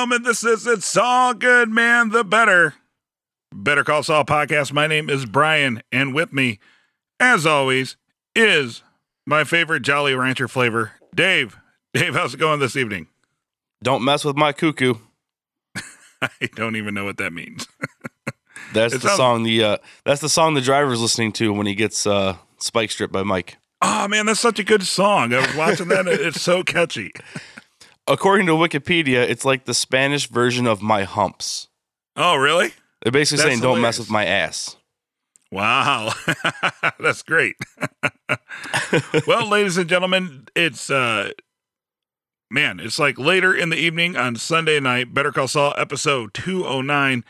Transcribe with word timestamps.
gentlemen, 0.00 0.22
this 0.22 0.42
is 0.42 0.66
It's 0.66 0.96
All 0.96 1.34
Good 1.34 1.68
Man, 1.68 2.08
the 2.08 2.24
Better. 2.24 2.72
Better 3.52 3.84
Call 3.84 4.02
Saul 4.02 4.24
podcast. 4.24 4.72
My 4.72 4.86
name 4.86 5.10
is 5.10 5.26
Brian, 5.26 5.82
and 5.92 6.14
with 6.14 6.32
me, 6.32 6.58
as 7.20 7.44
always, 7.44 7.98
is 8.34 8.82
my 9.26 9.44
favorite 9.44 9.80
Jolly 9.82 10.14
Rancher 10.14 10.48
flavor, 10.48 10.92
Dave. 11.14 11.58
Dave, 11.92 12.14
how's 12.14 12.32
it 12.32 12.38
going 12.40 12.60
this 12.60 12.76
evening? 12.76 13.08
Don't 13.82 14.02
mess 14.02 14.24
with 14.24 14.36
my 14.38 14.52
cuckoo. 14.54 14.94
I 16.22 16.30
don't 16.54 16.76
even 16.76 16.94
know 16.94 17.04
what 17.04 17.18
that 17.18 17.34
means. 17.34 17.68
That's 18.72 18.94
It 18.94 19.02
the 19.02 19.08
sounds- 19.08 19.18
song 19.18 19.42
the 19.42 19.62
uh, 19.64 19.76
that's 20.06 20.22
the 20.22 20.30
song 20.30 20.54
the 20.54 20.62
driver's 20.62 21.02
listening 21.02 21.32
to 21.32 21.52
when 21.52 21.66
he 21.66 21.74
gets 21.74 22.06
uh, 22.06 22.36
spike 22.58 22.90
stripped 22.90 23.12
by 23.12 23.22
Mike. 23.22 23.58
oh 23.82 24.08
man, 24.08 24.24
that's 24.24 24.40
such 24.40 24.58
a 24.60 24.64
good 24.64 24.84
song. 24.84 25.34
I 25.34 25.40
was 25.40 25.54
watching 25.56 25.88
that; 25.88 26.06
it's 26.06 26.40
so 26.40 26.62
catchy. 26.62 27.12
According 28.10 28.46
to 28.46 28.52
Wikipedia, 28.54 29.22
it's 29.28 29.44
like 29.44 29.66
the 29.66 29.74
Spanish 29.74 30.26
version 30.26 30.66
of 30.66 30.82
my 30.82 31.04
humps. 31.04 31.68
Oh, 32.16 32.34
really? 32.34 32.72
They're 33.02 33.12
basically 33.12 33.44
That's 33.44 33.50
saying 33.50 33.60
don't 33.60 33.80
mess 33.80 34.00
with 34.00 34.10
my 34.10 34.26
ass. 34.26 34.76
Wow, 35.52 36.12
that's 36.98 37.22
great. 37.22 37.54
well, 39.26 39.48
ladies 39.48 39.76
and 39.76 39.88
gentlemen, 39.88 40.46
it's 40.54 40.90
uh 40.90 41.30
man, 42.50 42.78
it's 42.80 42.98
like 42.98 43.18
later 43.18 43.54
in 43.54 43.70
the 43.70 43.76
evening 43.76 44.16
on 44.16 44.36
Sunday 44.36 44.80
night. 44.80 45.14
Better 45.14 45.32
Call 45.32 45.48
Saul 45.48 45.74
episode 45.76 46.34
209 46.34 47.24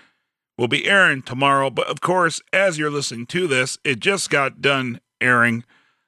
will 0.58 0.68
be 0.68 0.86
airing 0.86 1.22
tomorrow, 1.22 1.70
but 1.70 1.88
of 1.88 2.00
course, 2.00 2.42
as 2.52 2.78
you're 2.78 2.90
listening 2.90 3.26
to 3.26 3.46
this, 3.46 3.78
it 3.84 4.00
just 4.00 4.28
got 4.28 4.60
done 4.60 5.00
airing. 5.20 5.64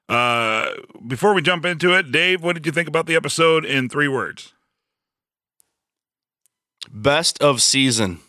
Uh 0.08 0.72
before 1.06 1.34
we 1.34 1.40
jump 1.40 1.64
into 1.64 1.96
it, 1.96 2.10
Dave, 2.10 2.42
what 2.42 2.54
did 2.54 2.66
you 2.66 2.72
think 2.72 2.88
about 2.88 3.06
the 3.06 3.16
episode 3.16 3.64
in 3.64 3.88
3 3.88 4.08
words? 4.08 4.54
Best 6.90 7.40
of 7.42 7.62
season. 7.62 8.20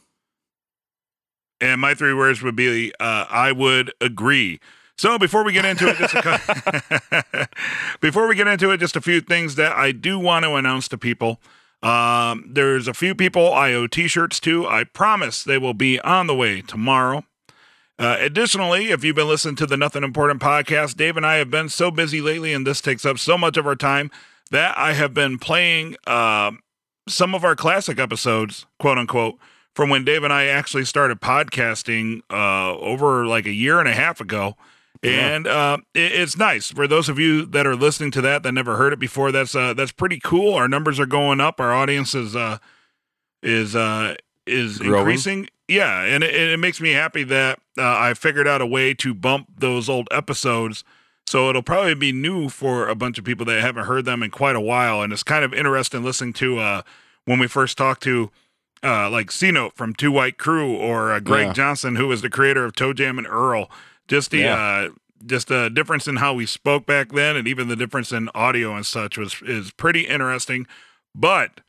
And 1.59 1.79
my 1.79 1.93
three 1.93 2.13
words 2.13 2.41
would 2.41 2.55
be 2.55 2.93
uh, 2.99 3.25
I 3.29 3.51
would 3.51 3.93
agree. 4.01 4.59
So 4.97 5.17
before 5.17 5.43
we 5.43 5.53
get 5.53 5.65
into 5.65 5.87
it, 5.87 5.97
just 5.97 6.13
a 6.13 7.47
before 8.01 8.27
we 8.27 8.35
get 8.35 8.47
into 8.47 8.71
it, 8.71 8.79
just 8.79 8.95
a 8.95 9.01
few 9.01 9.21
things 9.21 9.55
that 9.55 9.71
I 9.71 9.91
do 9.91 10.19
want 10.19 10.45
to 10.45 10.55
announce 10.55 10.87
to 10.89 10.97
people. 10.97 11.39
Um, 11.81 12.45
there's 12.47 12.87
a 12.87 12.93
few 12.93 13.13
people 13.13 13.51
I 13.51 13.73
owe 13.73 13.87
T-shirts 13.87 14.39
to. 14.41 14.67
I 14.67 14.85
promise 14.85 15.43
they 15.43 15.57
will 15.57 15.73
be 15.73 15.99
on 15.99 16.27
the 16.27 16.35
way 16.35 16.61
tomorrow. 16.61 17.25
Uh, 17.99 18.17
additionally, 18.19 18.89
if 18.89 19.03
you've 19.03 19.15
been 19.15 19.27
listening 19.27 19.55
to 19.57 19.65
the 19.65 19.77
Nothing 19.77 20.03
Important 20.03 20.41
podcast, 20.41 20.95
Dave 20.95 21.17
and 21.17 21.25
I 21.25 21.35
have 21.35 21.51
been 21.51 21.69
so 21.69 21.91
busy 21.91 22.21
lately, 22.21 22.53
and 22.53 22.65
this 22.65 22.81
takes 22.81 23.05
up 23.05 23.19
so 23.19 23.37
much 23.37 23.57
of 23.57 23.67
our 23.67 23.75
time 23.75 24.11
that 24.51 24.77
I 24.77 24.93
have 24.93 25.13
been 25.13 25.37
playing 25.37 25.95
uh, 26.07 26.51
some 27.07 27.35
of 27.35 27.43
our 27.43 27.55
classic 27.55 27.99
episodes, 27.99 28.65
quote 28.79 28.97
unquote, 28.97 29.37
from 29.75 29.89
when 29.89 30.05
Dave 30.05 30.23
and 30.23 30.31
I 30.31 30.45
actually 30.45 30.85
started 30.85 31.19
podcasting 31.19 32.21
uh, 32.29 32.77
over 32.77 33.25
like 33.25 33.45
a 33.45 33.51
year 33.51 33.79
and 33.79 33.87
a 33.87 33.93
half 33.93 34.21
ago. 34.21 34.55
And 35.01 35.47
uh, 35.47 35.79
it, 35.93 36.13
it's 36.13 36.37
nice 36.37 36.71
for 36.71 36.87
those 36.87 37.09
of 37.09 37.19
you 37.19 37.45
that 37.47 37.67
are 37.67 37.75
listening 37.75 38.11
to 38.11 38.21
that 38.21 38.43
that 38.43 38.51
never 38.53 38.77
heard 38.77 38.93
it 38.93 38.99
before. 38.99 39.33
That's 39.33 39.53
uh, 39.53 39.73
that's 39.73 39.91
pretty 39.91 40.19
cool. 40.23 40.53
Our 40.53 40.69
numbers 40.69 40.97
are 40.97 41.05
going 41.05 41.41
up. 41.41 41.59
Our 41.59 41.73
audience 41.73 42.15
is 42.15 42.37
uh, 42.37 42.59
is 43.41 43.75
uh, 43.75 44.15
is 44.47 44.77
Growing. 44.77 44.99
increasing. 44.99 45.49
Yeah, 45.67 46.03
and 46.03 46.23
it, 46.23 46.33
it 46.33 46.59
makes 46.59 46.79
me 46.79 46.91
happy 46.91 47.23
that 47.25 47.59
uh, 47.77 47.81
I 47.97 48.13
figured 48.13 48.47
out 48.47 48.61
a 48.61 48.65
way 48.65 48.93
to 48.95 49.13
bump 49.13 49.47
those 49.57 49.89
old 49.89 50.07
episodes. 50.11 50.85
So 51.25 51.49
it'll 51.49 51.63
probably 51.63 51.95
be 51.95 52.11
new 52.11 52.49
for 52.49 52.87
a 52.87 52.95
bunch 52.95 53.17
of 53.17 53.23
people 53.25 53.45
that 53.47 53.61
haven't 53.61 53.85
heard 53.85 54.05
them 54.05 54.21
in 54.23 54.29
quite 54.29 54.55
a 54.55 54.61
while. 54.61 55.01
And 55.01 55.11
it's 55.13 55.23
kind 55.23 55.43
of 55.43 55.53
interesting 55.53 56.03
listening 56.03 56.33
to 56.33 56.59
uh, 56.59 56.81
when 57.25 57.39
we 57.39 57.47
first 57.47 57.77
talked 57.77 58.03
to 58.03 58.29
uh, 58.83 59.09
like 59.09 59.31
C 59.31 59.49
Note 59.49 59.73
from 59.75 59.93
Two 59.93 60.11
White 60.11 60.37
Crew 60.37 60.75
or 60.75 61.11
uh, 61.13 61.19
Greg 61.19 61.47
Yeah. 61.47 61.53
Johnson, 61.53 61.95
who 61.95 62.07
was 62.09 62.21
the 62.21 62.29
creator 62.29 62.65
of 62.65 62.73
ToeJam 62.73 63.17
and 63.17 63.25
Earl. 63.27 63.71
Just 64.07 64.31
the 64.31 64.39
Yeah. 64.39 64.55
uh, 64.55 64.89
just 65.25 65.47
the 65.47 65.69
difference 65.69 66.05
in 66.05 66.17
how 66.17 66.33
we 66.33 66.45
spoke 66.45 66.85
back 66.85 67.13
then, 67.13 67.37
and 67.37 67.47
even 67.47 67.69
the 67.69 67.77
difference 67.77 68.11
in 68.11 68.27
audio 68.35 68.75
and 68.75 68.85
such 68.85 69.17
was 69.17 69.41
is 69.45 69.71
pretty 69.71 70.01
interesting. 70.01 70.67
But 71.15 71.61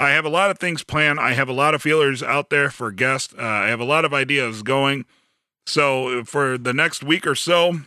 I 0.00 0.10
have 0.10 0.24
a 0.24 0.28
lot 0.28 0.50
of 0.50 0.58
things 0.58 0.82
planned. 0.82 1.20
I 1.20 1.34
have 1.34 1.48
a 1.48 1.52
lot 1.52 1.74
of 1.74 1.82
feelers 1.82 2.24
out 2.24 2.50
there 2.50 2.70
for 2.70 2.90
guests. 2.90 3.32
Uh, 3.38 3.42
I 3.42 3.68
have 3.68 3.78
a 3.78 3.84
lot 3.84 4.04
of 4.04 4.12
ideas 4.12 4.62
going. 4.64 5.04
So 5.66 6.24
for 6.24 6.58
the 6.58 6.72
next 6.74 7.04
week 7.04 7.24
or 7.24 7.36
so, 7.36 7.80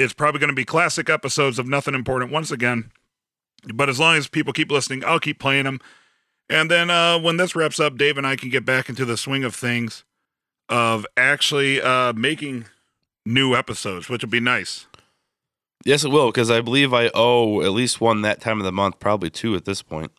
it's 0.00 0.12
probably 0.12 0.40
going 0.40 0.50
to 0.50 0.56
be 0.56 0.64
classic 0.64 1.10
episodes 1.10 1.58
of 1.58 1.68
Nothing 1.68 1.94
Important 1.94 2.32
once 2.32 2.50
again. 2.50 2.90
But 3.74 3.88
as 3.88 4.00
long 4.00 4.16
as 4.16 4.26
people 4.26 4.52
keep 4.52 4.70
listening, 4.70 5.04
I'll 5.04 5.20
keep 5.20 5.38
playing 5.38 5.64
them. 5.64 5.80
And 6.48 6.70
then 6.70 6.90
uh, 6.90 7.18
when 7.18 7.36
this 7.36 7.54
wraps 7.54 7.78
up, 7.78 7.96
Dave 7.96 8.16
and 8.16 8.26
I 8.26 8.36
can 8.36 8.48
get 8.48 8.64
back 8.64 8.88
into 8.88 9.04
the 9.04 9.16
swing 9.16 9.44
of 9.44 9.54
things 9.54 10.04
of 10.68 11.06
actually 11.16 11.80
uh, 11.80 12.12
making 12.14 12.64
new 13.26 13.54
episodes, 13.54 14.08
which 14.08 14.22
will 14.22 14.30
be 14.30 14.40
nice. 14.40 14.86
Yes, 15.84 16.04
it 16.04 16.10
will 16.10 16.28
because 16.28 16.50
I 16.50 16.60
believe 16.60 16.92
I 16.92 17.10
owe 17.14 17.62
at 17.62 17.72
least 17.72 18.00
one 18.00 18.22
that 18.22 18.40
time 18.40 18.58
of 18.58 18.64
the 18.64 18.72
month, 18.72 18.98
probably 18.98 19.30
two 19.30 19.54
at 19.54 19.64
this 19.64 19.82
point. 19.82 20.12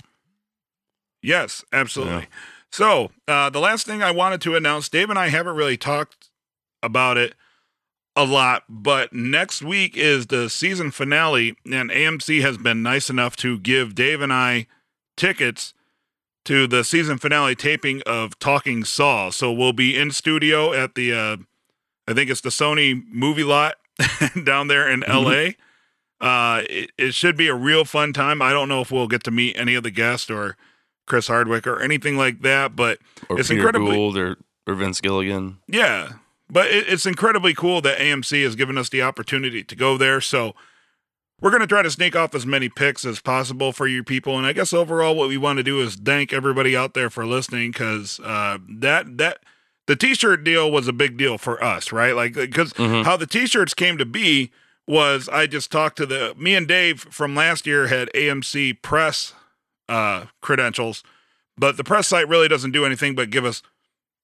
Yes, 1.22 1.64
absolutely. 1.74 2.14
Yeah. 2.14 2.26
So, 2.72 3.12
uh, 3.28 3.50
the 3.50 3.60
last 3.60 3.86
thing 3.86 4.02
I 4.02 4.12
wanted 4.12 4.42
to 4.42 4.56
announce, 4.56 4.90
Dave 4.90 5.10
and 5.10 5.20
I 5.20 5.28
haven't 5.28 5.56
really 5.56 5.78
talked 5.78 6.30
about 6.82 7.18
it 7.18 7.36
a 8.16 8.26
lot, 8.26 8.64
but 8.68 9.14
next 9.14 9.62
week 9.62 9.96
is 9.96 10.28
the 10.28 10.50
season 10.50 10.92
finale, 10.92 11.56
and 11.72 11.90
AMC 11.90 12.42
has 12.42 12.58
been 12.58 12.84
nice 12.84 13.10
enough 13.10 13.36
to 13.38 13.58
give 13.60 13.96
Dave 13.96 14.22
and 14.22 14.34
I 14.34 14.68
tickets 15.16 15.74
to 16.46 16.68
the 16.68 16.84
season 16.84 17.18
finale 17.18 17.56
taping 17.56 18.02
of 18.06 18.38
Talking 18.40 18.84
Saul. 18.84 19.32
So 19.32 19.52
we'll 19.52 19.74
be 19.74 19.98
in 19.98 20.12
studio 20.12 20.74
at 20.74 20.96
the, 20.96 21.14
uh, 21.14 21.38
I 22.08 22.14
think 22.14 22.30
it's 22.30 22.42
the 22.42 22.50
Sony 22.50 23.02
movie 23.12 23.44
lot 23.44 23.76
down 24.44 24.68
there 24.68 24.90
in 24.90 25.02
LA. 25.08 25.52
Uh, 26.20 26.64
it, 26.70 26.92
it 26.98 27.14
should 27.14 27.38
be 27.38 27.48
a 27.48 27.56
real 27.56 27.86
fun 27.86 28.12
time. 28.14 28.42
I 28.42 28.52
don't 28.52 28.68
know 28.70 28.82
if 28.82 28.92
we'll 28.92 29.08
get 29.08 29.24
to 29.26 29.32
meet 29.32 29.56
any 29.58 29.76
of 29.76 29.84
the 29.84 29.92
guests 29.92 30.30
or 30.30 30.58
Chris 31.08 31.28
Hardwick 31.28 31.66
or 31.66 31.82
anything 31.82 32.18
like 32.18 32.42
that, 32.42 32.76
but 32.76 33.00
Or 33.30 33.40
It's 33.40 33.50
Peter 33.50 33.60
incredibly- 33.62 33.96
Gould 33.96 34.18
or, 34.18 34.38
or 34.68 34.74
Vince 34.76 35.00
Gilligan. 35.02 35.60
yeah, 35.68 36.14
but 36.52 36.68
it, 36.68 36.88
it's 36.88 37.06
incredibly 37.08 37.54
cool 37.56 37.82
that 37.82 37.98
AMC 37.98 38.44
has 38.44 38.56
given 38.56 38.78
us 38.78 38.90
the 38.90 39.02
opportunity 39.02 39.64
to 39.64 39.76
go 39.76 39.98
there. 39.98 40.22
So 40.22 40.54
we're 41.40 41.50
going 41.50 41.62
to 41.62 41.68
try 41.68 41.82
to 41.82 41.90
sneak 41.90 42.16
off 42.16 42.36
as 42.36 42.46
many 42.46 42.70
picks 42.70 43.04
as 43.06 43.20
possible 43.20 43.72
for 43.72 43.88
you 43.88 44.04
people. 44.04 44.38
And 44.38 44.46
I 44.46 44.54
guess 44.54 44.74
overall, 44.74 45.16
what 45.16 45.30
we 45.30 45.38
want 45.38 45.58
to 45.58 45.64
do 45.64 45.82
is 45.82 45.96
thank 45.96 46.32
everybody 46.32 46.76
out 46.76 46.94
there 46.94 47.10
for 47.10 47.26
listening 47.26 47.72
because 47.72 48.20
uh, 48.20 48.60
that 48.70 49.18
that 49.18 49.40
the 49.88 49.96
T-shirt 49.96 50.44
deal 50.44 50.70
was 50.72 50.88
a 50.88 50.94
big 50.94 51.18
deal 51.18 51.38
for 51.40 51.62
us, 51.64 51.92
right? 51.92 52.16
Like 52.16 52.34
because 52.34 52.74
Mhm. 52.74 53.04
how 53.06 53.18
the 53.18 53.26
T-shirts 53.26 53.74
came 53.74 53.98
to 53.98 54.06
be 54.06 54.52
was 54.88 55.28
I 55.30 55.48
just 55.48 55.72
talked 55.72 55.98
to 55.98 56.06
the 56.06 56.36
me 56.38 56.54
and 56.54 56.68
Dave 56.68 57.00
from 57.00 57.34
last 57.34 57.66
year 57.66 57.88
had 57.88 58.10
AMC 58.14 58.74
press 58.84 59.34
uh, 59.90 60.26
credentials, 60.42 61.04
but 61.58 61.76
the 61.78 61.84
press 61.84 62.08
site 62.08 62.28
really 62.28 62.48
doesn't 62.48 62.72
do 62.72 62.86
anything 62.86 63.16
but 63.16 63.30
give 63.32 63.46
us 63.46 63.64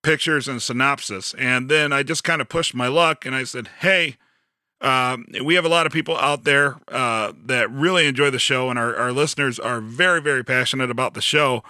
pictures 0.03 0.47
and 0.47 0.61
synopsis. 0.61 1.33
And 1.37 1.69
then 1.69 1.91
I 1.91 2.03
just 2.03 2.23
kind 2.23 2.41
of 2.41 2.49
pushed 2.49 2.73
my 2.73 2.87
luck 2.87 3.25
and 3.25 3.35
I 3.35 3.43
said, 3.43 3.69
hey, 3.79 4.17
um, 4.81 5.25
we 5.43 5.55
have 5.55 5.65
a 5.65 5.69
lot 5.69 5.85
of 5.85 5.91
people 5.91 6.17
out 6.17 6.43
there 6.43 6.77
uh, 6.89 7.33
that 7.45 7.71
really 7.71 8.05
enjoy 8.05 8.29
the 8.29 8.39
show, 8.39 8.69
and 8.69 8.77
our, 8.77 8.95
our 8.95 9.11
listeners 9.11 9.57
are 9.57 9.81
very, 9.81 10.21
very 10.21 10.43
passionate 10.43 10.91
about 10.91 11.15
the 11.15 11.21
show. 11.21 11.63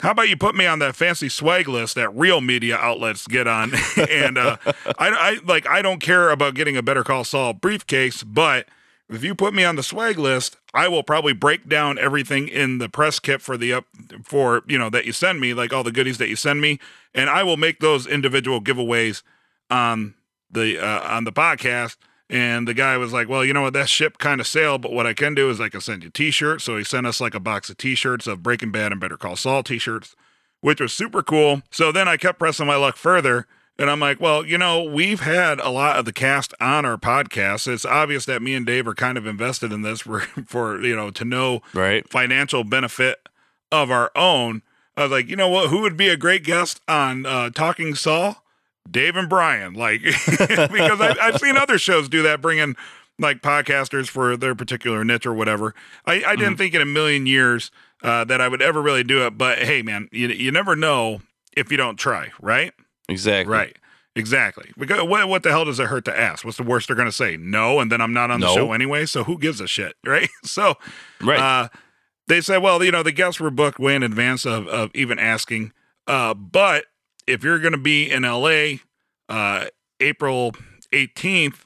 How 0.00 0.12
about 0.12 0.28
you 0.28 0.36
put 0.36 0.54
me 0.54 0.66
on 0.66 0.78
that 0.80 0.96
fancy 0.96 1.28
swag 1.28 1.68
list 1.68 1.94
that 1.94 2.08
real 2.14 2.40
media 2.40 2.76
outlets 2.76 3.26
get 3.28 3.46
on? 3.46 3.72
and 3.96 4.38
uh, 4.38 4.56
I, 4.66 5.10
I 5.10 5.38
like 5.44 5.68
I 5.68 5.82
don't 5.82 6.00
care 6.00 6.30
about 6.30 6.54
getting 6.54 6.76
a 6.76 6.82
Better 6.82 7.04
Call 7.04 7.22
Saul 7.22 7.52
briefcase, 7.52 8.24
but 8.24 8.66
if 9.10 9.24
you 9.24 9.34
put 9.34 9.54
me 9.54 9.64
on 9.64 9.76
the 9.76 9.82
swag 9.82 10.18
list, 10.18 10.56
I 10.72 10.88
will 10.88 11.02
probably 11.02 11.32
break 11.32 11.68
down 11.68 11.98
everything 11.98 12.48
in 12.48 12.78
the 12.78 12.88
press 12.88 13.18
kit 13.18 13.42
for 13.42 13.56
the 13.56 13.72
up 13.72 13.84
for 14.22 14.62
you 14.66 14.78
know 14.78 14.90
that 14.90 15.04
you 15.04 15.12
send 15.12 15.40
me, 15.40 15.52
like 15.52 15.72
all 15.72 15.82
the 15.82 15.92
goodies 15.92 16.18
that 16.18 16.28
you 16.28 16.36
send 16.36 16.60
me, 16.60 16.78
and 17.14 17.28
I 17.28 17.42
will 17.42 17.56
make 17.56 17.80
those 17.80 18.06
individual 18.06 18.60
giveaways 18.60 19.22
on 19.70 20.14
the 20.50 20.78
uh, 20.78 21.00
on 21.02 21.24
the 21.24 21.32
podcast. 21.32 21.96
And 22.28 22.68
the 22.68 22.74
guy 22.74 22.96
was 22.96 23.12
like, 23.12 23.28
"Well, 23.28 23.44
you 23.44 23.52
know 23.52 23.62
what? 23.62 23.72
That 23.72 23.88
ship 23.88 24.18
kind 24.18 24.40
of 24.40 24.46
sailed, 24.46 24.82
but 24.82 24.92
what 24.92 25.06
I 25.06 25.14
can 25.14 25.34
do 25.34 25.50
is 25.50 25.60
I 25.60 25.68
can 25.68 25.80
send 25.80 26.04
you 26.04 26.10
T-shirts." 26.10 26.62
So 26.62 26.76
he 26.76 26.84
sent 26.84 27.06
us 27.06 27.20
like 27.20 27.34
a 27.34 27.40
box 27.40 27.68
of 27.68 27.76
T-shirts 27.76 28.28
of 28.28 28.42
Breaking 28.42 28.70
Bad 28.70 28.92
and 28.92 29.00
Better 29.00 29.16
Call 29.16 29.34
Saul 29.34 29.64
T-shirts, 29.64 30.14
which 30.60 30.80
was 30.80 30.92
super 30.92 31.24
cool. 31.24 31.62
So 31.72 31.90
then 31.90 32.06
I 32.06 32.16
kept 32.16 32.38
pressing 32.38 32.68
my 32.68 32.76
luck 32.76 32.96
further, 32.96 33.48
and 33.80 33.90
I'm 33.90 33.98
like, 33.98 34.20
"Well, 34.20 34.46
you 34.46 34.56
know, 34.58 34.84
we've 34.84 35.20
had 35.20 35.58
a 35.58 35.70
lot 35.70 35.96
of 35.96 36.04
the 36.04 36.12
cast 36.12 36.54
on 36.60 36.84
our 36.84 36.96
podcast. 36.96 37.66
It's 37.66 37.84
obvious 37.84 38.26
that 38.26 38.40
me 38.42 38.54
and 38.54 38.64
Dave 38.64 38.86
are 38.86 38.94
kind 38.94 39.18
of 39.18 39.26
invested 39.26 39.72
in 39.72 39.82
this 39.82 40.00
for, 40.02 40.20
for 40.46 40.80
you 40.80 40.94
know, 40.94 41.10
to 41.10 41.24
know 41.24 41.62
Right. 41.74 42.08
financial 42.08 42.62
benefit 42.62 43.28
of 43.72 43.90
our 43.90 44.12
own." 44.14 44.62
I 44.96 45.04
was 45.04 45.12
like, 45.12 45.28
you 45.28 45.36
know 45.36 45.48
what? 45.48 45.70
Who 45.70 45.80
would 45.80 45.96
be 45.96 46.08
a 46.08 46.16
great 46.16 46.44
guest 46.44 46.80
on 46.86 47.24
uh, 47.24 47.50
Talking 47.50 47.94
Saul? 47.94 48.44
Dave 48.90 49.16
and 49.16 49.28
Brian, 49.28 49.72
like 49.74 50.02
because 50.38 51.00
I, 51.00 51.14
I've 51.20 51.38
seen 51.38 51.56
other 51.56 51.78
shows 51.78 52.08
do 52.08 52.22
that, 52.22 52.40
bring 52.42 52.58
in 52.58 52.74
like 53.18 53.40
podcasters 53.40 54.08
for 54.08 54.36
their 54.36 54.54
particular 54.54 55.04
niche 55.04 55.26
or 55.26 55.32
whatever. 55.34 55.74
I, 56.06 56.24
I 56.24 56.34
didn't 56.36 56.54
Mhm. 56.54 56.58
think 56.58 56.74
in 56.74 56.82
a 56.82 56.86
million 56.86 57.26
years 57.26 57.70
uh, 58.02 58.24
that 58.24 58.40
I 58.40 58.48
would 58.48 58.60
ever 58.62 58.82
really 58.82 59.04
do 59.04 59.24
it. 59.26 59.38
But 59.38 59.58
hey, 59.60 59.80
man, 59.82 60.08
you 60.12 60.28
you 60.28 60.50
never 60.50 60.74
know 60.74 61.20
if 61.56 61.70
you 61.70 61.76
don't 61.76 61.96
try, 61.98 62.30
right? 62.40 62.72
Exactly. 63.10 63.52
Right. 63.54 63.76
Exactly. 64.16 64.70
Because 64.78 65.02
what, 65.04 65.28
what 65.28 65.42
the 65.42 65.50
hell 65.50 65.64
does 65.64 65.78
it 65.78 65.86
hurt 65.86 66.04
to 66.06 66.18
ask? 66.18 66.44
What's 66.44 66.56
the 66.56 66.62
worst 66.64 66.88
they're 66.88 66.96
going 66.96 67.08
to 67.08 67.12
say? 67.12 67.36
No, 67.36 67.78
and 67.80 67.92
then 67.92 68.00
I'm 68.00 68.12
not 68.12 68.30
on 68.30 68.40
the 68.40 68.46
No. 68.46 68.54
show 68.54 68.72
anyway. 68.72 69.06
So 69.06 69.22
who 69.24 69.38
gives 69.38 69.60
a 69.60 69.68
shit, 69.68 69.94
right? 70.06 70.28
So 70.44 70.74
Right. 71.20 71.38
uh, 71.38 71.68
they 72.26 72.40
said, 72.40 72.58
well, 72.58 72.82
you 72.82 72.90
know, 72.90 73.02
the 73.02 73.12
guests 73.12 73.40
were 73.40 73.50
booked 73.50 73.78
way 73.78 73.94
in 73.94 74.02
advance 74.02 74.44
of, 74.46 74.66
of 74.68 74.90
even 74.94 75.18
asking. 75.18 75.72
Uh, 76.06 76.34
but 76.34 76.86
if 77.26 77.44
you're 77.44 77.58
going 77.60 77.72
to 77.72 77.78
be 77.78 78.10
in 78.10 78.22
LA 78.22 78.74
uh, 79.28 79.66
April 80.00 80.54
18th, 80.92 81.64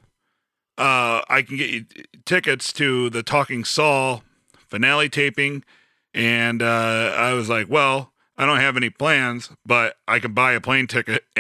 uh, 0.77 1.23
I 1.29 1.43
can 1.47 1.57
get 1.57 1.71
you 1.71 1.85
tickets 2.25 2.73
to 2.75 3.09
the 3.11 3.23
Talking 3.23 3.65
Saul 3.65 4.23
finale 4.67 5.09
taping. 5.09 5.65
And 6.13 6.63
uh, 6.63 7.13
I 7.17 7.33
was 7.33 7.49
like, 7.49 7.69
well, 7.71 8.13
I 8.37 8.47
don't 8.47 8.59
have 8.59 8.77
any 8.77 8.91
plans, 8.91 9.51
but 9.65 9.97
I 10.09 10.19
can 10.19 10.33
buy 10.33 10.53
a 10.53 10.61
plane 10.61 10.87
ticket. 10.87 11.25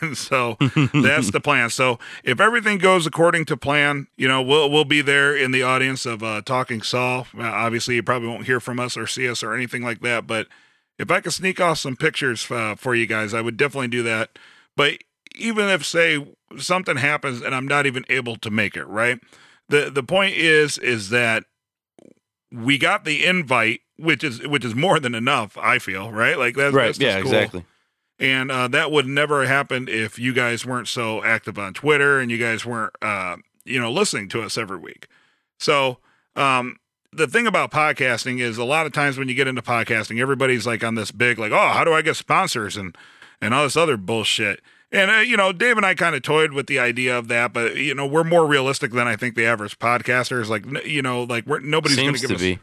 And 0.00 0.16
so 0.16 0.56
that's 0.92 1.30
the 1.30 1.40
plan. 1.42 1.70
So 1.70 1.98
if 2.24 2.40
everything 2.40 2.78
goes 2.78 3.06
according 3.06 3.46
to 3.46 3.56
plan, 3.56 4.06
you 4.16 4.28
know, 4.28 4.40
we'll 4.42 4.70
we'll 4.70 4.84
be 4.84 5.02
there 5.02 5.36
in 5.36 5.50
the 5.50 5.62
audience 5.62 6.06
of 6.06 6.22
uh, 6.22 6.42
Talking 6.42 6.82
Saul. 6.82 7.26
Obviously, 7.38 7.96
you 7.96 8.02
probably 8.02 8.28
won't 8.28 8.46
hear 8.46 8.60
from 8.60 8.78
us 8.78 8.96
or 8.96 9.06
see 9.06 9.28
us 9.28 9.42
or 9.42 9.54
anything 9.54 9.82
like 9.82 10.00
that. 10.00 10.26
But 10.26 10.46
if 10.98 11.10
I 11.10 11.20
could 11.20 11.32
sneak 11.32 11.60
off 11.60 11.78
some 11.78 11.96
pictures 11.96 12.50
uh, 12.50 12.74
for 12.76 12.94
you 12.94 13.06
guys, 13.06 13.34
I 13.34 13.40
would 13.40 13.56
definitely 13.56 13.88
do 13.88 14.02
that. 14.04 14.38
But 14.76 14.98
even 15.36 15.68
if 15.68 15.84
say 15.84 16.26
something 16.58 16.96
happens 16.96 17.40
and 17.40 17.54
I'm 17.54 17.68
not 17.68 17.86
even 17.86 18.04
able 18.08 18.36
to 18.36 18.50
make 18.50 18.76
it, 18.76 18.86
right? 18.86 19.20
The 19.68 19.90
the 19.90 20.02
point 20.02 20.36
is 20.36 20.78
is 20.78 21.10
that 21.10 21.44
we 22.52 22.78
got 22.78 23.04
the 23.04 23.24
invite, 23.24 23.80
which 23.98 24.22
is 24.24 24.46
which 24.46 24.64
is 24.64 24.74
more 24.74 24.98
than 25.00 25.14
enough. 25.14 25.56
I 25.58 25.78
feel 25.78 26.10
right, 26.12 26.38
like 26.38 26.54
that's 26.56 26.74
right. 26.74 26.86
That's 26.86 26.98
Yeah. 26.98 27.20
cool. 27.20 27.32
Exactly. 27.32 27.64
And 28.20 28.50
uh, 28.50 28.66
that 28.68 28.90
would 28.90 29.06
never 29.06 29.46
happen 29.46 29.86
if 29.88 30.18
you 30.18 30.32
guys 30.32 30.66
weren't 30.66 30.88
so 30.88 31.22
active 31.22 31.56
on 31.58 31.72
Twitter 31.74 32.18
and 32.18 32.32
you 32.32 32.38
guys 32.38 32.66
weren't, 32.66 32.92
uh, 33.00 33.36
you 33.64 33.78
know, 33.80 33.92
listening 33.92 34.28
to 34.30 34.42
us 34.42 34.58
every 34.58 34.76
week. 34.78 35.06
So 35.60 35.98
um, 36.34 36.78
the 37.12 37.28
thing 37.28 37.46
about 37.46 37.70
podcasting 37.70 38.40
is 38.40 38.58
a 38.58 38.64
lot 38.64 38.86
of 38.86 38.92
times 38.92 39.18
when 39.18 39.28
you 39.28 39.34
get 39.34 39.46
into 39.46 39.62
podcasting, 39.62 40.20
everybody's 40.20 40.66
like 40.66 40.82
on 40.82 40.96
this 40.96 41.12
big, 41.12 41.38
like, 41.38 41.52
oh, 41.52 41.68
how 41.68 41.84
do 41.84 41.92
I 41.92 42.02
get 42.02 42.16
sponsors 42.16 42.76
and 42.76 42.96
and 43.40 43.54
all 43.54 43.62
this 43.62 43.76
other 43.76 43.96
bullshit. 43.96 44.60
And 44.90 45.10
uh, 45.12 45.14
you 45.18 45.36
know, 45.36 45.52
Dave 45.52 45.76
and 45.76 45.86
I 45.86 45.94
kind 45.94 46.16
of 46.16 46.22
toyed 46.22 46.52
with 46.52 46.66
the 46.66 46.78
idea 46.80 47.16
of 47.16 47.28
that, 47.28 47.52
but 47.52 47.76
you 47.76 47.94
know, 47.94 48.06
we're 48.06 48.24
more 48.24 48.46
realistic 48.46 48.90
than 48.90 49.06
I 49.06 49.14
think 49.16 49.36
the 49.36 49.44
average 49.46 49.78
podcaster 49.78 50.40
is. 50.40 50.50
Like, 50.50 50.66
n- 50.66 50.80
you 50.84 51.02
know, 51.02 51.22
like 51.22 51.46
we're 51.46 51.60
nobody's 51.60 51.96
going 51.98 52.14
to 52.14 52.20
give 52.20 52.30
us 52.32 52.40
be. 52.40 52.58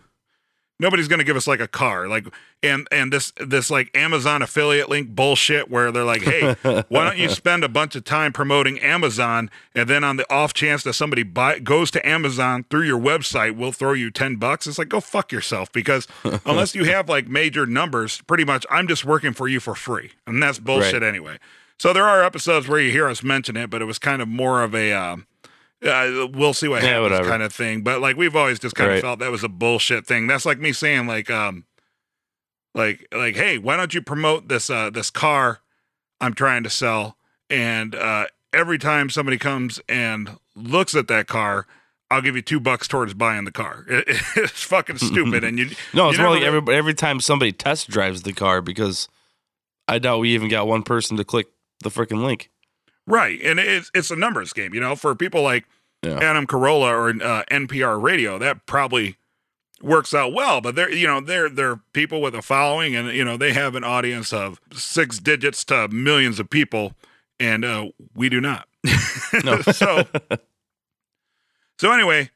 Nobody's 0.79 1.07
going 1.07 1.19
to 1.19 1.25
give 1.25 1.37
us 1.37 1.47
like 1.47 1.59
a 1.59 1.67
car 1.67 2.07
like 2.07 2.25
and 2.61 2.87
and 2.91 3.11
this 3.11 3.31
this 3.37 3.69
like 3.69 3.95
amazon 3.95 4.41
affiliate 4.41 4.89
link 4.89 5.09
bullshit 5.09 5.69
where 5.69 5.91
they're 5.91 6.03
like 6.03 6.21
hey 6.21 6.55
why 6.89 7.03
don't 7.03 7.17
you 7.17 7.29
spend 7.41 7.63
a 7.63 7.69
bunch 7.69 7.95
of 7.95 8.03
time 8.03 8.33
promoting 8.33 8.79
amazon 8.79 9.49
and 9.73 9.89
then 9.89 10.03
on 10.03 10.17
the 10.17 10.31
off 10.33 10.53
chance 10.53 10.83
that 10.83 10.93
somebody 10.93 11.23
buy, 11.23 11.59
goes 11.59 11.91
to 11.91 12.05
amazon 12.07 12.65
through 12.69 12.83
your 12.83 12.99
website 12.99 13.55
we'll 13.55 13.71
throw 13.71 13.93
you 13.93 14.11
10 14.11 14.35
bucks? 14.35 14.67
It's 14.67 14.77
like 14.77 14.89
go 14.89 14.99
fuck 14.99 15.31
yourself 15.31 15.71
because 15.71 16.07
unless 16.45 16.75
you 16.75 16.85
have 16.85 17.09
like 17.09 17.27
major 17.27 17.65
numbers 17.65 18.21
pretty 18.21 18.45
much 18.45 18.65
i'm 18.69 18.87
just 18.87 19.05
working 19.05 19.33
for 19.33 19.47
you 19.47 19.59
for 19.59 19.75
free 19.75 20.11
and 20.27 20.41
that's 20.41 20.59
bullshit 20.59 21.03
anyway. 21.03 21.37
So 21.77 21.91
there 21.91 22.05
are 22.05 22.23
episodes 22.23 22.69
where 22.69 22.79
you 22.79 22.91
hear 22.91 23.07
us 23.07 23.23
mention 23.23 23.57
it 23.57 23.69
but 23.69 23.81
it 23.81 23.85
was 23.85 23.99
kind 23.99 24.21
of 24.21 24.27
more 24.27 24.63
of 24.63 24.73
a 24.73 24.93
um 24.93 25.27
uh, 25.85 26.27
we'll 26.33 26.53
see 26.53 26.67
what 26.67 26.83
Yeah, 26.83 27.01
happens 27.01 27.27
kind 27.27 27.43
of 27.43 27.53
thing. 27.53 27.81
But 27.83 28.01
like 28.01 28.17
we've 28.17 28.35
always 28.35 28.59
just 28.59 28.75
kind 28.75 28.91
of 28.91 28.99
felt 29.01 29.19
that 29.19 29.31
was 29.31 29.43
a 29.43 29.49
bullshit 29.49 30.05
thing. 30.05 30.27
That's 30.27 30.45
like 30.45 30.59
me 30.59 30.71
saying 30.73 31.07
like 31.07 31.29
um 31.29 31.65
like 32.73 33.07
like 33.13 33.35
hey, 33.35 33.57
why 33.57 33.77
don't 33.77 33.93
you 33.93 34.01
promote 34.01 34.47
this 34.47 34.69
uh 34.69 34.89
this 34.89 35.09
car 35.09 35.59
I'm 36.21 36.33
trying 36.33 36.63
to 36.63 36.69
sell 36.69 37.17
and 37.49 37.95
uh 37.95 38.25
every 38.53 38.77
time 38.77 39.09
somebody 39.09 39.37
comes 39.37 39.79
and 39.87 40.37
looks 40.55 40.95
at 40.95 41.07
that 41.07 41.27
car 41.27 41.65
I'll 42.11 42.21
give 42.21 42.35
you 42.35 42.41
two 42.41 42.59
bucks 42.59 42.87
towards 42.87 43.13
buying 43.15 43.45
the 43.45 43.51
car. 43.51 43.83
It, 43.89 44.05
it's 44.35 44.61
fucking 44.63 44.99
stupid, 44.99 45.43
and 45.43 45.57
you 45.57 45.69
No, 45.93 46.09
it's 46.09 46.19
more 46.19 46.29
like 46.29 46.43
really- 46.43 46.57
every 46.57 46.75
every 46.75 46.93
time 46.93 47.19
somebody 47.19 47.51
test 47.51 47.89
drives 47.89 48.21
the 48.21 48.31
car 48.33 48.61
because 48.61 49.09
I 49.87 49.97
doubt 49.99 50.19
we 50.19 50.29
even 50.35 50.47
got 50.49 50.67
one 50.67 50.83
person 50.83 51.17
to 51.17 51.23
click 51.23 51.47
the 51.83 51.89
freaking 51.89 52.23
link. 52.23 52.51
Right, 53.07 53.39
and 53.43 53.59
it's 53.59 53.89
it's 53.93 54.11
a 54.11 54.15
numbers 54.15 54.53
game, 54.53 54.73
you 54.73 54.79
know. 54.79 54.95
For 54.95 55.13
people 55.15 55.41
like 55.41 55.65
Yeah. 56.05 56.19
Adam 56.19 56.45
Carolla 56.47 56.89
or 56.91 57.09
uh, 57.09 57.43
NPR 57.51 58.01
Radio, 58.01 58.37
that 58.37 58.65
probably 58.65 59.17
works 59.81 60.13
out 60.13 60.33
well. 60.33 60.61
But 60.61 60.75
they're 60.75 60.91
you 60.91 61.07
know 61.07 61.19
they're 61.21 61.49
they're 61.49 61.77
people 61.93 62.21
with 62.21 62.35
a 62.35 62.41
following, 62.41 62.95
and 62.95 63.09
you 63.09 63.25
know 63.25 63.37
they 63.37 63.53
have 63.53 63.75
an 63.75 63.83
audience 63.83 64.31
of 64.31 64.59
six 64.73 65.19
digits 65.19 65.63
to 65.65 65.87
millions 65.87 66.39
of 66.39 66.49
people, 66.49 66.93
and 67.39 67.65
uh, 67.65 67.87
we 68.15 68.29
do 68.29 68.39
not. 68.39 68.67
No. 69.43 69.61
so 69.61 70.05
so 71.79 71.91
anyway. 71.91 72.29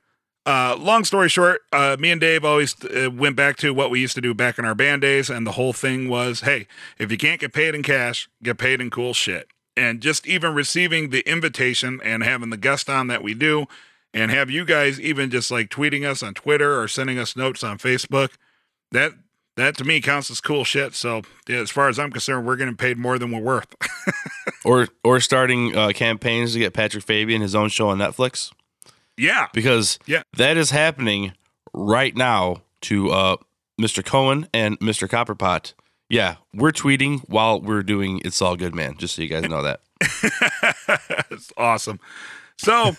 Uh, 0.46 0.76
long 0.80 1.04
story 1.04 1.30
short, 1.30 1.62
uh, 1.74 1.96
me 2.00 2.10
and 2.10 2.20
Dave 2.20 2.44
always 2.44 2.74
uh, 2.86 3.12
went 3.14 3.36
back 3.36 3.56
to 3.58 3.72
what 3.72 3.92
we 3.92 4.00
used 4.00 4.16
to 4.16 4.22
do 4.22 4.34
back 4.34 4.58
in 4.58 4.66
our 4.66 4.74
band 4.74 5.02
days, 5.02 5.30
and 5.30 5.46
the 5.46 5.52
whole 5.52 5.74
thing 5.74 6.10
was, 6.10 6.42
hey, 6.42 6.66
if 6.98 7.12
you 7.12 7.18
can't 7.18 7.40
get 7.40 7.54
paid 7.54 7.76
in 7.76 7.84
cash, 7.84 8.28
get 8.42 8.58
paid 8.58 8.82
in 8.82 8.90
cool 8.90 9.14
shit. 9.14 9.48
And 9.80 10.02
just 10.02 10.28
even 10.28 10.54
receiving 10.54 11.10
the 11.10 11.22
invitation 11.30 12.02
and 12.04 12.22
having 12.24 12.50
the 12.50 12.58
guest 12.58 12.90
on 12.90 13.08
that 13.08 13.24
we 13.24 13.34
do, 13.34 13.66
and 14.14 14.30
have 14.32 14.50
you 14.50 14.66
guys 14.66 15.00
even 15.00 15.30
just 15.30 15.52
like 15.52 15.70
tweeting 15.70 16.04
us 16.06 16.22
on 16.22 16.34
Twitter 16.34 16.80
or 16.82 16.88
sending 16.88 17.18
us 17.18 17.36
notes 17.36 17.64
on 17.64 17.78
Facebook, 17.78 18.32
that 18.92 19.14
that 19.56 19.78
to 19.78 19.84
me 19.86 20.02
counts 20.02 20.30
as 20.32 20.42
cool 20.42 20.64
shit. 20.64 20.94
So 20.96 21.22
yeah, 21.48 21.58
as 21.60 21.70
far 21.70 21.88
as 21.90 21.98
I'm 22.00 22.12
concerned, 22.12 22.46
we're 22.46 22.56
getting 22.58 22.76
paid 22.76 22.98
more 22.98 23.18
than 23.20 23.32
we're 23.32 23.40
worth. 23.42 23.74
or 24.66 24.88
or 25.04 25.20
starting 25.20 25.76
uh, 25.78 25.92
campaigns 25.94 26.54
to 26.54 26.60
get 26.60 26.74
Patrick 26.74 27.04
Fabian 27.04 27.42
his 27.42 27.56
own 27.56 27.70
show 27.70 27.90
on 27.90 27.98
Netflix 28.00 28.52
yeah, 29.18 29.48
because 29.54 30.00
Yeah. 30.06 30.24
that 30.38 30.58
is 30.58 30.72
happening 30.72 31.34
right 31.74 32.16
now 32.16 32.64
to 32.82 33.12
uh, 33.12 33.36
Mr. 33.80 34.04
Cohen 34.04 34.48
and 34.54 34.80
Mr. 34.80 35.08
Copperpot. 35.10 35.74
Yeah, 36.10 36.38
we're 36.54 36.72
tweeting 36.72 37.22
while 37.30 37.62
we're 37.62 37.84
doing 37.84 38.22
"It's 38.26 38.42
All 38.42 38.56
Good, 38.56 38.74
Man." 38.74 38.98
Just 38.98 39.16
so 39.16 39.22
you 39.22 39.28
guys 39.28 39.48
know 39.48 39.62
that. 39.62 39.82
it's 41.30 41.54
awesome. 41.56 42.00
So, 42.58 42.96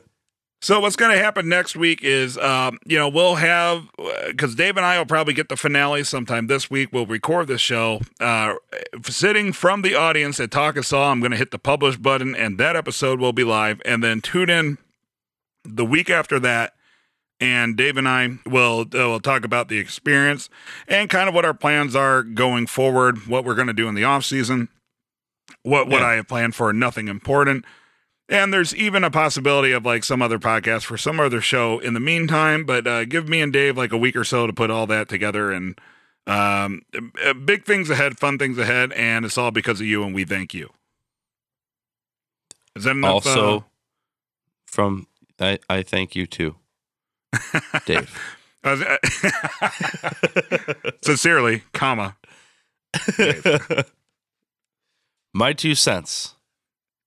so 0.62 0.78
what's 0.80 0.94
going 0.94 1.10
to 1.10 1.18
happen 1.18 1.48
next 1.48 1.74
week 1.74 2.04
is, 2.04 2.38
um, 2.38 2.78
you 2.86 2.96
know, 2.96 3.08
we'll 3.08 3.34
have 3.34 3.88
because 4.28 4.54
Dave 4.54 4.76
and 4.76 4.86
I 4.86 4.98
will 4.98 5.06
probably 5.06 5.34
get 5.34 5.48
the 5.48 5.56
finale 5.56 6.04
sometime 6.04 6.46
this 6.46 6.70
week. 6.70 6.90
We'll 6.92 7.06
record 7.06 7.48
the 7.48 7.58
show. 7.58 8.00
Uh, 8.20 8.54
sitting 9.02 9.52
from 9.52 9.82
the 9.82 9.96
audience 9.96 10.38
at 10.38 10.52
Talking 10.52 10.84
Saul, 10.84 11.10
I'm 11.10 11.20
going 11.20 11.32
to 11.32 11.36
hit 11.36 11.50
the 11.50 11.58
publish 11.58 11.96
button, 11.96 12.36
and 12.36 12.56
that 12.58 12.76
episode 12.76 13.18
will 13.18 13.32
be 13.32 13.44
live. 13.44 13.82
And 13.84 14.02
then 14.02 14.20
tune 14.20 14.48
in 14.48 14.78
the 15.64 15.84
week 15.84 16.08
after 16.08 16.38
that. 16.40 16.73
And 17.44 17.76
Dave 17.76 17.98
and 17.98 18.08
I 18.08 18.38
will 18.46 18.86
uh, 18.94 19.08
will 19.08 19.20
talk 19.20 19.44
about 19.44 19.68
the 19.68 19.76
experience 19.78 20.48
and 20.88 21.10
kind 21.10 21.28
of 21.28 21.34
what 21.34 21.44
our 21.44 21.52
plans 21.52 21.94
are 21.94 22.22
going 22.22 22.66
forward, 22.66 23.26
what 23.26 23.44
we're 23.44 23.54
going 23.54 23.66
to 23.66 23.74
do 23.74 23.86
in 23.86 23.94
the 23.94 24.04
off 24.04 24.24
season, 24.24 24.68
what 25.62 25.88
what 25.88 26.00
Yeah. 26.00 26.06
I 26.06 26.14
have 26.14 26.28
planned 26.28 26.54
for 26.54 26.72
nothing 26.72 27.08
important. 27.08 27.66
And 28.30 28.50
there's 28.50 28.74
even 28.74 29.04
a 29.04 29.10
possibility 29.10 29.72
of 29.72 29.84
like 29.84 30.04
some 30.04 30.22
other 30.22 30.38
podcast 30.38 30.84
for 30.84 30.96
some 30.96 31.20
other 31.20 31.42
show 31.42 31.78
in 31.80 31.92
the 31.92 32.00
meantime. 32.00 32.64
But 32.64 32.86
uh, 32.86 33.04
give 33.04 33.28
me 33.28 33.42
and 33.42 33.52
Dave 33.52 33.76
like 33.76 33.92
a 33.92 33.98
week 33.98 34.16
or 34.16 34.24
so 34.24 34.46
to 34.46 34.52
put 34.54 34.70
all 34.70 34.86
that 34.86 35.10
together. 35.10 35.52
And 35.52 35.78
um, 36.26 36.80
uh, 37.22 37.34
big 37.34 37.66
things 37.66 37.90
ahead, 37.90 38.18
fun 38.18 38.38
things 38.38 38.56
ahead. 38.56 38.92
And 38.94 39.26
it's 39.26 39.36
all 39.36 39.50
because 39.50 39.78
of 39.82 39.86
you. 39.86 40.02
And 40.02 40.14
we 40.14 40.24
thank 40.24 40.54
you. 40.54 40.70
Is 42.74 42.84
that 42.84 42.92
enough? 42.92 43.12
also, 43.26 43.58
uh, 43.58 43.62
from 44.66 45.06
I, 45.38 45.58
I 45.68 45.82
thank 45.82 46.16
you 46.16 46.26
too, 46.26 46.56
Dave. 47.86 48.10
I 48.62 48.72
was- 48.72 48.84
sincerely, 51.02 51.62
comma. 51.72 52.16
My 55.34 55.52
two 55.52 55.74
cents, 55.74 56.34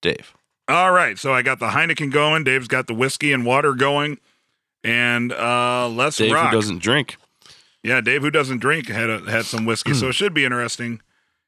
Dave. 0.02 0.34
All 0.68 0.92
right. 0.92 1.18
So 1.18 1.34
I 1.34 1.42
got 1.42 1.60
the 1.60 1.70
Heineken 1.70 2.12
going. 2.12 2.44
Dave's 2.44 2.68
got 2.68 2.88
the 2.88 2.94
whiskey 2.94 3.32
and 3.32 3.46
water 3.46 3.74
going. 3.74 4.18
And 4.84 5.32
uh, 5.32 5.88
let's 5.90 6.18
Dave 6.18 6.34
rock. 6.34 6.50
who 6.52 6.58
doesn't 6.58 6.80
drink. 6.80 7.16
Yeah, 7.84 8.02
Dave, 8.02 8.22
who 8.22 8.32
doesn't 8.32 8.60
drink, 8.60 8.90
had 8.90 9.10
a, 9.10 9.20
had 9.32 9.46
some 9.46 9.66
whiskey, 9.66 9.94
so 9.94 10.08
it 10.10 10.14
should 10.14 10.34
be 10.34 10.44
interesting. 10.44 11.02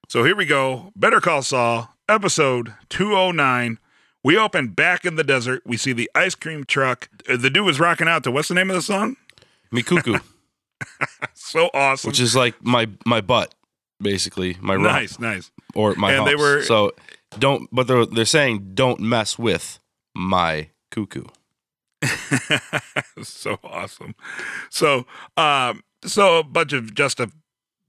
So 0.08 0.24
here 0.24 0.36
we 0.38 0.46
go. 0.46 0.92
Better 0.96 1.20
Call 1.20 1.42
Saul, 1.42 1.94
episode 2.08 2.74
209. 2.90 3.78
We 4.24 4.38
open 4.38 4.70
back 4.70 5.06
in 5.06 5.16
the 5.16 5.24
desert. 5.24 5.62
We 5.66 5.78
see 5.78 5.94
the 5.94 6.10
ice 6.14 6.36
cream 6.36 6.64
truck. 6.66 7.10
Uh, 7.28 7.38
The 7.38 7.50
dude 7.50 7.66
was 7.66 7.80
rocking 7.80 8.08
out 8.08 8.24
to 8.26 8.32
what's 8.32 8.48
the 8.50 8.54
name 8.56 8.70
of 8.70 8.76
the 8.76 8.82
song? 8.82 9.16
Mikuku, 9.74 10.20
So 11.34 11.70
awesome. 11.74 12.10
which 12.10 12.20
is 12.20 12.36
like 12.36 12.56
my 12.64 12.88
my 13.06 13.22
butt, 13.22 13.54
basically 14.02 14.58
my 14.62 14.74
rump 14.76 14.88
nice, 14.88 15.20
nice. 15.20 15.52
or 15.76 15.94
my. 15.96 16.12
And 16.14 16.26
they 16.28 16.36
were- 16.36 16.64
so 16.64 16.92
don't, 17.38 17.70
but 17.72 17.88
they're 17.88 18.06
they're 18.06 18.26
saying 18.26 18.72
don't 18.74 19.00
mess 19.00 19.38
with 19.40 19.80
my 20.16 20.70
cuckoo. 20.92 21.26
so 23.24 23.60
awesome. 23.64 24.16
So, 24.70 25.06
um, 25.38 25.84
so 26.04 26.40
a 26.40 26.44
bunch 26.44 26.74
of 26.74 26.94
just 26.96 27.20
a 27.20 27.30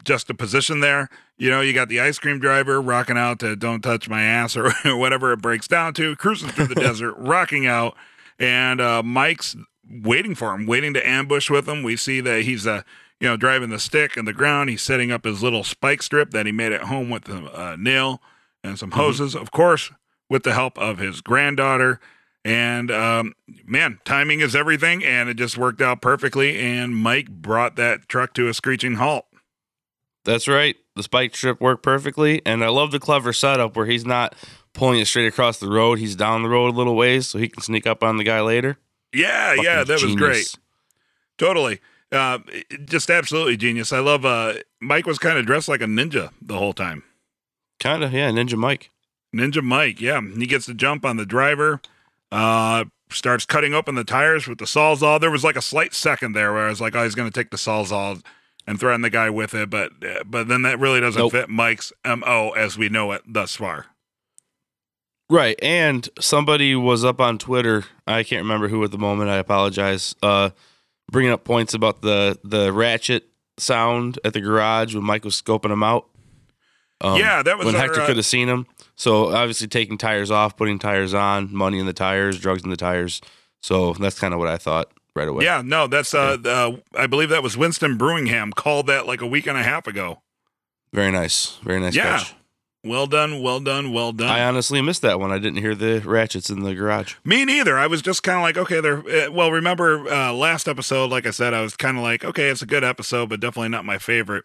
just 0.05 0.31
a 0.31 0.35
position 0.35 0.81
there. 0.81 1.09
You 1.37 1.51
know, 1.51 1.61
you 1.61 1.73
got 1.73 1.89
the 1.89 2.01
ice 2.01 2.19
cream 2.19 2.39
driver 2.39 2.81
rocking 2.81 3.17
out 3.17 3.39
to 3.41 3.57
"Don't 3.57 3.83
touch 3.83 4.09
my 4.09 4.23
ass" 4.23 4.57
or 4.57 4.71
whatever 4.97 5.33
it 5.33 5.43
breaks 5.43 5.69
down 5.69 5.95
to, 5.95 6.17
cruising 6.17 6.51
through 6.51 6.69
the 6.69 6.75
desert, 6.81 7.15
rocking 7.19 7.67
out, 7.67 7.97
and 8.39 8.81
uh, 8.81 9.03
Mike's 9.03 9.57
waiting 9.91 10.35
for 10.35 10.55
him, 10.55 10.67
waiting 10.67 10.95
to 10.95 11.09
ambush 11.09 11.51
with 11.51 11.69
him. 11.69 11.83
We 11.83 11.97
see 11.97 12.21
that 12.21 12.43
he's 12.43 12.67
uh, 12.67 12.83
you 13.21 13.29
know 13.29 13.37
driving 13.37 13.71
the 13.71 13.79
stick 13.79 14.17
in 14.17 14.25
the 14.25 14.33
ground. 14.33 14.71
He's 14.71 14.83
setting 14.83 15.11
up 15.11 15.25
his 15.25 15.43
little 15.43 15.65
spike 15.65 16.03
strip 16.03 16.31
that 16.31 16.47
he 16.47 16.53
made 16.53 16.73
at 16.73 16.83
home 16.85 17.11
with 17.11 17.29
a 17.29 17.59
uh, 17.59 17.77
nail 17.79 18.21
and 18.63 18.79
some 18.79 18.93
hoses, 18.93 19.35
of 19.35 19.51
course, 19.51 19.91
with 20.29 20.43
the 20.43 20.53
help 20.53 20.79
of 20.79 20.99
his 20.99 21.21
granddaughter. 21.21 22.01
And 22.45 22.91
um, 22.91 23.35
man, 23.67 24.01
timing 24.05 24.41
is 24.41 24.57
everything, 24.57 25.05
and 25.05 25.29
it 25.29 25.35
just 25.35 25.59
worked 25.59 25.83
out 25.83 26.01
perfectly. 26.01 26.59
And 26.59 26.97
Mike 26.97 27.29
brought 27.29 27.77
that 27.77 28.09
truck 28.09 28.33
to 28.35 28.49
a 28.49 28.55
screeching 28.55 28.95
halt. 28.95 29.27
That's 30.25 30.47
right. 30.47 30.77
The 30.97 31.03
spike 31.03 31.35
strip 31.35 31.61
worked 31.61 31.83
perfectly, 31.83 32.43
and 32.45 32.63
I 32.63 32.69
love 32.69 32.91
the 32.91 33.01
clever 33.01 33.33
setup 33.33 33.77
where 33.77 33.87
he's 33.87 34.05
not 34.05 34.35
pulling 34.75 35.01
it 35.01 35.07
straight 35.07 35.27
across 35.27 35.59
the 35.59 35.69
road. 35.71 35.99
He's 35.99 36.15
down 36.15 36.43
the 36.43 36.49
road 36.49 36.75
a 36.75 36.77
little 36.77 36.97
ways 36.97 37.29
so 37.29 37.39
he 37.39 37.49
can 37.49 37.63
sneak 37.63 37.87
up 37.87 38.03
on 38.03 38.17
the 38.17 38.25
guy 38.25 38.41
later. 38.41 38.79
Yeah, 39.13 39.55
yeah, 39.55 39.85
Fucking 39.85 39.87
that 39.87 40.03
was 40.03 40.15
great. 40.15 40.55
Totally. 41.39 41.81
Uh, 42.13 42.39
just 42.85 43.09
absolutely 43.09 43.57
genius. 43.57 43.93
I 43.93 44.01
love 44.01 44.25
uh 44.25 44.55
Mike 44.81 45.07
was 45.07 45.19
kind 45.19 45.39
of 45.39 45.47
dressed 45.47 45.69
like 45.69 45.81
a 45.81 45.87
ninja 45.87 46.31
the 46.43 46.59
whole 46.59 46.73
time. 46.73 47.05
Kind 47.79 48.05
of, 48.05 48.13
yeah. 48.13 48.31
Ninja 48.31 48.57
Mike. 48.57 48.91
Ninja 49.35 49.63
Mike, 49.63 50.01
yeah. 50.01 50.21
He 50.21 50.47
gets 50.47 50.67
the 50.67 50.75
jump 50.75 51.05
on 51.05 51.17
the 51.17 51.25
driver, 51.25 51.81
uh, 52.33 52.85
starts 53.11 53.47
cutting 53.47 53.75
open 53.75 53.95
the 53.95 54.05
tires 54.05 54.47
with 54.47 54.59
the 54.59 54.65
Sawzall. 54.65 55.21
There 55.21 55.31
was 55.31 55.45
like 55.45 55.57
a 55.57 55.63
slight 55.63 55.95
second 55.95 56.33
there 56.33 56.53
where 56.53 56.67
I 56.67 56.69
was 56.69 56.81
like, 56.81 56.95
oh, 56.95 57.05
he's 57.05 57.15
going 57.15 57.31
to 57.31 57.35
take 57.35 57.51
the 57.51 57.57
Sawzall 57.57 58.23
and 58.67 58.79
threaten 58.79 59.03
the 59.03 59.11
guy 59.11 59.31
with 59.31 59.55
it, 59.55 59.71
but 59.71 59.93
but 60.27 60.49
then 60.49 60.63
that 60.63 60.79
really 60.79 61.01
doesn't 61.01 61.21
Nope. 61.21 61.33
fit 61.33 61.49
Mike's 61.49 61.93
MO 62.05 62.51
as 62.51 62.77
we 62.79 62.89
know 62.89 63.13
it 63.13 63.23
thus 63.27 63.57
far. 63.57 63.87
Right. 65.29 65.57
And 65.63 66.09
somebody 66.19 66.75
was 66.75 67.05
up 67.05 67.21
on 67.21 67.39
Twitter. 67.39 67.85
I 68.07 68.25
can't 68.25 68.43
remember 68.43 68.69
who 68.69 68.83
at 68.83 68.91
the 68.91 68.99
moment. 68.99 69.31
I 69.31 69.37
apologize. 69.37 70.15
Uh, 70.23 70.51
bringing 71.11 71.31
up 71.33 71.45
points 71.45 71.73
about 71.75 72.03
the 72.03 72.39
the 72.43 72.73
ratchet 72.73 73.29
sound 73.57 74.19
at 74.25 74.33
the 74.33 74.41
garage 74.41 74.95
when 74.95 75.05
Mike 75.05 75.25
was 75.25 75.41
scoping 75.41 75.71
him 75.71 75.83
out. 75.83 76.07
Um, 77.01 77.19
Yeah, 77.19 77.43
that 77.43 77.57
was 77.59 77.67
when 77.67 77.77
our, 77.77 77.81
Hector 77.83 78.01
uh, 78.01 78.07
could 78.07 78.17
have 78.17 78.27
seen 78.27 78.49
him. 78.49 78.67
So 78.97 79.33
obviously 79.33 79.69
taking 79.69 79.99
tires 79.99 80.31
off, 80.31 80.57
putting 80.57 80.79
tires 80.79 81.15
on, 81.15 81.55
money 81.55 81.79
in 81.79 81.87
the 81.87 81.93
tires, 81.93 82.39
drugs 82.39 82.65
in 82.65 82.71
the 82.71 82.77
tires. 82.77 83.21
So 83.63 83.93
that's 83.95 84.19
kind 84.19 84.35
of 84.35 84.41
what 84.41 84.49
I 84.49 84.57
thought 84.57 84.91
right 85.15 85.29
away. 85.29 85.45
Yeah, 85.45 85.63
no, 85.65 85.87
that's 85.87 86.15
uh, 86.15 86.37
uh, 86.45 86.77
I 86.97 87.07
believe 87.07 87.29
that 87.31 87.43
was 87.43 87.57
Winston 87.57 87.99
Brewingham 87.99 88.55
called 88.55 88.87
that 88.89 89.07
like 89.07 89.21
a 89.21 89.27
week 89.27 89.47
and 89.47 89.57
a 89.59 89.63
half 89.63 89.87
ago. 89.87 90.23
Very 90.93 91.11
nice. 91.13 91.59
Very 91.63 91.81
nice 91.81 91.95
Yeah. 91.95 92.19
catch. 92.19 92.35
Well 92.83 93.07
done, 93.07 93.43
well 93.43 93.61
done, 93.61 93.93
well 93.93 94.11
done. 94.13 94.31
I 94.31 94.43
honestly 94.43 94.81
missed 94.81 95.03
that 95.03 95.21
one. 95.21 95.31
I 95.31 95.39
didn't 95.39 95.59
hear 95.61 95.75
the 95.75 96.01
ratchets 96.01 96.49
in 96.49 96.63
the 96.63 96.75
garage. 96.75 97.15
Me 97.25 97.45
neither. 97.45 97.79
I 97.79 97.87
was 97.87 98.01
just 98.01 98.23
kind 98.23 98.39
of 98.39 98.43
like, 98.43 98.57
okay, 98.57 98.81
they're 98.81 99.27
uh, 99.29 99.31
well. 99.31 99.53
Remember 99.53 100.09
uh, 100.11 100.33
last 100.33 100.67
episode? 100.67 101.11
Like 101.11 101.27
I 101.27 101.31
said, 101.31 101.53
I 101.53 101.61
was 101.61 101.77
kind 101.77 101.99
of 101.99 102.03
like, 102.03 102.25
okay, 102.25 102.49
it's 102.49 102.63
a 102.63 102.67
good 102.67 102.83
episode, 102.83 103.29
but 103.29 103.39
definitely 103.41 103.69
not 103.69 103.85
my 103.85 103.99
favorite. 103.99 104.45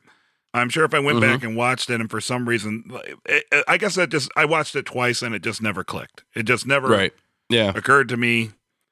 I'm 0.54 0.68
sure 0.70 0.84
if 0.84 0.94
I 0.94 1.00
went 1.00 1.18
Mhm. 1.20 1.22
back 1.22 1.44
and 1.46 1.56
watched 1.56 1.90
it, 1.90 2.02
and 2.02 2.10
for 2.12 2.20
some 2.20 2.48
reason, 2.48 2.84
it, 3.26 3.46
it- 3.52 3.64
I 3.70 3.78
guess 3.78 3.96
that 3.96 4.10
just 4.10 4.30
I 4.36 4.44
watched 4.44 4.76
it 4.76 4.86
twice 4.86 5.22
and 5.22 5.34
it 5.34 5.42
just 5.42 5.62
never 5.62 5.86
clicked. 5.86 6.26
It 6.36 6.44
just 6.44 6.68
never 6.68 6.90
Right. 6.90 7.14
Yeah. 7.50 7.72
occurred 7.74 8.10
to 8.10 8.18
me. 8.18 8.52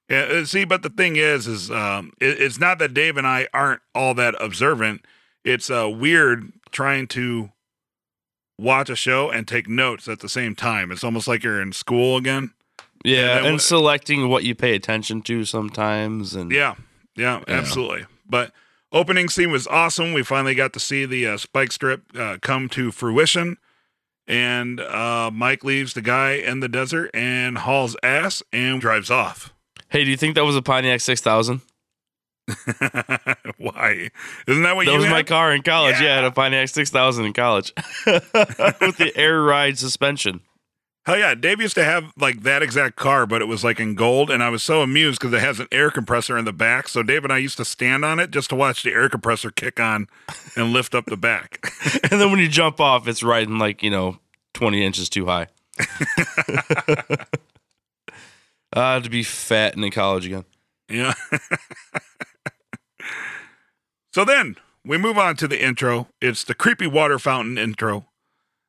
Yeah, 0.10 0.22
uh, 0.24 0.46
see, 0.46 0.66
but 0.66 0.84
the 0.84 0.90
thing 0.90 1.16
is, 1.16 1.48
is 1.48 1.72
um, 1.72 2.12
it, 2.20 2.42
it's 2.42 2.60
not 2.60 2.80
that 2.80 2.94
Dave 2.94 3.18
and 3.18 3.26
I 3.26 3.48
aren't 3.54 3.82
all 3.96 4.14
that 4.16 4.36
observant. 4.42 5.06
It's 5.46 5.70
uh, 5.70 5.90
weird 5.90 6.52
trying 6.72 7.08
to 7.08 7.52
watch 8.60 8.90
a 8.90 8.96
show 8.96 9.30
and 9.30 9.48
take 9.48 9.68
notes 9.68 10.08
at 10.08 10.20
the 10.20 10.30
same 10.30 10.56
time. 10.56 10.92
It's 10.92 11.04
almost 11.04 11.28
like 11.28 11.44
you're 11.44 11.62
in 11.62 11.72
school 11.74 12.18
again. 12.18 12.52
Yeah. 13.04 13.44
And 13.44 13.54
what- 13.54 13.62
selecting 13.62 14.30
what 14.30 14.44
you 14.44 14.56
pay 14.56 14.76
attention 14.76 15.22
to 15.24 15.46
sometimes. 15.46 16.36
And 16.36 16.52
Yeah, 16.52 16.76
yeah, 17.16 17.42
Yeah. 17.48 17.56
absolutely. 17.56 18.06
But 18.30 18.52
opening 18.92 19.30
scene 19.30 19.52
was 19.52 19.68
awesome. 19.68 20.14
We 20.14 20.24
finally 20.24 20.56
got 20.56 20.74
to 20.74 20.80
see 20.80 21.06
the 21.06 21.28
uh, 21.28 21.38
spike 21.38 21.72
strip 21.72 22.04
uh, 22.18 22.38
come 22.42 22.70
to 22.70 22.92
fruition. 22.92 23.58
And 24.28 24.80
uh, 24.80 25.32
Mike 25.34 25.64
leaves 25.66 25.94
the 25.94 26.02
guy 26.02 26.34
in 26.34 26.62
the 26.62 26.70
desert 26.70 27.10
and 27.14 27.58
hauls 27.58 27.98
ass 28.04 28.42
and 28.54 28.80
drives 28.80 29.12
off. 29.12 29.53
Hey, 29.94 30.04
do 30.04 30.10
you 30.10 30.18
think 30.18 30.34
that 30.36 30.44
was 30.44 30.56
a 30.56 30.62
Pontiac 30.64 31.02
6000? 31.02 31.62
Why? 33.58 34.10
Isn't 34.48 34.64
that 34.64 34.76
what? 34.76 34.86
That 34.88 34.92
you 34.92 34.98
was 34.98 35.06
my 35.08 35.22
car 35.22 35.54
in 35.54 35.62
college. 35.62 36.02
Yeah, 36.02 36.14
I 36.14 36.16
had 36.16 36.22
Yeah. 36.22 36.28
a 36.28 36.32
Pontiac 36.32 36.68
6000 36.70 37.26
in 37.26 37.34
college 37.34 37.72
with 38.08 38.98
the 38.98 39.12
air 39.16 39.42
ride 39.44 39.78
suspension. 39.78 40.42
Hell 41.06 41.20
yeah, 41.20 41.36
Dave 41.36 41.62
used 41.62 41.76
to 41.76 41.84
have 41.84 42.12
like 42.18 42.42
that 42.42 42.64
exact 42.64 42.96
car, 42.96 43.28
but 43.28 43.42
it 43.44 43.46
was 43.46 43.64
like 43.64 43.80
in 43.80 43.94
gold, 43.94 44.32
and 44.32 44.42
I 44.42 44.50
was 44.50 44.64
so 44.64 44.82
amused 44.82 45.20
because 45.20 45.32
it 45.34 45.42
has 45.42 45.60
an 45.60 45.68
air 45.72 45.92
compressor 45.92 46.38
in 46.40 46.46
the 46.46 46.54
back. 46.54 46.88
So 46.88 47.04
Dave 47.04 47.24
and 47.24 47.32
I 47.32 47.38
used 47.38 47.58
to 47.58 47.66
stand 47.66 48.04
on 48.04 48.20
it 48.20 48.32
just 48.32 48.50
to 48.50 48.56
watch 48.56 48.82
the 48.82 48.92
air 48.94 49.10
compressor 49.10 49.52
kick 49.52 49.80
on 49.80 50.08
and 50.56 50.74
lift 50.74 50.96
up 50.96 51.06
the 51.06 51.18
back. 51.18 51.72
And 52.12 52.20
then 52.20 52.32
when 52.32 52.40
you 52.40 52.48
jump 52.48 52.80
off, 52.82 53.08
it's 53.08 53.22
riding 53.22 53.60
like, 53.60 53.84
you 53.84 53.92
know, 53.92 54.18
20 54.56 54.84
inches 54.84 55.08
too 55.10 55.28
high. 55.28 55.48
Uh, 58.74 59.00
to 59.00 59.10
be 59.10 59.24
fat 59.24 59.76
and 59.76 59.86
in 59.86 59.92
college 59.92 60.26
again. 60.26 60.46
Yeah. 60.90 61.14
so 64.14 64.26
then 64.26 64.56
we 64.86 64.98
move 64.98 65.18
on 65.18 65.36
to 65.38 65.48
the 65.48 65.64
intro. 65.64 66.08
It's 66.22 66.44
the 66.44 66.54
creepy 66.54 66.88
water 66.88 67.18
fountain 67.20 67.58
intro. 67.58 68.08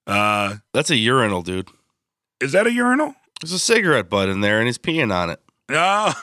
Uh, 0.07 0.57
That's 0.73 0.91
a 0.91 0.97
urinal, 0.97 1.43
dude. 1.43 1.69
is 2.41 2.53
that 2.53 2.67
a 2.67 2.73
urinal? 2.73 3.15
There's 3.41 3.53
a 3.53 3.59
cigarette 3.59 4.09
butt 4.09 4.29
in 4.29 4.41
there 4.41 4.59
and 4.59 4.67
he's 4.67 4.79
peeing 4.79 5.13
on 5.13 5.31
it. 5.31 5.41
No. 5.69 6.13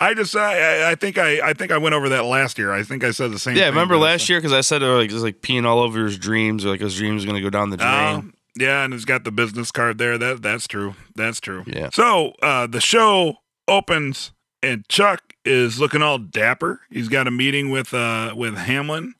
I 0.00 0.14
just 0.14 0.36
I, 0.36 0.92
I 0.92 0.94
think 0.94 1.18
I 1.18 1.40
I 1.48 1.52
think 1.54 1.72
I 1.72 1.78
went 1.78 1.92
over 1.96 2.08
that 2.10 2.24
last 2.24 2.56
year. 2.56 2.72
I 2.72 2.84
think 2.84 3.02
I 3.02 3.10
said 3.10 3.32
the 3.32 3.38
same. 3.38 3.56
Yeah, 3.56 3.66
remember 3.66 3.96
last 3.96 4.28
year? 4.28 4.38
Because 4.38 4.52
I 4.52 4.60
said 4.60 4.80
it 4.80 4.86
was 5.12 5.24
like, 5.24 5.40
peeing 5.40 5.64
all 5.66 5.80
over 5.80 6.04
his 6.04 6.16
dreams, 6.16 6.64
or 6.64 6.68
like 6.70 6.80
his 6.80 6.96
dreams 6.96 7.24
are 7.24 7.26
going 7.26 7.34
to 7.36 7.42
go 7.42 7.50
down 7.50 7.70
the 7.70 7.78
Oh, 7.80 8.20
drain. 8.20 8.32
Yeah, 8.60 8.84
and 8.84 8.92
it's 8.94 9.04
got 9.04 9.24
the 9.24 9.30
business 9.32 9.70
card 9.70 9.98
there. 9.98 10.18
That 10.18 10.42
that's 10.42 10.66
true. 10.66 10.94
That's 11.14 11.40
true. 11.40 11.64
Yeah. 11.66 11.90
So 11.92 12.32
uh, 12.42 12.66
the 12.66 12.80
show 12.80 13.38
opens, 13.66 14.32
and 14.62 14.86
Chuck 14.88 15.34
is 15.44 15.78
looking 15.80 16.02
all 16.02 16.18
dapper. 16.18 16.80
He's 16.90 17.08
got 17.08 17.26
a 17.26 17.30
meeting 17.30 17.70
with 17.70 17.92
uh, 17.94 18.34
with 18.36 18.56
Hamlin 18.56 19.14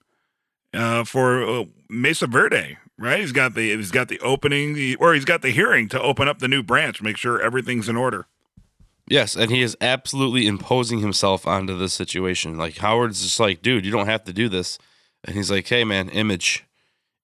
uh, 0.75 1.05
for 1.05 1.43
uh, 1.45 1.65
Mesa 1.89 2.27
Verde. 2.27 2.79
Right? 3.01 3.21
He's 3.21 3.33
got 3.33 3.55
the 3.55 3.77
he's 3.77 3.93
got 3.93 4.09
the 4.09 4.19
opening, 4.21 4.97
or 4.99 5.15
he's 5.15 5.25
got 5.25 5.43
the 5.43 5.51
hearing 5.51 5.89
to 5.91 6.01
open 6.03 6.27
up 6.27 6.41
the 6.41 6.49
new 6.49 6.63
branch, 6.65 7.01
make 7.01 7.17
sure 7.17 7.41
everything's 7.41 7.89
in 7.89 7.97
order. 7.97 8.27
Yes, 9.11 9.37
and 9.37 9.51
he 9.51 9.63
is 9.63 9.77
absolutely 9.81 10.47
imposing 10.47 10.99
himself 10.99 11.47
onto 11.47 11.79
this 11.79 11.95
situation. 11.95 12.59
Like 12.59 12.77
Howard's 12.79 13.23
just 13.23 13.39
like, 13.41 13.63
dude, 13.63 13.87
you 13.87 13.93
don't 13.93 14.09
have 14.09 14.25
to 14.25 14.33
do 14.33 14.49
this. 14.51 14.79
And 15.25 15.35
he's 15.37 15.51
like, 15.51 15.67
hey 15.69 15.85
man, 15.85 16.09
image. 16.11 16.65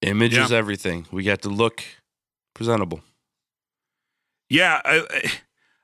Image 0.01 0.35
Yeah. 0.37 0.45
is 0.45 0.53
everything. 0.53 1.07
We 1.11 1.25
got 1.25 1.43
to 1.43 1.49
look 1.49 1.83
presentable. 2.55 3.01
Yeah, 4.49 4.81
I, 4.85 5.33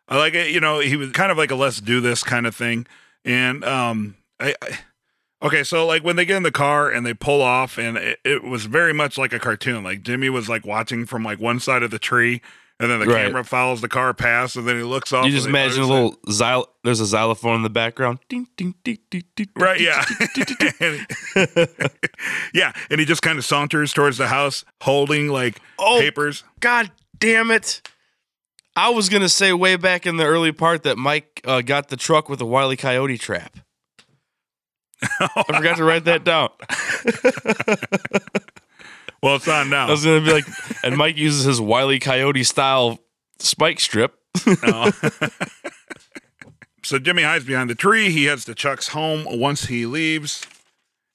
I 0.09 0.17
like 0.17 0.35
it. 0.35 0.51
You 0.51 0.61
know, 0.61 0.81
he 0.81 0.97
was 0.97 1.11
kind 1.13 1.33
of 1.33 1.39
like 1.39 1.51
a 1.51 1.55
let's 1.55 1.81
do 1.81 2.01
this 2.01 2.23
kind 2.23 2.47
of 2.47 2.55
thing. 2.55 2.87
And 3.25 3.65
um, 3.65 4.17
I, 4.39 4.55
I 4.63 4.79
okay, 5.43 5.65
so 5.65 5.87
like 5.87 6.05
when 6.05 6.17
they 6.17 6.25
get 6.25 6.37
in 6.37 6.43
the 6.43 6.51
car 6.51 6.91
and 6.91 7.05
they 7.05 7.15
pull 7.15 7.43
off, 7.43 7.79
and 7.79 7.97
it, 7.97 8.19
it 8.25 8.45
was 8.45 8.67
very 8.67 8.93
much 8.93 9.19
like 9.19 9.33
a 9.33 9.39
cartoon. 9.39 9.85
Like 9.85 10.03
Jimmy 10.03 10.31
was 10.31 10.49
like 10.49 10.65
watching 10.65 11.07
from 11.07 11.23
like 11.23 11.41
one 11.41 11.61
side 11.61 11.83
of 11.83 11.91
the 11.91 11.99
tree, 11.99 12.43
and 12.81 12.91
then 12.91 12.99
the 12.99 13.07
Right. 13.07 13.27
camera 13.27 13.45
follows 13.45 13.81
the 13.81 13.89
car 13.89 14.13
past, 14.15 14.57
and 14.57 14.67
then 14.67 14.77
he 14.77 14.83
looks 14.83 15.13
off. 15.13 15.25
you 15.27 15.31
just 15.31 15.47
imagine 15.47 15.83
a 15.83 15.87
little 15.87 16.17
xyl- 16.29 16.67
there's 16.83 16.99
a 17.01 17.07
xylophone 17.07 17.55
in 17.57 17.63
the 17.63 17.71
background. 17.71 18.19
Ding, 18.29 18.49
ding, 18.57 18.75
ding, 18.83 18.99
ding, 19.11 19.23
ding. 19.37 19.49
Right, 19.57 19.81
yeah, 19.81 20.05
yeah, 22.55 22.73
and 22.91 22.99
he 22.99 23.07
just 23.07 23.23
kind 23.23 23.39
of 23.39 23.45
saunters 23.45 23.93
towards 23.93 24.19
the 24.19 24.29
house, 24.29 24.65
holding 24.83 25.29
like 25.29 25.61
Oh, 25.79 25.99
papers. 26.01 26.43
God 26.61 26.91
damn 27.19 27.51
it. 27.51 27.83
I 28.77 28.89
was 28.91 29.09
going 29.09 29.23
to 29.23 29.29
say 29.29 29.53
way 29.53 29.77
back 29.77 30.07
in 30.07 30.17
the 30.17 30.25
early 30.25 30.53
part 30.53 30.85
that 30.85 30.97
Mike 30.97 31.41
uh, 31.45 31.61
got 31.61 31.89
the 31.89 31.97
truck 31.97 32.29
with 32.29 32.41
a 32.41 32.47
Wile 32.47 32.73
E. 32.73 32.77
Coyote 32.77 33.19
trap. 33.19 33.59
I 35.21 35.43
forgot 35.47 35.77
to 35.79 35.85
write 35.85 36.05
that 36.05 36.25
down. 36.25 36.51
Well, 39.23 39.37
it's 39.37 39.49
on 39.49 39.71
now. 39.71 39.89
I 39.89 39.91
was 39.91 40.05
gonna 40.05 40.21
be 40.21 40.33
like, 40.33 40.47
and 40.83 40.97
Mike 40.97 41.17
uses 41.17 41.45
his 41.45 41.61
Wiley 41.61 41.99
Coyote 41.99 42.43
style 42.45 42.99
spike 43.39 43.81
strip. 43.81 44.17
No. 44.63 44.91
so 46.83 46.99
Jimmy 46.99 47.23
hides 47.23 47.45
behind 47.45 47.69
the 47.69 47.75
tree. 47.75 48.11
He 48.11 48.25
heads 48.25 48.45
to 48.47 48.55
Chuck's 48.55 48.89
home 48.89 49.27
once 49.39 49.67
he 49.67 49.87
leaves. 49.87 50.47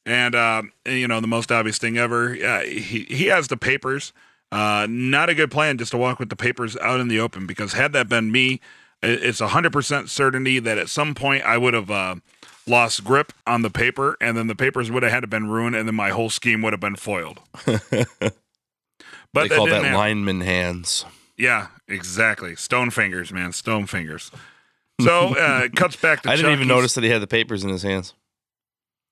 And, 0.06 0.36
uh, 0.36 0.64
you 0.86 1.08
know, 1.08 1.20
the 1.20 1.28
most 1.28 1.52
obvious 1.52 1.78
thing 1.80 1.98
ever, 1.98 2.34
uh, 2.34 2.62
he, 2.62 3.06
he 3.10 3.26
has 3.28 3.48
the 3.48 3.58
papers. 3.58 4.14
Uh, 4.52 4.86
not 4.90 5.30
a 5.30 5.36
good 5.36 5.50
plan 5.50 5.78
just 5.78 5.92
to 5.92 5.98
walk 5.98 6.20
with 6.20 6.30
the 6.30 6.36
papers 6.36 6.78
out 6.78 7.00
in 7.00 7.08
the 7.08 7.20
open 7.20 7.48
because 7.48 7.74
had 7.74 7.92
that 7.94 8.08
been 8.08 8.32
me, 8.32 8.62
it's 9.02 9.42
a 9.42 9.48
hundred 9.48 9.74
percent 9.74 10.10
certainty 10.10 10.60
that 10.60 10.78
at 10.78 10.90
some 10.90 11.16
point 11.16 11.44
I 11.44 11.58
would 11.58 11.74
have 11.74 11.90
uh, 11.90 12.16
lost 12.68 13.04
grip 13.04 13.32
on 13.46 13.62
the 13.62 13.70
paper, 13.70 14.18
and 14.20 14.36
then 14.38 14.48
the 14.48 14.56
papers 14.56 14.90
would 14.92 15.04
have 15.04 15.12
had 15.12 15.20
to 15.22 15.28
been 15.28 15.48
ruined, 15.50 15.76
and 15.76 15.88
then 15.88 15.96
my 15.96 16.10
whole 16.10 16.30
scheme 16.30 16.62
would 16.62 16.74
have 16.74 16.80
been 16.80 16.96
foiled. 16.96 17.40
But 19.34 19.50
they 19.50 19.56
call 19.58 19.66
that 19.66 19.84
happen. 19.84 19.94
lineman 19.94 20.42
hands. 20.42 21.04
Yeah, 21.38 21.68
exactly. 21.90 22.56
Stone 22.56 22.92
fingers, 22.92 23.34
man. 23.34 23.52
Stone 23.52 23.88
fingers. 23.88 24.32
So 25.02 25.36
uh, 25.38 25.64
it 25.66 25.76
cuts 25.76 25.98
back 25.98 26.22
to 26.22 26.30
I 26.30 26.38
didn't 26.38 26.46
Chuck. 26.52 26.54
even 26.54 26.68
He's- 26.68 26.76
notice 26.78 26.94
that 26.94 27.04
he 27.04 27.10
had 27.10 27.22
the 27.22 27.28
papers 27.28 27.64
in 27.64 27.70
his 27.70 27.84
hands. 27.84 28.14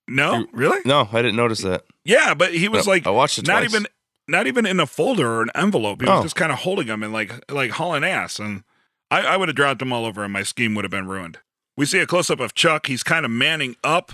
No, 0.07 0.45
really? 0.53 0.79
No, 0.86 1.10
I 1.12 1.22
didn't 1.22 1.36
notice 1.36 1.62
that. 1.62 1.83
Yeah, 2.05 2.33
but 2.33 2.53
he 2.53 2.67
was 2.69 2.86
No, 2.86 2.91
like 2.93 3.05
I 3.07 3.10
watched 3.10 3.38
it 3.38 3.48
not 3.48 3.60
twice. 3.60 3.69
even 3.74 3.88
not 4.27 4.48
even 4.48 4.65
in 4.65 4.79
a 4.79 4.86
folder 4.86 5.27
or 5.29 5.41
an 5.41 5.50
envelope. 5.55 6.01
He 6.01 6.07
was 6.10 6.19
Oh. 6.19 6.24
just 6.24 6.36
kind 6.38 6.51
of 6.51 6.60
holding 6.60 6.88
them 6.88 7.03
and 7.03 7.12
like 7.12 7.50
like 7.51 7.72
hauling 7.72 8.03
ass. 8.05 8.39
And 8.39 8.63
I, 9.12 9.22
I 9.22 9.38
would 9.38 9.50
have 9.50 9.55
dropped 9.55 9.79
them 9.79 9.91
all 9.93 10.05
over, 10.05 10.24
and 10.24 10.31
my 10.31 10.43
scheme 10.43 10.74
would 10.75 10.83
have 10.86 10.91
been 10.91 11.07
ruined. 11.07 11.39
We 11.75 11.86
see 11.86 12.00
a 12.00 12.06
close 12.06 12.30
up 12.30 12.39
of 12.39 12.53
Chuck. 12.53 12.88
He's 12.88 13.03
kind 13.03 13.25
of 13.25 13.32
manning 13.32 13.75
up, 13.84 14.12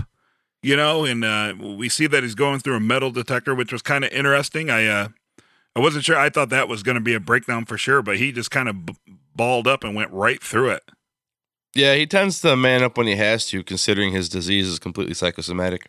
you 0.64 0.76
know, 0.76 1.06
and 1.06 1.26
uh, 1.26 1.54
we 1.60 1.90
see 1.90 2.08
that 2.08 2.24
he's 2.24 2.36
going 2.36 2.60
through 2.60 2.76
a 2.76 2.80
metal 2.80 3.12
detector, 3.12 3.54
which 3.54 3.74
was 3.74 3.82
kind 3.82 4.06
of 4.06 4.12
interesting. 4.12 4.70
I 4.70 4.88
uh, 4.88 5.08
I 5.76 5.80
wasn't 5.80 6.06
sure. 6.06 6.18
I 6.18 6.30
thought 6.30 6.50
that 6.50 6.68
was 6.68 6.84
going 6.84 6.96
to 6.96 7.02
be 7.02 7.14
a 7.14 7.20
breakdown 7.20 7.66
for 7.66 7.78
sure, 7.78 8.02
but 8.02 8.18
he 8.18 8.32
just 8.32 8.52
kind 8.52 8.70
of 8.70 8.86
b- 8.86 8.96
balled 9.36 9.68
up 9.68 9.84
and 9.84 9.96
went 9.96 10.12
right 10.12 10.42
through 10.42 10.72
it. 10.72 10.84
Yeah, 11.76 11.96
he 11.96 12.08
tends 12.08 12.42
to 12.42 12.56
man 12.56 12.84
up 12.84 12.98
when 12.98 13.08
he 13.08 13.16
has 13.16 13.46
to, 13.48 13.64
considering 13.64 14.12
his 14.12 14.28
disease 14.28 14.68
is 14.68 14.80
completely 14.80 15.14
psychosomatic. 15.14 15.88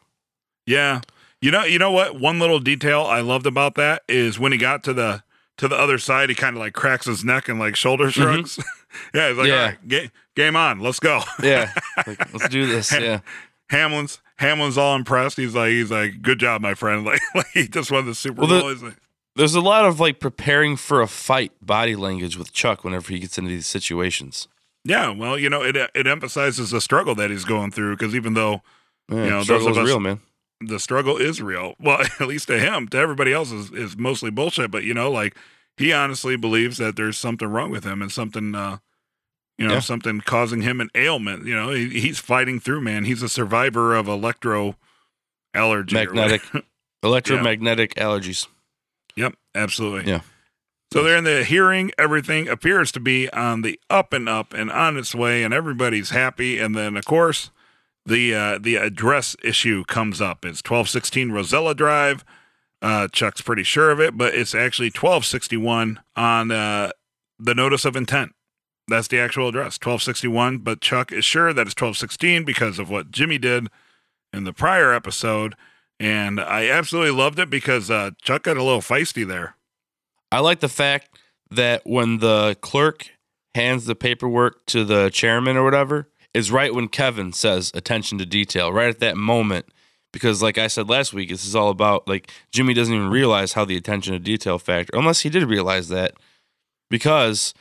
Yeah. 0.67 1.01
You 1.41 1.51
know, 1.51 1.65
you 1.65 1.79
know 1.79 1.91
what? 1.91 2.21
One 2.21 2.39
little 2.39 2.61
detail 2.61 3.03
I 3.03 3.21
loved 3.21 3.47
about 3.47 3.75
that 3.77 4.03
is 4.09 4.39
when 4.39 4.53
he 4.53 4.59
got 4.59 4.85
to 4.85 4.93
the 4.93 5.23
to 5.57 5.69
the 5.69 5.77
other 5.77 5.99
side, 5.99 6.29
he 6.29 6.35
kind 6.35 6.57
of 6.57 6.61
like 6.61 6.75
cracks 6.75 7.07
his 7.07 7.25
neck 7.25 7.49
and 7.49 7.59
like 7.59 7.77
shoulder 7.77 8.11
shrugs. 8.11 8.59
yeah, 9.15 9.29
he's 9.29 9.39
like, 9.39 9.49
Yeah. 9.49 9.55
all 9.55 9.67
right, 9.67 9.89
ga- 9.89 10.11
game 10.37 10.57
on, 10.57 10.81
let's 10.81 11.01
go. 11.01 11.21
Yeah, 11.43 11.73
like, 12.07 12.33
let's 12.33 12.49
do 12.49 12.67
this. 12.67 12.93
Yeah, 13.01 13.21
Hamlin's 13.71 14.21
Hamlin's 14.39 14.79
all 14.79 14.97
impressed. 14.97 15.37
He's 15.37 15.55
like, 15.55 15.71
he's 15.71 15.91
like, 15.91 16.23
good 16.23 16.39
job, 16.41 16.61
my 16.63 16.75
friend. 16.75 17.05
Like, 17.05 17.21
like 17.35 17.47
he 17.53 17.69
just 17.69 17.91
won 17.91 18.07
the 18.07 18.15
Super 18.15 18.41
Well, 18.43 18.49
the- 18.49 18.61
Bowl. 18.61 18.89
Like, 18.89 18.97
there's 19.37 19.55
a 19.55 19.61
lot 19.61 19.85
of 19.85 20.01
like 20.01 20.19
preparing 20.19 20.77
for 20.77 21.01
a 21.01 21.07
fight 21.07 21.53
body 21.63 21.95
language 21.97 22.37
with 22.37 22.53
Chuck 22.53 22.83
whenever 22.85 23.13
he 23.13 23.21
gets 23.21 23.39
into 23.39 23.49
these 23.51 23.67
situations. 23.67 24.49
yeah, 24.85 25.11
well, 25.11 25.39
you 25.39 25.49
know, 25.49 25.63
it 25.63 25.77
it 25.95 26.07
emphasizes 26.07 26.71
the 26.71 26.81
struggle 26.81 27.15
that 27.15 27.31
he's 27.31 27.45
going 27.45 27.71
through 27.71 27.97
because 27.97 28.15
even 28.15 28.35
though 28.35 28.63
Yeah, 29.11 29.25
You 29.25 29.31
know, 29.31 29.37
those 29.39 29.45
struggle 29.45 29.69
of 29.69 29.79
us- 29.79 29.87
real, 29.87 30.01
man. 30.01 30.21
the 30.61 30.79
struggle 30.81 31.17
is 31.17 31.41
real. 31.41 31.75
Well, 31.79 32.01
at 32.21 32.27
least 32.27 32.49
to 32.49 32.59
him. 32.59 32.89
To 32.89 32.99
everybody 32.99 33.33
else 33.33 33.51
is, 33.53 33.71
is 33.71 33.97
mostly 33.97 34.31
bullshit. 34.31 34.71
But 34.71 34.83
you 34.85 34.95
know, 34.95 35.11
like 35.11 35.37
he 35.77 35.93
honestly 35.93 36.37
believes 36.37 36.77
that 36.79 36.97
there's 36.97 37.17
something 37.19 37.49
wrong 37.49 37.71
with 37.71 37.85
him 37.85 38.03
and 38.03 38.11
something 38.13 38.55
uh 38.55 38.79
you 39.59 39.67
know, 39.69 39.75
Yeah. 39.75 39.81
something 39.81 40.23
causing 40.23 40.63
him 40.63 40.81
an 40.81 40.89
ailment. 40.95 41.45
You 41.47 41.55
know, 41.55 41.71
he, 41.71 42.01
he's 42.01 42.19
fighting 42.19 42.61
through, 42.61 42.81
man. 42.81 43.05
He's 43.05 43.23
a 43.23 43.29
survivor 43.29 43.95
of 43.95 44.09
electro 44.09 44.77
allergy. 45.53 45.95
Magnetic. 45.95 46.41
Electromagnetic 47.03 47.95
allergies. 47.97 48.47
yep, 49.17 49.35
absolutely. 49.55 50.11
Yeah. 50.11 50.21
So 50.93 51.03
they're 51.03 51.17
in 51.17 51.25
the 51.25 51.45
hearing. 51.45 51.93
Everything 51.99 52.49
appears 52.49 52.91
to 52.93 53.01
be 53.01 53.31
on 53.33 53.63
the 53.63 53.79
up 53.89 54.13
and 54.13 54.29
up 54.29 54.53
and 54.53 54.71
on 54.73 54.97
its 54.97 55.15
way, 55.15 55.43
and 55.45 55.55
everybody's 55.55 56.11
happy. 56.11 56.59
And 56.59 56.75
then, 56.75 56.97
of 56.97 57.05
course, 57.05 57.51
the 58.05 58.35
uh, 58.35 58.59
the 58.59 58.77
address 58.77 59.37
issue 59.45 59.85
comes 59.85 60.21
up. 60.21 60.45
It's 60.45 60.61
twelve 60.63 60.89
sixteen 60.89 61.31
Rosella 61.33 61.75
Drive. 61.75 62.25
Uh, 62.83 63.09
Chuck's 63.09 63.43
pretty 63.43 63.63
sure 63.63 63.91
of 63.91 64.01
it, 64.01 64.17
but 64.17 64.35
it's 64.35 64.55
actually 64.55 64.91
twelve 64.91 65.27
sixty 65.27 65.57
one 65.57 66.01
on 66.17 66.51
uh, 66.51 66.91
the 67.39 67.55
notice 67.55 67.85
of 67.85 67.95
intent. 67.95 68.33
That's 68.89 69.09
the 69.09 69.19
actual 69.19 69.49
address, 69.49 69.77
twelve 69.77 70.03
sixty 70.03 70.29
one. 70.29 70.59
But 70.59 70.81
Chuck 70.81 71.13
is 71.13 71.25
sure 71.25 71.53
that 71.53 71.67
it's 71.67 71.75
twelve 71.75 71.97
sixteen 71.97 72.45
because 72.45 72.79
of 72.79 72.89
what 72.89 73.11
Jimmy 73.11 73.39
did 73.39 73.69
in 74.33 74.45
the 74.45 74.53
prior 74.53 74.95
episode, 74.95 75.57
and 75.99 76.41
I 76.41 76.69
absolutely 76.69 77.11
loved 77.11 77.39
it 77.39 77.51
because 77.51 77.91
uh, 77.91 78.13
Chuck 78.23 78.45
got 78.45 78.57
a 78.57 78.63
little 78.63 78.81
feisty 78.81 79.27
there. 79.27 79.57
I 80.33 80.41
like 80.41 80.61
the 80.61 80.69
fact 80.69 81.19
that 81.51 81.83
when 81.85 82.19
the 82.19 82.57
clerk 82.61 83.11
hands 83.55 83.85
the 83.85 83.97
paperwork 83.97 84.65
to 84.67 84.85
the 84.85 85.11
chairman 85.11 85.57
or 85.57 85.65
whatever, 85.65 86.09
is 86.33 86.51
right 86.51 86.73
when 86.73 86.89
Kevin 86.89 87.33
says 87.33 87.73
attention 87.75 88.17
to 88.19 88.25
detail, 88.25 88.73
right 88.73 88.89
at 88.89 89.01
that 89.01 89.17
moment. 89.17 89.67
Because, 90.13 90.43
like 90.43 90.59
I 90.59 90.67
said 90.67 90.89
last 90.89 91.13
week, 91.13 91.29
this 91.29 91.45
is 91.47 91.55
all 91.55 91.71
about 91.71 92.09
like 92.09 92.31
Jimmy 92.51 92.75
doesn't 92.75 92.93
even 92.95 93.11
realize 93.11 93.53
how 93.53 93.65
the 93.65 93.77
attention 93.77 94.13
to 94.13 94.19
detail 94.19 94.59
factor, 94.59 94.97
unless 94.99 95.21
he 95.21 95.31
did 95.31 95.45
realize 95.45 95.89
that. 95.89 96.15
Because 96.91 97.55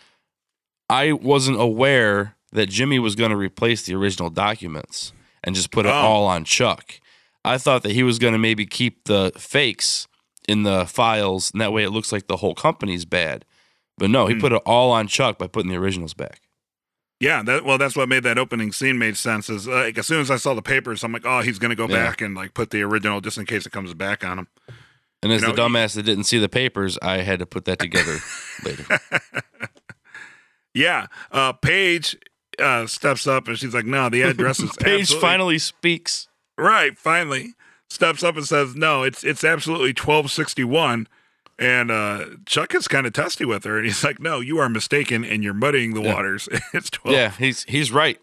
I 0.90 1.12
wasn't 1.12 1.62
aware 1.62 2.36
that 2.52 2.68
Jimmy 2.70 2.98
was 2.98 3.16
going 3.16 3.30
to 3.32 3.38
replace 3.38 3.84
the 3.86 3.94
original 3.94 4.30
documents 4.32 5.14
and 5.44 5.56
just 5.56 5.72
put 5.72 5.86
it 5.86 5.90
Oh. 5.90 5.94
all 5.94 6.26
on 6.26 6.44
Chuck. 6.44 7.00
I 7.46 7.58
thought 7.60 7.84
that 7.84 7.92
he 7.92 8.02
was 8.04 8.18
going 8.20 8.34
to 8.34 8.40
maybe 8.40 8.66
keep 8.66 9.04
the 9.06 9.32
fakes 9.38 10.08
in 10.48 10.64
the 10.64 10.86
files, 10.88 11.52
and 11.52 11.62
that 11.62 11.72
way 11.72 11.84
it 11.84 11.92
looks 11.92 12.12
like 12.12 12.28
the 12.28 12.38
whole 12.38 12.56
company's 12.56 13.06
bad. 13.06 13.46
But 14.00 14.10
no, 14.10 14.26
he 14.28 14.34
Hmm. 14.34 14.40
put 14.42 14.52
it 14.54 14.62
all 14.66 14.92
on 14.92 15.08
Chuck 15.08 15.38
by 15.38 15.46
putting 15.48 15.70
the 15.70 15.78
originals 15.78 16.16
back. 16.16 16.42
Yeah, 17.20 17.44
that 17.44 17.66
well, 17.66 17.78
that's 17.78 17.96
what 17.98 18.08
made 18.08 18.24
that 18.24 18.38
opening 18.38 18.72
scene 18.72 18.98
made 18.98 19.18
sense. 19.18 19.50
Is 19.50 19.68
like 19.68 19.98
as 19.98 20.08
soon 20.08 20.22
as 20.22 20.32
I 20.32 20.38
saw 20.38 20.54
the 20.54 20.62
papers, 20.62 21.04
I'm 21.04 21.12
like, 21.12 21.26
oh, 21.26 21.42
he's 21.42 21.60
gonna 21.60 21.76
go 21.76 21.88
Yeah. 21.88 22.06
back 22.06 22.22
and 22.22 22.34
like 22.36 22.54
put 22.54 22.70
the 22.70 22.82
original 22.84 23.20
just 23.22 23.38
in 23.38 23.46
case 23.46 23.66
it 23.66 23.72
comes 23.72 23.94
back 23.94 24.24
on 24.24 24.40
him. 24.40 24.48
And 25.22 25.34
as 25.34 25.42
You 25.42 25.50
know, 25.50 25.54
the 25.54 25.62
dumbass 25.64 25.96
that 25.96 26.04
didn't 26.04 26.24
see 26.24 26.38
the 26.40 26.48
papers, 26.48 26.98
I 27.02 27.18
had 27.18 27.40
to 27.40 27.46
put 27.46 27.66
that 27.66 27.78
together 27.80 28.20
later. 28.64 28.86
Yeah, 30.74 31.08
uh, 31.32 31.54
Paige 31.54 32.16
uh, 32.60 32.86
steps 32.88 33.28
up 33.28 33.48
and 33.48 33.58
she's 33.58 33.74
like, 33.74 33.86
no, 33.86 34.08
the 34.10 34.22
address 34.22 34.60
is 34.60 34.72
Paige 34.80 35.02
absolutely- 35.02 35.22
finally 35.28 35.60
speaks. 35.60 36.28
right. 36.58 36.98
Finally, 36.98 37.54
steps 37.90 38.24
up 38.24 38.38
and 38.38 38.46
says, 38.48 38.76
no, 38.76 39.04
it's 39.04 39.24
it's 39.24 39.44
absolutely 39.44 39.90
1261. 39.90 41.08
And 41.60 41.92
uh, 41.92 42.26
Chuck 42.46 42.74
is 42.74 42.88
kind 42.88 43.06
of 43.06 43.12
testy 43.12 43.44
with 43.44 43.66
her, 43.66 43.78
and 43.78 43.86
he's 43.86 44.02
like, 44.04 44.20
"No, 44.20 44.40
you 44.40 44.60
are 44.60 44.70
mistaken, 44.70 45.26
and 45.26 45.44
you're 45.44 45.54
muddying 45.54 45.94
the 45.94 46.02
Yeah. 46.02 46.14
waters. 46.14 46.48
it's 46.74 46.90
12." 46.90 47.14
Yeah, 47.16 47.32
he's 47.38 47.64
he's 47.64 47.92
right. 47.92 48.18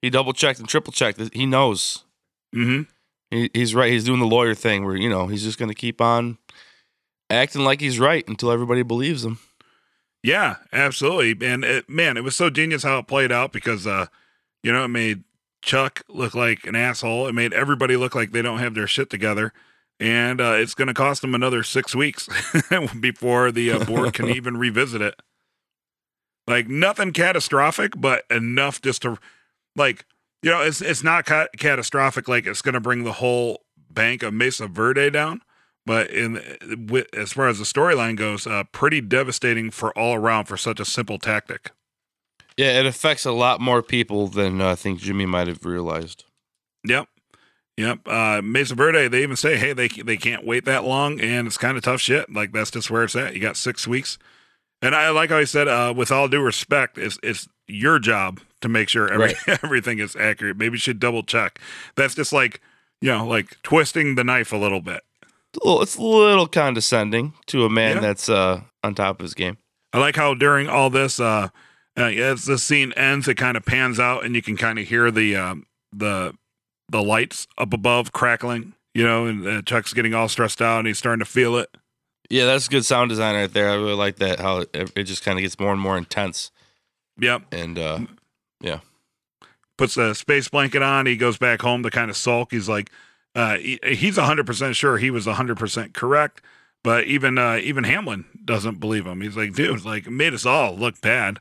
He 0.00 0.08
double 0.08 0.32
checked 0.32 0.58
and 0.60 0.68
triple 0.68 0.92
checked. 0.92 1.20
He 1.34 1.44
knows. 1.44 2.04
hmm 2.54 2.82
He, 3.30 3.50
he's 3.52 3.74
right. 3.74 3.92
He's 3.92 4.04
doing 4.04 4.18
the 4.20 4.26
lawyer 4.26 4.54
thing 4.54 4.84
where 4.86 4.96
you 4.96 5.10
know 5.10 5.26
he's 5.26 5.42
just 5.42 5.58
going 5.58 5.68
to 5.68 5.74
keep 5.74 6.00
on 6.00 6.38
acting 7.28 7.62
like 7.64 7.80
he's 7.82 8.00
right 8.00 8.26
until 8.26 8.50
everybody 8.50 8.82
believes 8.82 9.24
him. 9.24 9.38
Yeah, 10.22 10.56
absolutely. 10.72 11.46
And 11.46 11.64
it, 11.64 11.88
man, 11.88 12.16
it 12.16 12.24
was 12.24 12.34
so 12.36 12.50
genius 12.50 12.82
how 12.82 12.98
it 12.98 13.06
played 13.06 13.32
out 13.32 13.52
because, 13.52 13.86
uh, 13.86 14.06
you 14.62 14.70
know, 14.72 14.84
it 14.84 14.88
made 14.88 15.24
Chuck 15.62 16.02
look 16.08 16.34
like 16.34 16.64
an 16.66 16.74
asshole. 16.74 17.26
It 17.26 17.34
made 17.34 17.52
everybody 17.54 17.96
look 17.96 18.14
like 18.14 18.32
they 18.32 18.42
don't 18.42 18.58
have 18.58 18.74
their 18.74 18.86
shit 18.86 19.08
together. 19.10 19.52
And 20.00 20.40
uh, 20.40 20.54
it's 20.54 20.74
going 20.74 20.88
to 20.88 20.94
cost 20.94 21.20
them 21.20 21.34
another 21.34 21.62
six 21.62 21.94
weeks 21.94 22.28
before 23.00 23.52
the 23.52 23.70
uh, 23.70 23.84
board 23.84 24.14
can 24.14 24.28
even 24.34 24.56
revisit 24.56 25.02
it. 25.02 25.20
Like 26.46 26.68
nothing 26.68 27.12
catastrophic, 27.12 27.92
but 27.96 28.24
enough 28.30 28.80
just 28.80 29.02
to, 29.02 29.18
like, 29.76 30.06
you 30.42 30.50
know, 30.50 30.62
it's 30.62 30.80
it's 30.80 31.04
not 31.04 31.26
ca- 31.26 31.48
catastrophic. 31.58 32.28
Like 32.28 32.46
it's 32.46 32.62
going 32.62 32.72
to 32.72 32.80
bring 32.80 33.04
the 33.04 33.12
whole 33.12 33.60
bank 33.90 34.22
of 34.22 34.32
Mesa 34.32 34.66
Verde 34.66 35.10
down 35.10 35.42
but 35.86 36.10
in 36.10 36.36
as 37.12 37.32
far 37.32 37.48
as 37.48 37.58
the 37.58 37.64
storyline 37.64 38.16
goes, 38.16 38.46
uh, 38.46 38.64
pretty 38.70 39.00
devastating 39.00 39.70
for 39.70 39.96
all 39.98 40.14
around 40.14 40.44
for 40.44 40.56
such 40.56 40.80
a 40.80 40.84
simple 40.84 41.18
tactic. 41.18 41.72
Yeah, 42.56 42.78
it 42.78 42.86
affects 42.86 43.24
a 43.24 43.32
lot 43.32 43.60
more 43.60 43.82
people 43.82 44.28
than 44.28 44.60
uh, 44.60 44.70
I 44.70 44.74
think 44.74 45.00
Jimmy 45.00 45.26
might 45.26 45.48
have 45.48 45.64
realized. 45.64 46.24
Yep, 46.86 47.08
yep. 47.80 48.00
Uh, 48.06 48.40
Mesa 48.42 48.74
Verde, 48.74 49.08
they 49.08 49.22
even 49.22 49.36
say, 49.36 49.56
hey, 49.56 49.72
they 49.72 49.88
they 49.88 50.16
can't 50.16 50.44
wait 50.44 50.64
that 50.66 50.84
long, 50.84 51.20
and 51.20 51.46
it's 51.46 51.58
kind 51.58 51.76
of 51.76 51.82
tough 51.82 52.00
shit. 52.00 52.32
Like 52.32 52.52
that's 52.52 52.70
just 52.70 52.90
where 52.90 53.04
it's 53.04 53.16
at. 53.16 53.34
You 53.34 53.40
got 53.40 53.56
six 53.56 53.86
weeks, 53.88 54.18
and 54.82 54.94
I 54.94 55.10
like 55.10 55.30
how 55.30 55.38
he 55.38 55.46
said, 55.46 55.68
uh, 55.68 55.92
with 55.96 56.12
all 56.12 56.28
due 56.28 56.42
respect, 56.42 56.98
it's 56.98 57.18
it's 57.22 57.48
your 57.66 57.98
job 57.98 58.40
to 58.60 58.68
make 58.68 58.88
sure 58.88 59.10
every, 59.12 59.34
everything 59.62 59.98
is 60.00 60.14
accurate. 60.16 60.56
Maybe 60.56 60.74
you 60.74 60.78
should 60.78 61.00
double 61.00 61.22
check. 61.22 61.58
That's 61.96 62.14
just 62.14 62.32
like 62.32 62.60
you 63.00 63.10
know, 63.10 63.26
like 63.26 63.60
twisting 63.62 64.14
the 64.14 64.24
knife 64.24 64.52
a 64.52 64.56
little 64.56 64.80
bit. 64.82 65.00
It's 65.54 65.64
a 65.64 65.66
little, 65.66 65.82
it's 65.82 65.96
a 65.96 66.02
little 66.02 66.46
condescending 66.46 67.32
to 67.46 67.64
a 67.64 67.70
man 67.70 67.96
Yeah. 67.96 68.00
that's 68.02 68.28
uh, 68.28 68.60
on 68.84 68.94
top 68.94 69.18
of 69.20 69.24
his 69.24 69.34
game. 69.34 69.56
I 69.92 69.98
like 69.98 70.14
how 70.16 70.34
during 70.34 70.68
all 70.68 70.90
this, 70.90 71.18
uh, 71.18 71.48
uh, 71.98 72.02
as 72.04 72.44
the 72.44 72.56
scene 72.58 72.92
ends, 72.92 73.26
it 73.26 73.34
kind 73.36 73.56
of 73.56 73.64
pans 73.64 73.98
out, 73.98 74.24
and 74.24 74.36
you 74.36 74.42
can 74.42 74.56
kind 74.56 74.78
of 74.78 74.86
hear 74.86 75.10
the 75.10 75.34
um, 75.34 75.66
the 75.92 76.34
the 76.90 77.02
lights 77.02 77.46
up 77.58 77.72
above 77.72 78.12
crackling. 78.12 78.74
You 78.94 79.04
know, 79.04 79.26
and 79.26 79.46
uh, 79.46 79.62
Chuck's 79.62 79.92
getting 79.94 80.14
all 80.14 80.28
stressed 80.28 80.60
out, 80.60 80.78
and 80.78 80.86
he's 80.88 80.98
starting 80.98 81.24
to 81.24 81.30
feel 81.30 81.56
it. 81.56 81.70
Yeah, 82.28 82.46
that's 82.46 82.66
good 82.68 82.84
sound 82.84 83.08
design 83.10 83.36
right 83.36 83.52
there. 83.52 83.70
I 83.70 83.74
really 83.74 83.94
like 83.94 84.16
that. 84.16 84.40
How 84.40 84.58
it, 84.58 84.92
it 84.96 85.04
just 85.04 85.24
kind 85.24 85.38
of 85.38 85.42
gets 85.42 85.58
more 85.58 85.72
and 85.72 85.80
more 85.80 85.96
intense. 85.96 86.50
Yep. 87.20 87.42
And 87.52 87.78
uh, 87.78 87.98
yeah. 88.60 88.80
Puts 89.78 89.96
a 89.96 90.14
space 90.14 90.48
blanket 90.48 90.82
on. 90.82 91.06
He 91.06 91.16
goes 91.16 91.38
back 91.38 91.62
home 91.62 91.82
to 91.84 91.90
kind 91.90 92.10
of 92.10 92.16
sulk. 92.16 92.50
He's 92.52 92.68
like, 92.68 92.90
uh, 93.34 93.56
he, 93.56 93.78
he's 93.82 94.16
hundred 94.16 94.44
percent 94.46 94.76
sure 94.76 94.98
he 94.98 95.10
was 95.10 95.26
hundred 95.26 95.56
percent 95.56 95.94
correct, 95.94 96.42
but 96.82 97.04
even 97.04 97.38
uh, 97.38 97.56
even 97.62 97.84
Hamlin 97.84 98.24
doesn't 98.44 98.80
believe 98.80 99.06
him. 99.06 99.20
He's 99.20 99.36
like, 99.36 99.54
dude, 99.54 99.84
like 99.84 100.06
it 100.06 100.10
made 100.10 100.34
us 100.34 100.44
all 100.44 100.74
look 100.76 101.00
bad. 101.00 101.38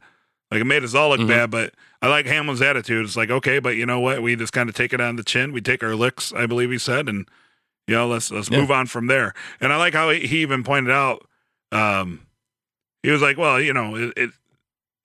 Like 0.51 0.61
it 0.61 0.65
made 0.65 0.83
us 0.83 0.93
all 0.95 1.09
look 1.09 1.19
Mhm. 1.21 1.27
bad, 1.27 1.51
but 1.51 1.73
I 2.01 2.07
like 2.07 2.25
Hamlin's 2.27 2.61
attitude. 2.61 3.05
It's 3.05 3.17
like, 3.17 3.29
okay, 3.29 3.59
but 3.59 3.75
you 3.75 3.85
know 3.85 3.99
what? 3.99 4.21
We 4.21 4.35
just 4.35 4.53
kind 4.53 4.69
of 4.69 4.75
take 4.75 4.93
it 4.93 5.01
on 5.01 5.15
the 5.17 5.23
chin. 5.23 5.51
We 5.51 5.61
take 5.61 5.83
our 5.83 5.95
licks, 5.95 6.31
I 6.33 6.45
believe 6.45 6.71
he 6.71 6.77
said, 6.77 7.09
and 7.09 7.27
you 7.87 7.95
know, 7.95 8.07
let's 8.07 8.31
let's 8.31 8.49
Yeah. 8.49 8.59
move 8.59 8.71
on 8.71 8.85
from 8.87 9.07
there. 9.07 9.33
And 9.59 9.73
I 9.73 9.77
like 9.77 9.93
how 9.93 10.09
he, 10.09 10.25
he 10.27 10.41
even 10.41 10.63
pointed 10.63 10.91
out, 10.91 11.27
um, 11.71 12.21
he 13.03 13.11
was 13.11 13.21
like, 13.21 13.37
well, 13.37 13.59
you 13.59 13.73
know, 13.73 13.95
it, 13.95 14.13
it, 14.15 14.29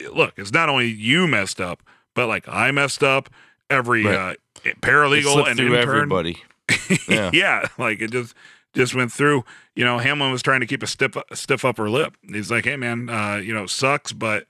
it- 0.01 0.15
look, 0.15 0.35
it's 0.37 0.53
not 0.53 0.69
only 0.69 0.87
you 0.89 1.27
messed 1.27 1.61
up, 1.61 1.83
but 2.15 2.27
like 2.29 2.47
I 2.49 2.71
messed 2.71 3.03
up. 3.03 3.29
Every 3.71 4.05
Right. 4.05 4.37
uh, 4.65 4.71
paralegal 4.83 5.49
and 5.49 5.59
intern, 5.59 5.75
everybody. 5.75 6.43
yeah. 7.09 7.31
Yeah. 7.33 7.67
like 7.79 8.03
it 8.03 8.11
just 8.13 8.35
just 8.75 8.95
went 8.95 9.11
through. 9.11 9.45
You 9.75 9.85
know, 9.85 9.99
Hamlin 9.99 10.31
was 10.31 10.43
trying 10.43 10.61
to 10.61 10.67
keep 10.67 10.83
a 10.83 10.87
stiff 10.87 11.17
stiff 11.33 11.65
upper 11.65 11.89
lip. 11.89 12.15
He's 12.29 12.51
like, 12.51 12.65
"Hey, 12.67 12.77
man, 12.77 13.09
uh, 13.09 13.37
you 13.37 13.55
know, 13.55 13.65
sucks, 13.67 14.13
but 14.13 14.45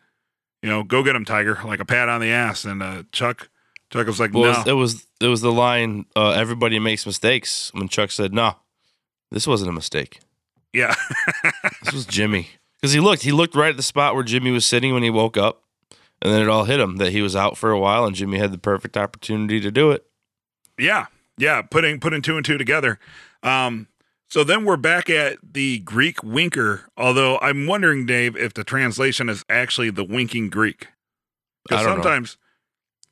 you 0.64 0.70
know, 0.70 0.82
go 0.82 1.02
get 1.02 1.14
him, 1.14 1.26
Tiger." 1.26 1.58
Like 1.62 1.80
a 1.80 1.84
pat 1.84 2.08
on 2.08 2.22
the 2.22 2.30
ass. 2.30 2.64
And 2.64 2.82
uh, 2.82 3.02
Chuck, 3.12 3.50
Chuck 3.90 4.06
was 4.06 4.18
like, 4.18 4.32
Well, 4.32 4.64
"No, 4.64 4.72
it, 4.72 4.74
was, 4.76 5.06
it 5.20 5.26
was 5.26 5.42
the 5.42 5.52
line. 5.52 6.06
Uh, 6.16 6.30
Everybody 6.30 6.78
makes 6.78 7.04
mistakes. 7.04 7.70
When 7.74 7.88
Chuck 7.88 8.10
said, 8.10 8.32
"No, 8.32 8.56
this 9.30 9.46
wasn't 9.46 9.68
a 9.68 9.74
mistake. 9.74 10.20
yeah, 10.72 10.94
This 11.84 11.92
was 11.92 12.06
Jimmy." 12.06 12.48
Because 12.80 12.92
he 12.94 13.00
looked, 13.00 13.22
he 13.22 13.32
looked 13.32 13.54
right 13.54 13.70
at 13.70 13.76
the 13.76 13.82
spot 13.82 14.14
where 14.14 14.24
Jimmy 14.24 14.50
was 14.50 14.64
sitting 14.66 14.92
when 14.94 15.02
he 15.02 15.10
woke 15.10 15.36
up, 15.36 15.62
and 16.22 16.32
then 16.32 16.40
it 16.42 16.48
all 16.48 16.64
hit 16.64 16.80
him 16.80 16.96
that 16.96 17.12
he 17.12 17.20
was 17.22 17.36
out 17.36 17.56
for 17.58 17.70
a 17.70 17.78
while, 17.78 18.04
and 18.06 18.16
Jimmy 18.16 18.38
had 18.38 18.52
the 18.52 18.58
perfect 18.58 18.96
opportunity 18.96 19.60
to 19.60 19.70
do 19.70 19.90
it. 19.90 20.06
yeah, 20.78 21.06
yeah." 21.36 21.60
Putting 21.62 22.00
putting 22.00 22.22
two 22.22 22.36
and 22.36 22.44
two 22.44 22.56
together. 22.58 22.98
Um, 23.42 23.88
so 24.34 24.42
then 24.42 24.64
we're 24.64 24.76
back 24.76 25.08
at 25.08 25.38
the 25.52 25.78
Greek 25.78 26.24
winker. 26.24 26.88
Although 26.96 27.38
I'm 27.38 27.68
wondering, 27.68 28.04
Dave, 28.04 28.36
if 28.36 28.52
the 28.52 28.64
translation 28.64 29.28
is 29.28 29.44
actually 29.48 29.90
the 29.90 30.02
winking 30.02 30.50
Greek. 30.50 30.86
I 30.86 30.88
Because 31.68 31.86
don't 31.86 31.98
know. 31.98 32.02
sometimes, 32.02 32.36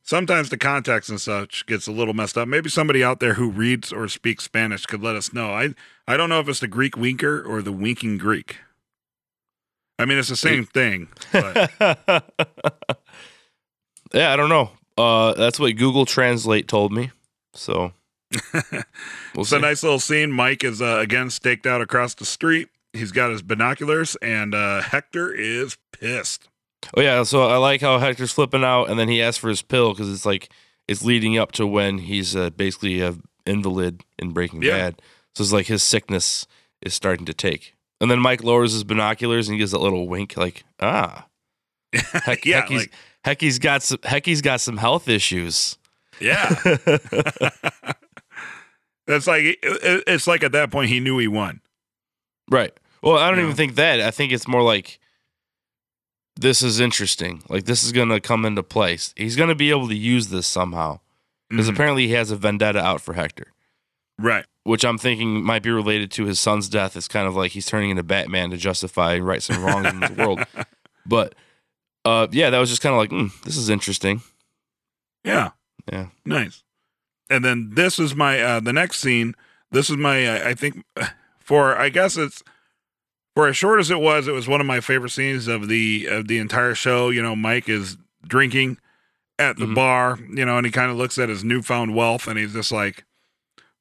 sometimes 0.02 0.48
the 0.48 0.58
context 0.58 1.10
and 1.10 1.20
such 1.20 1.64
gets 1.66 1.86
a 1.86 1.92
little 1.92 2.12
messed 2.12 2.36
up. 2.36 2.48
Maybe 2.48 2.68
somebody 2.68 3.04
out 3.04 3.20
there 3.20 3.34
who 3.34 3.50
reads 3.50 3.92
or 3.92 4.08
speaks 4.08 4.42
Spanish 4.42 4.84
could 4.84 5.00
let 5.00 5.14
us 5.14 5.32
know. 5.32 5.52
I 5.52 5.76
I 6.08 6.16
don't 6.16 6.28
know 6.28 6.40
if 6.40 6.48
it's 6.48 6.58
the 6.58 6.66
Greek 6.66 6.96
winker 6.96 7.40
or 7.40 7.62
the 7.62 7.70
winking 7.70 8.18
Greek. 8.18 8.56
I 10.00 10.06
mean, 10.06 10.18
it's 10.18 10.28
the 10.28 10.34
same 10.34 10.64
thing. 10.64 11.06
But 11.30 11.70
yeah, 14.12 14.32
I 14.32 14.34
don't 14.34 14.48
know. 14.48 14.72
Uh, 14.98 15.34
that's 15.34 15.60
what 15.60 15.76
Google 15.76 16.04
Translate 16.04 16.66
told 16.66 16.92
me. 16.92 17.12
So 17.54 17.92
we'll 19.34 19.42
it's 19.42 19.52
a 19.52 19.58
nice 19.58 19.82
little 19.82 19.98
scene. 20.00 20.30
Mike 20.32 20.64
is 20.64 20.80
uh, 20.82 20.98
again 21.00 21.30
staked 21.30 21.66
out 21.66 21.80
across 21.80 22.14
the 22.14 22.24
street. 22.24 22.68
He's 22.92 23.12
got 23.12 23.30
his 23.30 23.42
binoculars, 23.42 24.16
and 24.16 24.54
uh, 24.54 24.82
Hector 24.82 25.32
is 25.32 25.78
pissed. 25.92 26.48
Oh 26.96 27.00
yeah, 27.00 27.22
so 27.22 27.48
I 27.48 27.56
like 27.56 27.80
how 27.80 27.98
Hector's 27.98 28.32
flipping 28.32 28.64
out, 28.64 28.90
and 28.90 28.98
then 28.98 29.08
he 29.08 29.22
asks 29.22 29.38
for 29.38 29.48
his 29.48 29.62
pill 29.62 29.92
because 29.92 30.12
it's 30.12 30.26
like 30.26 30.50
it's 30.88 31.02
leading 31.02 31.38
up 31.38 31.52
to 31.52 31.66
when 31.66 31.98
he's 31.98 32.34
uh, 32.36 32.50
basically 32.50 33.00
a 33.00 33.14
invalid 33.46 34.02
in 34.18 34.32
Breaking 34.32 34.62
Yeah. 34.62 34.76
Bad. 34.76 35.02
So 35.34 35.42
it's 35.42 35.52
like 35.52 35.66
his 35.66 35.82
sickness 35.82 36.46
is 36.82 36.92
starting 36.94 37.24
to 37.26 37.34
take. 37.34 37.74
And 38.00 38.10
then 38.10 38.18
Mike 38.18 38.42
lowers 38.42 38.72
his 38.72 38.84
binoculars 38.84 39.48
and 39.48 39.54
he 39.54 39.58
gives 39.58 39.70
that 39.72 39.78
little 39.80 40.08
wink, 40.08 40.36
like 40.36 40.64
ah, 40.80 41.26
Heck, 41.92 42.44
yeah, 42.44 42.60
Hecky's, 42.62 42.80
like, 42.80 42.92
Hecky's 43.24 43.58
got 43.58 43.82
some 43.82 43.98
Hecky's 44.02 44.42
got 44.42 44.60
some 44.60 44.76
health 44.76 45.08
issues. 45.08 45.78
yeah. 46.20 46.48
That's 49.06 49.26
like 49.26 49.42
it- 49.42 49.58
it- 49.62 50.04
it's 50.06 50.26
like 50.26 50.42
at 50.42 50.52
that 50.52 50.70
point 50.70 50.88
he 50.90 51.00
knew 51.00 51.18
he 51.18 51.28
won. 51.28 51.60
Right. 52.50 52.72
Well, 53.02 53.18
I 53.18 53.28
don't 53.30 53.38
Yeah. 53.38 53.44
even 53.44 53.56
think 53.56 53.74
that. 53.76 54.00
I 54.00 54.10
think 54.10 54.32
it's 54.32 54.46
more 54.48 54.62
like 54.62 54.98
this 56.36 56.62
is 56.62 56.80
interesting. 56.80 57.42
Like 57.48 57.64
this 57.64 57.84
is 57.84 57.92
going 57.92 58.08
to 58.08 58.20
come 58.20 58.44
into 58.44 58.62
place. 58.62 59.12
He's 59.16 59.36
going 59.36 59.48
to 59.48 59.54
be 59.54 59.70
able 59.70 59.88
to 59.88 59.94
use 59.96 60.28
this 60.28 60.46
somehow 60.46 61.00
because 61.50 61.68
Mhm. 61.68 61.72
apparently 61.74 62.06
he 62.06 62.12
has 62.14 62.30
a 62.30 62.36
vendetta 62.36 62.80
out 62.82 63.00
for 63.00 63.14
Hector, 63.14 63.52
right. 64.18 64.46
which 64.64 64.84
I'm 64.84 64.98
thinking 64.98 65.42
might 65.44 65.62
be 65.62 65.70
related 65.70 66.10
to 66.12 66.24
his 66.24 66.40
son's 66.40 66.68
death. 66.68 66.96
It's 66.96 67.08
kind 67.08 67.26
of 67.26 67.34
like 67.36 67.52
he's 67.52 67.66
turning 67.66 67.90
into 67.90 68.02
Batman 68.02 68.50
to 68.50 68.56
justify 68.56 69.14
and 69.14 69.26
right 69.26 69.42
some 69.42 69.62
wrongs 69.62 69.86
in 69.88 70.00
the 70.00 70.14
world. 70.16 70.44
But 71.04 71.34
uh, 72.04 72.28
yeah, 72.30 72.50
that 72.50 72.58
was 72.60 72.70
just 72.70 72.80
kind 72.80 72.92
of 72.94 72.98
like 72.98 73.10
mm, 73.10 73.30
this 73.42 73.56
is 73.56 73.68
interesting. 73.68 74.22
Yeah. 75.24 75.50
Yeah. 75.92 76.06
Nice. 76.24 76.62
And 77.32 77.44
then 77.44 77.70
this 77.72 77.98
is 77.98 78.14
my 78.14 78.40
uh 78.40 78.60
the 78.60 78.72
next 78.72 78.98
scene. 79.00 79.34
This 79.70 79.88
is 79.90 79.96
my 79.96 80.26
uh, 80.26 80.48
I 80.48 80.54
think 80.54 80.84
for 81.40 81.76
I 81.76 81.88
guess 81.88 82.16
it's 82.16 82.42
for 83.34 83.48
as 83.48 83.56
short 83.56 83.80
as 83.80 83.90
it 83.90 83.98
was, 84.00 84.28
it 84.28 84.32
was 84.32 84.46
one 84.46 84.60
of 84.60 84.66
my 84.66 84.80
favorite 84.80 85.10
scenes 85.10 85.48
of 85.48 85.68
the 85.68 86.06
of 86.10 86.28
the 86.28 86.38
entire 86.38 86.74
show. 86.74 87.08
You 87.10 87.22
know, 87.22 87.34
Mike 87.34 87.68
is 87.68 87.96
drinking 88.26 88.76
at 89.38 89.56
the 89.56 89.64
Mhm. 89.66 89.74
bar, 89.74 90.18
you 90.30 90.44
know, 90.44 90.58
and 90.58 90.66
he 90.66 90.70
kind 90.72 90.90
of 90.90 90.96
looks 90.96 91.18
at 91.18 91.28
his 91.30 91.42
newfound 91.42 91.94
wealth 91.94 92.26
and 92.28 92.38
he's 92.38 92.52
just 92.52 92.70
like, 92.70 93.04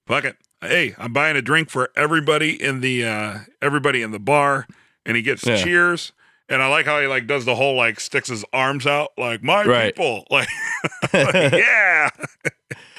"Fuck 0.08 0.24
it. 0.24 0.38
Hey, 0.62 0.96
I'm 0.98 1.12
buying 1.12 1.36
a 1.36 1.42
drink 1.42 1.70
for 1.70 1.90
everybody 1.96 2.52
in 2.62 2.80
the 2.82 3.06
uh 3.06 3.40
everybody 3.62 4.02
in 4.02 4.12
the 4.12 4.20
bar." 4.20 4.66
And 5.06 5.18
he 5.18 5.24
gets 5.24 5.46
Yeah. 5.46 5.62
cheers. 5.62 6.14
And 6.48 6.62
I 6.62 6.68
like 6.68 6.86
how 6.86 7.00
he 7.02 7.08
like 7.08 7.28
does 7.28 7.44
the 7.46 7.56
whole 7.56 7.76
like 7.76 8.00
sticks 8.00 8.30
his 8.30 8.46
arms 8.54 8.88
out 8.88 9.12
like 9.18 9.44
my 9.44 9.64
Right. 9.66 9.94
people. 9.96 10.26
Like, 10.32 10.48
like, 11.14 11.34
yeah. 11.54 12.10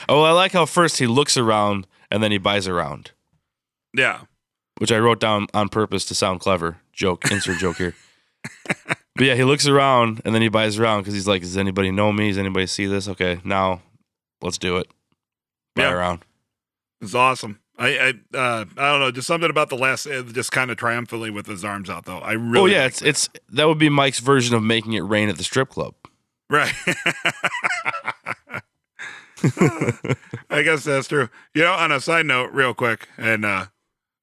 Oh, 0.08 0.22
I 0.22 0.32
like 0.32 0.52
how 0.52 0.66
first 0.66 0.98
he 0.98 1.06
looks 1.06 1.36
around 1.36 1.86
and 2.10 2.22
then 2.22 2.30
he 2.32 2.38
buys 2.38 2.66
around, 2.68 3.12
Yeah. 3.94 4.22
which 4.78 4.92
I 4.92 4.98
wrote 4.98 5.20
down 5.20 5.46
on 5.54 5.68
purpose 5.68 6.04
to 6.06 6.14
sound 6.14 6.40
clever. 6.40 6.78
Joke, 6.92 7.30
insert 7.30 7.58
joke 7.58 7.76
here. 7.76 7.94
But 9.14 9.26
yeah, 9.26 9.34
he 9.34 9.44
looks 9.44 9.66
around 9.68 10.22
and 10.24 10.34
then 10.34 10.40
he 10.40 10.48
buys 10.48 10.78
around 10.78 11.02
because 11.02 11.12
he's 11.12 11.28
like, 11.28 11.42
"Does 11.42 11.58
anybody 11.58 11.90
know 11.90 12.12
me? 12.12 12.28
Does 12.28 12.38
anybody 12.38 12.66
see 12.66 12.86
this? 12.86 13.06
Okay, 13.08 13.42
now 13.44 13.82
let's 14.40 14.56
do 14.56 14.78
it." 14.78 14.86
Buy 15.76 15.82
Yeah. 15.82 15.92
around. 15.92 16.24
It's 17.02 17.14
awesome. 17.14 17.60
I 17.78 17.88
I 17.98 18.08
uh, 18.36 18.64
I 18.78 18.90
don't 18.90 19.00
know, 19.00 19.10
just 19.10 19.26
something 19.26 19.50
about 19.50 19.68
the 19.68 19.76
last 19.76 20.06
uh, 20.06 20.22
just 20.22 20.50
kind 20.50 20.70
of 20.70 20.78
triumphantly 20.78 21.28
with 21.30 21.46
his 21.46 21.62
arms 21.62 21.90
out 21.90 22.06
though. 22.06 22.20
I 22.20 22.32
really 22.32 22.58
oh 22.58 22.74
yeah, 22.74 22.86
it's 22.86 23.02
it's 23.02 23.28
that 23.50 23.68
would 23.68 23.76
be 23.78 23.90
Mike's 23.90 24.18
version 24.20 24.56
of 24.56 24.62
making 24.62 24.94
it 24.94 25.00
rain 25.00 25.28
at 25.28 25.36
the 25.36 25.44
strip 25.44 25.68
club. 25.68 25.94
right. 26.48 26.72
I 30.50 30.62
guess 30.62 30.85
that's 30.85 31.09
true. 31.09 31.28
You 31.55 31.62
know, 31.62 31.72
on 31.72 31.92
a 31.92 32.00
side 32.00 32.26
note, 32.26 32.50
real 32.52 32.74
quick, 32.74 33.09
and 33.16 33.44
uh, 33.44 33.66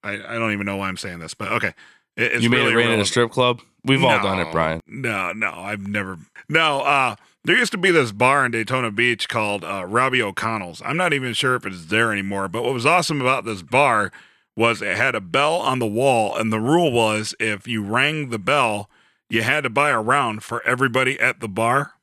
I 0.03 0.13
I 0.13 0.33
don't 0.37 0.51
even 0.53 0.65
know 0.65 0.77
why 0.77 0.87
I'm 0.87 0.97
saying 0.97 1.19
this, 1.19 1.33
but 1.33 1.51
okay, 1.53 1.73
It- 2.17 2.33
it's 2.33 2.43
you 2.43 2.49
made 2.49 2.59
really 2.59 2.73
it 2.73 2.75
rain 2.75 2.91
at 2.91 2.99
a 2.99 3.05
strip 3.05 3.31
club. 3.31 3.61
We've 3.85 4.03
all 4.03 4.21
done 4.21 4.39
it, 4.39 4.51
Brian. 4.51 4.81
No, 4.87 5.31
no, 5.31 5.51
I've 5.51 5.87
never. 5.87 6.17
No, 6.49 6.81
uh, 6.81 7.15
there 7.45 7.57
used 7.57 7.71
to 7.71 7.77
be 7.77 7.91
this 7.91 8.11
bar 8.11 8.45
in 8.45 8.51
Daytona 8.51 8.91
Beach 8.91 9.29
called 9.29 9.63
uh, 9.63 9.85
Robbie 9.87 10.21
O'Connell's. 10.21 10.81
I'm 10.83 10.97
not 10.97 11.13
even 11.13 11.33
sure 11.33 11.55
if 11.55 11.65
it's 11.65 11.85
there 11.85 12.11
anymore. 12.11 12.49
But 12.49 12.63
what 12.63 12.73
was 12.73 12.85
awesome 12.85 13.21
about 13.21 13.45
this 13.45 13.61
bar 13.61 14.11
was 14.57 14.81
it 14.81 14.97
had 14.97 15.15
a 15.15 15.21
bell 15.21 15.55
on 15.55 15.79
the 15.79 15.87
wall, 15.87 16.35
and 16.35 16.51
the 16.51 16.59
rule 16.59 16.91
was 16.91 17.33
if 17.39 17.67
you 17.67 17.81
rang 17.81 18.29
the 18.29 18.39
bell, 18.39 18.89
you 19.29 19.43
had 19.43 19.63
to 19.63 19.69
buy 19.69 19.89
a 19.91 20.01
round 20.01 20.43
for 20.43 20.61
everybody 20.67 21.17
at 21.17 21.39
the 21.39 21.47
bar. 21.47 21.93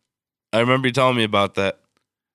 I 0.54 0.60
remember 0.60 0.88
you 0.88 0.92
telling 0.94 1.16
me 1.18 1.24
about 1.24 1.54
that. 1.56 1.80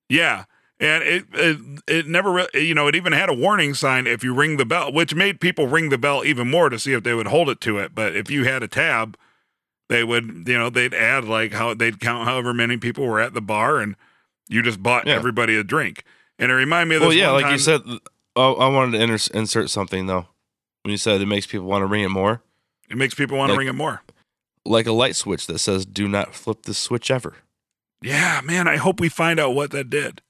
Yeah. 0.07 0.43
And 0.81 1.03
it, 1.03 1.25
it 1.33 1.57
it 1.87 2.07
never 2.07 2.31
re- 2.31 2.47
you 2.55 2.73
know 2.73 2.87
it 2.87 2.95
even 2.95 3.13
had 3.13 3.29
a 3.29 3.33
warning 3.33 3.75
sign 3.75 4.07
if 4.07 4.23
you 4.23 4.33
ring 4.33 4.57
the 4.57 4.65
bell, 4.65 4.91
which 4.91 5.13
made 5.13 5.39
people 5.39 5.67
ring 5.67 5.89
the 5.89 5.97
bell 5.99 6.25
even 6.25 6.49
more 6.49 6.69
to 6.69 6.79
see 6.79 6.93
if 6.93 7.03
they 7.03 7.13
would 7.13 7.27
hold 7.27 7.49
it 7.49 7.61
to 7.61 7.77
it. 7.77 7.93
But 7.93 8.15
if 8.15 8.31
you 8.31 8.45
had 8.45 8.63
a 8.63 8.67
tab, 8.67 9.15
they 9.89 10.03
would 10.03 10.47
you 10.47 10.57
know 10.57 10.71
they'd 10.71 10.95
add 10.95 11.25
like 11.25 11.53
how 11.53 11.75
they'd 11.75 11.99
count 11.99 12.27
however 12.27 12.51
many 12.51 12.77
people 12.77 13.05
were 13.05 13.19
at 13.21 13.35
the 13.35 13.41
bar, 13.41 13.79
and 13.79 13.95
you 14.49 14.63
just 14.63 14.81
bought 14.81 15.05
Yeah. 15.05 15.13
everybody 15.13 15.55
a 15.55 15.63
drink. 15.63 16.03
And 16.39 16.51
it 16.51 16.55
reminded 16.55 16.89
me 16.89 16.95
of 16.95 17.01
this. 17.01 17.07
Well, 17.09 17.15
yeah, 17.17 17.29
like 17.29 17.43
time- 17.43 17.53
you 17.53 17.59
said. 17.59 17.81
Oh, 18.35 18.55
I 18.55 18.67
wanted 18.69 18.97
to 18.97 19.03
inter- 19.03 19.37
insert 19.37 19.69
something 19.69 20.07
though. 20.07 20.25
When 20.83 20.91
you 20.91 20.97
said 20.97 21.21
it 21.21 21.27
makes 21.27 21.45
people 21.45 21.67
want 21.67 21.83
to 21.83 21.85
ring 21.85 22.03
it 22.03 22.09
more, 22.09 22.41
it 22.89 22.97
makes 22.97 23.13
people 23.13 23.37
want 23.37 23.51
to 23.51 23.57
ring 23.57 23.67
it 23.67 23.75
more. 23.75 24.01
like 24.65 24.87
a 24.87 24.91
light 24.93 25.15
switch 25.15 25.45
that 25.45 25.59
says 25.59 25.85
"Do 25.85 26.07
not 26.07 26.33
flip 26.33 26.63
this 26.63 26.79
switch 26.79 27.11
ever." 27.11 27.35
Yeah, 28.01 28.41
man. 28.43 28.67
I 28.67 28.77
hope 28.77 28.99
we 28.99 29.09
find 29.09 29.39
out 29.39 29.53
what 29.53 29.69
that 29.71 29.91
did. 29.91 30.23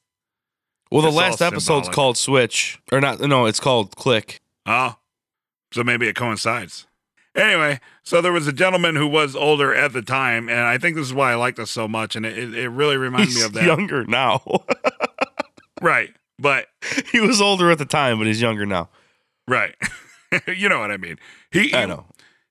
Well, 0.91 1.01
the 1.01 1.07
It's 1.07 1.17
last 1.17 1.41
episode's 1.41 1.65
symbolic. 1.85 1.91
called 1.93 2.17
Switch, 2.17 2.79
or 2.91 2.99
not? 2.99 3.19
No, 3.21 3.45
it's 3.45 3.59
called 3.61 3.95
Click. 3.95 4.41
Oh, 4.65 4.95
so 5.73 5.83
maybe 5.83 6.07
it 6.07 6.15
coincides. 6.15 6.85
Anyway, 7.33 7.79
so 8.03 8.21
there 8.21 8.33
was 8.33 8.45
a 8.45 8.51
gentleman 8.51 8.97
who 8.97 9.07
was 9.07 9.35
older 9.37 9.73
at 9.73 9.93
the 9.93 10.01
time, 10.01 10.49
and 10.49 10.59
I 10.59 10.77
think 10.77 10.97
this 10.97 11.05
is 11.07 11.13
why 11.13 11.31
I 11.31 11.35
like 11.35 11.55
this 11.55 11.71
so 11.71 11.87
much, 11.87 12.17
and 12.17 12.25
it, 12.25 12.53
it, 12.53 12.67
really 12.69 12.97
reminded 12.97 13.33
me 13.33 13.41
of 13.41 13.53
that. 13.53 13.63
younger 13.63 14.03
now. 14.05 14.41
Right, 15.81 16.13
but 16.37 16.67
he 17.11 17.19
was 17.19 17.41
older 17.41 17.71
at 17.71 17.77
the 17.79 17.85
time, 17.85 18.19
but 18.19 18.27
he's 18.27 18.41
younger 18.41 18.65
now. 18.67 18.89
right, 19.47 19.73
you 20.47 20.69
know 20.69 20.79
what 20.79 20.91
I 20.91 20.97
mean. 20.97 21.17
He, 21.51 21.73
I 21.73 21.81
he- 21.81 21.87
know. 21.87 22.05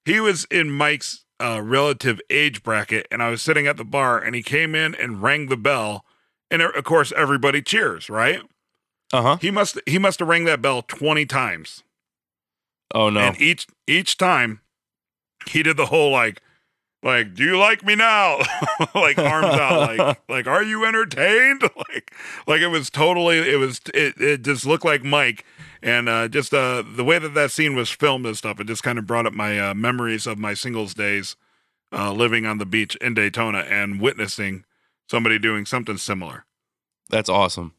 he 0.05 0.19
was 0.19 0.47
in 0.51 0.71
Mike's 0.71 1.25
uh, 1.39 1.61
relative 1.63 2.21
age 2.29 2.63
bracket, 2.65 3.07
and 3.11 3.23
I 3.23 3.31
was 3.31 3.41
sitting 3.41 3.67
at 3.69 3.77
the 3.77 3.85
bar, 3.85 4.19
and 4.19 4.35
he 4.35 4.43
came 4.43 4.75
in 4.75 4.95
and 4.97 5.23
rang 5.23 5.47
the 5.47 5.57
bell, 5.57 6.05
and 6.51 6.63
of 6.63 6.85
course 6.85 7.13
everybody 7.17 7.63
cheers. 7.63 8.09
Right? 8.09 8.43
Uh 9.13 9.23
huh. 9.23 9.37
He 9.41 9.51
must 9.51 9.79
he 9.87 9.99
must 9.99 10.19
have 10.21 10.29
rang 10.29 10.45
that 10.45 10.63
bell 10.63 10.83
twenty 10.83 11.27
times. 11.27 11.83
Oh 12.95 13.11
no. 13.11 13.21
And 13.21 13.41
each 13.41 13.67
each 13.87 14.17
time 14.17 14.61
he 15.49 15.63
did 15.63 15.77
the 15.77 15.87
whole 15.87 16.11
like 16.11 16.41
like, 17.03 17.35
"Do 17.35 17.45
you 17.45 17.59
like 17.59 17.85
me 17.85 17.95
now?" 17.95 18.41
like 18.95 19.19
arms 19.19 19.47
out, 19.47 19.97
like, 19.97 20.19
like, 20.29 20.47
"Are 20.47 20.63
you 20.63 20.85
entertained?" 20.85 21.63
like, 21.89 22.15
like 22.47 22.61
it 22.61 22.69
was 22.69 22.91
totally. 22.91 23.39
It 23.39 23.57
was. 23.57 23.81
It, 23.95 24.21
it 24.21 24.43
just 24.43 24.67
looked 24.67 24.85
like 24.85 25.03
Mike, 25.03 25.45
and 25.83 26.09
uh, 26.09 26.29
just 26.29 26.53
uh, 26.53 26.83
the 26.87 27.05
way 27.05 27.19
that 27.19 27.35
that 27.35 27.53
scene 27.53 27.75
was 27.75 27.89
filmed 27.89 28.27
and 28.27 28.37
stuff. 28.37 28.61
It 28.61 28.67
just 28.67 28.83
kind 28.83 28.99
of 28.99 29.07
brought 29.07 29.27
up 29.27 29.33
my 29.33 29.59
uh, 29.59 29.75
memories 29.75 30.27
of 30.27 30.39
my 30.39 30.53
singles 30.53 30.93
days, 30.93 31.37
uh, 31.91 32.13
living 32.13 32.45
on 32.45 32.59
the 32.59 32.67
beach 32.67 32.97
in 32.97 33.15
Daytona 33.15 33.61
and 33.61 33.99
witnessing 33.99 34.65
somebody 35.11 35.39
doing 35.41 35.67
something 35.67 35.97
similar. 35.97 36.45
That's 37.09 37.29
awesome. 37.29 37.75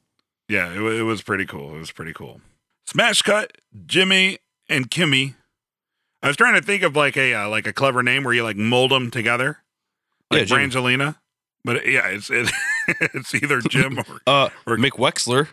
Yeah, 0.49 0.71
it, 0.73 0.81
it 0.81 1.03
was 1.03 1.21
pretty 1.21 1.45
cool. 1.45 1.73
It 1.75 1.79
was 1.79 1.91
pretty 1.91 2.11
cool. 2.13 2.41
Smash 2.85 3.21
cut, 3.21 3.53
Jimmy 3.85 4.39
and 4.67 4.91
Kimmy. 4.91 5.35
I 6.21 6.27
was 6.27 6.35
trying 6.35 6.55
to 6.55 6.61
think 6.61 6.83
of 6.83 6.95
like 6.95 7.15
a 7.15 7.33
uh, 7.33 7.47
like 7.49 7.65
a 7.65 7.73
clever 7.73 8.03
name 8.03 8.23
where 8.25 8.33
you 8.33 8.43
like 8.43 8.57
mold 8.57 8.91
them 8.91 9.09
together, 9.09 9.59
like 10.29 10.49
Yeah, 10.49 10.55
Brangelina. 10.57 11.15
But 11.63 11.87
yeah, 11.87 12.07
it's 12.07 12.29
it, 12.29 12.51
it's 12.87 13.33
either 13.33 13.61
Jim 13.61 13.97
or 13.99 14.03
Uh, 14.27 14.49
Or- 14.67 14.77
Mick 14.77 14.91
Wexler. 14.99 15.47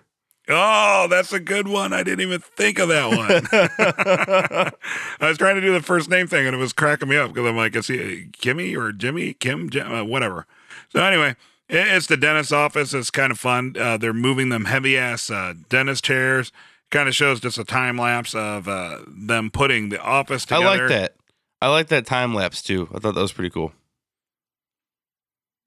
oh, 0.48 1.06
that's 1.08 1.32
a 1.32 1.38
good 1.40 1.68
one. 1.68 1.92
I 1.92 2.02
didn't 2.02 2.22
even 2.22 2.40
think 2.40 2.78
of 2.80 2.88
that 2.88 3.08
one. 3.08 3.46
I 5.20 5.28
was 5.28 5.38
trying 5.38 5.54
to 5.56 5.60
do 5.60 5.72
the 5.72 5.82
first 5.82 6.08
name 6.10 6.26
thing 6.26 6.46
and 6.46 6.54
it 6.56 6.58
was 6.58 6.72
cracking 6.72 7.08
me 7.08 7.16
up 7.16 7.32
because 7.32 7.46
I'm 7.48 7.56
like, 7.56 7.74
he 7.74 8.28
Kimmy 8.32 8.76
or 8.76 8.92
Jimmy, 8.92 9.34
Kim, 9.34 9.68
Jim, 9.70 9.92
uh, 9.92 10.04
whatever. 10.04 10.46
So 10.90 11.02
anyway, 11.02 11.36
it's 11.68 12.06
the 12.06 12.16
dentist's 12.16 12.52
office. 12.52 12.94
It's 12.94 13.10
kind 13.10 13.30
of 13.30 13.38
fun. 13.38 13.74
Uh, 13.78 13.96
they're 13.96 14.12
moving 14.12 14.48
them 14.48 14.64
heavy 14.64 14.96
ass 14.96 15.30
uh, 15.30 15.54
dentist 15.68 16.04
chairs. 16.04 16.52
Kind 16.90 17.08
of 17.08 17.14
shows 17.14 17.40
just 17.40 17.58
a 17.58 17.64
time 17.64 17.98
lapse 17.98 18.34
of 18.34 18.66
uh, 18.66 19.00
them 19.06 19.50
putting 19.50 19.90
the 19.90 20.00
office 20.00 20.46
together. 20.46 20.66
I 20.66 20.76
like 20.78 20.88
that. 20.88 21.14
I 21.60 21.68
like 21.68 21.88
that 21.88 22.06
time 22.06 22.34
lapse 22.34 22.62
too. 22.62 22.88
I 22.94 22.98
thought 22.98 23.14
that 23.14 23.20
was 23.20 23.32
pretty 23.32 23.50
cool. 23.50 23.72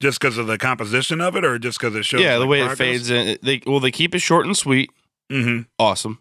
Just 0.02 0.20
because 0.20 0.40
of 0.40 0.48
the 0.48 0.58
composition 0.58 1.22
of 1.22 1.36
it, 1.36 1.46
or 1.46 1.60
just 1.60 1.80
because 1.80 1.96
it 1.96 2.06
shows? 2.06 2.22
yeah, 2.22 2.36
the 2.36 2.40
like, 2.40 2.50
way 2.50 2.62
it 2.62 2.76
fades 2.76 3.12
in. 3.12 3.38
They 3.44 3.62
well, 3.68 3.80
they 3.80 3.92
keep 3.92 4.16
it 4.16 4.20
short 4.20 4.48
and 4.48 4.58
sweet. 4.58 4.90
Mhm. 5.32 5.68
Awesome, 5.78 6.18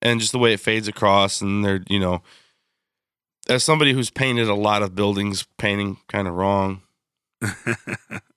and 0.00 0.20
just 0.20 0.30
the 0.30 0.38
way 0.38 0.52
it 0.52 0.60
fades 0.60 0.86
across, 0.86 1.40
and 1.40 1.64
they're 1.64 1.82
you 1.88 1.98
know, 1.98 2.22
as 3.48 3.64
somebody 3.64 3.92
who's 3.92 4.10
painted 4.10 4.46
a 4.46 4.54
lot 4.54 4.82
of 4.84 4.94
buildings, 4.94 5.48
painting 5.58 5.96
kind 6.06 6.28
of 6.28 6.34
wrong. 6.34 6.82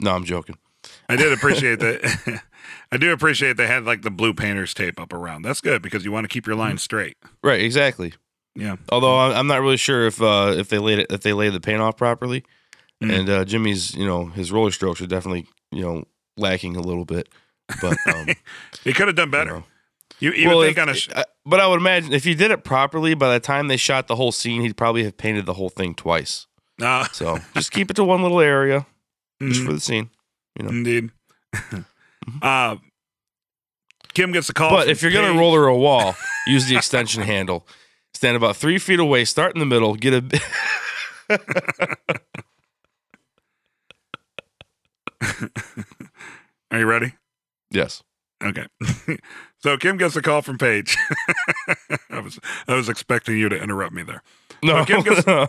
No, 0.00 0.14
I'm 0.14 0.24
joking. 0.24 0.56
I 1.08 1.16
did 1.16 1.32
appreciate 1.32 1.78
that. 1.80 2.42
I 2.92 2.96
do 2.96 3.12
appreciate 3.12 3.56
they 3.56 3.66
had 3.66 3.84
like 3.84 4.02
the 4.02 4.10
blue 4.10 4.34
painter's 4.34 4.74
tape 4.74 4.98
up 5.00 5.12
around. 5.12 5.42
That's 5.42 5.60
good 5.60 5.82
because 5.82 6.04
you 6.04 6.12
want 6.12 6.24
to 6.24 6.28
keep 6.28 6.46
your 6.46 6.54
Mm-hmm. 6.54 6.60
line 6.60 6.78
straight. 6.78 7.16
Right, 7.42 7.60
exactly. 7.60 8.14
Yeah. 8.56 8.76
Although 8.90 9.16
I'm 9.18 9.46
not 9.46 9.60
really 9.60 9.76
sure 9.76 10.06
if 10.06 10.20
uh, 10.20 10.54
if 10.56 10.68
they 10.68 10.78
laid 10.78 10.98
it 11.00 11.06
if 11.10 11.20
they 11.20 11.32
laid 11.32 11.52
the 11.52 11.60
paint 11.60 11.80
off 11.80 11.96
properly, 11.96 12.44
Mm. 13.02 13.18
and 13.18 13.28
uh, 13.30 13.44
Jimmy's 13.46 13.94
you 13.94 14.04
know 14.06 14.26
his 14.26 14.52
roller 14.52 14.70
strokes 14.70 15.00
are 15.00 15.06
definitely 15.06 15.46
you 15.70 15.80
know 15.82 16.04
lacking 16.36 16.76
a 16.76 16.80
little 16.82 17.04
bit, 17.06 17.28
but 17.80 17.96
um, 18.14 18.26
He 18.84 18.92
could 18.92 19.06
have 19.08 19.16
done 19.16 19.28
you 19.28 19.32
better. 19.32 19.50
know. 19.52 19.64
You, 20.18 20.32
you 20.32 20.48
Well, 20.48 20.60
if- 20.62 20.76
on 20.78 20.88
a 20.90 20.94
sh- 20.94 21.08
I- 21.16 21.24
but 21.46 21.60
I 21.60 21.66
would 21.66 21.78
imagine 21.80 22.12
if 22.12 22.24
he 22.24 22.34
did 22.34 22.50
it 22.50 22.62
properly, 22.62 23.14
by 23.14 23.32
the 23.32 23.40
time 23.40 23.68
they 23.68 23.78
shot 23.78 24.06
the 24.06 24.16
whole 24.16 24.32
scene, 24.32 24.60
he'd 24.60 24.76
probably 24.76 25.04
have 25.04 25.16
painted 25.16 25.46
the 25.46 25.54
whole 25.54 25.70
thing 25.70 25.94
twice. 25.94 26.46
uh, 26.82 27.04
So 27.12 27.38
just 27.54 27.70
keep 27.72 27.90
it 27.90 27.94
to 27.94 28.04
one 28.04 28.22
little 28.22 28.40
area 28.40 28.84
just 29.42 29.60
mhm, 29.62 29.66
for 29.66 29.72
the 29.72 29.80
scene. 29.80 30.10
you 30.58 30.64
know. 30.64 30.70
indeed. 30.70 31.10
uh, 32.42 32.76
Kim 34.14 34.32
gets 34.32 34.48
a 34.48 34.52
call. 34.52 34.70
But 34.70 34.88
if 34.88 35.02
you're 35.02 35.12
gonna 35.12 35.38
roll 35.38 35.54
her 35.54 35.66
a 35.66 35.76
wall, 35.76 36.14
use 36.46 36.66
the 36.66 36.76
extension 36.76 37.22
handle. 37.22 37.66
Stand 38.14 38.36
about 38.36 38.56
three 38.56 38.78
feet 38.78 38.98
away. 39.00 39.24
Start 39.24 39.54
in 39.54 39.60
the 39.60 39.66
middle. 39.66 39.94
Get 39.94 40.14
a. 40.14 40.40
Are 46.70 46.78
you 46.78 46.86
ready? 46.86 47.14
yes. 47.70 48.02
Okay. 48.42 48.66
so 49.58 49.76
Kim 49.76 49.98
gets 49.98 50.16
a 50.16 50.22
call 50.22 50.40
from 50.40 50.56
Paige. 50.56 50.96
I 52.08 52.20
was 52.20 52.38
I 52.66 52.74
was 52.74 52.88
expecting 52.88 53.36
you 53.36 53.50
to 53.50 53.56
interrupt 53.62 53.92
me 53.92 54.02
there. 54.02 54.22
No. 54.62 54.82
Kim 54.86 55.02
gets- 55.02 55.26
no. 55.26 55.46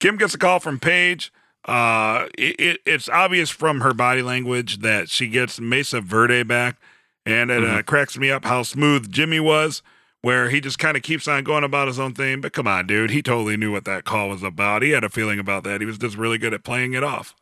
Kim 0.00 0.16
gets 0.18 0.34
a 0.34 0.38
call 0.38 0.60
from 0.60 0.78
Paige. 0.78 1.32
Uh, 1.66 2.28
it, 2.36 2.60
it, 2.60 2.80
it's 2.84 3.08
obvious 3.08 3.48
from 3.50 3.80
her 3.80 3.94
body 3.94 4.22
language 4.22 4.78
that 4.78 5.08
she 5.08 5.28
gets 5.28 5.58
Mesa 5.60 6.00
Verde 6.00 6.42
back, 6.42 6.76
and 7.24 7.50
it 7.50 7.64
uh, 7.64 7.82
cracks 7.82 8.18
me 8.18 8.30
up 8.30 8.44
how 8.44 8.62
smooth 8.62 9.10
Jimmy 9.10 9.40
was, 9.40 9.82
where 10.20 10.50
he 10.50 10.60
just 10.60 10.78
kind 10.78 10.96
of 10.96 11.02
keeps 11.02 11.26
on 11.26 11.42
going 11.44 11.64
about 11.64 11.88
his 11.88 11.98
own 11.98 12.12
thing. 12.12 12.40
But 12.42 12.52
come 12.52 12.66
on, 12.66 12.86
dude, 12.86 13.10
he 13.10 13.22
totally 13.22 13.56
knew 13.56 13.72
what 13.72 13.86
that 13.86 14.04
call 14.04 14.28
was 14.28 14.42
about. 14.42 14.82
He 14.82 14.90
had 14.90 15.04
a 15.04 15.08
feeling 15.08 15.38
about 15.38 15.64
that. 15.64 15.80
He 15.80 15.86
was 15.86 15.96
just 15.98 16.16
really 16.18 16.36
good 16.38 16.52
at 16.52 16.64
playing 16.64 16.92
it 16.92 17.02
off. 17.02 17.34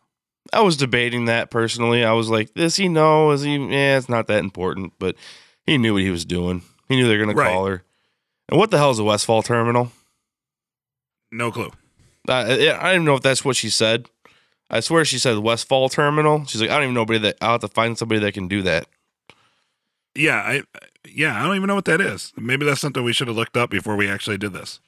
I 0.53 0.61
was 0.61 0.77
debating 0.77 1.25
that 1.27 1.51
personally. 1.51 2.05
I 2.05 2.13
was 2.13 2.29
like, 2.29 2.53
does 2.55 2.77
he 2.77 2.89
know? 2.89 3.31
Is 3.31 3.43
he? 3.43 3.57
Yeah, 3.57 3.97
it's 3.99 4.09
not 4.09 4.27
that 4.29 4.41
important. 4.45 4.93
But 4.99 5.17
he 5.67 5.79
knew 5.79 5.95
what 5.95 6.03
he 6.03 6.11
was 6.11 6.25
doing. 6.25 6.63
He 6.89 6.97
knew 6.97 7.07
they're 7.09 7.19
gonna 7.19 7.33
Right. 7.35 7.51
call 7.53 7.67
her. 7.67 7.85
And 8.49 8.59
what 8.59 8.71
the 8.71 8.79
hell 8.79 8.91
is 8.91 8.99
a 8.99 9.05
Westfall 9.05 9.43
terminal? 9.43 9.93
No 11.31 11.51
clue. 11.51 11.71
Uh, 12.29 12.33
I 12.33 12.47
don't 12.57 12.95
even 12.95 13.05
know 13.05 13.15
if 13.17 13.23
that's 13.23 13.45
what 13.45 13.57
she 13.57 13.69
said. 13.71 14.09
I 14.71 14.81
swear 14.81 15.05
she 15.05 15.19
said 15.19 15.39
Westfall 15.39 15.89
Terminal. 15.89 16.45
She's 16.47 16.61
like, 16.61 16.71
I 16.71 16.75
don't 16.75 16.85
even 16.85 16.95
know 16.95 17.01
anybody 17.03 17.19
that. 17.21 17.37
I'll 17.41 17.53
have 17.53 17.61
to 17.63 17.69
find 17.69 17.99
somebody 17.99 18.21
that 18.21 18.33
can 18.33 18.49
do 18.49 18.63
that. 18.63 18.87
Yeah, 20.15 20.37
I 20.37 20.63
yeah, 21.09 21.39
I 21.39 21.47
don't 21.47 21.57
even 21.57 21.67
know 21.67 21.75
what 21.75 21.85
that 21.87 22.01
is. 22.01 22.33
Maybe 22.37 22.65
that's 22.65 22.81
something 22.81 23.03
we 23.03 23.13
should 23.13 23.29
have 23.29 23.37
looked 23.37 23.57
up 23.57 23.71
before 23.71 23.97
we 23.97 24.09
actually 24.09 24.39
did 24.39 24.53
this. 24.53 24.81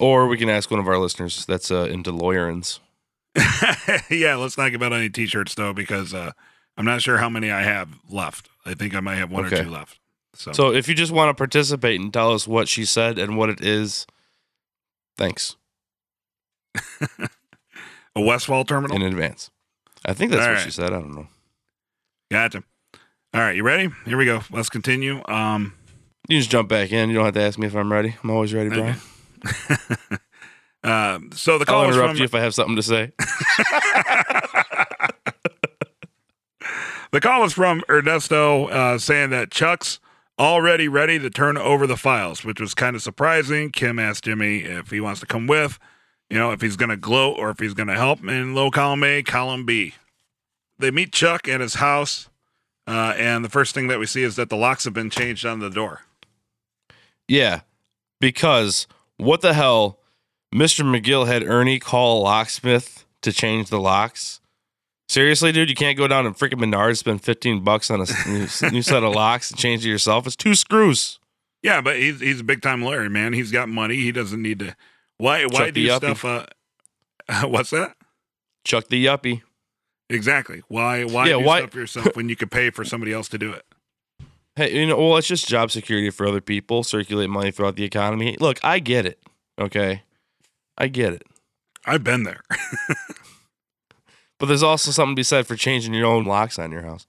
Or 0.00 0.26
we 0.26 0.36
can 0.36 0.48
ask 0.48 0.70
one 0.70 0.80
of 0.80 0.88
our 0.88 0.98
listeners 0.98 1.44
that's 1.46 1.70
uh, 1.70 1.84
into 1.84 2.10
lawyerins. 2.12 2.80
yeah, 4.10 4.34
let's 4.36 4.58
not 4.58 4.70
give 4.70 4.82
out 4.82 4.92
any 4.92 5.08
t-shirts 5.08 5.54
though, 5.54 5.72
because 5.72 6.12
uh, 6.14 6.32
I'm 6.76 6.84
not 6.84 7.02
sure 7.02 7.18
how 7.18 7.28
many 7.28 7.50
I 7.50 7.62
have 7.62 7.88
left. 8.08 8.48
I 8.66 8.74
think 8.74 8.94
I 8.94 9.00
might 9.00 9.16
have 9.16 9.30
one 9.30 9.46
Okay. 9.46 9.60
or 9.60 9.64
two 9.64 9.70
left. 9.70 9.98
So, 10.34 10.52
So 10.52 10.72
if 10.72 10.88
you 10.88 10.94
just 10.94 11.12
want 11.12 11.30
to 11.30 11.34
participate 11.34 12.00
and 12.00 12.12
tell 12.12 12.32
us 12.32 12.46
what 12.48 12.68
she 12.68 12.84
said 12.84 13.18
and 13.18 13.36
what 13.36 13.50
it 13.50 13.60
is, 13.60 14.06
thanks 15.16 15.56
a 18.16 18.20
Westfall 18.20 18.64
terminal. 18.64 18.96
in 18.96 19.02
advance. 19.02 19.50
I 20.04 20.14
think 20.14 20.30
that's 20.32 20.42
All 20.42 20.48
what 20.48 20.54
right. 20.56 20.64
she 20.64 20.70
said. 20.70 20.86
I 20.86 20.98
don't 21.00 21.14
know. 21.14 21.28
Gotcha. 22.30 22.64
All 23.34 23.40
right, 23.40 23.54
you 23.56 23.62
ready? 23.62 23.88
Here 24.04 24.16
we 24.16 24.24
go. 24.24 24.42
Let's 24.50 24.68
continue. 24.68 25.22
Um, 25.26 25.74
You 26.28 26.38
just 26.38 26.50
jump 26.50 26.68
back 26.68 26.92
in. 26.92 27.08
You 27.08 27.14
don't 27.16 27.24
have 27.24 27.34
to 27.34 27.40
ask 27.42 27.58
me 27.58 27.66
if 27.66 27.74
I'm 27.74 27.90
ready. 27.92 28.16
I'm 28.22 28.30
always 28.30 28.52
ready, 28.52 28.68
Brian. 28.70 28.96
uh, 30.84 31.18
so 31.32 31.58
the 31.58 31.64
call 31.64 31.82
I'll 31.82 31.88
interrupt 31.88 32.10
from 32.10 32.18
you 32.18 32.24
if 32.24 32.34
I 32.34 32.40
have 32.40 32.54
something 32.54 32.76
to 32.76 32.82
say. 32.82 33.12
the 37.12 37.20
call 37.20 37.44
is 37.44 37.52
from 37.52 37.82
Ernesto 37.88 38.66
uh, 38.66 38.98
saying 38.98 39.30
that 39.30 39.50
Chuck's 39.50 39.98
already 40.38 40.88
ready 40.88 41.18
to 41.18 41.30
turn 41.30 41.56
over 41.56 41.86
the 41.86 41.96
files, 41.96 42.44
which 42.44 42.60
was 42.60 42.74
kind 42.74 42.96
of 42.96 43.02
surprising. 43.02 43.70
Kim 43.70 43.98
asked 43.98 44.24
Jimmy 44.24 44.58
if 44.60 44.90
he 44.90 45.00
wants 45.00 45.20
to 45.20 45.26
come 45.26 45.46
with, 45.46 45.78
you 46.32 46.38
know, 46.38 46.50
if 46.50 46.62
he's 46.62 46.76
going 46.76 46.88
to 46.88 46.96
gloat 46.96 47.36
or 47.38 47.50
if 47.50 47.58
he's 47.58 47.74
going 47.74 47.88
to 47.88 47.94
help 47.94 48.26
in 48.26 48.54
low 48.54 48.70
column 48.70 49.04
A, 49.04 49.22
column 49.22 49.66
B. 49.66 49.92
They 50.78 50.90
meet 50.90 51.12
Chuck 51.12 51.46
at 51.46 51.60
his 51.60 51.74
house, 51.74 52.30
uh, 52.86 53.12
and 53.18 53.44
the 53.44 53.50
first 53.50 53.74
thing 53.74 53.88
that 53.88 53.98
we 53.98 54.06
see 54.06 54.22
is 54.22 54.36
that 54.36 54.48
the 54.48 54.56
locks 54.56 54.84
have 54.84 54.94
been 54.94 55.10
changed 55.10 55.44
on 55.44 55.58
the 55.58 55.68
door. 55.68 56.00
Yeah, 57.28 57.60
because 58.18 58.86
what 59.18 59.42
the 59.42 59.52
hell? 59.52 59.98
Mr. 60.54 60.82
McGill 60.84 61.26
had 61.26 61.42
Ernie 61.42 61.78
call 61.78 62.18
a 62.18 62.22
locksmith 62.22 63.04
to 63.20 63.30
change 63.30 63.68
the 63.68 63.78
locks. 63.78 64.40
Seriously, 65.10 65.52
dude, 65.52 65.68
you 65.68 65.74
can't 65.74 65.98
go 65.98 66.08
down 66.08 66.24
to 66.24 66.30
freaking 66.30 66.60
Menards, 66.60 66.96
spend 66.96 67.22
15 67.22 67.62
bucks 67.62 67.90
on 67.90 68.00
a 68.00 68.06
new, 68.26 68.46
new 68.70 68.82
set 68.82 69.04
of 69.04 69.14
locks 69.14 69.50
and 69.50 69.60
change 69.60 69.84
it 69.84 69.90
yourself. 69.90 70.26
It's 70.26 70.36
two 70.36 70.54
screws. 70.54 71.18
Yeah, 71.62 71.82
but 71.82 71.96
he's 71.96 72.20
he's 72.20 72.40
a 72.40 72.44
big 72.44 72.62
time 72.62 72.82
lawyer, 72.82 73.10
man. 73.10 73.34
He's 73.34 73.50
got 73.50 73.68
money. 73.68 73.96
He 73.96 74.12
doesn't 74.12 74.40
need 74.40 74.60
to. 74.60 74.74
Why 75.22 75.44
why 75.44 75.66
Chuck 75.66 75.74
do 75.74 75.88
stuff? 75.88 76.24
Uh, 76.24 76.46
what's 77.44 77.70
that? 77.70 77.94
Chuck 78.64 78.88
the 78.88 79.06
yuppie. 79.06 79.42
Exactly. 80.10 80.62
Why 80.66 81.04
why 81.04 81.28
Yeah, 81.28 81.38
do 81.38 81.44
why- 81.44 81.60
stuff 81.60 81.74
yourself 81.76 82.16
when 82.16 82.28
you 82.28 82.34
could 82.34 82.50
pay 82.50 82.70
for 82.70 82.84
somebody 82.84 83.12
else 83.12 83.28
to 83.28 83.38
do 83.38 83.52
it? 83.52 83.64
Hey, 84.56 84.74
you 84.78 84.84
know, 84.84 84.98
well, 84.98 85.16
it's 85.16 85.28
just 85.28 85.46
job 85.48 85.70
security 85.70 86.10
for 86.10 86.26
other 86.26 86.40
people, 86.40 86.82
circulate 86.82 87.30
money 87.30 87.52
throughout 87.52 87.76
the 87.76 87.84
economy. 87.84 88.36
Look, 88.40 88.58
I 88.64 88.80
get 88.80 89.06
it. 89.06 89.20
Okay. 89.60 90.02
I 90.76 90.88
get 90.88 91.12
it. 91.12 91.22
I've 91.86 92.02
been 92.02 92.24
there. 92.24 92.40
But 94.38 94.46
there's 94.46 94.62
also 94.64 94.90
something 94.90 95.14
to 95.14 95.20
be 95.20 95.22
said 95.22 95.46
for 95.46 95.54
changing 95.54 95.94
your 95.94 96.06
own 96.06 96.24
locks 96.24 96.58
on 96.58 96.72
your 96.72 96.82
house. 96.82 97.06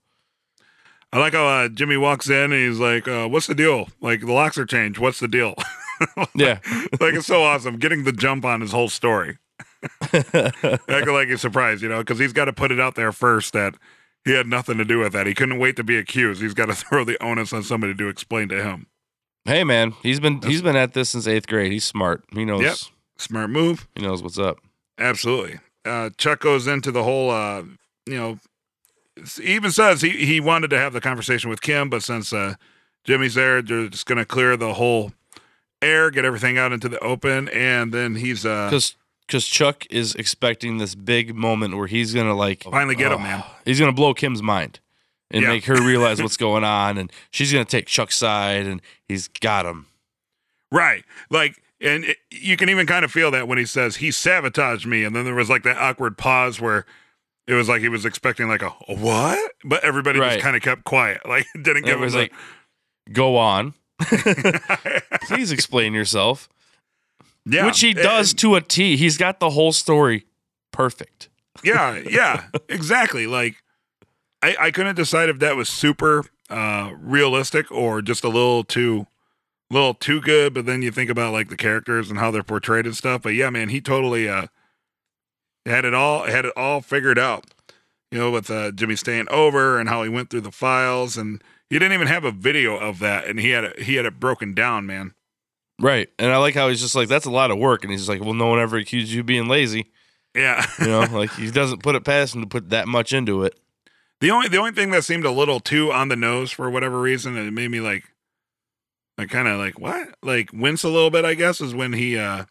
I 1.12 1.17
like 1.17 1.34
how 1.34 1.47
uh, 1.47 1.67
Jimmy 1.67 1.97
walks 1.97 2.30
in 2.30 2.52
and 2.52 2.54
he's 2.54 2.78
like, 2.78 3.08
uh, 3.08 3.28
"What's 3.28 3.47
the 3.47 3.56
deal? 3.56 3.88
Like 4.02 4.19
the 4.19 4.32
locks 4.32 4.56
are 4.60 4.67
changed. 4.67 4.99
What's 4.99 5.19
the 5.19 5.28
deal?" 5.28 5.56
Yeah. 6.35 6.59
like 6.99 7.13
it's 7.15 7.27
so 7.27 7.43
awesome, 7.43 7.77
getting 7.77 8.03
the 8.03 8.11
jump 8.11 8.45
on 8.45 8.61
his 8.61 8.71
whole 8.71 8.89
story. 8.89 9.37
Acting 10.13 11.13
like 11.13 11.27
he's 11.27 11.41
surprised, 11.41 11.81
you 11.83 11.89
know, 11.89 11.99
because 11.99 12.19
he's 12.19 12.33
got 12.33 12.45
to 12.45 12.53
put 12.53 12.71
it 12.71 12.79
out 12.79 12.95
there 12.95 13.11
first 13.11 13.53
that 13.53 13.75
he 14.25 14.31
had 14.33 14.47
nothing 14.47 14.77
to 14.77 14.85
do 14.85 14.99
with 14.99 15.13
that. 15.13 15.27
He 15.27 15.33
couldn't 15.33 15.59
wait 15.59 15.75
to 15.75 15.83
be 15.83 15.97
accused. 15.97 16.41
He's 16.41 16.53
got 16.53 16.67
to 16.67 16.75
throw 16.75 17.03
the 17.03 17.21
onus 17.23 17.53
on 17.53 17.63
somebody 17.63 17.93
to 17.95 18.07
explain 18.07 18.49
to 18.49 18.63
him. 18.63 18.87
hey 19.45 19.63
man, 19.63 19.93
he's 20.01 20.19
been 20.19 20.41
he's 20.41 20.61
been 20.61 20.75
at 20.75 20.93
this 20.93 21.09
since 21.11 21.27
eighth 21.27 21.47
grade. 21.47 21.71
He's 21.71 21.85
smart. 21.85 22.23
He 22.33 22.45
knows 22.45 22.61
Yep. 22.61 22.75
Smart 23.17 23.49
move. 23.49 23.87
he 23.95 24.01
knows 24.01 24.23
what's 24.23 24.39
up. 24.39 24.57
Absolutely. 24.97 25.59
Uh, 25.85 26.09
Chuck 26.17 26.39
goes 26.39 26.65
into 26.67 26.91
the 26.91 27.03
whole, 27.03 27.29
uh, 27.29 27.63
you 28.07 28.15
know, 28.17 28.39
he 29.37 29.53
even 29.53 29.71
says 29.71 30.01
he, 30.01 30.09
he 30.25 30.39
wanted 30.39 30.69
to 30.69 30.77
have 30.79 30.93
the 30.93 31.01
conversation 31.01 31.49
with 31.49 31.61
Kim, 31.61 31.89
but 31.89 32.01
since 32.03 32.31
uh, 32.33 32.55
Jimmy's 33.03 33.35
there, 33.35 33.61
they're 33.61 33.87
just 33.89 34.05
going 34.07 34.17
to 34.17 34.25
clear 34.25 34.55
the 34.57 34.73
whole 34.73 35.11
air, 35.83 36.09
get 36.11 36.25
everything 36.25 36.57
out 36.57 36.71
into 36.71 36.89
the 36.89 36.99
open, 36.99 37.49
and 37.49 37.93
then 37.93 38.15
he's 38.15 38.45
uh, 38.45 38.67
Because 38.69 38.95
because 39.27 39.47
Chuck 39.47 39.85
is 39.89 40.15
expecting 40.15 40.77
this 40.79 40.95
big 40.95 41.33
moment 41.35 41.77
where 41.77 41.87
he's 41.87 42.13
gonna 42.13 42.35
like 42.35 42.63
finally 42.63 42.95
get 42.95 43.11
him, 43.11 43.19
oh, 43.19 43.23
man. 43.23 43.43
He's 43.65 43.79
gonna 43.79 43.91
blow 43.93 44.13
Kim's 44.13 44.41
mind 44.43 44.79
and 45.31 45.43
Yeah. 45.43 45.49
make 45.49 45.65
her 45.65 45.75
realize 45.81 46.21
what's 46.21 46.37
going 46.37 46.63
on, 46.63 46.97
and 46.97 47.11
she's 47.31 47.51
gonna 47.51 47.65
take 47.65 47.85
Chuck's 47.87 48.17
side, 48.17 48.65
and 48.65 48.81
he's 49.07 49.27
got 49.27 49.65
him. 49.65 49.87
Right. 50.71 51.03
Like, 51.29 51.61
and 51.79 52.03
it, 52.05 52.17
you 52.31 52.57
can 52.57 52.69
even 52.69 52.87
kind 52.87 53.05
of 53.05 53.11
feel 53.11 53.29
that 53.31 53.47
when 53.47 53.57
he 53.57 53.65
says 53.65 53.97
he 53.97 54.11
sabotaged 54.11 54.85
me, 54.87 55.03
and 55.03 55.15
then 55.15 55.25
there 55.25 55.35
was 55.35 55.49
like 55.49 55.63
that 55.63 55.77
awkward 55.77 56.17
pause 56.17 56.59
where 56.59 56.85
it 57.47 57.53
was 57.53 57.67
like 57.69 57.81
he 57.81 57.89
was 57.89 58.05
expecting 58.05 58.47
like 58.47 58.61
a, 58.61 58.71
a 58.87 58.95
what, 58.95 59.51
but 59.65 59.83
everybody 59.83 60.19
Right. 60.19 60.33
just 60.33 60.43
kind 60.43 60.55
of 60.55 60.61
kept 60.61 60.83
quiet, 60.83 61.21
like 61.27 61.45
didn't 61.53 61.83
give 61.85 61.97
it 61.99 62.01
was 62.03 62.13
him 62.13 62.21
like, 62.21 62.33
go 63.11 63.37
on, 63.37 63.73
please 65.23 65.51
explain 65.51 65.93
yourself. 65.93 66.49
yeah, 67.45 67.65
Which 67.65 67.79
he 67.81 67.93
does 67.93 68.31
And- 68.31 68.39
to 68.39 68.55
a 68.55 68.61
T. 68.61 68.95
He's 68.97 69.17
got 69.17 69.39
the 69.39 69.51
whole 69.51 69.71
story 69.71 70.25
perfect. 70.71 71.29
yeah, 71.63 71.95
yeah, 72.09 72.45
exactly. 72.69 73.27
Like, 73.27 73.57
I 74.41 74.55
I 74.59 74.71
couldn't 74.71 74.95
decide 74.95 75.29
if 75.29 75.39
that 75.39 75.55
was 75.55 75.69
super 75.69 76.25
uh 76.49 76.91
realistic 76.99 77.71
or 77.71 78.01
just 78.01 78.23
a 78.23 78.29
little 78.29 78.63
too. 78.63 79.07
Little 79.71 79.93
too 79.95 80.21
good, 80.21 80.53
but 80.53 80.67
then 80.67 80.83
you 80.83 80.91
think 80.91 81.09
about 81.09 81.33
like 81.33 81.49
the 81.49 81.55
characters 81.55 82.11
and 82.11 82.19
how 82.19 82.29
they're 82.29 82.43
portrayed 82.43 82.85
and 82.85 82.95
stuff. 82.95 83.23
But 83.23 83.29
yeah, 83.33 83.49
man, 83.49 83.69
he 83.69 83.81
totally 83.81 84.29
uh 84.29 84.47
had 85.65 85.83
it 85.85 85.95
all 85.95 86.25
had 86.25 86.45
it 86.45 86.53
all 86.55 86.81
figured 86.81 87.17
out. 87.17 87.45
You 88.11 88.19
know, 88.19 88.29
with 88.29 88.51
uh, 88.51 88.71
Jimmy 88.71 88.95
staying 88.95 89.25
over 89.31 89.79
and 89.79 89.89
how 89.89 90.03
he 90.03 90.09
went 90.09 90.29
through 90.29 90.41
the 90.41 90.51
files, 90.51 91.17
and 91.17 91.41
he 91.73 91.79
didn't 91.79 91.93
even 91.93 92.07
have 92.07 92.23
a 92.23 92.31
video 92.31 92.77
of 92.77 92.99
that, 92.99 93.25
and 93.25 93.39
he 93.39 93.49
had 93.49 93.63
it 93.63 93.79
he 93.79 93.95
had 93.95 94.05
it 94.05 94.19
broken 94.19 94.53
down, 94.53 94.86
man. 94.86 95.15
Right. 95.81 96.07
And 96.19 96.31
I 96.31 96.38
like 96.38 96.53
how 96.53 96.69
he's 96.69 96.79
just 96.79 96.93
like, 96.93 97.09
that's 97.09 97.25
a 97.25 97.31
lot 97.31 97.49
of 97.49 97.57
work. 97.57 97.83
And 97.83 97.89
he's 97.89 98.01
just 98.01 98.09
like, 98.09 98.21
well, 98.21 98.36
no 98.36 98.45
one 98.45 98.59
ever 98.59 98.77
accused 98.77 99.12
you 99.12 99.21
of 99.21 99.25
being 99.25 99.47
lazy. 99.47 99.91
Yeah, 100.36 100.63
You 100.79 100.86
know, 100.86 100.99
like 101.01 101.33
he 101.33 101.49
doesn't 101.49 101.81
put 101.81 101.95
it 101.95 102.03
past 102.03 102.36
him 102.36 102.41
to 102.41 102.47
put 102.47 102.69
that 102.69 102.88
much 102.88 103.12
into 103.12 103.43
it. 103.43 103.59
the 104.21 104.29
only 104.29 104.49
the 104.49 104.57
only 104.57 104.71
thing 104.71 104.91
that 104.91 105.03
seemed 105.03 105.25
a 105.25 105.31
little 105.31 105.59
too 105.59 105.91
on 105.91 106.09
the 106.09 106.15
nose 106.15 106.51
for 106.51 106.69
whatever 106.69 107.01
reason, 107.01 107.36
it 107.38 107.51
made 107.51 107.71
me 107.71 107.79
like, 107.79 108.03
I 109.17 109.25
kind 109.25 109.47
of 109.47 109.57
like 109.57 109.79
what, 109.79 110.09
like 110.21 110.51
wince 110.53 110.83
a 110.83 110.89
little 110.89 111.09
bit, 111.09 111.25
I 111.25 111.33
guess, 111.33 111.59
is 111.59 111.73
when 111.73 111.93
he 111.93 112.19
uh 112.19 112.45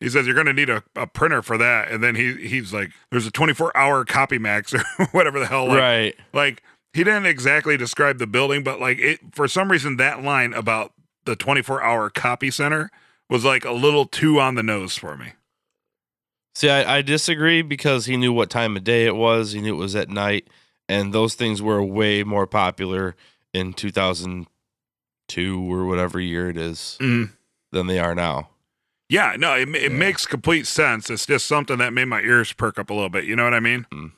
he 0.00 0.10
says 0.10 0.26
you're 0.26 0.36
gonna 0.36 0.52
need 0.52 0.68
a, 0.68 0.82
a 0.94 1.06
printer 1.06 1.40
for 1.40 1.56
that, 1.56 1.90
and 1.90 2.04
then 2.04 2.14
he 2.14 2.34
he's 2.46 2.74
like, 2.74 2.90
there's 3.10 3.26
a 3.26 3.30
24 3.30 3.74
hour 3.74 4.04
copy 4.04 4.38
max 4.38 4.74
or 4.98 5.06
whatever 5.12 5.38
the 5.38 5.46
hell, 5.46 5.66
like, 5.66 5.78
right. 5.78 6.16
like 6.34 6.62
he 6.92 7.04
didn't 7.04 7.26
exactly 7.26 7.76
describe 7.76 8.18
the 8.18 8.26
building, 8.26 8.62
but 8.62 8.80
like 8.80 8.98
it 8.98 9.20
for 9.32 9.46
some 9.48 9.70
reason 9.70 9.96
that 9.98 10.22
line 10.22 10.52
about 10.52 10.92
the 11.24 11.36
24 11.36 11.82
hour 11.82 12.10
copy 12.10 12.50
center 12.50 12.90
was 13.28 13.44
like 13.44 13.64
a 13.64 13.72
little 13.72 14.06
too 14.06 14.40
on 14.40 14.54
the 14.56 14.62
nose 14.62 14.96
for 14.96 15.16
me. 15.16 15.32
See, 16.54 16.68
I, 16.68 16.96
I 16.98 17.02
disagree 17.02 17.62
because 17.62 18.06
he 18.06 18.16
knew 18.16 18.32
what 18.32 18.50
time 18.50 18.76
of 18.76 18.82
day 18.84 19.06
it 19.06 19.14
was. 19.14 19.52
He 19.52 19.60
knew 19.60 19.74
it 19.74 19.78
was 19.78 19.94
at 19.94 20.08
night. 20.08 20.48
And 20.88 21.12
those 21.14 21.34
things 21.36 21.62
were 21.62 21.80
way 21.82 22.24
more 22.24 22.48
popular 22.48 23.14
in 23.54 23.72
2002 23.74 25.72
or 25.72 25.86
whatever 25.86 26.18
year 26.20 26.50
it 26.50 26.56
is 26.56 26.96
Mm. 27.00 27.30
than 27.70 27.86
they 27.86 27.98
are 28.00 28.14
now. 28.16 28.48
Yeah, 29.08 29.36
no, 29.38 29.54
it, 29.54 29.68
it 29.76 29.92
Yeah. 29.92 29.98
makes 29.98 30.26
complete 30.26 30.66
sense. 30.66 31.08
It's 31.10 31.26
just 31.26 31.46
something 31.46 31.78
that 31.78 31.92
made 31.92 32.06
my 32.06 32.20
ears 32.20 32.52
perk 32.52 32.78
up 32.78 32.90
a 32.90 32.94
little 32.94 33.08
bit. 33.08 33.24
You 33.24 33.36
know 33.36 33.44
what 33.44 33.54
I 33.54 33.60
mean? 33.60 33.86
Mm. 33.92 34.12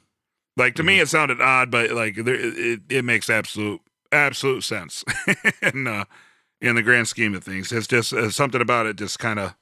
Like 0.56 0.74
to 0.74 0.82
me, 0.82 1.00
it 1.00 1.08
sounded 1.08 1.40
odd, 1.40 1.70
but 1.70 1.92
like 1.92 2.16
there, 2.16 2.34
it, 2.34 2.80
it, 2.88 3.04
makes 3.04 3.30
absolute 3.30 3.80
absolute 4.10 4.62
sense 4.64 5.02
in 5.62 5.86
uh, 5.86 6.04
in 6.60 6.76
the 6.76 6.82
grand 6.82 7.08
scheme 7.08 7.34
of 7.34 7.42
things. 7.42 7.72
It's 7.72 7.86
just 7.86 8.12
uh, 8.12 8.30
something 8.30 8.60
about 8.60 8.86
it 8.86 8.96
just 8.96 9.18
kind 9.18 9.38
of 9.38 9.54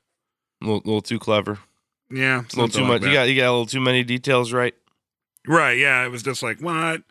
A 0.60 0.64
little, 0.64 0.82
little 0.84 1.02
too 1.02 1.18
clever. 1.18 1.58
yeah, 2.10 2.40
A 2.40 2.56
little 2.56 2.68
too 2.68 2.80
like 2.80 2.88
much. 2.88 3.02
You 3.02 3.12
got, 3.12 3.28
you 3.28 3.36
got 3.36 3.48
a 3.48 3.52
little 3.52 3.66
too 3.66 3.80
many 3.80 4.02
details 4.02 4.52
right. 4.52 4.74
Right. 5.46 5.78
Yeah. 5.78 6.04
It 6.04 6.08
was 6.10 6.22
just 6.22 6.42
like, 6.42 6.60
what? 6.60 7.02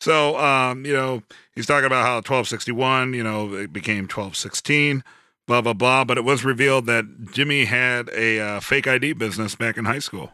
So, 0.00 0.36
um, 0.38 0.84
you 0.84 0.92
know, 0.92 1.22
he's 1.54 1.66
talking 1.66 1.86
about 1.86 2.04
how 2.04 2.16
1261, 2.16 3.14
you 3.14 3.22
know, 3.24 3.54
it 3.54 3.72
became 3.72 4.04
1216, 4.04 5.02
blah, 5.46 5.60
blah, 5.60 5.72
blah. 5.72 6.04
But 6.04 6.18
it 6.18 6.24
was 6.24 6.44
revealed 6.44 6.86
that 6.86 7.32
Jimmy 7.32 7.64
had 7.64 8.10
a 8.10 8.38
uh, 8.38 8.60
fake 8.60 8.86
ID 8.86 9.14
business 9.14 9.54
back 9.54 9.76
in 9.76 9.86
high 9.86 9.98
school. 9.98 10.32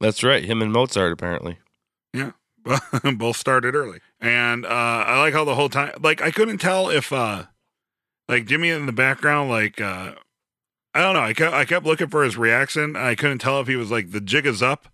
That's 0.00 0.22
right. 0.22 0.44
Him 0.44 0.62
and 0.62 0.72
Mozart, 0.72 1.12
apparently. 1.12 1.58
Both 3.16 3.36
started 3.36 3.74
early. 3.74 4.00
And 4.20 4.64
uh, 4.66 4.68
I 4.68 5.18
like 5.20 5.32
how 5.34 5.44
the 5.44 5.54
whole 5.54 5.68
time, 5.68 5.92
like, 6.02 6.20
I 6.20 6.30
couldn't 6.30 6.58
tell 6.58 6.90
if, 6.90 7.12
uh, 7.12 7.44
like, 8.28 8.46
Jimmy 8.46 8.68
in 8.70 8.86
the 8.86 8.92
background, 8.92 9.48
like, 9.50 9.80
uh, 9.80 10.12
I 10.94 11.00
don't 11.02 11.14
know. 11.14 11.20
I 11.20 11.32
kept, 11.34 11.54
I 11.54 11.64
kept 11.64 11.86
looking 11.86 12.08
for 12.08 12.24
his 12.24 12.36
reaction. 12.36 12.96
I 12.96 13.14
couldn't 13.14 13.38
tell 13.38 13.60
if 13.60 13.68
he 13.68 13.76
was 13.76 13.90
like, 13.90 14.10
the 14.10 14.20
jig 14.20 14.44
is 14.46 14.62
up 14.62 14.88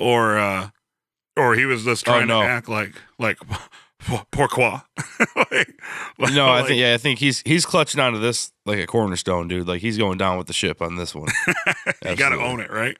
or, 0.00 0.38
uh, 0.38 0.70
or 1.36 1.54
he 1.54 1.64
was 1.66 1.84
just 1.84 2.06
Oh, 2.08 2.12
trying 2.12 2.26
no. 2.28 2.42
to 2.42 2.48
act 2.48 2.68
like, 2.68 2.94
like, 3.18 3.38
pourquoi? 4.32 4.80
like, 5.36 5.80
like- 6.18 6.32
No, 6.34 6.48
I 6.48 6.62
think 6.64 6.80
yeah, 6.80 6.94
I 6.94 6.98
think 6.98 7.20
he's 7.20 7.42
he's 7.46 7.64
clutching 7.64 8.00
onto 8.00 8.18
this 8.18 8.52
like 8.66 8.78
a 8.80 8.86
cornerstone, 8.86 9.46
dude. 9.48 9.68
Like 9.68 9.80
he's 9.80 9.96
going 9.98 10.18
down 10.18 10.36
with 10.38 10.46
the 10.48 10.52
ship 10.52 10.82
on 10.82 10.96
this 10.96 11.14
one. 11.14 11.28
you 12.04 12.16
got 12.16 12.30
to 12.30 12.36
own 12.40 12.60
it, 12.60 12.70
right? 12.70 12.96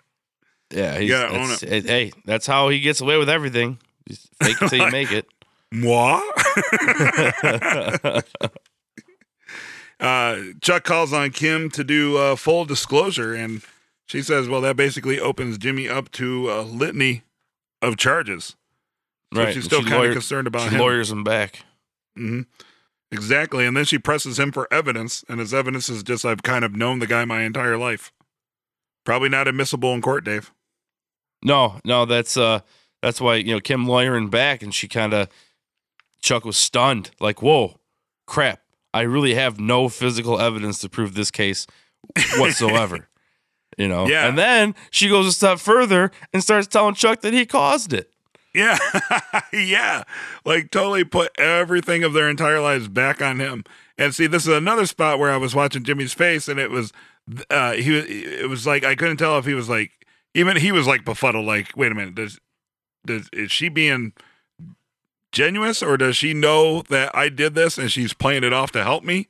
Yeah, 0.70 0.98
he's, 0.98 1.10
gotta 1.10 1.34
own 1.34 1.48
that's- 1.48 1.62
it- 1.62 1.86
Hey, 1.86 2.12
that's 2.24 2.46
how 2.46 2.68
he 2.68 2.80
gets 2.80 3.00
away 3.00 3.16
with 3.16 3.28
everything. 3.28 3.78
Just 4.08 4.28
fake 4.42 4.60
it 4.60 4.68
till 4.68 4.86
you 4.86 4.90
make 4.90 5.12
it. 5.12 5.26
Moi? 5.72 6.20
uh, 10.00 10.36
Chuck 10.60 10.84
calls 10.84 11.12
on 11.12 11.30
Kim 11.30 11.70
to 11.70 11.84
do 11.84 12.16
uh, 12.16 12.36
full 12.36 12.64
disclosure, 12.64 13.34
and 13.34 13.62
she 14.06 14.22
says, 14.22 14.48
"Well, 14.48 14.62
that 14.62 14.76
basically 14.76 15.20
opens 15.20 15.58
Jimmy 15.58 15.88
up 15.88 16.10
to 16.12 16.50
a 16.50 16.62
litany 16.62 17.22
of 17.82 17.98
charges." 17.98 18.56
So 19.34 19.42
right. 19.42 19.52
she's 19.52 19.64
still 19.64 19.82
she 19.82 19.90
kind 19.90 20.06
of 20.06 20.12
concerned 20.12 20.46
about 20.46 20.62
she 20.62 20.76
him. 20.76 20.80
lawyers 20.80 21.10
him 21.10 21.22
back. 21.22 21.64
Mm-hmm. 22.18 22.42
Exactly, 23.10 23.66
and 23.66 23.76
then 23.76 23.84
she 23.84 23.98
presses 23.98 24.38
him 24.38 24.52
for 24.52 24.72
evidence, 24.72 25.24
and 25.28 25.40
his 25.40 25.52
evidence 25.52 25.88
is 25.88 26.02
just 26.02 26.24
I've 26.24 26.42
kind 26.42 26.64
of 26.64 26.74
known 26.74 26.98
the 26.98 27.06
guy 27.06 27.24
my 27.26 27.42
entire 27.42 27.76
life. 27.76 28.10
Probably 29.04 29.28
not 29.28 29.48
admissible 29.48 29.92
in 29.94 30.02
court, 30.02 30.24
Dave. 30.24 30.52
No, 31.42 31.80
no, 31.84 32.04
that's 32.04 32.36
uh 32.36 32.60
that's 33.02 33.20
why, 33.20 33.36
you 33.36 33.52
know, 33.52 33.60
Kim 33.60 33.86
lawyering 33.86 34.28
back 34.28 34.62
and 34.62 34.74
she 34.74 34.88
kinda 34.88 35.28
Chuck 36.20 36.44
was 36.44 36.56
stunned. 36.56 37.10
Like, 37.20 37.42
whoa, 37.42 37.78
crap. 38.26 38.60
I 38.92 39.02
really 39.02 39.34
have 39.34 39.60
no 39.60 39.88
physical 39.88 40.40
evidence 40.40 40.78
to 40.80 40.88
prove 40.88 41.14
this 41.14 41.30
case 41.30 41.66
whatsoever. 42.36 43.08
you 43.76 43.86
know? 43.86 44.08
Yeah. 44.08 44.26
And 44.26 44.36
then 44.36 44.74
she 44.90 45.08
goes 45.08 45.26
a 45.26 45.32
step 45.32 45.58
further 45.58 46.10
and 46.32 46.42
starts 46.42 46.66
telling 46.66 46.94
Chuck 46.94 47.20
that 47.20 47.32
he 47.32 47.46
caused 47.46 47.92
it. 47.92 48.10
Yeah, 48.54 48.78
yeah, 49.52 50.02
like 50.44 50.70
totally 50.70 51.04
put 51.04 51.30
everything 51.38 52.02
of 52.02 52.12
their 52.14 52.28
entire 52.28 52.60
lives 52.60 52.88
back 52.88 53.20
on 53.22 53.38
him. 53.38 53.62
And 53.98 54.14
see, 54.14 54.26
this 54.26 54.48
is 54.48 54.56
another 54.56 54.86
spot 54.86 55.18
where 55.18 55.30
I 55.30 55.36
was 55.36 55.54
watching 55.54 55.84
Jimmy's 55.84 56.14
face, 56.14 56.48
and 56.48 56.58
it 56.58 56.70
was, 56.70 56.92
uh, 57.50 57.72
he 57.72 57.96
it 57.98 58.48
was 58.48 58.66
like 58.66 58.84
I 58.84 58.94
couldn't 58.94 59.18
tell 59.18 59.38
if 59.38 59.44
he 59.44 59.54
was 59.54 59.68
like, 59.68 59.92
even 60.38 60.56
he 60.56 60.72
was 60.72 60.86
like 60.86 61.04
befuddled. 61.04 61.44
Like, 61.46 61.76
wait 61.76 61.92
a 61.92 61.94
minute, 61.94 62.14
does, 62.14 62.38
does 63.06 63.28
is 63.32 63.50
she 63.52 63.68
being 63.68 64.12
genuous, 65.32 65.86
or 65.86 65.96
does 65.96 66.16
she 66.16 66.34
know 66.34 66.82
that 66.82 67.14
I 67.14 67.28
did 67.28 67.54
this 67.54 67.78
and 67.78 67.90
she's 67.90 68.12
playing 68.14 68.44
it 68.44 68.52
off 68.52 68.72
to 68.72 68.82
help 68.82 69.04
me? 69.04 69.28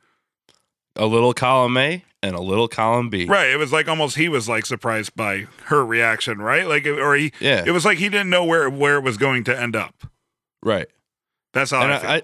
A 0.96 1.06
little 1.06 1.32
column 1.32 1.76
A 1.76 2.04
and 2.22 2.34
a 2.34 2.40
little 2.40 2.66
column 2.68 3.08
B. 3.08 3.24
Right. 3.26 3.50
It 3.50 3.56
was 3.56 3.72
like 3.72 3.88
almost 3.88 4.16
he 4.16 4.28
was 4.28 4.48
like 4.48 4.66
surprised 4.66 5.14
by 5.14 5.46
her 5.66 5.84
reaction, 5.86 6.38
right? 6.38 6.66
Like, 6.66 6.86
or 6.86 7.14
he, 7.14 7.32
Yeah. 7.40 7.62
it 7.66 7.70
was 7.70 7.84
like 7.84 7.98
he 7.98 8.08
didn't 8.08 8.30
know 8.30 8.44
where 8.44 8.68
where 8.68 8.96
it 8.96 9.02
was 9.04 9.16
going 9.16 9.44
to 9.44 9.58
end 9.58 9.76
up. 9.76 9.94
right. 10.62 10.88
That's 11.54 11.70
how 11.70 11.78
I. 11.80 11.92
I, 11.92 12.14
I, 12.16 12.22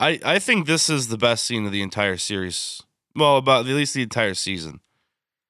I 0.00 0.20
I 0.34 0.38
think 0.38 0.66
this 0.66 0.90
is 0.90 1.08
the 1.08 1.16
best 1.16 1.44
scene 1.46 1.64
of 1.66 1.72
the 1.72 1.82
entire 1.82 2.16
series. 2.18 2.82
Well, 3.16 3.36
about 3.38 3.66
at 3.66 3.74
least 3.74 3.94
the 3.94 4.02
entire 4.02 4.34
season. 4.34 4.80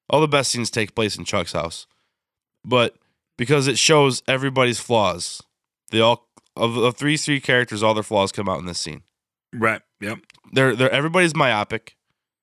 All 0.09 0.21
the 0.21 0.27
best 0.27 0.51
scenes 0.51 0.69
take 0.71 0.95
place 0.95 1.17
in 1.17 1.25
Chuck's 1.25 1.51
house, 1.53 1.87
but 2.65 2.95
because 3.37 3.67
it 3.67 3.77
shows 3.77 4.21
everybody's 4.27 4.79
flaws, 4.79 5.41
they 5.91 5.99
all 5.99 6.27
of 6.55 6.75
the 6.75 6.91
three 6.91 7.17
three 7.17 7.39
characters, 7.39 7.81
all 7.83 7.93
their 7.93 8.03
flaws 8.03 8.31
come 8.31 8.49
out 8.49 8.59
in 8.59 8.65
this 8.65 8.79
scene. 8.79 9.03
right. 9.53 9.81
Yep. 9.99 10.19
They're 10.53 10.75
they're 10.75 10.91
everybody's 10.91 11.35
myopic 11.35 11.95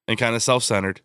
and 0.06 0.18
kind 0.18 0.34
of 0.34 0.42
self 0.42 0.62
centered, 0.62 1.00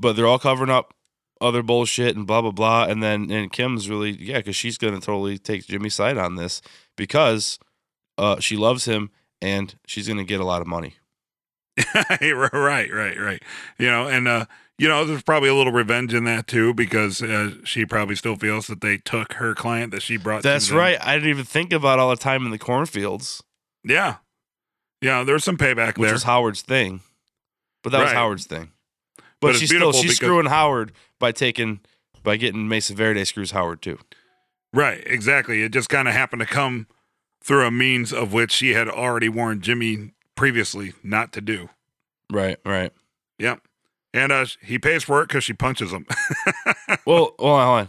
but 0.00 0.14
they're 0.16 0.26
all 0.26 0.38
covering 0.38 0.70
up 0.70 0.94
other 1.40 1.62
bullshit 1.62 2.16
and 2.16 2.26
blah 2.26 2.40
blah 2.40 2.50
blah. 2.50 2.84
And 2.84 3.02
then 3.02 3.30
and 3.30 3.52
Kim's 3.52 3.88
really 3.88 4.10
yeah, 4.10 4.38
because 4.38 4.56
she's 4.56 4.78
gonna 4.78 5.00
totally 5.00 5.38
take 5.38 5.66
Jimmy's 5.66 5.94
side 5.94 6.16
on 6.18 6.36
this 6.36 6.62
because 6.96 7.58
uh, 8.18 8.40
she 8.40 8.56
loves 8.56 8.84
him 8.86 9.10
and 9.40 9.74
she's 9.86 10.08
gonna 10.08 10.24
get 10.24 10.40
a 10.40 10.44
lot 10.44 10.60
of 10.62 10.66
money. 10.66 10.94
right, 12.22 12.92
right, 12.92 13.18
right. 13.18 13.42
You 13.78 13.86
know, 13.86 14.06
and 14.08 14.28
uh 14.28 14.46
you 14.82 14.88
know, 14.88 15.04
there's 15.04 15.22
probably 15.22 15.48
a 15.48 15.54
little 15.54 15.72
revenge 15.72 16.12
in 16.12 16.24
that 16.24 16.46
too 16.48 16.74
because 16.74 17.22
uh, 17.22 17.52
she 17.64 17.86
probably 17.86 18.16
still 18.16 18.34
feels 18.36 18.66
that 18.66 18.80
they 18.80 18.96
took 18.98 19.34
her 19.34 19.54
client 19.54 19.92
that 19.92 20.02
she 20.02 20.16
brought. 20.16 20.42
That's 20.42 20.70
right. 20.72 20.98
I 21.00 21.14
didn't 21.14 21.30
even 21.30 21.44
think 21.44 21.72
about 21.72 21.98
all 22.00 22.10
the 22.10 22.16
time 22.16 22.44
in 22.44 22.50
the 22.50 22.58
cornfields, 22.58 23.42
Yeah, 23.84 24.16
yeah. 25.00 25.22
There's 25.22 25.44
some 25.44 25.56
payback 25.56 25.98
which 25.98 26.06
there. 26.08 26.12
was 26.12 26.24
Howard's 26.24 26.62
thing. 26.62 27.00
But 27.84 27.90
that 27.92 28.02
was 28.02 28.12
Howard's 28.12 28.46
thing. 28.46 28.72
But 29.16 29.24
But, 29.40 29.56
she's 29.56 29.68
still 29.70 29.92
she's 29.92 30.02
because- 30.02 30.16
screwing 30.16 30.46
Howard 30.46 30.92
by 31.20 31.30
taking 31.32 31.80
by 32.24 32.36
getting 32.36 32.68
Mesa 32.68 32.94
Verde 32.94 33.24
screws 33.24 33.50
Howard 33.52 33.82
too. 33.82 33.98
Right, 34.72 35.02
exactly. 35.06 35.62
It 35.62 35.72
just 35.72 35.88
kind 35.88 36.08
of 36.08 36.14
happened 36.14 36.40
to 36.40 36.46
come 36.46 36.86
through 37.42 37.66
a 37.66 37.70
means 37.70 38.12
of 38.12 38.32
which 38.32 38.50
she 38.52 38.70
had 38.74 38.88
already 38.88 39.28
warned 39.28 39.62
Jimmy 39.62 40.12
previously 40.36 40.92
not 41.02 41.32
to 41.34 41.40
do. 41.40 41.68
Right, 42.32 42.58
right. 42.64 42.92
Yep. 43.38 43.60
And 44.14 44.30
uh, 44.30 44.46
he 44.60 44.78
pays 44.78 45.04
for 45.04 45.22
it 45.22 45.28
because 45.28 45.44
she 45.44 45.54
punches 45.54 45.90
him. 45.90 46.06
well, 47.06 47.34
hold 47.38 47.60
on, 47.60 47.66
hold 47.66 47.80
on. 47.80 47.88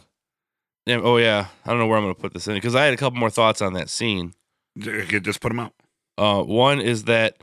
Yeah, 0.86 1.00
oh 1.02 1.18
yeah, 1.18 1.48
I 1.66 1.70
don't 1.70 1.80
know 1.80 1.88
where 1.88 1.98
I'm 1.98 2.04
going 2.04 2.16
to 2.16 2.22
put 2.22 2.34
this 2.34 2.48
in 2.48 2.56
because 2.56 2.76
I 2.76 2.84
had 2.84 2.94
a 2.94 2.98
couple 2.98 3.20
more 3.20 3.30
thoughts 3.30 3.62
on 3.62 3.74
that 3.74 3.90
scene. 3.90 4.34
Just 4.78 5.40
put 5.40 5.50
them 5.50 5.60
out. 5.60 5.74
Uh, 6.18 6.44
one 6.44 6.82
is 6.82 7.06
that 7.06 7.38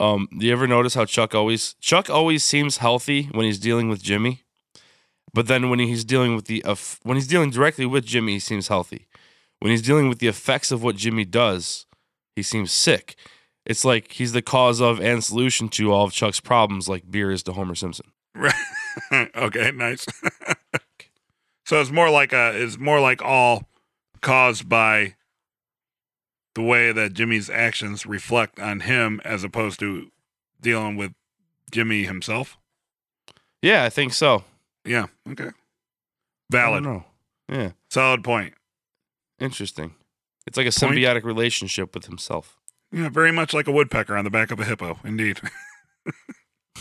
um, 0.00 0.28
do 0.36 0.46
you 0.46 0.52
ever 0.52 0.66
notice 0.66 0.94
how 0.94 1.04
Chuck 1.04 1.34
always 1.34 1.74
Chuck 1.80 2.08
always 2.08 2.44
seems 2.44 2.78
healthy 2.78 3.24
when 3.32 3.46
he's 3.46 3.58
dealing 3.58 3.88
with 3.88 4.02
Jimmy, 4.02 4.42
but 5.34 5.48
then 5.48 5.70
when 5.70 5.80
he's 5.80 6.04
dealing 6.04 6.34
with 6.34 6.46
the 6.46 6.64
eff- 6.64 7.00
when 7.02 7.16
he's 7.16 7.26
dealing 7.26 7.50
directly 7.50 7.84
with 7.84 8.06
Jimmy, 8.06 8.34
he 8.34 8.38
seems 8.38 8.68
healthy. 8.68 9.06
When 9.60 9.70
he's 9.70 9.82
dealing 9.82 10.08
with 10.08 10.20
the 10.20 10.28
effects 10.28 10.70
of 10.70 10.82
what 10.82 10.96
Jimmy 10.96 11.24
does, 11.24 11.86
he 12.36 12.42
seems 12.42 12.70
sick. 12.70 13.16
It's 13.66 13.84
like 13.84 14.12
he's 14.12 14.32
the 14.32 14.40
cause 14.40 14.80
of 14.80 15.00
and 15.00 15.22
solution 15.22 15.68
to 15.70 15.92
all 15.92 16.04
of 16.04 16.12
Chuck's 16.12 16.40
problems, 16.40 16.88
like 16.88 17.10
beer 17.10 17.30
is 17.30 17.42
to 17.44 17.52
Homer 17.52 17.74
Simpson. 17.74 18.12
Right. 18.38 18.54
okay, 19.36 19.72
nice. 19.72 20.06
so 21.66 21.80
it's 21.80 21.90
more 21.90 22.08
like 22.10 22.32
a 22.32 22.52
it's 22.54 22.78
more 22.78 23.00
like 23.00 23.20
all 23.22 23.64
caused 24.20 24.68
by 24.68 25.14
the 26.54 26.62
way 26.62 26.92
that 26.92 27.12
Jimmy's 27.14 27.50
actions 27.50 28.06
reflect 28.06 28.58
on 28.60 28.80
him 28.80 29.20
as 29.24 29.44
opposed 29.44 29.80
to 29.80 30.10
dealing 30.60 30.96
with 30.96 31.12
Jimmy 31.70 32.04
himself. 32.04 32.56
Yeah, 33.62 33.84
I 33.84 33.90
think 33.90 34.12
so. 34.12 34.44
Yeah, 34.84 35.06
okay. 35.30 35.50
Valid. 36.50 37.02
Yeah, 37.48 37.70
Solid 37.90 38.22
point. 38.24 38.54
interesting. 39.40 39.94
It's 40.46 40.56
like 40.56 40.66
a 40.66 40.72
Point. 40.80 40.94
symbiotic 40.94 41.24
relationship 41.24 41.94
with 41.94 42.06
himself. 42.06 42.56
Yeah, 42.92 43.08
very 43.08 43.32
much 43.32 43.52
like 43.52 43.66
a 43.66 43.72
woodpecker 43.72 44.16
on 44.16 44.24
the 44.24 44.30
back 44.30 44.50
of 44.50 44.60
a 44.60 44.64
hippo, 44.64 44.98
indeed. 45.04 45.40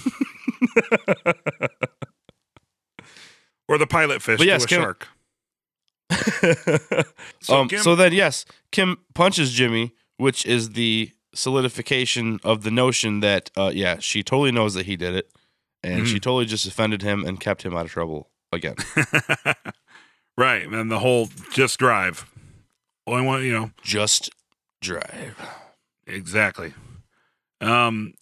or 3.68 3.78
the 3.78 3.88
pilot 3.88 4.22
fish 4.22 4.38
But 4.40 4.46
to 4.46 4.56
a 4.56 4.60
Kim- 4.68 4.82
shark. 4.82 5.08
So 7.42 7.56
um, 7.56 7.68
Kim- 7.70 7.80
so 7.82 7.96
then, 7.96 8.14
yes, 8.14 8.46
Kim 8.72 8.98
punches 9.14 9.52
Jimmy, 9.54 9.94
which 10.18 10.46
is 10.46 10.72
the 10.72 11.12
solidification 11.34 12.40
of 12.44 12.64
the 12.64 12.72
notion 12.72 13.20
that, 13.22 13.50
uh, 13.58 13.72
yeah, 13.74 13.98
she 14.00 14.24
totally 14.24 14.52
knows 14.52 14.74
that 14.74 14.86
he 14.86 14.96
did 14.96 15.16
it, 15.16 15.30
and 15.84 16.02
Mm-hmm. 16.04 16.06
she 16.14 16.20
totally 16.20 16.46
just 16.46 16.66
offended 16.66 17.02
him 17.02 17.24
and 17.26 17.40
kept 17.40 17.64
him 17.64 17.76
out 17.76 17.86
of 17.86 17.92
trouble 17.92 18.30
again. 18.52 18.76
right, 20.38 20.64
and 20.68 20.92
the 20.92 21.00
whole 21.00 21.30
just 21.54 21.78
drive. 21.80 22.26
Only 23.06 23.26
one, 23.26 23.44
you 23.44 23.54
know, 23.54 23.72
just 23.84 24.30
drive. 24.82 25.36
exactly. 26.06 26.74
Um, 27.62 28.14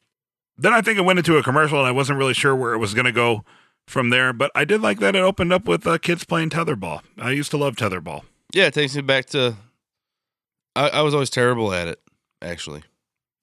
then 0.58 0.74
I 0.74 0.82
think 0.82 0.98
it 0.98 1.06
went 1.06 1.20
into 1.20 1.38
a 1.38 1.44
commercial, 1.44 1.80
and 1.80 1.88
I 1.88 1.92
wasn't 1.92 2.20
really 2.20 2.34
sure 2.34 2.56
where 2.56 2.74
it 2.74 2.78
was 2.78 2.94
going 2.94 3.06
to 3.06 3.12
go 3.12 3.44
from 3.88 4.10
there. 4.10 4.34
But 4.34 4.52
I 4.56 4.66
did 4.66 4.82
like 4.82 5.00
that 5.00 5.16
it 5.16 5.20
opened 5.20 5.54
up 5.54 5.68
with 5.68 5.86
uh, 5.86 5.98
kids 5.98 6.24
playing 6.24 6.50
tetherball. 6.50 7.02
I 7.18 7.32
used 7.32 7.52
to 7.52 7.58
love 7.58 7.76
tetherball. 7.76 8.24
Yeah, 8.54 8.66
it 8.68 8.74
takes 8.74 8.96
me 8.96 9.02
back 9.02 9.26
to. 9.28 9.56
I, 10.76 10.90
I 10.90 11.02
was 11.02 11.14
always 11.14 11.30
terrible 11.30 11.74
at 11.74 11.88
it, 11.88 12.02
actually. 12.42 12.84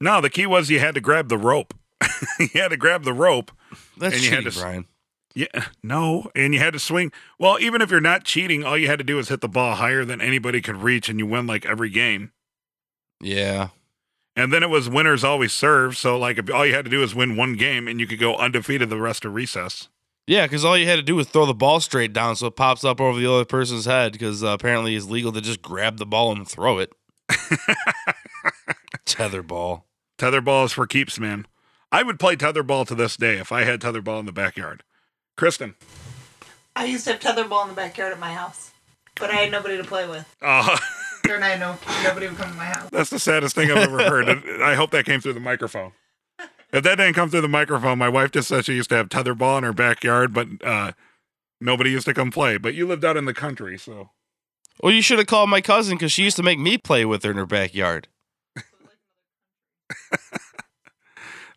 No, 0.00 0.20
the 0.20 0.30
key 0.30 0.46
was 0.46 0.70
you 0.70 0.80
had 0.80 0.94
to 0.94 1.00
grab 1.00 1.28
the 1.28 1.38
rope. 1.38 1.74
you 2.40 2.48
had 2.54 2.68
to 2.68 2.76
grab 2.76 3.04
the 3.04 3.12
rope. 3.12 3.52
That's 3.96 4.16
And 4.16 4.24
you 4.24 4.30
had 4.30 4.38
cheating, 4.40 4.52
to 4.52 4.60
Brian. 4.60 4.86
Yeah, 5.34 5.66
no, 5.82 6.30
and 6.34 6.52
you 6.52 6.60
had 6.60 6.74
to 6.74 6.78
swing. 6.78 7.10
Well, 7.38 7.58
even 7.58 7.80
if 7.80 7.90
you're 7.90 8.00
not 8.00 8.24
cheating, 8.24 8.64
all 8.64 8.76
you 8.76 8.86
had 8.88 8.98
to 8.98 9.04
do 9.04 9.16
was 9.16 9.28
hit 9.28 9.40
the 9.40 9.48
ball 9.48 9.76
higher 9.76 10.04
than 10.04 10.20
anybody 10.20 10.60
could 10.60 10.76
reach, 10.76 11.08
and 11.08 11.18
you 11.18 11.26
win 11.26 11.46
like 11.46 11.64
every 11.64 11.88
game. 11.88 12.32
Yeah. 13.20 13.68
And 14.34 14.52
then 14.52 14.62
it 14.62 14.70
was 14.70 14.88
winners 14.88 15.24
always 15.24 15.52
serve. 15.52 15.96
So 15.96 16.18
like, 16.18 16.38
if 16.38 16.50
all 16.50 16.64
you 16.64 16.74
had 16.74 16.84
to 16.86 16.90
do 16.90 17.00
was 17.00 17.14
win 17.14 17.36
one 17.36 17.54
game, 17.54 17.86
and 17.86 18.00
you 18.00 18.06
could 18.06 18.18
go 18.20 18.36
undefeated 18.36 18.88
the 18.90 19.00
rest 19.00 19.24
of 19.24 19.34
recess. 19.34 19.88
Yeah, 20.26 20.46
because 20.46 20.64
all 20.64 20.78
you 20.78 20.86
had 20.86 20.96
to 20.96 21.02
do 21.02 21.16
was 21.16 21.28
throw 21.28 21.46
the 21.46 21.52
ball 21.54 21.80
straight 21.80 22.12
down 22.12 22.36
so 22.36 22.46
it 22.46 22.56
pops 22.56 22.84
up 22.84 23.00
over 23.00 23.18
the 23.18 23.30
other 23.30 23.44
person's 23.44 23.84
head 23.86 24.12
because 24.12 24.42
uh, 24.44 24.48
apparently 24.48 24.94
it's 24.94 25.06
legal 25.06 25.32
to 25.32 25.40
just 25.40 25.60
grab 25.60 25.98
the 25.98 26.06
ball 26.06 26.32
and 26.32 26.46
throw 26.46 26.78
it. 26.78 26.92
Tether 29.04 29.42
ball. 29.42 29.86
Tetherball 30.18 30.66
is 30.66 30.72
for 30.72 30.86
keeps, 30.86 31.18
man. 31.18 31.46
I 31.90 32.02
would 32.02 32.20
play 32.20 32.36
tetherball 32.36 32.86
to 32.86 32.94
this 32.94 33.16
day 33.16 33.38
if 33.38 33.50
I 33.52 33.64
had 33.64 33.80
tetherball 33.80 34.20
in 34.20 34.26
the 34.26 34.32
backyard. 34.32 34.84
Kristen, 35.36 35.74
I 36.76 36.84
used 36.84 37.04
to 37.06 37.12
have 37.12 37.20
tetherball 37.20 37.64
in 37.64 37.70
the 37.70 37.74
backyard 37.74 38.12
at 38.12 38.20
my 38.20 38.32
house, 38.32 38.70
but 39.16 39.30
I 39.30 39.34
had 39.34 39.50
nobody 39.50 39.76
to 39.76 39.84
play 39.84 40.08
with. 40.08 40.24
uh, 40.40 40.78
Or 41.28 41.42
I 41.42 41.48
had 41.50 41.60
no 41.60 41.78
nobody 42.02 42.26
would 42.28 42.36
come 42.36 42.50
to 42.50 42.56
my 42.56 42.64
house. 42.66 42.90
that's 42.90 43.10
the 43.10 43.18
saddest 43.18 43.54
thing 43.54 43.70
I've 43.70 43.78
ever 43.78 43.98
heard. 44.08 44.28
I 44.62 44.74
hope 44.74 44.90
that 44.90 45.04
came 45.06 45.20
through 45.20 45.32
the 45.34 45.40
microphone. 45.40 45.92
If 46.72 46.82
that 46.84 46.96
didn't 46.96 47.14
come 47.14 47.30
through 47.30 47.42
the 47.42 47.48
microphone, 47.48 47.98
my 47.98 48.08
wife 48.08 48.30
just 48.32 48.48
said 48.48 48.64
she 48.64 48.74
used 48.74 48.88
to 48.90 48.96
have 48.96 49.08
tetherball 49.08 49.58
in 49.58 49.64
her 49.64 49.72
backyard, 49.72 50.32
but 50.32 50.48
uh, 50.64 50.92
nobody 51.60 51.90
used 51.90 52.06
to 52.06 52.14
come 52.14 52.30
play. 52.30 52.56
But 52.56 52.74
you 52.74 52.86
lived 52.86 53.04
out 53.04 53.16
in 53.16 53.24
the 53.26 53.34
country, 53.34 53.78
so 53.78 54.10
Well, 54.82 54.92
you 54.92 55.02
should 55.02 55.18
have 55.18 55.26
called 55.26 55.50
my 55.50 55.60
cousin 55.60 55.96
because 55.96 56.12
she 56.12 56.22
used 56.24 56.36
to 56.36 56.42
make 56.42 56.58
me 56.58 56.78
play 56.78 57.04
with 57.04 57.22
her 57.24 57.30
in 57.30 57.36
her 57.36 57.46
backyard. 57.46 58.08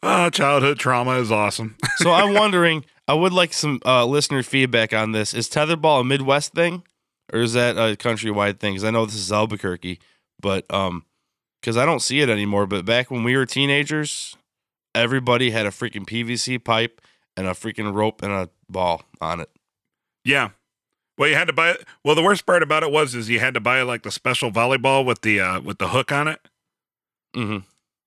uh, 0.04 0.30
childhood 0.32 0.80
trauma 0.80 1.12
is 1.20 1.32
awesome. 1.32 1.76
So 1.98 2.12
I'm 2.12 2.34
wondering, 2.38 2.86
I 3.08 3.14
would 3.14 3.34
like 3.34 3.54
some 3.54 3.80
uh, 3.86 4.06
listener 4.06 4.44
feedback 4.44 4.94
on 4.94 5.12
this. 5.12 5.34
Is 5.34 5.50
tetherball 5.50 6.02
a 6.02 6.04
Midwest 6.04 6.54
thing, 6.54 6.84
or 7.34 7.40
is 7.42 7.54
that 7.54 7.78
a 7.78 7.96
countrywide 7.96 8.60
thing? 8.60 8.74
Because 8.74 8.84
I 8.84 8.92
know 8.92 9.06
this 9.06 9.16
is 9.16 9.32
Albuquerque, 9.32 10.00
but 10.42 10.72
um, 10.74 11.06
because 11.62 11.78
I 11.78 11.86
don't 11.86 12.02
see 12.02 12.22
it 12.22 12.30
anymore. 12.30 12.66
But 12.68 12.86
back 12.86 13.10
when 13.12 13.24
we 13.24 13.36
were 13.36 13.46
teenagers, 13.46 14.36
everybody 14.94 15.52
had 15.52 15.66
a 15.66 15.70
freaking 15.72 16.06
PVC 16.06 16.64
pipe 16.64 17.02
and 17.38 17.48
a 17.48 17.52
freaking 17.52 17.94
rope 17.94 18.22
and 18.22 18.32
a 18.32 18.50
ball 18.70 19.04
on 19.20 19.40
it. 19.42 19.50
Yeah. 20.24 20.50
Well, 21.18 21.30
you 21.30 21.36
had 21.36 21.48
to 21.48 21.54
buy 21.54 21.72
it. 21.72 21.86
Well, 22.04 22.16
the 22.16 22.24
worst 22.24 22.46
part 22.46 22.62
about 22.62 22.84
it 22.84 22.92
was 22.92 23.16
is 23.16 23.30
you 23.30 23.40
had 23.40 23.54
to 23.54 23.60
buy 23.62 23.82
like 23.84 24.04
the 24.04 24.12
special 24.12 24.52
volleyball 24.52 25.06
with 25.06 25.22
the 25.22 25.40
uh, 25.40 25.62
with 25.62 25.78
the 25.78 25.90
hook 25.90 26.12
on 26.12 26.28
it. 26.28 26.40
hmm 27.34 27.60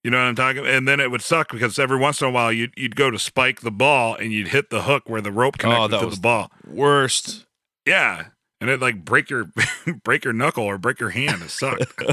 You 0.05 0.11
know 0.11 0.19
what 0.19 0.25
I'm 0.25 0.35
talking? 0.35 0.67
And 0.67 0.87
then 0.87 1.01
it 1.01 1.11
would 1.11 1.23
suck 1.23 1.51
because 1.51 1.79
every 1.79 1.97
once 1.99 2.21
in 2.21 2.29
a 2.29 2.31
while 2.31 2.53
you'd 2.53 2.75
you'd 2.77 2.97
go 2.97 3.11
to 3.11 3.19
spike 3.19 3.63
the 3.63 3.71
ball 3.71 4.15
and 4.15 4.31
you'd 4.33 4.49
hit 4.49 4.69
the 4.71 4.83
hook 4.83 5.05
where 5.09 5.23
the 5.23 5.33
rope 5.33 5.57
connected 5.57 5.97
Oh, 5.97 6.09
to 6.11 6.15
the 6.15 6.21
ball. 6.21 6.51
Worst. 6.67 7.47
Yeah, 7.87 8.27
and 8.61 8.71
it 8.71 8.81
like 8.81 9.05
break 9.05 9.31
your 9.31 9.51
break 10.05 10.25
your 10.25 10.33
knuckle 10.35 10.65
or 10.65 10.79
break 10.79 11.01
your 11.01 11.11
hand. 11.11 11.43
It 11.43 11.51
sucked. 11.51 11.85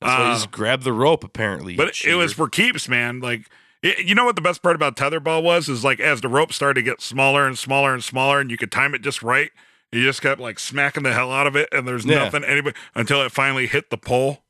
That's 0.00 0.12
why 0.16 0.18
you 0.26 0.30
Uh, 0.30 0.34
just 0.34 0.50
grab 0.50 0.82
the 0.82 0.92
rope. 0.92 1.24
Apparently, 1.24 1.76
but 1.76 2.04
it 2.04 2.14
was 2.14 2.32
for 2.32 2.48
keeps, 2.48 2.88
man. 2.88 3.20
Like 3.20 3.48
it, 3.82 4.06
you 4.06 4.14
know 4.14 4.24
what 4.24 4.36
the 4.36 4.42
best 4.42 4.62
part 4.62 4.76
about 4.76 4.96
tetherball 4.96 5.42
was 5.42 5.68
is 5.68 5.84
like 5.84 5.98
as 6.00 6.20
the 6.20 6.28
rope 6.28 6.52
started 6.52 6.74
to 6.80 6.82
get 6.82 7.00
smaller 7.00 7.46
and 7.46 7.58
smaller 7.58 7.92
and 7.94 8.02
smaller, 8.04 8.40
and 8.40 8.50
you 8.50 8.56
could 8.56 8.70
time 8.72 8.94
it 8.94 9.02
just 9.02 9.22
right. 9.22 9.50
You 9.90 10.04
just 10.04 10.20
kept 10.22 10.40
like 10.40 10.58
smacking 10.58 11.02
the 11.02 11.12
hell 11.14 11.32
out 11.32 11.46
of 11.46 11.56
it, 11.56 11.68
and 11.72 11.88
there's 11.88 12.04
Yeah. 12.04 12.24
nothing 12.24 12.44
anybody 12.44 12.76
until 12.94 13.22
it 13.22 13.32
finally 13.32 13.66
hit 13.66 13.90
the 13.90 13.96
pole. 13.98 14.44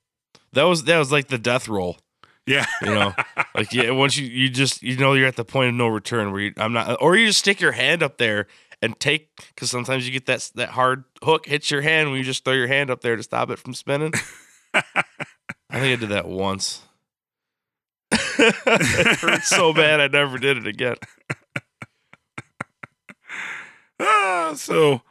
that 0.52 0.64
was 0.64 0.84
that 0.84 0.98
was 0.98 1.10
like 1.12 1.28
the 1.28 1.38
death 1.38 1.68
roll. 1.68 1.98
Yeah, 2.46 2.64
You 2.80 2.94
know, 2.94 3.14
like 3.54 3.72
yeah, 3.74 3.90
once 3.90 4.16
you 4.16 4.26
you 4.26 4.48
just 4.48 4.82
you 4.82 4.96
know 4.96 5.12
you're 5.12 5.26
at 5.26 5.36
the 5.36 5.44
point 5.44 5.68
of 5.68 5.74
no 5.74 5.86
return 5.86 6.32
where 6.32 6.40
you, 6.40 6.52
I'm 6.56 6.72
not, 6.72 6.96
or 7.00 7.14
you 7.14 7.26
just 7.26 7.40
stick 7.40 7.60
your 7.60 7.72
hand 7.72 8.02
up 8.02 8.16
there 8.16 8.46
and 8.82 8.98
take 9.00 9.30
because 9.48 9.70
sometimes 9.70 10.06
you 10.06 10.12
get 10.12 10.26
that 10.26 10.50
that 10.54 10.70
hard 10.70 11.04
hook 11.22 11.46
hits 11.46 11.70
your 11.70 11.82
hand 11.82 12.10
when 12.10 12.18
you 12.18 12.24
just 12.24 12.44
throw 12.44 12.54
your 12.54 12.68
hand 12.68 12.90
up 12.90 13.00
there 13.00 13.16
to 13.16 13.22
stop 13.22 13.50
it 13.50 13.58
from 13.58 13.74
spinning. 13.74 14.12
I 14.74 15.80
think 15.80 15.96
I 15.96 15.96
did 15.96 16.08
that 16.10 16.28
once. 16.28 16.82
it 18.12 19.18
hurt 19.18 19.42
so 19.42 19.72
bad 19.72 20.00
I 20.00 20.08
never 20.08 20.38
did 20.38 20.58
it 20.58 20.66
again. 20.66 20.96
Ah, 24.00 24.52
so 24.54 25.02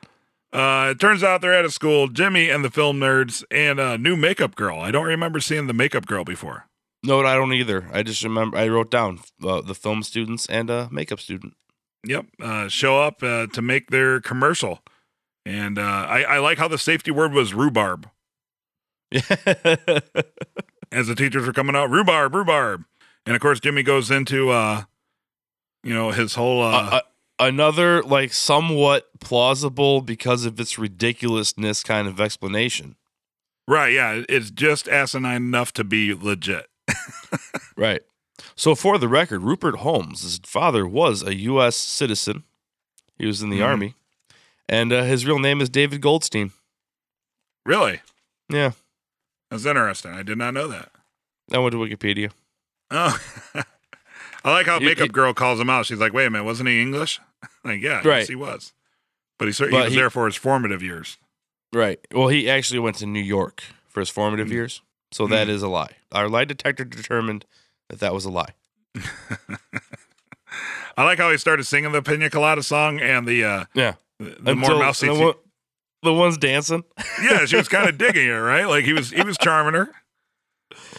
uh, 0.54 0.88
it 0.92 1.00
turns 1.00 1.22
out 1.22 1.42
they're 1.42 1.54
at 1.54 1.66
a 1.66 1.70
school. 1.70 2.08
Jimmy 2.08 2.50
and 2.50 2.64
the 2.64 2.70
film 2.70 3.02
nerds 3.02 3.44
and 3.52 3.82
a 3.82 3.98
new 3.98 4.16
makeup 4.16 4.56
girl. 4.56 4.80
I 4.80 4.92
don't 4.92 5.06
remember 5.06 5.42
seeing 5.42 5.68
the 5.68 5.74
makeup 5.74 6.06
girl 6.06 6.24
before. 6.24 6.68
No, 7.04 7.20
I 7.20 7.36
don't 7.36 7.54
either. 7.54 7.90
I 7.92 8.04
just 8.04 8.24
remember 8.24 8.58
I 8.58 8.68
wrote 8.70 8.90
down 8.90 9.20
uh, 9.44 9.62
the 9.62 9.76
film 9.76 10.04
students 10.04 10.46
and 10.48 10.70
a 10.70 10.88
makeup 10.90 11.20
student. 11.20 11.56
Yep, 12.06 12.26
uh, 12.42 12.68
show 12.68 13.02
up 13.02 13.22
uh, 13.24 13.48
to 13.48 13.62
make 13.62 13.90
their 13.90 14.22
commercial, 14.22 14.80
and 15.46 15.78
uh, 15.78 15.82
I, 15.82 16.24
I 16.24 16.38
like 16.40 16.58
how 16.58 16.68
the 16.68 16.78
safety 16.78 17.12
word 17.12 17.34
was 17.34 17.54
rhubarb 17.54 18.10
as 19.12 19.22
the 21.08 21.16
teachers 21.16 21.46
were 21.46 21.54
coming 21.54 21.76
out. 21.76 21.90
Rhubarb, 21.90 22.34
rhubarb, 22.34 22.86
and 23.26 23.36
of 23.36 23.42
course 23.42 23.60
Jimmy 23.60 23.84
goes 23.84 24.12
into 24.12 24.50
uh, 24.52 24.84
you 25.84 25.94
know 25.94 26.12
his 26.12 26.36
whole 26.36 26.62
uh, 26.62 26.72
uh, 26.72 26.90
uh, 26.92 27.02
another 27.40 28.02
like 28.04 28.34
somewhat 28.34 29.10
plausible 29.20 30.02
because 30.02 30.46
of 30.46 30.60
its 30.60 30.78
ridiculousness 30.78 31.84
kind 31.84 32.08
of 32.08 32.22
explanation. 32.22 32.96
Right. 33.68 33.92
Yeah. 33.94 34.24
It's 34.30 34.50
just 34.50 34.88
asinine 34.88 35.36
enough 35.48 35.74
to 35.74 35.84
be 35.84 36.14
legit. 36.14 36.68
Right. 37.76 38.02
So, 38.56 38.76
for 38.76 38.98
the 38.98 39.08
record, 39.08 39.42
Rupert 39.42 39.78
Holmes, 39.78 40.22
his 40.22 40.40
father 40.44 40.88
was 40.88 41.24
a 41.24 41.36
U.S. 41.36 41.76
citizen. 41.76 42.44
He 43.18 43.26
was 43.26 43.42
in 43.42 43.50
the 43.50 43.60
Mhm. 43.60 43.66
army, 43.68 43.96
and 44.70 44.94
uh, 44.94 45.04
his 45.04 45.26
real 45.26 45.40
name 45.40 45.60
is 45.62 45.70
David 45.70 46.02
Goldstein. 46.02 46.52
Really? 47.66 48.02
Yeah, 48.50 48.72
That's 49.50 49.66
interesting. 49.66 50.12
I 50.12 50.24
did 50.24 50.38
not 50.38 50.54
know 50.54 50.68
that. 50.68 50.92
I 51.52 51.58
went 51.58 51.72
to 51.74 51.78
Wikipedia. 51.78 52.32
Oh. 52.92 53.20
I 54.46 54.52
like 54.52 54.66
how 54.68 54.80
You- 54.80 54.86
Makeup 54.88 55.12
Girl 55.12 55.34
calls 55.34 55.60
him 55.60 55.70
out. 55.70 55.86
She's 55.86 55.98
like, 56.00 56.14
wait 56.14 56.26
a 56.26 56.30
minute, 56.30 56.46
wasn't 56.46 56.70
he 56.70 56.82
English? 56.82 57.20
like, 57.64 57.82
yeah, 57.82 57.98
Right. 58.08 58.20
yes, 58.20 58.28
he 58.28 58.36
was. 58.36 58.72
But 59.40 59.48
he, 59.48 59.52
cer- 59.52 59.70
he 59.70 59.76
was 59.76 59.90
he- 59.90 59.96
there 59.96 60.10
for 60.10 60.26
his 60.26 60.36
formative 60.36 60.82
years. 60.84 61.18
Right. 61.74 62.00
Well, 62.14 62.28
he 62.30 62.50
actually 62.50 62.80
went 62.80 62.96
to 62.98 63.06
New 63.06 63.22
York 63.22 63.64
for 63.90 64.00
his 64.00 64.10
formative 64.10 64.48
Mm. 64.48 64.52
years, 64.52 64.82
so 65.12 65.28
that 65.28 65.48
Mm. 65.48 65.52
is 65.52 65.62
a 65.64 65.68
lie. 65.68 65.92
Our 66.14 66.30
lie 66.30 66.46
detector 66.46 66.86
determined 66.86 67.46
that 67.90 68.00
that 68.00 68.14
was 68.14 68.26
a 68.26 68.30
lie. 68.32 68.54
I 70.98 71.04
like 71.04 71.20
how 71.20 71.30
he 71.32 71.38
started 71.38 71.66
singing 71.66 71.92
the 71.92 72.02
Pina 72.02 72.30
Colada 72.30 72.64
song 72.64 73.00
and 73.00 73.28
the 73.28 73.44
uh, 73.44 73.66
Yeah. 73.74 73.94
the, 74.20 74.36
the 74.40 74.56
more 74.56 74.72
Until- 74.72 74.80
mousy. 74.80 75.08
the, 75.08 75.14
one- 75.14 75.34
the 76.04 76.14
ones 76.14 76.38
dancing. 76.38 76.84
yeah, 77.22 77.46
she 77.46 77.56
was 77.58 77.68
kind 77.68 77.88
of 77.90 77.98
digging 77.98 78.28
it, 78.28 78.32
right? 78.32 78.66
Like 78.66 78.86
he 78.86 78.94
was 78.94 79.10
he 79.12 79.22
was 79.24 79.38
charming 79.38 79.74
her. 79.74 79.90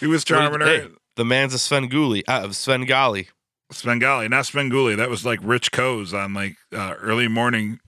He 0.01 0.07
was 0.07 0.25
charming 0.25 0.61
her. 0.61 0.67
Hey, 0.67 0.89
the 1.17 1.25
man's 1.25 1.55
a 1.55 1.57
Svengoolie, 1.57 2.23
uh, 2.29 2.51
Svengali. 2.53 3.29
Svengali, 3.71 4.29
not 4.29 4.45
Svengoolie. 4.45 4.97
That 4.97 5.11
was 5.11 5.25
like 5.27 5.41
Rich 5.43 5.73
Koz 5.73 6.13
on 6.15 6.35
like 6.35 6.57
uh, 6.75 6.95
early 7.01 7.29
morning 7.29 7.81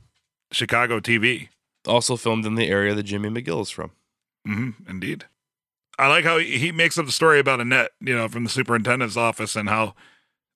Chicago 0.53 1.01
TV. 1.01 1.49
Also 1.87 2.17
filmed 2.17 2.45
in 2.45 2.55
the 2.57 2.69
area 2.69 2.95
that 2.95 3.05
Jimmy 3.05 3.29
McGill 3.31 3.63
is 3.63 3.71
from. 3.71 3.91
Mm-hmm, 4.47 4.89
indeed. 4.91 5.25
I 6.01 6.09
like 6.09 6.25
how 6.25 6.39
he, 6.39 6.73
makes 6.73 6.99
up 6.99 7.07
the 7.07 7.13
story 7.13 7.39
about 7.39 7.61
Annette, 7.61 7.91
you 8.01 8.17
know, 8.17 8.29
from 8.29 8.45
the 8.45 8.51
superintendent's 8.51 9.17
office 9.17 9.55
and 9.57 9.69
how 9.69 9.95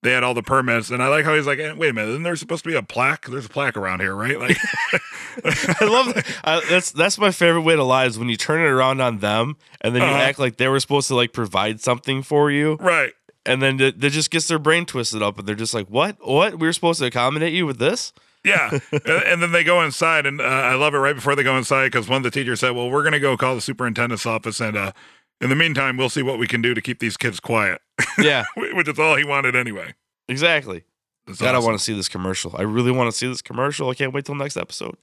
they 0.02 0.12
had 0.12 0.22
all 0.22 0.34
the 0.34 0.42
permits. 0.42 0.90
And 0.90 1.02
I 1.02 1.08
like 1.08 1.24
how 1.24 1.34
he's 1.34 1.46
like, 1.46 1.58
eh, 1.58 1.72
wait 1.72 1.90
a 1.90 1.92
minute, 1.92 2.10
isn't 2.10 2.22
there 2.22 2.36
supposed 2.36 2.64
to 2.64 2.70
be 2.70 2.76
a 2.76 2.82
plaque? 2.82 3.26
There's 3.26 3.46
a 3.46 3.48
plaque 3.48 3.76
around 3.76 4.00
here, 4.00 4.14
right? 4.14 4.38
Like, 4.38 4.56
I 5.44 5.84
love 5.84 6.14
that. 6.14 6.24
I, 6.44 6.60
that's 6.68 6.92
that's 6.92 7.18
my 7.18 7.30
favorite 7.30 7.62
way 7.62 7.74
to 7.76 7.82
lie 7.84 8.06
is 8.06 8.18
when 8.18 8.28
you 8.28 8.36
turn 8.36 8.60
it 8.60 8.68
around 8.70 9.00
on 9.00 9.18
them 9.18 9.56
and 9.80 9.94
then 9.94 10.02
you 10.02 10.08
Uh-huh. 10.08 10.18
act 10.22 10.38
like 10.38 10.56
they 10.56 10.68
were 10.68 10.80
supposed 10.80 11.08
to 11.08 11.14
like 11.14 11.32
provide 11.32 11.80
something 11.80 12.22
for 12.22 12.50
you, 12.50 12.76
right. 12.80 13.12
and 13.46 13.60
then 13.62 13.80
it, 13.80 14.02
it 14.02 14.10
just 14.10 14.30
gets 14.30 14.46
their 14.48 14.58
brain 14.58 14.86
twisted 14.86 15.22
up, 15.22 15.38
and 15.38 15.46
they're 15.48 15.54
just 15.54 15.74
like, 15.74 15.88
"What? 15.88 16.16
What? 16.26 16.58
We 16.58 16.66
were 16.68 16.72
supposed 16.72 17.00
to 17.00 17.06
accommodate 17.06 17.52
you 17.52 17.66
with 17.66 17.78
this?" 17.78 18.12
Yeah. 18.44 18.78
and, 18.92 19.06
and 19.08 19.42
then 19.42 19.52
they 19.52 19.64
go 19.64 19.82
inside, 19.82 20.26
and 20.26 20.40
uh, 20.40 20.44
I 20.44 20.74
love 20.74 20.94
it 20.94 20.98
right 20.98 21.14
before 21.14 21.34
they 21.34 21.42
go 21.42 21.56
inside 21.56 21.86
because 21.86 22.08
one 22.08 22.18
of 22.18 22.22
the 22.24 22.30
teachers 22.30 22.60
said, 22.60 22.72
well, 22.72 22.90
we're 22.90 23.02
going 23.02 23.12
to 23.14 23.18
go 23.20 23.38
call 23.38 23.54
the 23.54 23.62
superintendent's 23.62 24.26
office. 24.26 24.60
And 24.60 24.76
uh, 24.76 24.92
in 25.40 25.48
the 25.50 25.56
meantime, 25.56 25.96
we'll 25.96 26.08
see 26.08 26.22
what 26.22 26.38
we 26.38 26.46
can 26.46 26.62
do 26.62 26.74
to 26.74 26.80
keep 26.80 26.98
these 27.00 27.16
kids 27.16 27.40
quiet, 27.40 27.80
Yeah, 28.18 28.44
which 28.56 28.88
is 28.88 28.98
all 28.98 29.16
he 29.16 29.24
wanted 29.24 29.54
anyway. 29.56 29.94
exactly. 30.28 30.84
That's 31.26 31.40
God, 31.40 31.54
I 31.54 31.58
want 31.58 31.78
to 31.78 31.82
see 31.82 31.94
this 31.94 32.08
commercial. 32.08 32.54
I 32.58 32.62
really 32.62 32.90
want 32.92 33.10
to 33.10 33.16
see 33.16 33.26
this 33.26 33.40
commercial. 33.40 33.88
I 33.88 33.94
can't 33.94 34.12
wait 34.12 34.26
till 34.26 34.34
next 34.34 34.56
episode. 34.58 34.96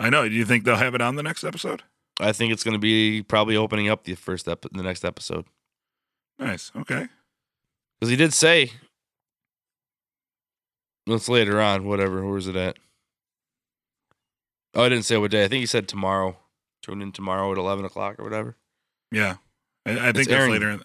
I 0.00 0.10
know. 0.10 0.28
Do 0.28 0.34
you 0.34 0.44
think 0.44 0.64
they'll 0.64 0.74
have 0.76 0.96
it 0.96 1.00
on 1.00 1.14
the 1.14 1.22
next 1.22 1.44
episode? 1.44 1.82
I 2.20 2.32
think 2.32 2.52
it's 2.52 2.64
going 2.64 2.74
to 2.74 2.80
be 2.80 3.22
probably 3.22 3.56
opening 3.56 3.88
up 3.88 4.02
the 4.04 4.14
first 4.16 4.48
ep- 4.48 4.66
the 4.72 4.82
next 4.82 5.04
episode 5.04 5.46
Nice. 6.38 6.72
Okay. 6.76 7.06
because 8.00 8.10
he 8.10 8.16
did 8.16 8.32
say. 8.32 8.72
It's 11.06 11.28
later 11.28 11.60
on. 11.60 11.84
Whatever. 11.84 12.26
Where's 12.26 12.46
it 12.48 12.56
at? 12.56 12.76
Oh, 14.74 14.82
I 14.84 14.88
didn't 14.88 15.04
say 15.04 15.16
what 15.16 15.30
day. 15.30 15.44
I 15.44 15.48
think 15.48 15.60
he 15.60 15.66
said 15.66 15.86
tomorrow. 15.88 16.36
Tune 16.82 17.02
in 17.02 17.12
tomorrow 17.12 17.52
at 17.52 17.58
eleven 17.58 17.84
o'clock 17.84 18.18
or 18.18 18.24
whatever. 18.24 18.56
Yeah. 19.10 19.36
I, 19.86 19.90
I 20.08 20.12
think 20.12 20.28
that's 20.28 20.30
airing- 20.30 20.52
later 20.52 20.70
in 20.70 20.78
the, 20.78 20.84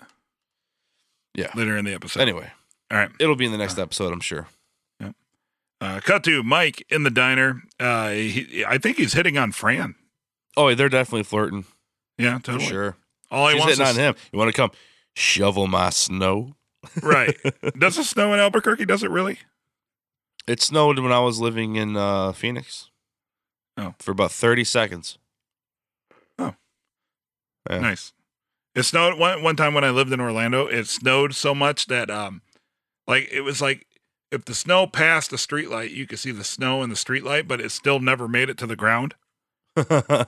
Yeah. 1.35 1.51
later 1.55 1.77
in 1.77 1.85
the 1.85 1.93
episode. 1.93 2.19
Anyway, 2.21 2.51
All 2.91 2.97
right. 2.97 3.09
it'll 3.19 3.35
be 3.35 3.45
in 3.45 3.51
the 3.51 3.57
next 3.57 3.77
episode, 3.77 4.11
I'm 4.13 4.19
sure. 4.21 4.47
Uh, 5.79 5.99
cut 6.03 6.23
to 6.23 6.41
Mike 6.41 6.83
in 6.89 7.03
the 7.03 7.11
diner. 7.11 7.61
Uh, 7.79 8.09
he, 8.09 8.65
I 8.67 8.79
think 8.79 8.97
he's 8.97 9.13
hitting 9.13 9.37
on 9.37 9.51
Fran. 9.51 9.93
Oh, 10.55 10.73
they're 10.73 10.89
definitely 10.89 11.21
flirting 11.21 11.65
Yeah, 12.17 12.39
for 12.39 12.43
totally. 12.45 12.65
sure. 12.65 12.95
All 13.29 13.47
he 13.49 13.53
She's 13.53 13.59
wants 13.59 13.77
hitting 13.77 13.91
is 13.91 13.97
on 13.99 14.03
him. 14.03 14.15
You 14.31 14.39
want 14.39 14.49
to 14.49 14.59
come 14.59 14.71
shovel 15.15 15.67
my 15.67 15.91
snow? 15.91 16.55
right. 17.03 17.37
Does 17.77 17.99
it 17.99 18.05
snow 18.05 18.33
in 18.33 18.39
Albuquerque? 18.39 18.85
Does 18.85 19.03
it 19.03 19.11
really? 19.11 19.37
It 20.47 20.63
snowed 20.63 20.97
when 20.97 21.11
I 21.11 21.19
was 21.19 21.39
living 21.39 21.75
in 21.75 21.95
uh, 21.95 22.31
Phoenix. 22.31 22.89
Oh. 23.77 23.93
for 23.99 24.09
about 24.09 24.31
thirty 24.31 24.63
seconds. 24.63 25.19
Oh. 26.39 26.55
Yeah. 27.69 27.79
Nice. 27.81 28.13
It 28.77 28.83
snowed 28.83 29.17
one 29.17 29.41
one 29.41 29.55
time 29.55 29.73
when 29.73 29.83
I 29.83 29.89
lived 29.89 30.13
in 30.13 30.21
Orlando. 30.21 30.67
It 30.67 30.87
snowed 30.87 31.33
so 31.33 31.55
much 31.55 31.87
that 31.87 32.11
um, 32.11 32.43
like 33.07 33.27
it 33.31 33.41
was 33.41 33.59
like 33.59 33.87
if 34.31 34.45
the 34.45 34.53
snow 34.53 34.85
passed 34.85 35.31
the 35.31 35.37
streetlight, 35.37 35.89
you 35.89 36.05
could 36.05 36.19
see 36.19 36.31
the 36.31 36.43
snow 36.43 36.83
in 36.83 36.89
the 36.89 36.95
streetlight, 36.95 37.47
but 37.47 37.59
it 37.59 37.71
still 37.71 37.99
never 37.99 38.27
made 38.27 38.49
it 38.49 38.57
to 38.59 38.67
the 38.67 38.75
ground. 38.75 39.15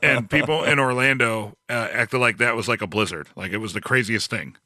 And 0.01 0.29
people 0.29 0.63
in 0.63 0.79
Orlando 0.87 1.57
uh, 1.69 1.89
acted 1.91 2.17
like 2.19 2.39
that 2.39 2.55
was 2.55 2.67
like 2.67 2.81
a 2.81 2.87
blizzard. 2.87 3.27
Like 3.35 3.51
it 3.51 3.57
was 3.57 3.73
the 3.73 3.81
craziest 3.81 4.31
thing. 4.31 4.57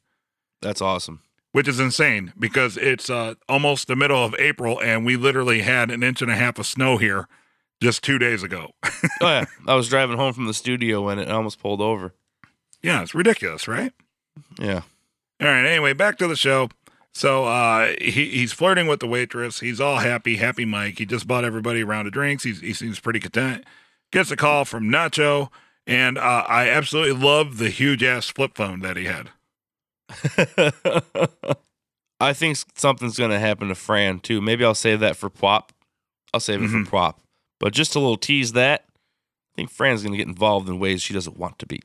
That's 0.62 0.80
awesome. 0.80 1.20
which 1.52 1.68
is 1.68 1.78
insane 1.78 2.32
because 2.38 2.78
it's 2.78 3.10
uh, 3.10 3.34
almost 3.50 3.86
the 3.86 3.96
middle 3.96 4.24
of 4.24 4.34
April 4.38 4.80
and 4.80 5.04
we 5.04 5.16
literally 5.16 5.60
had 5.60 5.90
an 5.90 6.02
inch 6.02 6.22
and 6.22 6.30
a 6.30 6.36
half 6.36 6.58
of 6.58 6.64
snow 6.66 6.96
here 6.96 7.28
just 7.82 8.02
two 8.02 8.18
days 8.18 8.42
ago. 8.42 8.70
Oh 9.20 9.28
yeah, 9.28 9.44
I 9.66 9.74
was 9.74 9.90
driving 9.90 10.16
home 10.16 10.32
from 10.32 10.46
the 10.46 10.54
studio 10.54 11.02
when 11.02 11.18
it 11.18 11.30
almost 11.30 11.58
pulled 11.60 11.82
over. 11.82 12.14
Yeah, 12.84 13.02
it's 13.02 13.14
ridiculous, 13.14 13.66
right? 13.66 13.92
Yeah. 14.58 14.82
All 15.40 15.48
right. 15.48 15.64
Anyway, 15.64 15.92
back 15.94 16.18
to 16.18 16.28
the 16.28 16.36
show. 16.36 16.68
So 17.12 17.44
uh, 17.46 17.94
he 18.00 18.10
he's 18.30 18.52
flirting 18.52 18.86
with 18.86 19.00
the 19.00 19.06
waitress. 19.06 19.60
He's 19.60 19.80
all 19.80 19.98
happy, 19.98 20.36
happy 20.36 20.64
Mike. 20.64 20.98
He 20.98 21.06
just 21.06 21.26
bought 21.28 21.44
everybody 21.44 21.80
a 21.80 21.86
round 21.86 22.06
of 22.08 22.12
drinks. 22.12 22.42
He's, 22.44 22.60
he 22.60 22.72
seems 22.72 22.98
pretty 23.00 23.20
content. 23.20 23.64
Gets 24.12 24.30
a 24.30 24.36
call 24.36 24.64
from 24.64 24.84
Nacho, 24.90 25.48
and 25.86 26.18
uh, 26.18 26.44
I 26.48 26.68
absolutely 26.68 27.20
love 27.20 27.58
the 27.58 27.70
huge 27.70 28.02
ass 28.02 28.28
flip 28.28 28.56
phone 28.56 28.80
that 28.80 28.96
he 28.96 29.04
had. 29.04 29.30
I 32.20 32.32
think 32.32 32.58
something's 32.76 33.18
gonna 33.18 33.38
happen 33.40 33.68
to 33.68 33.74
Fran 33.74 34.20
too. 34.20 34.40
Maybe 34.40 34.64
I'll 34.64 34.74
save 34.74 35.00
that 35.00 35.16
for 35.16 35.28
Pwop. 35.30 35.70
I'll 36.32 36.40
save 36.40 36.62
it 36.62 36.70
Mhm. 36.70 36.84
for 36.86 36.90
Pwop. 36.96 37.14
But 37.60 37.72
just 37.72 37.94
a 37.94 37.98
little 38.00 38.16
tease 38.16 38.52
that 38.52 38.84
I 38.88 39.52
think 39.56 39.70
Fran's 39.70 40.02
gonna 40.02 40.16
get 40.16 40.26
involved 40.28 40.68
in 40.68 40.78
ways 40.78 41.02
she 41.02 41.14
doesn't 41.14 41.36
want 41.36 41.58
to 41.60 41.66
be. 41.66 41.80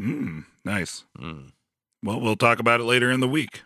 Mm, 0.00 0.44
nice. 0.64 1.04
Mm. 1.18 1.52
Well, 2.02 2.20
we'll 2.20 2.36
talk 2.36 2.58
about 2.58 2.80
it 2.80 2.84
later 2.84 3.10
in 3.10 3.20
the 3.20 3.28
week, 3.28 3.62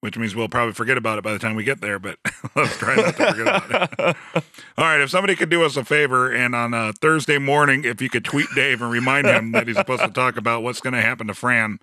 which 0.00 0.16
means 0.18 0.34
we'll 0.34 0.48
probably 0.48 0.74
forget 0.74 0.98
about 0.98 1.18
it 1.18 1.24
by 1.24 1.32
the 1.32 1.38
time 1.38 1.54
we 1.54 1.64
get 1.64 1.80
there. 1.80 1.98
But 1.98 2.18
let's 2.56 2.76
try 2.76 2.96
not 2.96 3.16
to 3.16 3.32
forget 3.32 3.64
about 3.64 3.92
it. 3.98 4.16
All 4.78 4.84
right, 4.84 5.00
if 5.00 5.10
somebody 5.10 5.36
could 5.36 5.50
do 5.50 5.62
us 5.62 5.76
a 5.76 5.84
favor 5.84 6.30
and 6.30 6.54
on 6.54 6.74
a 6.74 6.92
Thursday 6.92 7.38
morning, 7.38 7.84
if 7.84 8.02
you 8.02 8.08
could 8.08 8.24
tweet 8.24 8.48
Dave 8.54 8.82
and 8.82 8.90
remind 8.90 9.26
him 9.26 9.52
that 9.52 9.66
he's 9.68 9.76
supposed 9.76 10.02
to 10.02 10.10
talk 10.10 10.36
about 10.36 10.62
what's 10.62 10.80
going 10.80 10.94
to 10.94 11.02
happen 11.02 11.26
to 11.28 11.34
Fran 11.34 11.78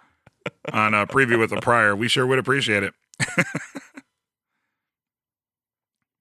on 0.72 0.94
a 0.94 1.08
preview 1.08 1.40
with 1.40 1.50
the 1.50 1.62
prior, 1.62 1.96
we 1.96 2.08
sure 2.08 2.26
would 2.28 2.40
appreciate 2.40 2.84
it. 2.84 2.94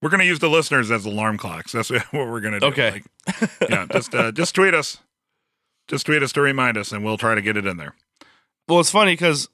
we're 0.01 0.09
going 0.09 0.19
to 0.19 0.25
use 0.25 0.39
the 0.39 0.49
listeners 0.49 0.91
as 0.91 1.05
alarm 1.05 1.37
clocks. 1.37 1.71
That's 1.71 1.89
what 1.89 2.13
we're 2.13 2.41
going 2.41 2.53
to 2.53 2.59
do. 2.59 2.65
Okay. 2.67 2.91
Like, 2.91 3.51
yeah, 3.69 3.85
just 3.91 4.15
uh, 4.15 4.31
just 4.31 4.55
tweet 4.55 4.73
us, 4.73 4.99
just 5.87 6.05
tweet 6.05 6.23
us 6.23 6.33
to 6.33 6.41
remind 6.41 6.77
us, 6.77 6.91
and 6.91 7.03
we'll 7.03 7.17
try 7.17 7.35
to 7.35 7.41
get 7.41 7.57
it 7.57 7.65
in 7.65 7.77
there. 7.77 7.95
Well, 8.67 8.79
it's 8.79 8.91
funny 8.91 9.13
because 9.13 9.49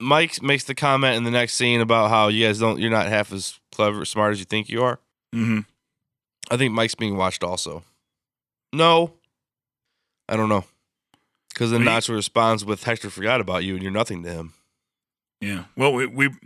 Mike 0.00 0.42
makes 0.42 0.64
the 0.64 0.74
comment 0.74 1.16
in 1.16 1.24
the 1.24 1.30
next 1.30 1.54
scene 1.54 1.80
about 1.80 2.10
how 2.10 2.28
you 2.28 2.46
guys 2.46 2.58
don't, 2.58 2.80
you're 2.80 2.90
not 2.90 3.08
half 3.08 3.32
as 3.32 3.58
clever, 3.72 4.04
smart 4.04 4.32
as 4.32 4.38
you 4.38 4.46
think 4.46 4.68
you 4.68 4.82
are. 4.82 4.98
Mm-hmm. 5.34 5.60
I 6.50 6.56
think 6.56 6.72
Mike's 6.72 6.94
being 6.94 7.16
watched 7.16 7.44
also. 7.44 7.84
No, 8.72 9.12
I 10.28 10.36
don't 10.36 10.48
know. 10.48 10.64
Because 11.50 11.72
then 11.72 11.82
Nacho 11.82 12.14
responds 12.14 12.64
with 12.64 12.84
Hector 12.84 13.10
forgot 13.10 13.40
about 13.40 13.64
you 13.64 13.74
and 13.74 13.82
you're 13.82 13.92
nothing 13.92 14.22
to 14.22 14.30
him. 14.30 14.54
Yeah. 15.40 15.64
Well, 15.76 15.92
we, 15.92 16.06
we 16.06 16.28
do 16.28 16.38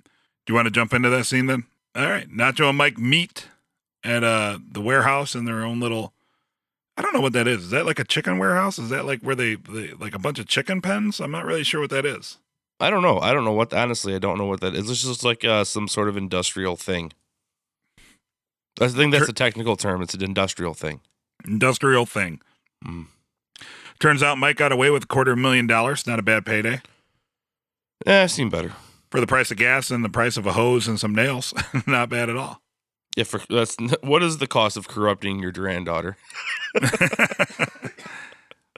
you 0.48 0.54
want 0.54 0.66
to 0.66 0.70
jump 0.70 0.92
into 0.94 1.10
that 1.10 1.24
scene 1.24 1.46
then? 1.46 1.64
All 1.94 2.08
right. 2.08 2.28
Nacho 2.28 2.68
and 2.68 2.78
Mike 2.78 2.98
meet 2.98 3.48
at 4.02 4.24
uh 4.24 4.58
the 4.70 4.80
warehouse 4.80 5.34
in 5.34 5.44
their 5.44 5.62
own 5.62 5.80
little. 5.80 6.12
I 6.96 7.02
don't 7.02 7.12
know 7.12 7.20
what 7.20 7.32
that 7.32 7.48
is. 7.48 7.64
Is 7.64 7.70
that 7.70 7.86
like 7.86 7.98
a 7.98 8.04
chicken 8.04 8.38
warehouse? 8.38 8.78
Is 8.78 8.88
that 8.90 9.04
like 9.04 9.20
where 9.20 9.34
they, 9.34 9.56
they 9.56 9.92
like 9.92 10.14
a 10.14 10.18
bunch 10.18 10.38
of 10.38 10.46
chicken 10.46 10.80
pens? 10.80 11.20
I'm 11.20 11.30
not 11.32 11.44
really 11.44 11.64
sure 11.64 11.80
what 11.80 11.90
that 11.90 12.06
is. 12.06 12.38
I 12.80 12.90
don't 12.90 13.02
know. 13.02 13.18
I 13.20 13.32
don't 13.32 13.44
know 13.44 13.52
what. 13.52 13.72
Honestly, 13.72 14.14
I 14.14 14.18
don't 14.18 14.38
know 14.38 14.46
what 14.46 14.60
that 14.60 14.74
is. 14.74 14.88
It's 14.90 15.02
just 15.02 15.24
like 15.24 15.44
uh, 15.44 15.64
some 15.64 15.88
sort 15.88 16.08
of 16.08 16.16
industrial 16.16 16.76
thing. 16.76 17.12
I 18.80 18.88
think 18.88 19.12
that's 19.12 19.28
a 19.28 19.32
technical 19.32 19.76
term. 19.76 20.02
It's 20.02 20.14
an 20.14 20.22
industrial 20.22 20.74
thing. 20.74 21.00
Industrial 21.46 22.06
thing. 22.06 22.40
Mm. 22.84 23.06
Turns 24.00 24.22
out 24.22 24.38
Mike 24.38 24.56
got 24.56 24.72
away 24.72 24.90
with 24.90 25.04
a 25.04 25.06
quarter 25.06 25.36
million 25.36 25.66
dollars. 25.66 26.06
Not 26.06 26.18
a 26.18 26.22
bad 26.22 26.44
payday 26.44 26.80
Yeah, 28.06 28.26
seen 28.26 28.50
better. 28.50 28.72
for 29.10 29.20
the 29.20 29.26
price 29.28 29.50
of 29.52 29.56
gas 29.56 29.90
and 29.92 30.04
the 30.04 30.08
price 30.08 30.36
of 30.36 30.46
a 30.46 30.52
hose 30.52 30.88
and 30.88 30.98
some 30.98 31.14
nails. 31.14 31.54
not 31.86 32.08
bad 32.08 32.28
at 32.28 32.36
all. 32.36 32.60
Yeah, 33.16 33.24
for 33.24 33.40
that's 33.48 33.76
what 34.02 34.22
is 34.22 34.38
the 34.38 34.46
cost 34.48 34.76
of 34.76 34.88
corrupting 34.88 35.38
your 35.40 35.52
granddaughter? 35.52 36.16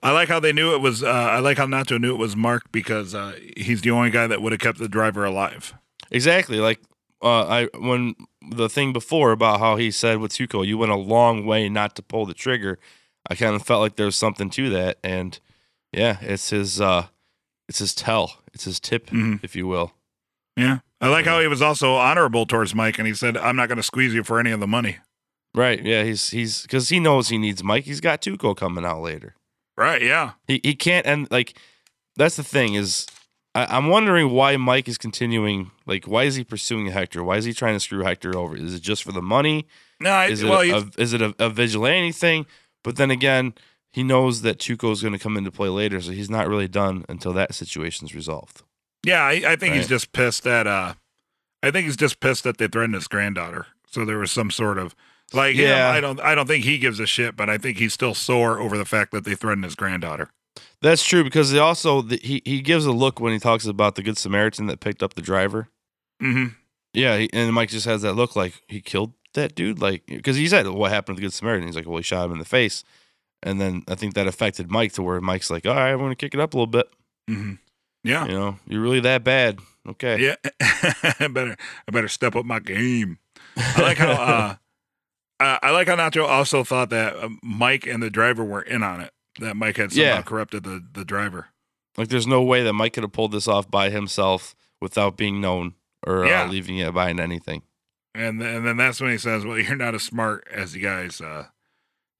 I 0.02 0.10
like 0.12 0.28
how 0.28 0.40
they 0.40 0.52
knew 0.52 0.74
it 0.74 0.78
was. 0.80 1.02
Uh, 1.02 1.08
I 1.08 1.38
like 1.40 1.56
how 1.56 1.66
Nacho 1.66 1.98
knew 2.00 2.14
it 2.14 2.18
was 2.18 2.36
Mark 2.36 2.70
because 2.70 3.14
uh, 3.14 3.38
he's 3.56 3.80
the 3.80 3.90
only 3.90 4.10
guy 4.10 4.26
that 4.26 4.42
would 4.42 4.52
have 4.52 4.60
kept 4.60 4.78
the 4.78 4.88
driver 4.88 5.24
alive. 5.24 5.72
Exactly. 6.10 6.58
Like 6.60 6.80
uh, 7.22 7.46
I 7.46 7.68
when 7.78 8.14
the 8.50 8.68
thing 8.68 8.92
before 8.92 9.32
about 9.32 9.58
how 9.58 9.76
he 9.76 9.90
said 9.90 10.18
with 10.18 10.32
Tuco, 10.32 10.66
you 10.66 10.76
went 10.78 10.92
a 10.92 10.96
long 10.96 11.46
way 11.46 11.68
not 11.68 11.96
to 11.96 12.02
pull 12.02 12.26
the 12.26 12.34
trigger. 12.34 12.78
I 13.28 13.34
kind 13.34 13.56
of 13.56 13.62
felt 13.62 13.80
like 13.80 13.96
there 13.96 14.06
was 14.06 14.16
something 14.16 14.50
to 14.50 14.70
that, 14.70 14.98
and 15.02 15.38
yeah, 15.92 16.18
it's 16.20 16.50
his. 16.50 16.80
uh 16.80 17.06
It's 17.68 17.78
his 17.80 17.94
tell. 17.94 18.42
It's 18.54 18.64
his 18.64 18.78
tip, 18.78 19.08
Mhm. 19.10 19.42
if 19.42 19.56
you 19.56 19.66
will. 19.66 19.92
Yeah, 20.56 20.78
I 21.00 21.08
like 21.08 21.26
how 21.26 21.40
he 21.40 21.46
was 21.46 21.60
also 21.60 21.94
honorable 21.94 22.46
towards 22.46 22.74
Mike, 22.74 22.98
and 22.98 23.06
he 23.06 23.14
said, 23.14 23.36
"I'm 23.36 23.56
not 23.56 23.68
going 23.68 23.76
to 23.76 23.82
squeeze 23.82 24.14
you 24.14 24.24
for 24.24 24.40
any 24.40 24.50
of 24.50 24.60
the 24.60 24.66
money." 24.66 24.98
Right. 25.54 25.82
Yeah. 25.82 26.04
He's 26.04 26.30
he's 26.30 26.62
because 26.62 26.90
he 26.90 27.00
knows 27.00 27.28
he 27.28 27.38
needs 27.38 27.64
Mike. 27.64 27.84
He's 27.84 28.00
got 28.00 28.20
Tuco 28.20 28.54
coming 28.54 28.84
out 28.84 29.00
later. 29.00 29.34
Right? 29.76 30.02
Yeah. 30.02 30.32
He 30.46 30.60
he 30.62 30.74
can't 30.74 31.06
and 31.06 31.30
like 31.30 31.58
that's 32.14 32.36
the 32.36 32.44
thing 32.44 32.74
is 32.74 33.06
I, 33.54 33.64
I'm 33.76 33.88
wondering 33.88 34.30
why 34.30 34.56
Mike 34.58 34.86
is 34.86 34.98
continuing 34.98 35.70
like 35.86 36.04
why 36.04 36.24
is 36.24 36.34
he 36.34 36.44
pursuing 36.44 36.86
Hector? 36.86 37.24
Why 37.24 37.38
is 37.38 37.46
he 37.46 37.54
trying 37.54 37.74
to 37.74 37.80
screw 37.80 38.04
Hector 38.04 38.36
over? 38.36 38.54
Is 38.54 38.74
it 38.74 38.82
just 38.82 39.02
for 39.02 39.12
the 39.12 39.22
money? 39.22 39.66
No, 39.98 40.10
I, 40.10 40.26
Is 40.26 40.42
it 40.42 40.48
well, 40.48 40.60
a, 40.60 40.90
is 41.00 41.14
it 41.14 41.22
a, 41.22 41.34
a 41.38 41.48
vigilante 41.48 42.12
thing? 42.12 42.44
But 42.84 42.96
then 42.96 43.10
again, 43.10 43.54
he 43.90 44.02
knows 44.02 44.42
that 44.42 44.58
Tuco 44.58 44.92
is 44.92 45.00
going 45.00 45.14
to 45.14 45.18
come 45.18 45.38
into 45.38 45.50
play 45.50 45.70
later, 45.70 46.02
so 46.02 46.12
he's 46.12 46.28
not 46.28 46.48
really 46.48 46.68
done 46.68 47.06
until 47.08 47.32
that 47.32 47.54
situation's 47.54 48.14
resolved. 48.14 48.62
Yeah, 49.06 49.22
I, 49.22 49.52
I 49.52 49.56
think 49.56 49.74
he's 49.74 49.88
just 49.88 50.12
pissed 50.12 50.44
that. 50.44 50.66
uh 50.66 50.94
I 51.62 51.70
think 51.70 51.86
he's 51.86 51.96
just 51.96 52.20
pissed 52.20 52.44
that 52.44 52.58
they 52.58 52.68
threatened 52.68 52.94
his 52.94 53.08
granddaughter. 53.08 53.66
So 53.90 54.04
there 54.04 54.18
was 54.18 54.30
some 54.30 54.50
sort 54.50 54.78
of 54.78 54.94
like, 55.32 55.56
yeah. 55.56 55.88
I 55.90 56.00
don't, 56.00 56.20
I 56.20 56.34
don't 56.34 56.46
think 56.46 56.64
he 56.64 56.78
gives 56.78 57.00
a 57.00 57.06
shit, 57.06 57.34
but 57.34 57.48
I 57.48 57.58
think 57.58 57.78
he's 57.78 57.92
still 57.92 58.14
sore 58.14 58.60
over 58.60 58.76
the 58.78 58.84
fact 58.84 59.10
that 59.12 59.24
they 59.24 59.34
threatened 59.34 59.64
his 59.64 59.74
granddaughter. 59.74 60.30
That's 60.82 61.02
true 61.02 61.24
because 61.24 61.50
they 61.50 61.58
also 61.58 62.02
the, 62.02 62.20
he 62.22 62.42
he 62.44 62.60
gives 62.60 62.86
a 62.86 62.92
look 62.92 63.20
when 63.20 63.32
he 63.32 63.38
talks 63.38 63.66
about 63.66 63.94
the 63.94 64.02
good 64.02 64.18
Samaritan 64.18 64.66
that 64.66 64.80
picked 64.80 65.02
up 65.02 65.14
the 65.14 65.22
driver. 65.22 65.68
Mm-hmm. 66.22 66.54
Yeah, 66.92 67.18
he, 67.18 67.30
and 67.32 67.52
Mike 67.52 67.70
just 67.70 67.86
has 67.86 68.02
that 68.02 68.14
look 68.14 68.36
like 68.36 68.62
he 68.68 68.80
killed 68.80 69.12
that 69.34 69.54
dude, 69.54 69.80
like 69.80 70.06
because 70.06 70.36
he 70.36 70.48
said 70.48 70.68
what 70.68 70.92
happened 70.92 71.16
to 71.16 71.20
the 71.20 71.26
Good 71.26 71.34
Samaritan. 71.34 71.66
He's 71.66 71.76
like, 71.76 71.86
well, 71.86 71.96
he 71.96 72.02
shot 72.02 72.26
him 72.26 72.32
in 72.32 72.38
the 72.38 72.44
face, 72.44 72.84
and 73.42 73.60
then 73.60 73.82
I 73.88 73.94
think 73.94 74.14
that 74.14 74.26
affected 74.26 74.70
Mike 74.70 74.92
to 74.92 75.02
where 75.02 75.20
Mike's 75.20 75.50
like, 75.50 75.66
all 75.66 75.74
right, 75.74 75.90
I'm 75.90 75.98
gonna 75.98 76.14
kick 76.14 76.34
it 76.34 76.40
up 76.40 76.54
a 76.54 76.56
little 76.56 76.66
bit. 76.66 76.88
Mm-hmm. 77.28 77.54
Yeah. 78.06 78.26
You 78.26 78.32
know, 78.32 78.58
you're 78.66 78.80
really 78.80 79.00
that 79.00 79.24
bad. 79.24 79.58
Okay. 79.88 80.20
Yeah, 80.20 80.34
I 81.20 81.28
better 81.28 81.56
I 81.86 81.90
better 81.92 82.08
step 82.08 82.34
up 82.36 82.44
my 82.44 82.58
game. 82.60 83.18
I 83.56 83.82
like 83.82 83.98
how 83.98 84.10
uh, 84.12 84.54
I, 85.40 85.58
I 85.62 85.70
like 85.70 85.88
how 85.88 85.96
Nacho 85.96 86.26
also 86.26 86.64
thought 86.64 86.90
that 86.90 87.16
uh, 87.16 87.28
Mike 87.42 87.86
and 87.86 88.02
the 88.02 88.10
driver 88.10 88.44
were 88.44 88.62
in 88.62 88.82
on 88.82 89.00
it. 89.00 89.12
That 89.40 89.54
Mike 89.56 89.76
had 89.76 89.92
somehow 89.92 90.04
Yeah. 90.16 90.22
corrupted 90.22 90.64
the 90.64 90.82
the 90.92 91.04
driver. 91.04 91.48
Like, 91.98 92.08
there's 92.08 92.26
no 92.26 92.42
way 92.42 92.62
that 92.62 92.72
Mike 92.74 92.92
could 92.92 93.04
have 93.04 93.12
pulled 93.12 93.32
this 93.32 93.48
off 93.48 93.70
by 93.70 93.88
himself 93.90 94.54
without 94.82 95.16
being 95.16 95.40
known 95.40 95.74
or 96.06 96.26
Yeah. 96.26 96.42
uh, 96.42 96.48
leaving 96.48 96.76
it 96.78 96.92
behind 96.92 97.20
anything. 97.20 97.62
And 98.14 98.40
then, 98.40 98.56
and 98.56 98.66
then 98.66 98.76
that's 98.76 99.00
when 99.00 99.10
he 99.10 99.18
says, 99.18 99.44
"Well, 99.44 99.58
you're 99.58 99.76
not 99.76 99.94
as 99.94 100.02
smart 100.02 100.46
as 100.50 100.74
you 100.74 100.82
guys 100.82 101.20
uh, 101.20 101.46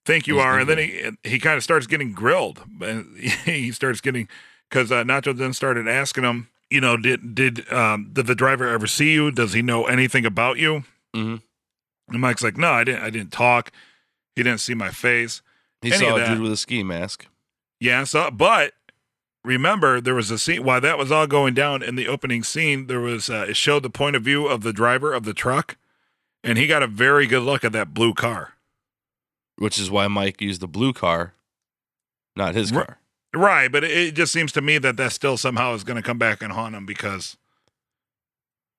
think 0.05 0.27
you 0.27 0.37
Yes, 0.37 0.45
are." 0.45 0.59
And 0.61 0.69
then 0.69 0.79
he 0.79 1.11
he 1.25 1.39
kind 1.39 1.57
of 1.57 1.63
starts 1.65 1.87
getting 1.87 2.13
grilled. 2.13 2.63
And 2.81 3.19
he 3.45 3.73
starts 3.73 4.01
getting 4.01 4.29
because 4.69 4.91
uh, 4.93 5.05
Nacho 5.05 5.37
then 5.37 5.53
started 5.53 5.87
asking 5.89 6.25
him, 6.25 6.49
you 6.71 6.81
know, 6.81 6.97
did 6.97 7.35
did 7.35 7.71
um, 7.73 8.11
did 8.13 8.27
the 8.27 8.35
driver 8.35 8.69
ever 8.69 8.87
see 8.87 9.13
you? 9.13 9.31
Does 9.31 9.53
he 9.53 9.63
know 9.63 9.87
anything 9.87 10.27
about 10.27 10.59
you? 10.59 10.85
Mhm. 11.15 11.43
And 12.09 12.21
Mike's 12.21 12.43
like, 12.43 12.57
"No, 12.57 12.71
I 12.73 12.85
didn't. 12.85 13.03
I 13.03 13.11
didn't 13.11 13.33
talk. 13.33 13.71
He 14.35 14.43
didn't 14.43 14.61
see 14.61 14.75
my 14.75 14.91
face." 14.91 15.43
He 15.83 15.91
saw 15.99 16.17
a 16.17 16.19
dude 16.35 16.41
with 16.43 16.53
a 16.53 16.57
ski 16.57 16.83
mask. 16.83 17.27
Yeah, 17.81 18.05
so 18.05 18.31
but 18.31 18.73
remember 19.45 20.01
there 20.01 20.15
was 20.15 20.31
a 20.31 20.39
scene 20.39 20.65
while 20.65 20.81
that 20.81 20.99
was 20.99 21.13
all 21.13 21.27
going 21.27 21.55
down 21.55 21.83
in 21.83 21.95
the 21.95 22.09
opening 22.09 22.43
scene, 22.43 22.87
there 22.89 23.01
was 23.01 23.29
uh, 23.31 23.47
it 23.49 23.57
showed 23.57 23.83
the 23.83 23.91
point 23.91 24.17
of 24.17 24.23
view 24.23 24.47
of 24.47 24.63
the 24.63 24.73
driver 24.73 25.13
of 25.13 25.25
the 25.25 25.35
truck, 25.35 25.77
and 26.43 26.59
he 26.59 26.67
got 26.67 26.83
a 26.83 26.87
very 26.89 27.27
good 27.27 27.43
look 27.43 27.63
at 27.65 27.73
that 27.73 27.93
blue 27.95 28.15
car. 28.15 28.55
which 29.59 29.79
is 29.79 29.91
why 29.91 30.07
Mike 30.09 30.41
used 30.43 30.61
the 30.61 30.69
blue 30.69 30.93
car, 30.93 31.33
not 32.35 32.55
his 32.55 32.71
car. 32.71 32.99
Right, 33.37 33.71
but 33.71 33.85
it, 33.85 34.15
just 34.15 34.33
seems 34.33 34.51
to 34.53 34.63
me 34.63 34.79
that 34.79 34.97
that 34.97 35.13
still 35.13 35.37
somehow 35.37 35.75
is 35.75 35.85
going 35.85 35.97
to 35.97 36.03
come 36.03 36.17
back 36.19 36.43
and 36.43 36.53
haunt 36.53 36.75
him 36.75 36.87
because 36.87 37.37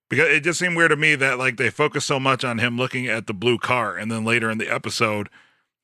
because 0.10 0.30
it 0.30 0.40
just 0.44 0.58
seemed 0.60 0.76
weird 0.76 0.90
to 0.90 0.96
me 0.96 1.14
that 1.16 1.38
like 1.38 1.58
they 1.58 1.70
focused 1.70 2.08
so 2.08 2.20
much 2.20 2.44
on 2.44 2.58
him 2.58 2.76
looking 2.78 3.08
at 3.08 3.28
the 3.28 3.34
blue 3.34 3.58
car, 3.60 3.96
and 3.96 4.12
then 4.12 4.26
later 4.26 4.50
in 4.50 4.58
the 4.58 4.68
episode, 4.74 5.30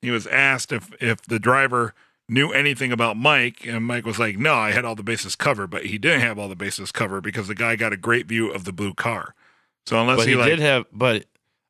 he 0.02 0.10
was 0.10 0.26
asked 0.26 0.72
if 0.72 0.90
if 1.00 1.22
the 1.22 1.38
driver 1.38 1.94
knew 2.28 2.50
anything 2.50 2.90
about 2.90 3.16
Mike, 3.16 3.64
and 3.66 3.84
Mike 3.84 4.04
was 4.06 4.18
like, 4.18 4.38
"No, 4.38 4.54
I 4.54 4.72
had 4.72 4.84
all 4.84 4.94
the 4.96 5.02
bases 5.04 5.36
covered," 5.36 5.68
but 5.70 5.86
he 5.86 5.96
didn't 5.98 6.22
have 6.22 6.38
all 6.38 6.48
the 6.48 6.56
bases 6.56 6.90
covered 6.90 7.20
because 7.22 7.46
the 7.48 7.54
guy 7.54 7.76
got 7.76 7.92
a 7.92 7.96
great 7.96 8.26
view 8.26 8.50
of 8.50 8.64
the 8.64 8.72
blue 8.72 8.94
car. 8.94 9.34
So 9.86 10.00
unless 10.00 10.16
But 10.16 10.26
he, 10.26 10.32
he 10.32 10.36
like, 10.38 10.48
did 10.48 10.58
have, 10.60 10.86
but 10.90 11.26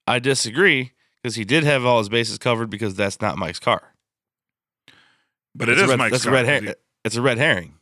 I 0.06 0.20
disagree 0.20 0.92
because 1.22 1.34
he 1.34 1.44
did 1.44 1.64
have 1.64 1.84
all 1.84 1.98
his 1.98 2.08
bases 2.08 2.38
covered 2.38 2.70
because 2.70 2.94
that's 2.94 3.20
not 3.20 3.36
Mike's 3.36 3.58
car. 3.58 3.92
but 5.54 5.68
it 5.68 5.72
That's 5.72 5.82
is 5.82 5.88
red, 5.90 5.98
Mike's 5.98 6.12
that's 6.12 6.24
car. 6.24 6.32
a 6.32 6.34
red 6.36 6.46
'cause 6.46 6.68
her- 6.68 6.68
he- 6.68 6.83
It's 7.04 7.16
a 7.16 7.22
red 7.22 7.38
herring. 7.38 7.74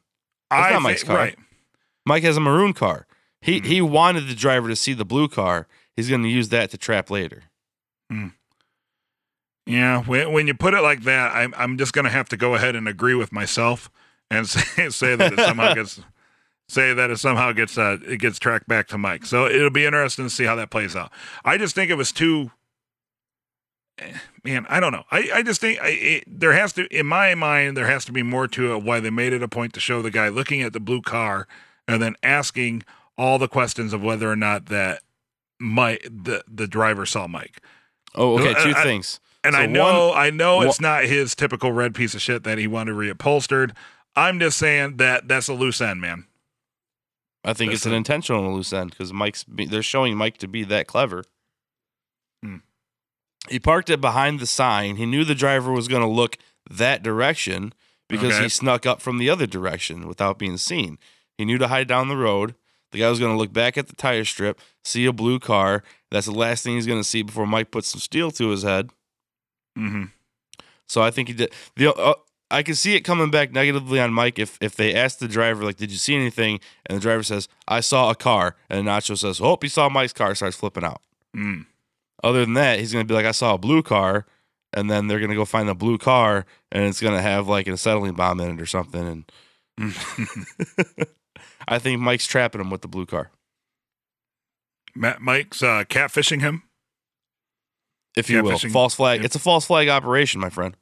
I 0.51 0.71
not 0.73 0.83
Mike's 0.83 1.05
car. 1.05 1.17
Right. 1.17 1.39
Mike 2.05 2.23
has 2.25 2.37
a 2.37 2.41
maroon 2.41 2.73
car. 2.73 3.07
He 3.41 3.61
Mhm. 3.61 3.65
he 3.67 3.81
wanted 3.81 4.27
the 4.29 4.35
driver 4.35 4.69
to 4.69 4.77
see 4.77 4.93
the 4.93 5.05
blue 5.05 5.29
car. 5.29 5.67
He's 5.97 6.09
going 6.09 6.23
to 6.23 6.29
use 6.29 6.49
that 6.51 6.71
to 6.71 6.79
trap 6.79 7.11
later. 7.11 7.45
Yeah, 9.67 10.03
when, 10.03 10.33
when 10.33 10.47
you 10.47 10.55
put 10.55 10.75
it 10.75 10.81
like 10.81 11.03
that, 11.05 11.35
I'm 11.35 11.55
I'm 11.57 11.79
just 11.79 11.93
gonna 11.93 12.11
have 12.11 12.29
to 12.31 12.37
go 12.37 12.55
ahead 12.55 12.75
and 12.75 12.89
agree 12.89 13.15
with 13.15 13.33
myself 13.33 13.91
and 14.31 14.49
say, 14.49 14.89
say 14.91 15.15
that 15.17 15.33
it 15.33 15.39
somehow 15.39 15.73
gets 15.75 16.01
say 16.69 16.93
that 16.93 17.11
it 17.11 17.19
somehow 17.19 17.53
gets 17.53 17.79
uh, 17.79 17.99
it 18.07 18.19
gets 18.19 18.39
tracked 18.39 18.67
back 18.67 18.89
to 18.89 18.99
Mike. 18.99 19.25
So 19.25 19.47
it'll 19.47 19.71
be 19.71 19.85
interesting 19.87 20.25
to 20.27 20.31
see 20.31 20.45
how 20.45 20.57
that 20.57 20.71
plays 20.71 20.97
out. 20.97 21.13
I 21.45 21.59
just 21.59 21.75
think 21.75 21.91
it 21.91 21.95
was 21.97 22.11
too. 22.13 22.51
Eh, 23.99 24.13
Man, 24.45 24.67
I 24.69 24.81
don't 24.81 24.93
know. 24.93 25.05
I, 25.11 25.31
I 25.35 25.43
just 25.43 25.61
think 25.61 25.81
I, 25.81 25.89
it, 25.89 26.25
there 26.27 26.53
has 26.53 26.73
to, 26.75 26.87
in 26.97 27.07
my 27.07 27.35
mind, 27.35 27.77
there 27.77 27.87
has 27.87 28.05
to 28.07 28.13
be 28.13 28.23
more 28.23 28.49
to 28.49 28.75
it. 28.75 28.83
Why 28.83 29.01
they 29.01 29.11
made 29.11 29.33
it 29.33 29.43
a 29.43 29.49
point 29.49 29.73
to 29.75 29.81
show 29.81 30.03
the 30.03 30.11
guy 30.11 30.29
looking 30.29 30.63
at 30.63 30.73
the 30.73 30.81
blue 30.81 31.01
car 31.03 31.47
and 31.87 32.03
then 32.03 32.17
asking 32.23 32.83
all 33.19 33.39
the 33.39 33.49
questions 33.49 33.93
of 33.93 34.03
whether 34.03 34.31
or 34.31 34.37
not 34.37 34.67
that 34.67 35.03
Mike, 35.61 36.03
the 36.11 36.43
the 36.53 36.67
driver 36.67 37.07
saw 37.07 37.27
Mike. 37.27 37.61
Oh, 38.15 38.39
okay. 38.39 38.53
Uh, 38.55 38.65
Two 38.65 38.73
I- 38.77 38.83
things. 38.83 39.21
And 39.45 39.55
So 39.57 39.61
I 39.61 39.67
know, 39.67 40.09
one- 40.11 40.19
I 40.19 40.31
know 40.31 40.61
it's 40.63 40.81
not 40.81 41.05
his 41.05 41.35
typical 41.35 41.73
red 41.73 41.95
piece 41.97 42.15
of 42.15 42.23
shit 42.23 42.45
that 42.45 42.59
he 42.59 42.67
wanted 42.69 42.95
reupholstered. 42.95 43.73
I'm 44.15 44.39
just 44.39 44.57
saying 44.57 44.99
that 44.99 45.27
that's 45.27 45.49
a 45.49 45.53
loose 45.55 45.81
end, 45.81 46.01
man. 46.01 46.27
I 47.45 47.53
think 47.53 47.73
That's 47.73 47.81
it's 47.81 47.87
an 47.87 47.93
intentional 47.93 48.55
loose 48.55 48.73
end 48.73 48.91
because 48.91 49.13
Mike's. 49.13 49.43
be- 49.43 49.67
They're 49.67 49.83
showing 49.83 50.17
Mike 50.17 50.37
to 50.39 50.47
be 50.49 50.63
that 50.65 50.87
clever. 50.87 51.25
He 53.49 53.59
parked 53.59 53.91
it 53.91 54.01
behind 54.01 54.41
the 54.41 54.47
sign. 54.47 54.97
He 54.97 55.07
knew 55.07 55.25
the 55.25 55.35
driver 55.35 55.73
was 55.73 55.89
going 55.89 56.03
to 56.03 56.09
look 56.09 56.39
that 56.71 57.03
direction 57.03 57.73
because 58.09 58.35
Okay. 58.35 58.45
he 58.45 58.49
snuck 58.49 58.87
up 58.87 59.01
from 59.03 59.19
the 59.19 59.29
other 59.29 59.47
direction 59.47 60.07
without 60.07 60.39
being 60.39 60.57
seen. 60.59 60.99
He 61.37 61.45
knew 61.45 61.59
to 61.59 61.69
hide 61.69 61.89
down 61.89 62.09
the 62.09 62.17
road. 62.17 62.55
The 62.93 62.99
guy 62.99 63.09
was 63.11 63.19
going 63.19 63.33
to 63.33 63.39
look 63.39 63.53
back 63.53 63.79
at 63.79 63.89
the 63.89 63.97
tire 63.97 64.25
strip, 64.25 64.61
see 64.85 65.07
a 65.07 65.13
blue 65.13 65.39
car. 65.39 65.83
That's 66.11 66.27
the 66.27 66.33
last 66.33 66.63
thing 66.63 66.75
he's 66.75 66.87
going 66.87 67.01
to 67.01 67.09
see 67.09 67.23
before 67.23 67.47
Mike 67.47 67.71
puts 67.71 67.89
some 67.89 68.01
steel 68.01 68.31
to 68.33 68.51
his 68.51 68.63
head. 68.65 68.91
Mm-hmm. 69.79 70.05
So 70.87 71.01
I 71.03 71.11
think 71.11 71.29
he 71.29 71.35
did. 71.35 71.53
The 71.77 71.93
uh, 71.95 72.15
I 72.51 72.63
can 72.63 72.75
see 72.75 72.95
it 72.95 73.01
coming 73.01 73.31
back 73.31 73.51
negatively 73.51 73.99
on 73.99 74.13
Mike 74.13 74.39
if 74.39 74.59
if 74.61 74.77
they 74.77 74.95
ask 74.95 75.19
the 75.19 75.27
driver 75.29 75.65
like, 75.65 75.77
"Did 75.79 75.91
you 75.91 75.97
see 75.97 76.15
anything?" 76.15 76.61
and 76.85 76.99
the 76.99 77.01
driver 77.01 77.23
says, 77.23 77.49
"I 77.67 77.81
saw 77.81 78.11
a 78.11 78.15
car," 78.15 78.57
and 78.69 78.87
Nacho 78.87 79.17
says, 79.17 79.41
"Oh, 79.41 79.57
he 79.63 79.69
saw 79.69 79.89
Mike's 79.89 80.13
car." 80.13 80.35
Starts 80.35 80.57
flipping 80.57 80.85
out. 80.85 81.01
Mm. 81.35 81.65
Other 82.23 82.45
than 82.45 82.55
that, 82.55 82.79
he's 82.79 82.93
gonna 82.93 83.05
be 83.05 83.15
like, 83.15 83.27
"I 83.27 83.33
saw 83.33 83.55
a 83.55 83.59
blue 83.59 83.83
car," 83.83 84.27
and 84.73 84.91
then 84.91 85.07
they're 85.09 85.21
gonna 85.21 85.35
go 85.35 85.45
find 85.45 85.69
the 85.69 85.75
blue 85.75 85.99
car, 85.99 86.47
and 86.71 86.85
it's 86.85 87.01
gonna 87.01 87.23
have 87.23 87.49
like 87.49 87.67
an 87.67 87.75
acetylene 87.75 88.15
bomb 88.15 88.41
in 88.41 88.51
it 88.57 88.61
or 88.61 88.67
something. 88.67 89.25
And 89.79 89.95
I 91.69 91.79
think 91.79 92.01
Mike's 92.01 92.27
trapping 92.27 92.61
him 92.61 92.71
with 92.71 92.83
the 92.83 92.89
blue 92.89 93.07
car, 93.07 93.31
Matt 94.95 95.21
Mike's 95.21 95.63
uh, 95.63 95.85
catfishing 95.89 96.41
him. 96.41 96.63
if 98.17 98.29
you 98.31 98.43
will. 98.43 98.59
False 98.59 98.95
flag. 98.95 99.21
Yeah. 99.21 99.27
It's 99.27 99.37
a 99.37 99.41
false 99.41 99.65
flag 99.67 99.89
operation, 99.89 100.41
my 100.41 100.51
friend. 100.51 100.77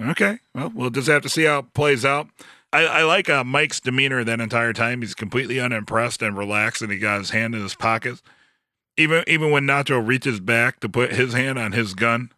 Okay. 0.00 0.38
Well, 0.54 0.72
we'll 0.74 0.90
just 0.90 1.08
have 1.08 1.22
to 1.22 1.28
see 1.28 1.44
how 1.44 1.58
it 1.60 1.74
plays 1.74 2.04
out. 2.04 2.28
I, 2.72 2.86
I 2.86 3.02
like 3.02 3.28
uh, 3.28 3.44
Mike's 3.44 3.80
demeanor 3.80 4.24
that 4.24 4.40
entire 4.40 4.72
time. 4.72 5.02
He's 5.02 5.14
completely 5.14 5.60
unimpressed 5.60 6.22
and 6.22 6.38
relaxed, 6.38 6.80
and 6.82 6.90
he 6.90 6.98
got 6.98 7.18
his 7.18 7.30
hand 7.30 7.54
in 7.54 7.62
his 7.62 7.74
pocket. 7.74 8.22
Even 9.00 9.24
even 9.26 9.50
when 9.50 9.64
Nacho 9.64 10.04
reaches 10.06 10.40
back 10.40 10.80
to 10.80 10.88
put 10.88 11.12
his 11.12 11.32
hand 11.32 11.58
on 11.58 11.72
his 11.72 11.94
gun. 11.94 12.30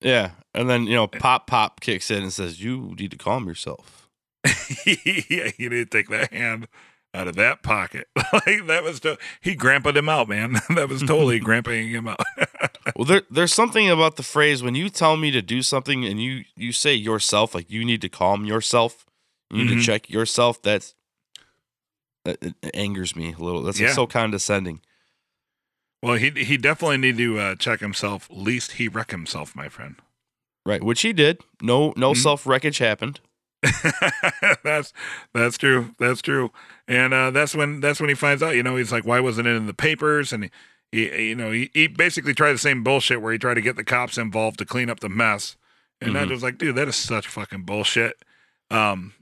Yeah, 0.00 0.30
and 0.54 0.68
then 0.68 0.84
you 0.86 0.94
know, 0.94 1.06
pop 1.06 1.46
pop 1.46 1.80
kicks 1.80 2.10
in 2.10 2.22
and 2.22 2.32
says, 2.32 2.62
"You 2.62 2.94
need 2.98 3.10
to 3.12 3.18
calm 3.18 3.46
yourself." 3.46 4.08
yeah, 4.86 5.50
he 5.56 5.68
need 5.68 5.70
to 5.70 5.84
take 5.86 6.08
that 6.08 6.32
hand 6.32 6.66
out 7.14 7.28
of 7.28 7.36
that 7.36 7.62
pocket. 7.62 8.08
like 8.32 8.66
that 8.66 8.82
was 8.82 8.98
to- 9.00 9.18
he 9.40 9.54
grandpaed 9.54 9.96
him 9.96 10.08
out, 10.08 10.28
man. 10.28 10.54
that 10.74 10.88
was 10.88 11.00
totally 11.02 11.38
grandpaing 11.38 11.90
him 11.90 12.08
out. 12.08 12.18
Well, 12.96 13.04
there, 13.04 13.22
there's 13.30 13.52
something 13.52 13.88
about 13.90 14.16
the 14.16 14.22
phrase 14.24 14.62
when 14.62 14.74
you 14.74 14.88
tell 14.88 15.16
me 15.16 15.30
to 15.30 15.42
do 15.42 15.62
something 15.62 16.04
and 16.04 16.20
you 16.20 16.44
you 16.56 16.72
say 16.72 16.94
yourself, 16.94 17.54
like 17.54 17.70
you 17.70 17.84
need 17.84 18.00
to 18.00 18.08
calm 18.08 18.44
yourself, 18.44 19.06
you 19.50 19.64
need 19.64 19.72
Mhm. 19.74 19.80
to 19.80 19.82
check 19.84 20.10
yourself. 20.10 20.60
That's 20.62 20.94
that 22.24 22.38
it 22.42 22.54
angers 22.74 23.14
me 23.14 23.34
a 23.38 23.42
little. 23.42 23.62
That's 23.62 23.80
like 23.80 23.90
so 23.90 24.06
condescending. 24.06 24.80
Well, 26.02 26.16
he 26.16 26.30
he 26.30 26.56
definitely 26.56 26.98
need 26.98 27.16
to 27.18 27.38
uh, 27.38 27.54
check 27.56 27.80
himself. 27.80 28.28
Least 28.30 28.72
he 28.72 28.88
wreck 28.88 29.10
himself, 29.10 29.54
my 29.56 29.68
friend. 29.68 29.96
Right, 30.64 30.82
which 30.82 31.02
he 31.02 31.12
did. 31.12 31.40
No, 31.60 31.92
no 31.96 32.12
Mhm. 32.12 32.16
self 32.16 32.46
wreckage 32.46 32.78
happened. 32.78 33.20
that's 34.64 34.92
that's 35.34 35.58
true. 35.58 35.94
That's 35.98 36.22
true. 36.22 36.50
And 36.88 37.14
uh, 37.14 37.30
that's 37.30 37.54
when 37.54 37.80
that's 37.80 38.00
when 38.00 38.08
he 38.08 38.14
finds 38.14 38.42
out. 38.42 38.54
You 38.56 38.62
know, 38.62 38.76
he's 38.76 38.92
like, 38.92 39.06
why 39.06 39.20
wasn't 39.20 39.48
it 39.48 39.56
in 39.56 39.66
the 39.66 39.74
papers? 39.74 40.32
And 40.32 40.50
he, 40.90 41.08
he 41.08 41.28
you 41.30 41.34
know, 41.36 41.50
he, 41.50 41.70
he 41.74 41.86
basically 41.86 42.34
tried 42.34 42.52
the 42.52 42.58
same 42.58 42.82
bullshit 42.82 43.20
where 43.22 43.32
he 43.32 43.38
tried 43.38 43.54
to 43.54 43.60
get 43.60 43.76
the 43.76 43.84
cops 43.84 44.18
involved 44.18 44.58
to 44.58 44.64
clean 44.64 44.90
up 44.90 45.00
the 45.00 45.08
mess. 45.08 45.56
And 46.00 46.18
I 46.18 46.24
Mhm. 46.24 46.30
was 46.30 46.42
like, 46.42 46.58
dude, 46.58 46.74
that 46.76 46.88
is 46.88 46.96
such 46.96 47.26
fucking 47.28 47.62
bullshit. 47.62 48.22
Um, 48.70 49.12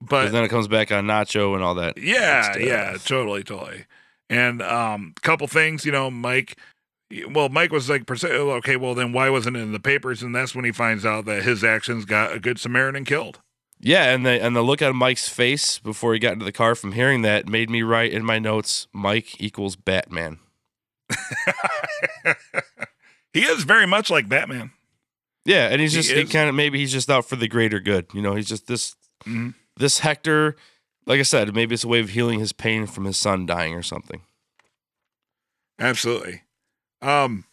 but 0.00 0.32
then 0.32 0.44
it 0.44 0.48
comes 0.48 0.66
back 0.68 0.90
on 0.90 1.06
Nacho 1.06 1.54
and 1.54 1.62
all 1.62 1.74
that. 1.74 1.98
yeah, 1.98 2.56
yeah, 2.56 2.96
totally, 3.04 3.42
totally. 3.42 3.84
And 4.30 4.62
um, 4.62 5.12
couple 5.22 5.46
things, 5.48 5.84
you 5.84 5.92
know, 5.92 6.10
Mike. 6.10 6.56
Well, 7.30 7.48
Mike 7.48 7.72
was 7.72 7.90
like, 7.90 8.08
okay, 8.08 8.76
well, 8.76 8.94
then 8.94 9.12
why 9.12 9.28
wasn't 9.30 9.56
it 9.56 9.60
in 9.60 9.72
the 9.72 9.80
papers? 9.80 10.22
And 10.22 10.32
that's 10.32 10.54
when 10.54 10.64
he 10.64 10.70
finds 10.70 11.04
out 11.04 11.24
that 11.24 11.42
his 11.42 11.64
actions 11.64 12.04
got 12.04 12.32
a 12.32 12.38
good 12.38 12.60
Samaritan 12.60 13.04
killed. 13.04 13.40
Yeah, 13.80 14.12
and 14.14 14.24
the 14.24 14.40
and 14.42 14.54
the 14.54 14.62
look 14.62 14.80
on 14.82 14.94
Mike's 14.94 15.28
face 15.28 15.78
before 15.80 16.12
he 16.12 16.20
got 16.20 16.34
into 16.34 16.44
the 16.44 16.52
car 16.52 16.74
from 16.76 16.92
hearing 16.92 17.22
that 17.22 17.48
made 17.48 17.68
me 17.70 17.82
write 17.82 18.12
in 18.12 18.24
my 18.24 18.38
notes, 18.38 18.86
Mike 18.92 19.40
equals 19.40 19.74
Batman. 19.74 20.38
he 23.32 23.40
is 23.42 23.64
very 23.64 23.86
much 23.86 24.10
like 24.10 24.28
Batman. 24.28 24.70
Yeah, 25.44 25.68
and 25.68 25.80
he's 25.80 25.94
just 25.94 26.10
he, 26.10 26.20
is. 26.20 26.30
kind 26.30 26.48
of 26.48 26.54
maybe 26.54 26.78
he's 26.78 26.92
just 26.92 27.10
out 27.10 27.24
for 27.24 27.36
the 27.36 27.48
greater 27.48 27.80
good. 27.80 28.06
You 28.12 28.22
know, 28.22 28.34
he's 28.34 28.48
just 28.48 28.66
this 28.66 28.94
Mhm. 29.24 29.54
this 29.76 30.00
Hector. 30.00 30.56
Like 31.10 31.18
I 31.18 31.24
said, 31.24 31.52
maybe 31.56 31.74
it's 31.74 31.82
a 31.82 31.88
way 31.88 31.98
of 31.98 32.10
healing 32.10 32.38
his 32.38 32.52
pain 32.52 32.86
from 32.86 33.04
his 33.04 33.16
son 33.16 33.44
dying 33.44 33.74
or 33.74 33.82
something. 33.82 34.20
Absolutely. 35.80 36.42
Um, 37.02 37.44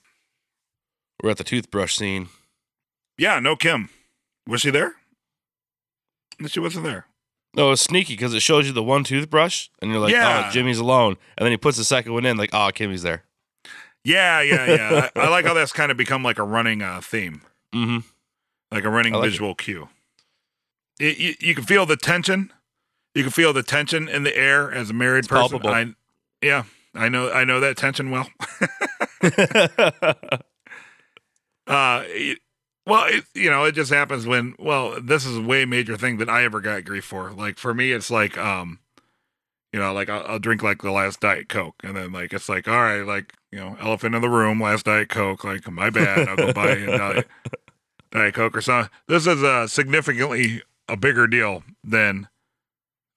We're 1.23 1.31
at 1.31 1.37
the 1.37 1.43
toothbrush 1.43 1.95
scene. 1.95 2.29
yeah, 3.17 3.39
no 3.39 3.55
Kim. 3.55 3.89
Was 4.47 4.61
she 4.61 4.69
there? 4.69 4.93
No, 6.39 6.47
She 6.47 6.59
wasn't 6.59 6.85
there. 6.85 7.07
No, 7.55 7.71
it's 7.71 7.81
sneaky 7.81 8.13
because 8.13 8.35
it 8.35 8.41
shows 8.41 8.67
you 8.67 8.73
the 8.73 8.83
one 8.83 9.03
toothbrush, 9.03 9.69
and 9.81 9.89
you're 9.89 9.99
like, 10.01 10.11
Yeah. 10.13 10.45
oh, 10.47 10.51
Jimmy's 10.51 10.77
alone, 10.77 11.17
and 11.35 11.43
then 11.45 11.51
he 11.51 11.57
puts 11.57 11.77
the 11.77 11.83
second 11.83 12.13
one 12.13 12.25
in, 12.27 12.37
like, 12.37 12.51
oh, 12.53 12.69
Kimmy's 12.71 13.01
there. 13.01 13.23
Yeah, 14.03 14.41
yeah, 14.41 14.65
yeah. 14.67 15.09
I, 15.15 15.21
I 15.21 15.29
like 15.29 15.45
how 15.45 15.55
that's 15.55 15.73
kind 15.73 15.89
of 15.91 15.97
become 15.97 16.21
like 16.21 16.37
a 16.37 16.43
running 16.43 16.83
uh, 16.83 17.01
theme, 17.01 17.41
Mm-hmm. 17.73 17.99
like 18.71 18.83
a 18.83 18.89
running 18.91 19.13
like 19.13 19.23
it. 19.25 19.31
visual 19.31 19.55
cue. 19.55 19.89
It, 20.99 21.17
you, 21.17 21.33
you 21.39 21.55
can 21.55 21.63
feel 21.63 21.87
the 21.87 21.97
tension. 21.97 22.53
You 23.17 23.23
can 23.23 23.31
feel 23.31 23.51
the 23.51 23.63
tension 23.63 24.07
in 24.07 24.21
the 24.21 24.37
air 24.37 24.71
as 24.71 24.91
a 24.91 24.93
married 24.93 25.19
It's 25.19 25.27
person. 25.27 25.59
palpable. 25.59 25.71
I, 25.71 25.95
yeah, 26.45 26.65
I 26.93 27.09
know. 27.09 27.31
I 27.31 27.45
know 27.45 27.59
that 27.59 27.75
tension 27.75 28.11
well. 28.11 28.29
Uh, 31.67 32.03
it, 32.05 32.37
well, 32.85 33.05
it, 33.07 33.25
you 33.33 33.49
know, 33.49 33.65
it 33.65 33.73
just 33.73 33.91
happens 33.91 34.25
when. 34.25 34.55
Well, 34.57 35.01
this 35.01 35.25
is 35.25 35.35
a 35.37 35.41
way 35.41 35.65
major 35.65 35.97
thing 35.97 36.15
that 36.19 36.29
I 36.29 36.45
ever 36.45 36.61
got 36.61 36.85
grief 36.85 37.03
for. 37.03 37.31
Like 37.31 37.57
for 37.57 37.73
me, 37.73 37.91
it's 37.91 38.09
like, 38.09 38.37
um, 38.37 38.79
you 39.73 39.79
know, 39.79 39.91
like 39.91 40.07
I'll, 40.07 40.25
I'll 40.25 40.39
drink 40.39 40.63
like 40.63 40.81
the 40.81 40.91
last 40.91 41.19
diet 41.19 41.49
coke, 41.49 41.75
and 41.83 41.97
then 41.97 42.13
like 42.13 42.31
it's 42.31 42.47
like, 42.47 42.69
all 42.69 42.81
right, 42.81 43.01
like 43.01 43.33
you 43.51 43.59
know, 43.59 43.75
elephant 43.81 44.15
in 44.15 44.21
the 44.21 44.29
room, 44.29 44.61
last 44.61 44.85
diet 44.85 45.09
coke. 45.09 45.43
Like 45.43 45.69
my 45.69 45.89
bad, 45.89 46.29
I'll 46.29 46.37
go 46.37 46.53
buy 46.53 46.69
a 46.69 46.85
diet, 46.97 47.27
diet 48.11 48.33
coke 48.33 48.55
or 48.55 48.61
something. 48.61 48.89
This 49.09 49.27
is 49.27 49.43
a 49.43 49.67
significantly 49.67 50.61
a 50.87 50.95
bigger 50.95 51.27
deal 51.27 51.63
than 51.83 52.29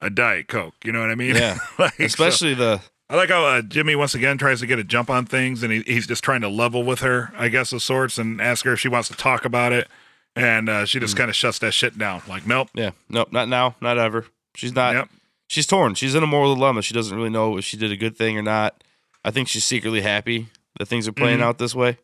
a 0.01 0.11
diet 0.11 0.49
coke. 0.49 0.75
You 0.85 0.93
know 0.93 1.01
what 1.01 1.11
I 1.11 1.15
mean? 1.15 1.35
yeah, 1.37 1.59
like, 1.79 1.95
so- 1.95 2.05
especially 2.05 2.55
the 2.55 2.81
I 3.09 3.17
like 3.17 3.29
how 3.29 3.45
uh, 3.45 3.63
Jimmy 3.63 3.97
once 3.97 4.15
again 4.15 4.39
tries 4.39 4.61
to 4.61 4.67
get 4.69 4.79
a 4.79 4.85
jump 4.85 5.11
on 5.11 5.27
things, 5.27 5.65
and 5.65 5.73
he, 5.73 5.81
he's 5.83 6.07
just 6.07 6.23
trying 6.23 6.43
to 6.43 6.49
level 6.49 6.85
with 6.85 7.01
her, 7.01 7.33
I 7.37 7.49
guess, 7.49 7.73
of 7.73 7.83
sorts, 7.83 8.19
and 8.19 8.41
ask 8.41 8.65
her 8.65 8.75
if 8.75 8.79
she 8.81 8.87
wants 8.89 9.09
to 9.09 9.15
talk 9.17 9.45
about 9.45 9.73
it, 9.73 9.89
and 10.37 10.69
uh, 10.69 10.85
she 10.87 10.99
Mm. 10.99 11.03
just 11.03 11.17
kind 11.17 11.29
of 11.29 11.35
shuts 11.35 11.59
that 11.59 11.73
shit 11.75 11.99
down. 11.99 12.23
Like, 12.29 12.47
nope, 12.47 12.69
yeah, 12.73 12.91
nope, 13.09 13.33
not 13.33 13.49
now, 13.49 13.75
not 13.81 13.99
ever. 13.99 14.27
She's 14.55 14.73
not. 14.75 14.95
yep, 14.95 15.09
She's 15.49 15.67
torn. 15.67 15.95
She's 15.97 16.15
in 16.15 16.23
a 16.23 16.27
moral 16.29 16.55
dilemma. 16.55 16.83
She 16.83 16.95
doesn't 16.95 17.17
really 17.17 17.31
know 17.31 17.57
if 17.59 17.65
she 17.65 17.77
did 17.77 17.91
a 17.91 17.97
good 17.97 18.17
thing 18.17 18.39
or 18.39 18.43
not. 18.43 18.85
I 19.25 19.33
think 19.33 19.49
she's 19.49 19.65
secretly 19.65 20.03
happy 20.03 20.47
that 20.79 20.87
things 20.87 21.09
are 21.09 21.13
playing 21.13 21.41
Mhm. 21.41 21.43
out 21.45 21.59
this 21.59 21.75
way, 21.75 21.99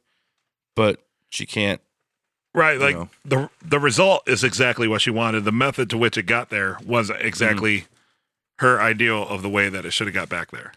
but 0.74 1.01
she 1.30 1.47
can't. 1.47 1.80
Right. 2.57 2.80
Like 2.80 2.96
know. 2.96 3.09
the 3.24 3.50
the 3.64 3.78
result 3.78 4.28
is 4.28 4.42
exactly 4.42 4.88
what 4.88 5.00
she 5.02 5.11
wanted. 5.11 5.44
The 5.44 5.52
method 5.52 5.88
to 5.90 5.96
which 5.98 6.18
it 6.18 6.24
got 6.24 6.50
there 6.50 6.78
wasn't 6.84 7.20
exactly 7.20 7.82
Mm-hmm. 7.82 8.64
her 8.66 8.80
ideal 8.80 9.22
of 9.28 9.42
the 9.42 9.48
way 9.50 9.68
that 9.68 9.84
it 9.84 9.92
should 9.92 10.07
have 10.09 10.14
got 10.14 10.28
back 10.28 10.50
there. 10.50 10.72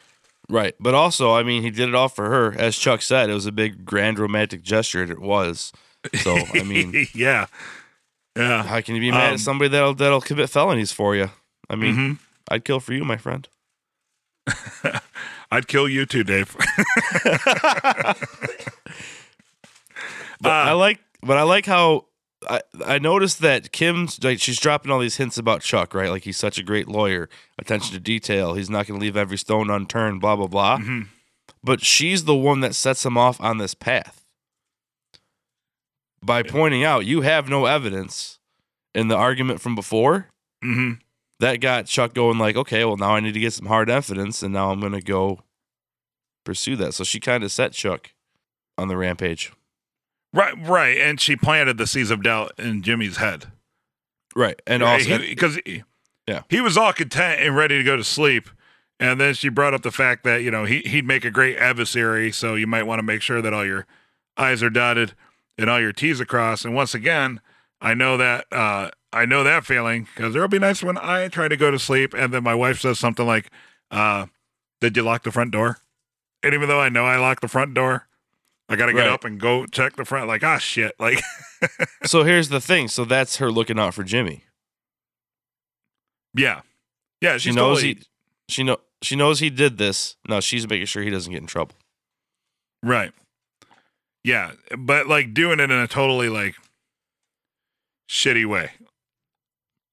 Right. 0.49 0.75
But 0.79 0.93
also, 0.95 1.33
I 1.33 1.43
mean, 1.43 1.61
he 1.63 1.69
did 1.71 1.89
it 1.89 1.95
all 1.95 2.09
for 2.09 2.29
her. 2.29 2.53
As 2.59 2.75
Chuck 2.77 3.01
said, 3.01 3.29
it 3.29 3.33
was 3.33 3.45
a 3.45 3.51
big, 3.51 3.85
grand, 3.85 4.19
romantic 4.19 4.61
gesture, 4.63 5.01
and 5.01 5.09
it 5.11 5.19
was. 5.21 5.71
So, 6.21 6.35
I 6.53 6.63
mean, 6.63 7.07
yeah, 7.15 7.45
yeah. 8.35 8.63
how 8.63 8.81
can 8.81 8.95
you 8.95 9.01
be 9.01 9.11
mad 9.11 9.29
Um, 9.29 9.33
at 9.35 9.39
somebody 9.39 9.69
that'll 9.69 9.93
that'll 9.93 10.21
commit 10.21 10.49
felonies 10.49 10.91
for 10.91 11.15
you? 11.15 11.29
I 11.69 11.75
mean, 11.75 11.95
Mhm. 11.95 12.17
I'd 12.49 12.65
kill 12.65 12.79
for 12.79 12.93
you, 12.93 13.05
my 13.05 13.17
friend. 13.17 13.47
I'd 15.51 15.67
kill 15.67 15.87
you 15.87 16.05
too, 16.05 16.23
Dave. 16.23 16.55
But 20.41 20.51
I 20.51 20.71
Uh, 20.71 20.77
like, 20.77 20.99
but 21.21 21.37
I 21.37 21.43
like 21.43 21.65
how 21.65 22.05
I 22.49 22.61
I 22.85 22.99
noticed 22.99 23.41
that 23.41 23.71
Kim's 23.71 24.23
like 24.23 24.39
she's 24.39 24.59
dropping 24.59 24.91
all 24.91 24.99
these 24.99 25.17
hints 25.17 25.37
about 25.37 25.61
Chuck, 25.61 25.93
right? 25.93 26.09
Like 26.09 26.23
he's 26.23 26.37
such 26.37 26.57
a 26.57 26.63
great 26.63 26.87
lawyer, 26.87 27.29
attention 27.57 27.93
to 27.93 27.99
detail. 27.99 28.53
He's 28.53 28.69
not 28.69 28.87
going 28.87 28.99
to 28.99 29.03
leave 29.03 29.17
every 29.17 29.37
stone 29.37 29.69
unturned. 29.69 30.21
Blah 30.21 30.35
blah 30.37 30.47
blah. 30.47 30.77
mhm. 30.77 31.07
But 31.63 31.83
she's 31.83 32.23
the 32.23 32.35
one 32.35 32.61
that 32.61 32.75
sets 32.75 33.05
him 33.05 33.17
off 33.17 33.41
on 33.41 33.57
this 33.57 33.73
path 33.73 34.23
by 36.23 36.43
pointing 36.43 36.83
out 36.83 37.05
you 37.05 37.21
have 37.21 37.49
no 37.49 37.65
evidence 37.65 38.39
in 38.93 39.07
the 39.07 39.15
argument 39.15 39.61
from 39.61 39.75
before. 39.75 40.27
Mhm. 40.63 40.99
That 41.39 41.57
got 41.61 41.85
Chuck 41.85 42.13
going 42.13 42.37
like, 42.37 42.55
okay, 42.57 42.83
well 42.85 42.97
now 42.97 43.15
I 43.15 43.19
need 43.19 43.33
to 43.33 43.39
get 43.39 43.53
some 43.53 43.67
hard 43.67 43.89
evidence, 43.89 44.43
and 44.43 44.53
now 44.53 44.71
I'm 44.71 44.79
going 44.79 44.91
to 44.93 45.01
go 45.01 45.39
pursue 46.45 46.75
that. 46.77 46.93
So 46.93 47.03
she 47.03 47.19
kind 47.19 47.43
of 47.43 47.51
set 47.51 47.71
Chuck 47.73 48.11
on 48.77 48.87
the 48.89 48.97
rampage. 48.97 49.51
Right, 50.33 50.53
right. 50.67 50.97
And 50.97 51.19
she 51.19 51.35
planted 51.35 51.77
the 51.77 51.87
seeds 51.87 52.11
of 52.11 52.21
doubt 52.23 52.53
in 52.57 52.83
Jimmy's 52.83 53.17
head. 53.17 53.47
Right. 54.35 54.61
And 54.67 54.83
also, 54.83 55.17
because 55.17 55.55
he, 55.65 55.83
Yeah. 56.27 56.43
he 56.49 56.61
was 56.61 56.77
all 56.77 56.93
content 56.93 57.41
and 57.41 57.55
ready 57.55 57.77
to 57.77 57.83
go 57.83 57.97
to 57.97 58.03
sleep, 58.03 58.49
and 58.99 59.19
then 59.19 59.33
she 59.33 59.49
brought 59.49 59.73
up 59.73 59.81
the 59.81 59.91
fact 59.91 60.23
that 60.25 60.43
you 60.43 60.51
know 60.51 60.65
he 60.65 60.79
he'd 60.81 61.05
make 61.07 61.25
a 61.25 61.31
great 61.31 61.57
adversary, 61.57 62.31
so 62.31 62.53
you 62.55 62.67
might 62.67 62.83
want 62.83 62.99
to 62.99 63.03
make 63.03 63.21
sure 63.21 63.41
that 63.41 63.53
all 63.53 63.65
your 63.65 63.87
I's 64.37 64.61
are 64.61 64.69
dotted 64.69 65.13
and 65.57 65.69
all 65.69 65.79
your 65.79 65.93
T's 65.93 66.21
are 66.21 66.25
crossed. 66.25 66.63
And 66.65 66.75
once 66.75 66.93
again, 66.93 67.41
I 67.81 67.93
know 67.95 68.17
that 68.17 68.45
uh, 68.51 68.91
I 69.11 69.25
know 69.25 69.43
that 69.43 69.65
feeling 69.65 70.07
because 70.15 70.33
there'll 70.33 70.47
be 70.47 70.59
nights 70.59 70.83
when 70.83 70.97
I 70.97 71.27
try 71.29 71.47
to 71.47 71.57
go 71.57 71.71
to 71.71 71.79
sleep, 71.79 72.13
and 72.13 72.31
then 72.33 72.43
my 72.43 72.53
wife 72.53 72.79
says 72.81 72.99
something 72.99 73.25
like, 73.25 73.49
uh, 73.89 74.27
"Did 74.79 74.95
you 74.95 75.01
lock 75.03 75.23
the 75.23 75.31
front 75.31 75.51
door?" 75.51 75.79
And 76.43 76.53
even 76.53 76.67
though 76.69 76.79
I 76.81 76.89
know 76.89 77.05
I 77.05 77.17
locked 77.17 77.41
the 77.41 77.47
front 77.47 77.73
door. 77.73 78.05
I 78.69 78.75
gotta 78.75 78.93
get 78.93 78.99
Right. 78.99 79.09
up 79.09 79.25
and 79.25 79.39
go 79.39 79.65
check 79.65 79.95
the 79.95 80.05
front. 80.05 80.27
Like, 80.27 80.43
ah, 80.43 80.59
shit. 80.59 80.93
Like, 80.99 81.21
so 82.05 82.23
here's 82.23 82.49
the 82.49 82.61
thing. 82.61 82.87
So 82.87 83.03
that's 83.03 83.37
her 83.37 83.51
looking 83.51 83.79
out 83.79 83.93
for 83.95 84.03
Jimmy. 84.03 84.43
yeah, 86.35 86.61
yeah. 87.21 87.37
She 87.37 87.51
knows 87.51 87.79
totally, 87.79 87.93
he 87.95 88.03
she 88.49 88.63
know 88.63 88.77
she 89.01 89.15
knows 89.15 89.39
he 89.39 89.49
did 89.49 89.77
this. 89.77 90.15
No, 90.27 90.39
she's 90.39 90.67
making 90.69 90.85
sure 90.85 91.01
he 91.03 91.09
doesn't 91.09 91.31
get 91.31 91.41
in 91.41 91.47
trouble. 91.47 91.75
Right. 92.83 93.11
Yeah, 94.23 94.51
but 94.77 95.07
like 95.07 95.33
doing 95.33 95.59
it 95.59 95.71
in 95.71 95.79
a 95.79 95.87
totally 95.87 96.29
like 96.29 96.55
shitty 98.09 98.45
way. 98.45 98.71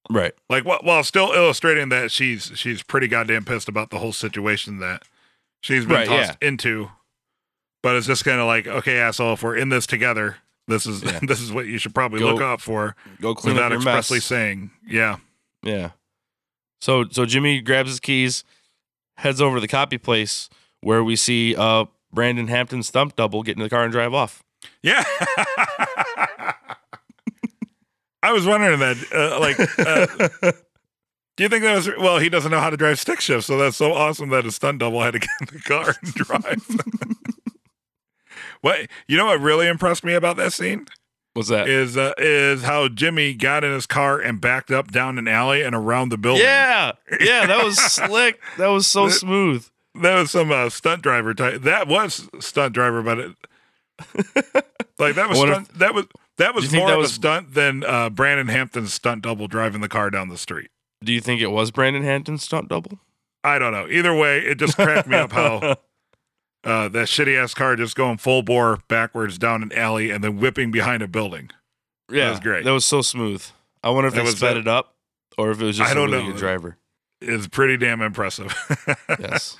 Right. 0.09 0.33
Like 0.49 0.63
wh- 0.63 0.83
while 0.83 1.03
still 1.03 1.31
illustrating 1.33 1.89
that 1.89 2.11
she's 2.11 2.51
she's 2.55 2.83
pretty 2.83 3.07
goddamn 3.07 3.45
pissed 3.45 3.67
about 3.69 3.89
the 3.89 3.99
whole 3.99 4.13
situation 4.13 4.79
that 4.79 5.03
she's 5.61 5.85
been 5.85 5.95
Right, 5.95 6.07
tossed 6.07 6.37
into. 6.41 6.91
But 7.87 7.95
it's 7.95 8.05
just 8.05 8.25
kind 8.25 8.41
of 8.41 8.47
like, 8.47 8.67
okay, 8.67 8.97
asshole, 8.97 9.31
if 9.35 9.43
we're 9.43 9.55
in 9.55 9.69
this 9.69 9.87
together, 9.87 10.35
this 10.67 10.85
is 10.85 11.03
Yeah. 11.03 11.19
this 11.23 11.39
is 11.39 11.53
what 11.53 11.67
you 11.67 11.77
should 11.77 11.95
probably 11.95 12.19
Go 12.19 12.33
look 12.33 12.41
out 12.41 12.59
for 12.59 12.97
Go 13.21 13.33
clean 13.33 13.53
without 13.55 13.67
up 13.67 13.79
your 13.79 13.79
expressly 13.79 14.17
mess. 14.17 14.25
saying, 14.25 14.71
yeah. 14.85 15.15
Yeah. 15.63 15.91
So 16.81 17.05
so 17.09 17.25
Jimmy 17.25 17.61
grabs 17.61 17.89
his 17.89 18.01
keys, 18.01 18.43
heads 19.15 19.39
over 19.39 19.55
to 19.55 19.61
the 19.61 19.69
copy 19.69 19.97
place 19.97 20.49
where 20.81 21.01
we 21.01 21.15
see 21.15 21.55
uh 21.55 21.85
Brandon 22.11 22.49
Hampton's 22.49 22.89
stunt 22.89 23.15
double 23.15 23.41
get 23.41 23.55
in 23.55 23.63
the 23.63 23.69
car 23.69 23.83
and 23.83 23.91
drive 23.93 24.13
off. 24.13 24.43
Yeah. 24.83 25.05
I 28.21 28.33
was 28.33 28.45
wondering 28.45 28.79
that, 28.79 28.97
uh, 29.15 29.39
like, 29.39 29.57
uh, 29.79 30.51
Do 31.37 31.43
you 31.43 31.49
think 31.49 31.63
that 31.63 31.75
was 31.75 31.87
well? 31.99 32.17
He 32.17 32.27
doesn't 32.27 32.51
know 32.51 32.59
how 32.59 32.69
to 32.71 32.75
drive 32.75 32.99
stick 32.99 33.21
shift, 33.21 33.45
so 33.45 33.57
that's 33.57 33.77
so 33.77 33.93
awesome 33.93 34.27
that 34.29 34.43
his 34.43 34.55
stunt 34.55 34.79
double 34.79 35.01
had 35.03 35.11
to 35.13 35.19
get 35.19 35.29
in 35.39 35.47
the 35.53 35.59
car 35.61 35.95
and 36.01 36.13
drive. 36.15 36.65
What 38.61 38.87
you 39.07 39.17
know? 39.17 39.25
What 39.27 39.41
really 39.41 39.67
impressed 39.67 40.03
me 40.03 40.13
about 40.13 40.37
that 40.37 40.53
scene 40.53 40.87
What's 41.33 41.49
that? 41.49 41.67
is 41.69 41.95
uh, 41.97 42.13
is 42.17 42.63
how 42.63 42.87
Jimmy 42.87 43.33
got 43.33 43.63
in 43.63 43.71
his 43.71 43.85
car 43.85 44.19
and 44.19 44.41
backed 44.41 44.71
up 44.71 44.91
down 44.91 45.17
an 45.17 45.27
alley 45.27 45.61
and 45.61 45.75
around 45.75 46.09
the 46.09 46.17
building. 46.17 46.43
Yeah, 46.43 46.93
yeah, 47.19 47.45
that 47.45 47.63
was 47.63 47.77
slick. 47.93 48.39
That 48.57 48.67
was 48.67 48.87
so 48.87 49.09
smooth. 49.09 49.67
that 50.01 50.15
was 50.15 50.31
some 50.31 50.51
uh, 50.51 50.69
stunt 50.69 51.01
driver 51.03 51.33
type. 51.33 51.61
That 51.61 51.87
was 51.87 52.27
stunt 52.39 52.73
driver, 52.73 53.01
but 53.03 53.19
it 53.19 53.31
like 54.99 55.15
that 55.15 55.29
was 55.29 55.39
stunt, 55.39 55.79
that 55.79 55.93
was 55.93 56.05
that 56.37 56.53
was 56.55 56.71
more 56.73 56.87
that 56.87 56.93
of 56.93 56.99
was- 56.99 57.11
a 57.11 57.13
stunt 57.13 57.53
than 57.53 57.83
uh, 57.83 58.09
Brandon 58.09 58.47
Hampton's 58.47 58.93
stunt 58.93 59.23
double 59.23 59.47
driving 59.47 59.81
the 59.81 59.89
car 59.89 60.09
down 60.09 60.29
the 60.29 60.37
street. 60.37 60.69
Do 61.03 61.13
you 61.13 61.21
think 61.21 61.41
it 61.41 61.47
was 61.51 61.69
Brandon 61.71 62.03
Hampton's 62.03 62.43
stunt 62.43 62.69
double? 62.69 62.99
I 63.43 63.59
don't 63.59 63.71
know. 63.71 63.87
Either 63.87 64.13
way, 64.15 64.39
it 64.39 64.55
just 64.57 64.75
cracked 64.75 65.07
me 65.07 65.15
up 65.17 65.31
how 65.31 65.75
uh, 66.67 66.87
that 66.89 67.07
shitty 67.07 67.41
ass 67.41 67.53
car 67.53 67.75
just 67.75 67.95
going 67.95 68.17
full 68.17 68.43
bore 68.43 68.79
backwards 68.87 69.37
down 69.37 69.63
an 69.63 69.71
alley 69.73 70.11
and 70.11 70.23
then 70.23 70.37
whipping 70.37 70.69
behind 70.71 71.01
a 71.01 71.07
building. 71.07 71.49
yeah, 72.11 72.25
that 72.25 72.31
was 72.31 72.39
great. 72.41 72.63
That 72.65 72.71
was 72.71 72.85
so 72.85 73.01
smooth. 73.01 73.43
I 73.83 73.89
wonder 73.89 74.07
if 74.09 74.13
That 74.13 74.19
they 74.21 74.25
was 74.25 74.37
sped 74.37 74.57
it. 74.57 74.61
it 74.61 74.67
up 74.67 74.95
or 75.37 75.51
if 75.51 75.61
it 75.61 75.65
was 75.65 75.77
just 75.77 75.87
I 75.89 75.93
a 75.93 75.95
don't 75.95 76.11
really 76.11 76.23
know. 76.25 76.31
good 76.33 76.39
driver. 76.39 76.77
It's 77.21 77.47
pretty 77.47 77.77
damn 77.77 78.01
impressive. 78.01 78.53
Yes. 79.19 79.57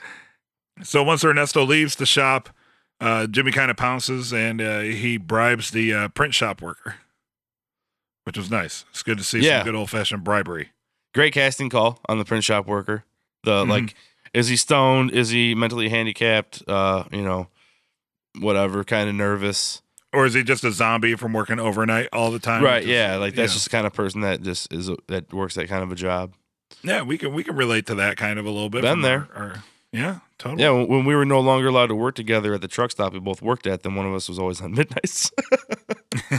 So 0.84 1.02
once 1.02 1.24
Ernesto 1.26 1.64
leaves 1.66 1.96
the 1.96 2.06
shop, 2.06 2.50
uh, 3.02 3.26
Jimmy 3.26 3.52
kind 3.52 3.72
of 3.72 3.78
pounces 3.78 4.32
and 4.32 4.62
uh, 4.62 4.80
he 4.82 5.18
bribes 5.18 5.72
the 5.72 5.92
uh, 5.94 6.08
print 6.10 6.36
shop 6.36 6.62
worker, 6.62 6.96
which 8.26 8.38
was 8.38 8.52
nice. 8.52 8.86
It's 8.92 9.02
good 9.04 9.18
to 9.18 9.24
see 9.24 9.40
Yeah. 9.40 9.60
some 9.60 9.66
good 9.66 9.76
old 9.76 9.90
fashioned 9.90 10.24
bribery. 10.24 10.70
Great 11.16 11.34
casting 11.34 11.70
call 11.70 12.00
on 12.08 12.20
the 12.20 12.26
print 12.26 12.44
shop 12.44 12.68
worker. 12.68 13.06
The 13.44 13.64
Mhm. 13.66 13.70
like, 13.70 13.96
is 14.38 14.48
he 14.48 14.56
stoned? 14.56 15.12
Is 15.12 15.30
he 15.30 15.56
mentally 15.56 15.90
handicapped? 15.90 16.64
Uh, 16.68 17.04
you 17.12 17.22
know, 17.24 17.48
whatever, 18.40 18.84
kind 18.84 19.10
of 19.10 19.16
nervous. 19.16 19.82
Or 20.14 20.26
is 20.26 20.34
he 20.34 20.44
just 20.44 20.64
a 20.64 20.72
zombie 20.72 21.16
from 21.16 21.34
working 21.34 21.60
overnight 21.60 22.10
all 22.14 22.32
the 22.32 22.40
time? 22.40 22.64
right? 22.64 22.82
Just- 22.84 22.90
Yeah, 22.92 23.18
like 23.18 23.36
that's 23.36 23.52
yeah. 23.52 23.56
just 23.56 23.66
the 23.66 23.70
kind 23.72 23.86
of 23.88 23.94
person 23.94 24.22
that 24.22 24.42
just 24.42 24.72
is 24.74 24.90
a, 24.90 24.98
that 25.08 25.34
works 25.34 25.56
that 25.56 25.68
kind 25.68 25.84
of 25.84 25.92
a 25.92 25.96
job. 25.96 26.34
yeah. 26.84 27.02
We 27.02 27.18
can 27.18 27.34
we 27.34 27.44
can 27.44 27.56
relate 27.56 27.86
to 27.88 27.96
that 27.96 28.18
kind 28.18 28.40
of 28.40 28.46
a 28.46 28.50
little 28.50 28.70
bit. 28.70 28.82
Been 28.84 29.02
there. 29.02 29.28
our- 29.36 29.44
our- 29.44 29.64
yeah, 29.94 30.20
totally. 30.38 30.62
Yeah, 30.64 30.72
when, 30.72 30.88
when 30.90 31.06
we 31.06 31.16
were 31.16 31.24
no 31.26 31.40
longer 31.40 31.68
allowed 31.70 31.88
to 31.88 31.96
work 31.96 32.14
together 32.16 32.54
at 32.54 32.60
the 32.62 32.68
truck 32.68 32.92
stop 32.92 33.14
we 33.14 33.20
both 33.20 33.42
worked 33.42 33.66
at, 33.66 33.84
then 33.84 33.96
one 33.96 34.06
of 34.06 34.14
us 34.14 34.28
was 34.28 34.38
always 34.38 34.60
on 34.62 34.72
midnights. 34.76 35.32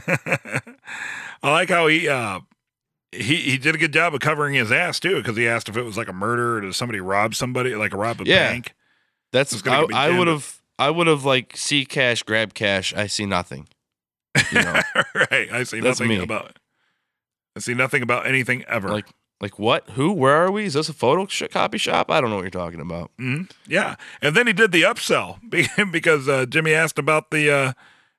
I 1.42 1.50
like 1.50 1.68
how 1.70 1.86
he 1.86 2.08
uh 2.08 2.40
he 3.12 3.36
he 3.36 3.58
did 3.58 3.74
a 3.74 3.78
good 3.78 3.92
job 3.92 4.14
of 4.14 4.20
covering 4.20 4.54
his 4.54 4.70
ass 4.70 5.00
too 5.00 5.16
because 5.16 5.36
he 5.36 5.48
asked 5.48 5.68
if 5.68 5.76
it 5.76 5.82
was 5.82 5.96
like 5.96 6.08
a 6.08 6.12
murder 6.12 6.58
or 6.58 6.60
did 6.62 6.74
somebody 6.74 7.00
rob 7.00 7.34
somebody 7.34 7.74
like 7.74 7.92
a 7.94 7.96
rob 7.96 8.20
a 8.20 8.24
Yeah. 8.24 8.50
bank. 8.50 8.74
That's 9.32 9.66
I, 9.66 9.86
I 9.94 10.18
would 10.18 10.28
have 10.28 10.60
I 10.78 10.90
would 10.90 11.06
have 11.06 11.24
like 11.24 11.56
see 11.56 11.84
cash, 11.84 12.22
grab 12.22 12.54
cash. 12.54 12.94
I 12.94 13.06
see 13.06 13.26
nothing. 13.26 13.68
You 14.52 14.62
know, 14.62 14.80
right. 15.14 15.50
I 15.52 15.62
see 15.64 15.80
That's 15.80 16.00
nothing 16.00 16.08
me. 16.18 16.22
about 16.22 16.58
I 17.56 17.60
see 17.60 17.74
nothing 17.74 18.02
about 18.02 18.26
anything 18.26 18.64
ever. 18.68 18.88
like 18.88 19.06
like 19.40 19.58
what? 19.58 19.88
Who? 19.90 20.12
Where 20.12 20.34
are 20.34 20.50
we? 20.50 20.64
Is 20.64 20.74
this 20.74 20.88
a 20.88 20.92
photo 20.92 21.26
sh- 21.26 21.42
copy 21.50 21.78
shop? 21.78 22.10
I 22.10 22.20
don't 22.20 22.30
know 22.30 22.36
what 22.36 22.42
you're 22.42 22.50
talking 22.50 22.80
about. 22.80 23.10
Mhm. 23.20 23.50
Yeah, 23.66 23.96
and 24.22 24.34
then 24.36 24.46
he 24.46 24.52
did 24.52 24.70
the 24.72 24.82
upsell 24.82 25.38
because 25.92 26.28
uh, 26.28 26.46
Jimmy 26.46 26.72
asked 26.74 26.98
about 26.98 27.30
the 27.30 27.50
uh, 27.50 27.72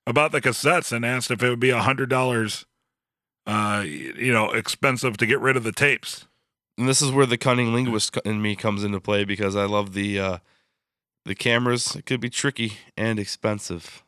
about 0.08 0.32
the 0.32 0.42
cassettes 0.42 0.92
and 0.92 1.06
asked 1.06 1.30
if 1.32 1.42
it 1.44 1.50
would 1.50 1.60
be 1.60 1.70
a 1.72 1.82
hundred 1.82 2.10
dollars, 2.10 2.66
uh, 3.50 3.82
you 3.82 4.32
know, 4.32 4.52
expensive 4.52 5.18
to 5.18 5.26
get 5.26 5.40
rid 5.40 5.58
of 5.58 5.64
the 5.64 5.72
tapes. 5.72 6.28
And 6.78 6.88
this 6.88 7.02
is 7.02 7.12
where 7.12 7.26
the 7.26 7.38
cunning 7.38 7.74
linguist 7.74 8.16
in 8.24 8.42
me 8.42 8.56
comes 8.56 8.84
into 8.84 9.00
play 9.02 9.26
because 9.26 9.56
I 9.56 9.66
love 9.66 9.94
the 9.94 10.20
uh 10.20 10.38
the 11.26 11.36
cameras. 11.36 11.96
It 11.96 12.06
could 12.06 12.22
be 12.22 12.30
tricky 12.30 12.74
and 12.96 13.20
expensive. 13.20 14.04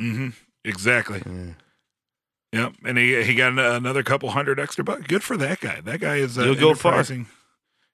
Mm-hmm. 0.00 0.30
Exactly. 0.64 1.22
Yeah. 1.24 1.52
Yep. 2.52 2.72
And 2.84 2.98
he 2.98 3.22
he 3.22 3.34
got 3.34 3.56
another 3.58 4.02
couple 4.02 4.30
hundred 4.30 4.58
extra 4.58 4.82
bucks. 4.82 5.06
Good 5.06 5.22
for 5.22 5.36
that 5.36 5.60
guy. 5.60 5.80
That 5.80 6.00
guy 6.00 6.16
is 6.16 6.36
uh, 6.38 6.42
You'll 6.42 6.54
go 6.56 6.74
far. 6.74 7.04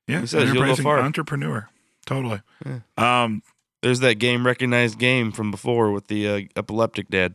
Yeah, 0.08 0.20
He 0.20 0.26
says 0.26 0.50
you'll 0.52 0.64
go 0.64 0.76
far. 0.76 0.98
entrepreneur. 1.00 1.68
Totally. 2.06 2.40
Yeah. 2.64 2.80
Um. 2.96 3.42
There's 3.82 4.00
that 4.00 4.14
game 4.14 4.46
recognized 4.46 4.98
game 4.98 5.30
from 5.30 5.50
before 5.50 5.92
with 5.92 6.06
the 6.08 6.28
uh, 6.28 6.40
epileptic 6.56 7.08
dad. 7.10 7.34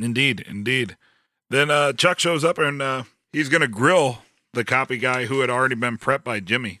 Indeed. 0.00 0.44
Indeed. 0.48 0.96
Then 1.50 1.70
uh, 1.70 1.92
Chuck 1.92 2.18
shows 2.18 2.44
up 2.44 2.58
and 2.58 2.80
uh, 2.82 3.02
he's 3.32 3.48
gonna 3.48 3.68
grill 3.68 4.18
the 4.52 4.64
copy 4.64 4.98
guy 4.98 5.26
who 5.26 5.40
had 5.40 5.50
already 5.50 5.74
been 5.74 5.98
prepped 5.98 6.24
by 6.24 6.40
Jimmy, 6.40 6.80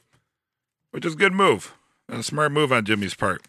which 0.90 1.04
is 1.06 1.14
a 1.14 1.16
good 1.16 1.32
move. 1.32 1.74
And 2.08 2.20
a 2.20 2.22
smart 2.22 2.52
move 2.52 2.72
on 2.72 2.84
Jimmy's 2.84 3.14
part. 3.14 3.42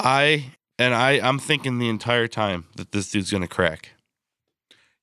I 0.00 0.52
and 0.78 0.94
I 0.94 1.12
I'm 1.12 1.38
thinking 1.38 1.78
the 1.78 1.88
entire 1.88 2.28
time 2.28 2.66
that 2.76 2.92
this 2.92 3.10
dude's 3.10 3.30
gonna 3.30 3.48
crack. 3.48 3.90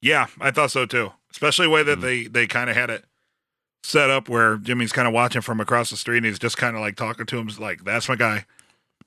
Yeah, 0.01 0.27
I 0.39 0.51
thought 0.51 0.71
so 0.71 0.85
too. 0.85 1.11
Especially 1.31 1.65
the 1.65 1.71
way 1.71 1.83
that 1.83 1.99
Mm. 1.99 2.01
they 2.01 2.23
they 2.25 2.47
kind 2.47 2.69
of 2.69 2.75
had 2.75 2.89
it 2.89 3.05
set 3.83 4.09
up 4.09 4.29
where 4.29 4.57
Jimmy's 4.57 4.91
kind 4.91 5.07
of 5.07 5.13
watching 5.13 5.41
from 5.41 5.59
across 5.59 5.89
the 5.89 5.97
street 5.97 6.17
and 6.17 6.25
he's 6.25 6.39
just 6.39 6.57
kind 6.57 6.75
of 6.75 6.81
like 6.81 6.95
talking 6.95 7.25
to 7.25 7.37
him 7.37 7.49
like 7.59 7.83
that's 7.83 8.07
my 8.07 8.15
guy. 8.15 8.45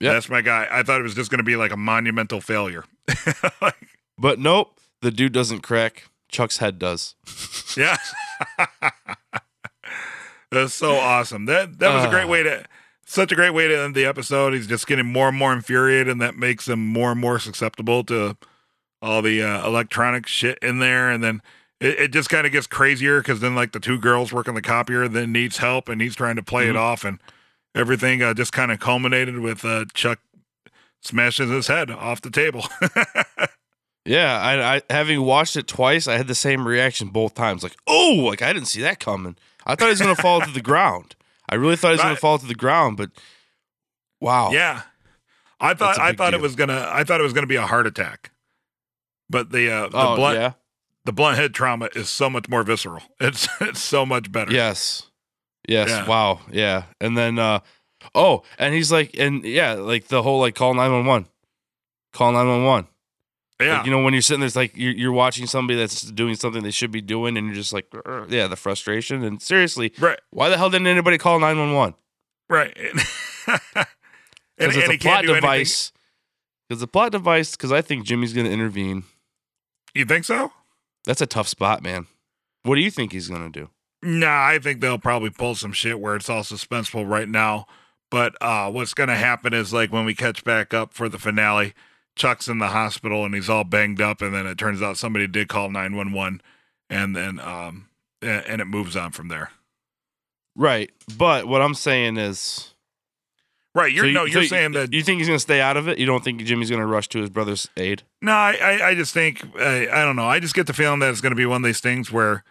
Yep. 0.00 0.12
That's 0.12 0.28
my 0.28 0.42
guy. 0.42 0.66
I 0.70 0.82
thought 0.82 1.00
it 1.00 1.04
was 1.04 1.14
just 1.14 1.30
going 1.30 1.38
to 1.38 1.44
be 1.44 1.56
like 1.56 1.72
a 1.72 1.76
monumental 1.76 2.40
failure. 2.42 2.84
Like, 3.62 3.88
But 4.18 4.38
nope, 4.38 4.78
the 5.00 5.10
dude 5.10 5.32
doesn't 5.32 5.60
crack. 5.60 6.04
Chuck's 6.28 6.58
head 6.58 6.78
does. 6.78 7.14
yeah. 7.76 7.96
That's 10.50 10.74
so 10.74 10.94
awesome. 10.96 11.46
That 11.46 11.78
that 11.80 11.94
was 11.94 12.04
a 12.04 12.08
great 12.08 12.24
Ah. 12.24 12.28
way 12.28 12.42
to 12.44 12.64
such 13.04 13.30
a 13.32 13.34
great 13.34 13.50
way 13.50 13.68
to 13.68 13.78
end 13.78 13.94
the 13.94 14.04
episode. 14.04 14.52
He's 14.54 14.66
just 14.66 14.86
getting 14.86 15.06
more 15.06 15.28
and 15.28 15.36
more 15.36 15.52
infuriated 15.52 16.08
and 16.08 16.20
that 16.20 16.36
makes 16.36 16.68
him 16.68 16.84
more 16.84 17.12
and 17.12 17.20
more 17.20 17.38
susceptible 17.38 18.04
to 18.04 18.36
all 19.02 19.22
the 19.22 19.42
uh, 19.42 19.66
electronic 19.66 20.26
shit 20.26 20.58
in 20.62 20.78
there 20.78 21.10
and 21.10 21.22
then 21.22 21.42
it, 21.80 21.98
it 22.00 22.12
just 22.12 22.30
kind 22.30 22.46
of 22.46 22.52
gets 22.52 22.66
crazier 22.66 23.20
because 23.20 23.40
then 23.40 23.54
like 23.54 23.72
the 23.72 23.80
two 23.80 23.98
girls 23.98 24.32
working 24.32 24.54
the 24.54 24.62
copier 24.62 25.06
then 25.08 25.30
needs 25.32 25.58
help 25.58 25.88
and 25.88 26.00
he's 26.00 26.16
trying 26.16 26.36
to 26.36 26.42
play 26.42 26.68
it 26.68 26.74
Mhm. 26.74 26.80
off 26.80 27.04
and 27.04 27.18
everything 27.74 28.22
uh, 28.22 28.32
just 28.34 28.52
kind 28.52 28.72
of 28.72 28.80
culminated 28.80 29.38
with 29.40 29.64
uh, 29.64 29.84
chuck 29.94 30.18
smashing 31.02 31.50
his 31.50 31.66
head 31.68 31.90
off 31.90 32.20
the 32.22 32.30
table 32.30 32.64
Yeah, 34.06 34.38
I, 34.40 34.76
I 34.76 34.82
having 34.90 35.20
watched 35.22 35.56
it 35.56 35.66
twice, 35.66 36.06
I 36.06 36.16
had 36.16 36.28
the 36.28 36.34
same 36.34 36.66
reaction 36.66 37.08
both 37.08 37.34
times. 37.34 37.62
Like, 37.62 37.76
oh, 37.86 38.22
like 38.26 38.40
I 38.42 38.52
didn't 38.52 38.68
see 38.68 38.82
that 38.82 39.00
coming. 39.00 39.36
I 39.66 39.74
thought 39.74 39.86
he 39.86 39.90
was 39.90 40.00
gonna 40.00 40.14
fall 40.16 40.40
to 40.40 40.50
the 40.50 40.62
ground. 40.62 41.16
I 41.48 41.56
really 41.56 41.76
thought 41.76 41.88
he 41.88 41.94
was 41.94 42.02
gonna 42.02 42.16
fall 42.16 42.38
to 42.38 42.46
the 42.46 42.54
ground, 42.54 42.96
but 42.96 43.10
wow. 44.20 44.50
yeah 44.50 44.82
i 45.60 45.72
thought 45.74 45.98
i 45.98 46.12
thought 46.12 46.34
it 46.34 46.40
was 46.40 46.54
gonna 46.54 46.86
i 46.90 47.02
thought 47.04 47.20
it 47.20 47.22
was 47.22 47.32
gonna 47.32 47.46
be 47.46 47.56
a 47.56 47.66
heart 47.66 47.86
attack 47.86 48.30
but 49.30 49.50
the 49.50 49.70
uh 49.70 49.88
the 49.88 49.96
Oh 49.96 50.16
blunt 50.16 50.38
yeah. 50.38 50.52
the 51.04 51.12
blunt 51.12 51.38
head 51.38 51.54
trauma 51.54 51.88
is 51.94 52.08
so 52.08 52.28
much 52.28 52.48
more 52.48 52.62
visceral 52.62 53.02
it's 53.20 53.48
it's 53.60 53.80
so 53.80 54.04
much 54.04 54.30
better 54.30 54.52
Yes. 54.52 55.10
Yes. 55.68 55.88
Yeah. 55.88 56.06
Wow. 56.06 56.40
Yeah. 56.50 56.84
And 57.00 57.16
then 57.16 57.38
uh 57.38 57.60
oh, 58.14 58.42
and 58.58 58.74
he's 58.74 58.92
like 58.92 59.18
and 59.18 59.44
yeah, 59.44 59.72
like 59.74 60.08
the 60.08 60.22
whole 60.22 60.40
like 60.40 60.54
call 60.54 60.74
911. 60.74 61.28
Call 62.12 62.32
911. 62.32 62.88
Yeah 63.60 63.78
Like, 63.78 63.86
you 63.86 63.90
know, 63.92 64.02
when 64.02 64.12
you're 64.12 64.22
sitting 64.22 64.40
there, 64.40 64.46
it's 64.46 64.56
like 64.56 64.76
you're, 64.76 64.92
you're 64.92 65.12
watching 65.12 65.46
somebody 65.46 65.78
that's 65.78 66.02
doing 66.02 66.36
something 66.36 66.62
they 66.62 66.70
should 66.70 66.90
be 66.90 67.00
doing, 67.00 67.36
and 67.36 67.46
you're 67.46 67.56
just 67.56 67.72
like, 67.72 67.86
yeah, 68.28 68.46
the 68.46 68.56
frustration. 68.56 69.22
And 69.24 69.40
seriously, 69.40 69.92
right 69.98 70.20
why 70.30 70.48
the 70.48 70.58
hell 70.58 70.70
didn't 70.70 70.86
anybody 70.86 71.18
call 71.18 71.38
911? 71.40 71.94
right 72.48 72.76
Because 74.56 74.76
it's 74.76 74.88
and 74.88 74.94
a 74.94 74.98
plot 74.98 75.24
device. 75.24 75.92
Because 76.68 76.80
the 76.80 76.86
plot 76.86 77.12
device, 77.12 77.52
because 77.52 77.72
I 77.72 77.82
think 77.82 78.04
Jimmy's 78.04 78.32
going 78.32 78.46
to 78.46 78.52
intervene. 78.52 79.04
you 79.94 80.04
think 80.04 80.24
so 80.24 80.52
That's 81.04 81.20
a 81.20 81.26
tough 81.26 81.46
spot, 81.46 81.82
man. 81.82 82.06
What 82.62 82.74
do 82.76 82.80
you 82.80 82.90
think 82.90 83.12
he's 83.12 83.28
going 83.28 83.52
to 83.52 83.60
do? 83.60 83.70
Nah, 84.02 84.46
I 84.46 84.58
think 84.58 84.80
they'll 84.80 84.98
probably 84.98 85.30
pull 85.30 85.54
some 85.54 85.72
shit 85.72 86.00
where 86.00 86.16
it's 86.16 86.28
all 86.28 86.42
suspenseful 86.42 87.08
right 87.08 87.28
now. 87.28 87.66
But 88.10 88.34
uh, 88.40 88.70
what's 88.70 88.94
going 88.94 89.08
to 89.08 89.16
happen 89.16 89.52
is 89.52 89.72
like 89.72 89.92
when 89.92 90.04
we 90.04 90.14
catch 90.14 90.44
back 90.44 90.72
up 90.72 90.92
for 90.92 91.08
the 91.08 91.18
finale, 91.18 91.74
Chuck's 92.16 92.48
in 92.48 92.58
the 92.58 92.68
hospital 92.68 93.24
and 93.24 93.34
he's 93.34 93.48
all 93.48 93.62
banged 93.64 94.00
up, 94.00 94.20
and 94.22 94.34
then 94.34 94.46
it 94.46 94.58
turns 94.58 94.82
out 94.82 94.96
somebody 94.98 95.26
did 95.26 95.48
call 95.48 95.70
nine 95.70 95.94
one 95.94 96.12
one, 96.12 96.40
and 96.90 97.14
then 97.14 97.38
um, 97.38 97.88
and 98.20 98.60
it 98.60 98.64
moves 98.66 98.96
on 98.96 99.12
from 99.12 99.28
there. 99.28 99.50
Right. 100.56 100.90
But 101.16 101.46
what 101.46 101.62
I'm 101.62 101.74
saying 101.74 102.16
is. 102.16 102.72
Right? 103.74 103.92
You're 103.92 104.04
so 104.04 104.08
you- 104.08 104.14
no, 104.14 104.24
you're 104.24 104.42
you- 104.42 104.48
saying 104.48 104.72
that. 104.72 104.92
You 104.94 105.02
think 105.02 105.18
he's 105.18 105.28
going 105.28 105.36
to 105.36 105.42
stay 105.42 105.60
out 105.60 105.76
of 105.76 105.86
it? 105.86 105.98
You 105.98 106.06
don't 106.06 106.24
think 106.24 106.42
Jimmy's 106.42 106.70
going 106.70 106.80
to 106.80 106.86
rush 106.86 107.08
to 107.10 107.20
his 107.20 107.28
brother's 107.28 107.68
aid? 107.76 108.04
No, 108.22 108.32
I, 108.32 108.56
I, 108.62 108.88
I 108.88 108.94
just 108.94 109.12
think 109.12 109.44
I, 109.60 109.86
I 109.92 110.02
don't 110.02 110.16
know. 110.16 110.24
I 110.26 110.40
just 110.40 110.54
get 110.54 110.66
the 110.66 110.72
feeling 110.72 111.00
that 111.00 111.10
it's 111.10 111.20
going 111.20 111.32
to 111.32 111.36
be 111.36 111.44
one 111.44 111.62
of 111.62 111.66
these 111.66 111.80
things 111.80 112.10
where, 112.10 112.42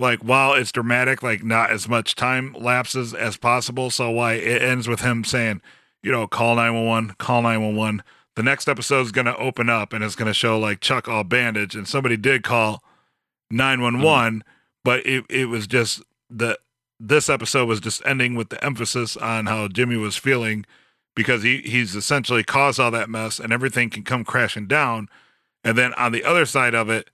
like, 0.00 0.18
while 0.24 0.54
it's 0.54 0.72
dramatic, 0.72 1.22
like 1.22 1.44
not 1.44 1.70
as 1.70 1.88
much 1.88 2.16
time 2.16 2.56
lapses 2.58 3.14
as 3.14 3.36
possible. 3.36 3.88
So 3.90 4.10
why 4.10 4.32
it 4.32 4.62
ends 4.62 4.88
with 4.88 5.02
him 5.02 5.22
saying, 5.22 5.62
you 6.02 6.10
know, 6.10 6.26
call 6.26 6.56
nine 6.56 6.74
one 6.74 6.86
one, 6.86 7.14
call 7.18 7.42
nine 7.42 7.62
one 7.62 7.76
one. 7.76 8.02
The 8.36 8.42
next 8.42 8.68
episode 8.68 9.00
is 9.00 9.12
going 9.12 9.24
to 9.24 9.36
open 9.36 9.70
up 9.70 9.94
and 9.94 10.04
it's 10.04 10.14
going 10.14 10.26
to 10.26 10.34
show 10.34 10.58
like 10.58 10.80
Chuck 10.80 11.08
all 11.08 11.24
bandaged 11.24 11.74
and 11.74 11.88
somebody 11.88 12.18
did 12.18 12.42
call 12.42 12.84
nine 13.50 13.80
one 13.80 14.02
one, 14.02 14.40
mm. 14.40 14.42
but 14.84 15.04
it 15.06 15.24
it 15.30 15.46
was 15.46 15.66
just 15.66 16.02
the 16.28 16.58
this 17.00 17.28
episode 17.28 17.66
was 17.66 17.80
just 17.80 18.04
ending 18.04 18.34
with 18.34 18.50
the 18.50 18.62
emphasis 18.62 19.16
on 19.16 19.46
how 19.46 19.68
Jimmy 19.68 19.96
was 19.96 20.16
feeling 20.16 20.66
because 21.14 21.42
he 21.42 21.62
he's 21.62 21.96
essentially 21.96 22.44
caused 22.44 22.78
all 22.78 22.90
that 22.90 23.08
mess 23.08 23.40
and 23.40 23.52
everything 23.52 23.88
can 23.88 24.02
come 24.02 24.22
crashing 24.22 24.66
down. 24.66 25.08
And 25.64 25.76
then 25.76 25.94
on 25.94 26.12
the 26.12 26.22
other 26.22 26.44
side 26.44 26.74
of 26.74 26.90
it, 26.90 27.10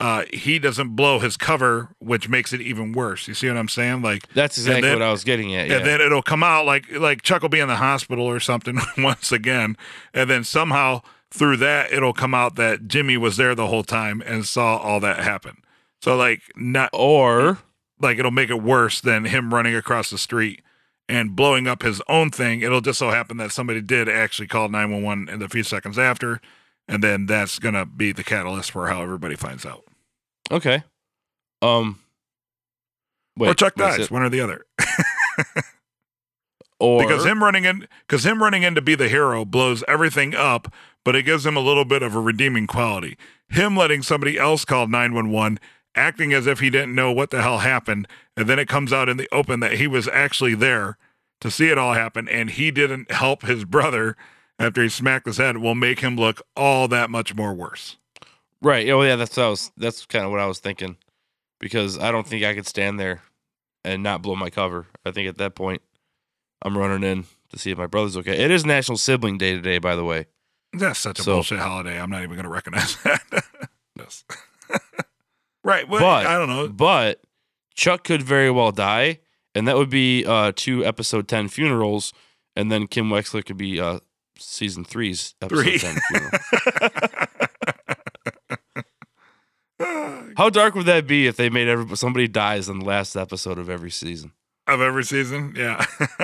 uh, 0.00 0.24
he 0.32 0.58
doesn't 0.58 0.96
blow 0.96 1.18
his 1.20 1.36
cover, 1.36 1.88
which 1.98 2.28
makes 2.28 2.52
it 2.52 2.60
even 2.60 2.92
worse. 2.92 3.28
You 3.28 3.34
see 3.34 3.48
what 3.48 3.56
I'm 3.56 3.68
saying? 3.68 4.02
Like 4.02 4.28
That's 4.34 4.58
exactly 4.58 4.82
then- 4.82 4.98
what 4.98 5.06
I 5.06 5.10
was 5.12 5.24
getting 5.24 5.54
at. 5.54 5.68
Yeah. 5.68 5.76
and 5.76 5.86
then 5.86 6.00
it'll 6.00 6.22
come 6.22 6.42
out 6.42 6.66
like 6.66 6.90
like 6.92 7.22
Chuck 7.22 7.42
will 7.42 7.48
be 7.48 7.60
in 7.60 7.68
the 7.68 7.76
hospital 7.76 8.24
or 8.26 8.40
something 8.40 8.78
once 8.98 9.30
again, 9.32 9.76
and 10.12 10.28
then 10.28 10.44
somehow 10.44 11.02
through 11.30 11.56
that 11.58 11.92
it'll 11.92 12.12
come 12.12 12.34
out 12.34 12.54
that 12.56 12.86
Jimmy 12.86 13.16
was 13.16 13.36
there 13.36 13.54
the 13.54 13.66
whole 13.66 13.82
time 13.84 14.22
and 14.24 14.46
saw 14.46 14.76
all 14.76 15.00
that 15.00 15.18
happen. 15.20 15.56
So 16.02 16.16
like 16.16 16.42
not 16.56 16.90
or 16.92 17.58
like 18.00 18.18
it'll 18.18 18.30
make 18.30 18.50
it 18.50 18.62
worse 18.62 19.00
than 19.00 19.24
him 19.24 19.54
running 19.54 19.74
across 19.74 20.10
the 20.10 20.18
street 20.18 20.60
and 21.08 21.34
blowing 21.36 21.66
up 21.66 21.82
his 21.82 22.00
own 22.08 22.30
thing. 22.30 22.60
It'll 22.60 22.80
just 22.80 22.98
so 22.98 23.10
happen 23.10 23.36
that 23.38 23.52
somebody 23.52 23.80
did 23.80 24.08
actually 24.08 24.48
call 24.48 24.68
911 24.68 25.28
in 25.28 25.38
the 25.38 25.48
few 25.48 25.62
seconds 25.62 25.98
after, 25.98 26.40
and 26.88 27.02
then 27.02 27.26
that's 27.26 27.58
gonna 27.58 27.86
be 27.86 28.12
the 28.12 28.24
catalyst 28.24 28.70
for 28.70 28.88
how 28.88 29.02
everybody 29.02 29.36
finds 29.36 29.64
out. 29.66 29.84
okay. 30.50 30.82
Um. 31.62 32.00
Wait, 33.36 33.48
or 33.48 33.54
Chuck 33.54 33.74
dies, 33.74 34.10
one 34.10 34.22
or 34.22 34.28
the 34.28 34.40
other. 34.40 34.64
Or 36.80 37.02
because 37.02 37.24
him 37.24 37.42
running 37.42 37.64
in 37.64 37.86
because 38.06 38.26
him 38.26 38.42
running 38.42 38.62
in 38.62 38.74
to 38.74 38.82
be 38.82 38.94
the 38.94 39.08
hero 39.08 39.44
blows 39.44 39.84
everything 39.86 40.34
up 40.34 40.72
but 41.04 41.14
it 41.14 41.22
gives 41.22 41.46
him 41.46 41.56
a 41.56 41.60
little 41.60 41.84
bit 41.84 42.02
of 42.02 42.14
a 42.14 42.20
redeeming 42.20 42.66
quality 42.66 43.16
him 43.48 43.76
letting 43.76 44.02
somebody 44.02 44.38
else 44.38 44.64
call 44.64 44.88
911 44.88 45.58
acting 45.94 46.32
as 46.32 46.46
if 46.48 46.58
he 46.58 46.70
didn't 46.70 46.94
know 46.94 47.12
what 47.12 47.30
the 47.30 47.40
hell 47.40 47.58
happened 47.58 48.08
and 48.36 48.48
then 48.48 48.58
it 48.58 48.68
comes 48.68 48.92
out 48.92 49.08
in 49.08 49.16
the 49.16 49.28
open 49.32 49.60
that 49.60 49.74
he 49.74 49.86
was 49.86 50.08
actually 50.08 50.54
there 50.54 50.98
to 51.40 51.50
see 51.50 51.68
it 51.68 51.78
all 51.78 51.94
happen 51.94 52.28
and 52.28 52.50
he 52.50 52.72
didn't 52.72 53.10
help 53.10 53.42
his 53.42 53.64
brother 53.64 54.16
after 54.58 54.82
he 54.82 54.88
smacked 54.88 55.26
his 55.26 55.36
head 55.38 55.58
will 55.58 55.74
make 55.74 56.00
him 56.00 56.16
look 56.16 56.42
all 56.56 56.88
that 56.88 57.10
much 57.10 57.34
more 57.34 57.52
worse 57.54 57.96
Right. 58.62 58.88
Oh 58.88 59.02
yeah, 59.02 59.16
that's 59.16 59.36
I 59.36 59.48
was 59.48 59.70
that's 59.76 60.06
kind 60.06 60.24
of 60.24 60.30
what 60.30 60.40
I 60.40 60.46
was 60.46 60.58
thinking. 60.58 60.96
Because 61.60 61.98
I 61.98 62.10
don't 62.10 62.26
think 62.26 62.44
I 62.44 62.54
could 62.54 62.66
stand 62.66 62.98
there 62.98 63.20
and 63.84 64.02
not 64.02 64.22
blow 64.22 64.34
my 64.36 64.48
cover. 64.48 64.86
I 65.04 65.10
think 65.10 65.28
at 65.28 65.36
that 65.36 65.54
point 65.54 65.82
I'm 66.62 66.78
running 66.78 67.02
in 67.06 67.24
to 67.50 67.58
see 67.58 67.72
if 67.72 67.76
my 67.78 67.86
brother's 67.86 68.16
okay. 68.16 68.42
It 68.42 68.50
is 68.50 68.64
National 68.64 68.96
Sibling 68.96 69.36
Day 69.36 69.54
today, 69.54 69.76
by 69.78 69.94
the 69.96 70.04
way. 70.04 70.26
that's 70.72 70.98
such 70.98 71.18
a 71.18 71.22
So- 71.22 71.34
bullshit 71.34 71.58
holiday 71.58 72.00
i'm 72.00 72.08
not 72.10 72.22
even 72.22 72.36
going 72.36 72.44
to 72.44 72.48
recognize 72.48 72.96
that 73.02 73.44
Yes. 73.98 74.24
right 75.62 75.86
well, 75.88 76.00
But- 76.00 76.26
i 76.26 76.38
don't 76.38 76.48
know 76.48 76.68
But 76.68 77.20
Chuck 77.74 78.04
could 78.04 78.22
very 78.22 78.50
well 78.50 78.70
die, 78.72 79.18
and 79.54 79.66
that 79.68 79.76
would 79.76 79.90
be 79.90 80.24
uh 80.24 80.52
two 80.56 80.84
episode 80.86 81.26
ten 81.28 81.48
funerals, 81.48 82.12
and 82.56 82.70
then 82.72 82.86
Kim 82.86 83.10
Wexler 83.10 83.44
could 83.44 83.56
be 83.58 83.78
uh 83.80 83.98
season 84.38 84.84
three's 84.84 85.34
episode 85.42 85.62
Three. 85.62 85.78
ten 85.78 85.96
funeral. 86.08 86.30
How 90.36 90.50
dark 90.50 90.74
would 90.74 90.86
that 90.86 91.06
be 91.06 91.26
if 91.26 91.36
they 91.36 91.48
made 91.50 91.68
every 91.68 91.96
somebody 91.96 92.26
dies 92.28 92.68
in 92.68 92.80
the 92.80 92.84
last 92.84 93.16
episode 93.16 93.58
of 93.58 93.68
every 93.70 93.90
season? 93.90 94.32
of 94.66 94.80
every 94.80 95.04
season. 95.04 95.52
Yeah. 95.56 95.84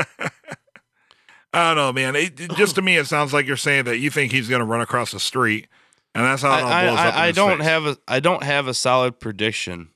I 1.53 1.75
don't 1.75 1.77
know, 1.77 1.93
man. 1.93 2.17
It, 2.17 2.37
just 2.57 2.77
to 2.77 2.83
me, 2.83 2.97
it 2.97 3.07
sounds 3.07 3.33
like 3.35 3.47
you're 3.47 3.57
saying 3.57 3.85
that 3.85 3.99
you 3.99 4.09
think 4.11 4.33
he's 4.33 4.49
going 4.49 4.61
to 4.61 4.65
run 4.65 4.81
across 4.81 5.11
the 5.11 5.21
street, 5.21 5.67
and 6.15 6.25
that's 6.25 6.43
how 6.43 6.57
it 6.57 6.63
all 6.63 6.69
I, 6.73 6.85
blows 6.87 6.99
I, 6.99 7.09
up. 7.09 7.15
in 7.15 7.21
I 7.21 7.33
don't 7.33 7.59
face. 7.59 7.67
have 7.67 7.87
a 7.87 7.97
I 8.09 8.21
don't 8.21 8.43
have 8.43 8.67
a 8.69 8.73
solid 8.75 9.21
prediction, 9.21 9.89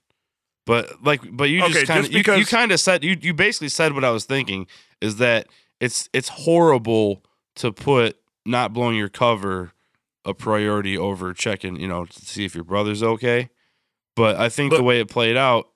but 0.66 1.02
like 1.02 1.20
but 1.32 1.44
you 1.44 1.62
Okay, 1.62 1.72
just 1.72 1.86
kind 1.86 2.04
of 2.04 2.12
you, 2.12 2.18
you 2.36 2.44
kind 2.44 2.70
of 2.72 2.80
said 2.80 3.02
you 3.04 3.16
you 3.20 3.32
basically 3.32 3.68
said 3.70 3.94
what 3.94 4.04
I 4.04 4.10
was 4.10 4.24
thinking 4.24 4.66
is 5.00 5.16
that 5.16 5.46
it's 5.80 6.08
it's 6.12 6.28
horrible 6.28 7.22
to 7.56 7.72
put 7.72 8.16
not 8.46 8.72
blowing 8.72 8.96
your 8.96 9.08
cover 9.08 9.72
a 10.24 10.34
priority 10.34 10.96
over 10.96 11.34
checking 11.34 11.76
you 11.78 11.86
know 11.88 12.06
to 12.06 12.24
see 12.24 12.44
if 12.44 12.54
your 12.54 12.64
brother's 12.64 13.02
okay, 13.02 13.50
but 14.16 14.36
I 14.36 14.48
think 14.48 14.72
the 14.72 14.82
way 14.82 15.00
it 15.00 15.08
played 15.08 15.36
out 15.36 15.68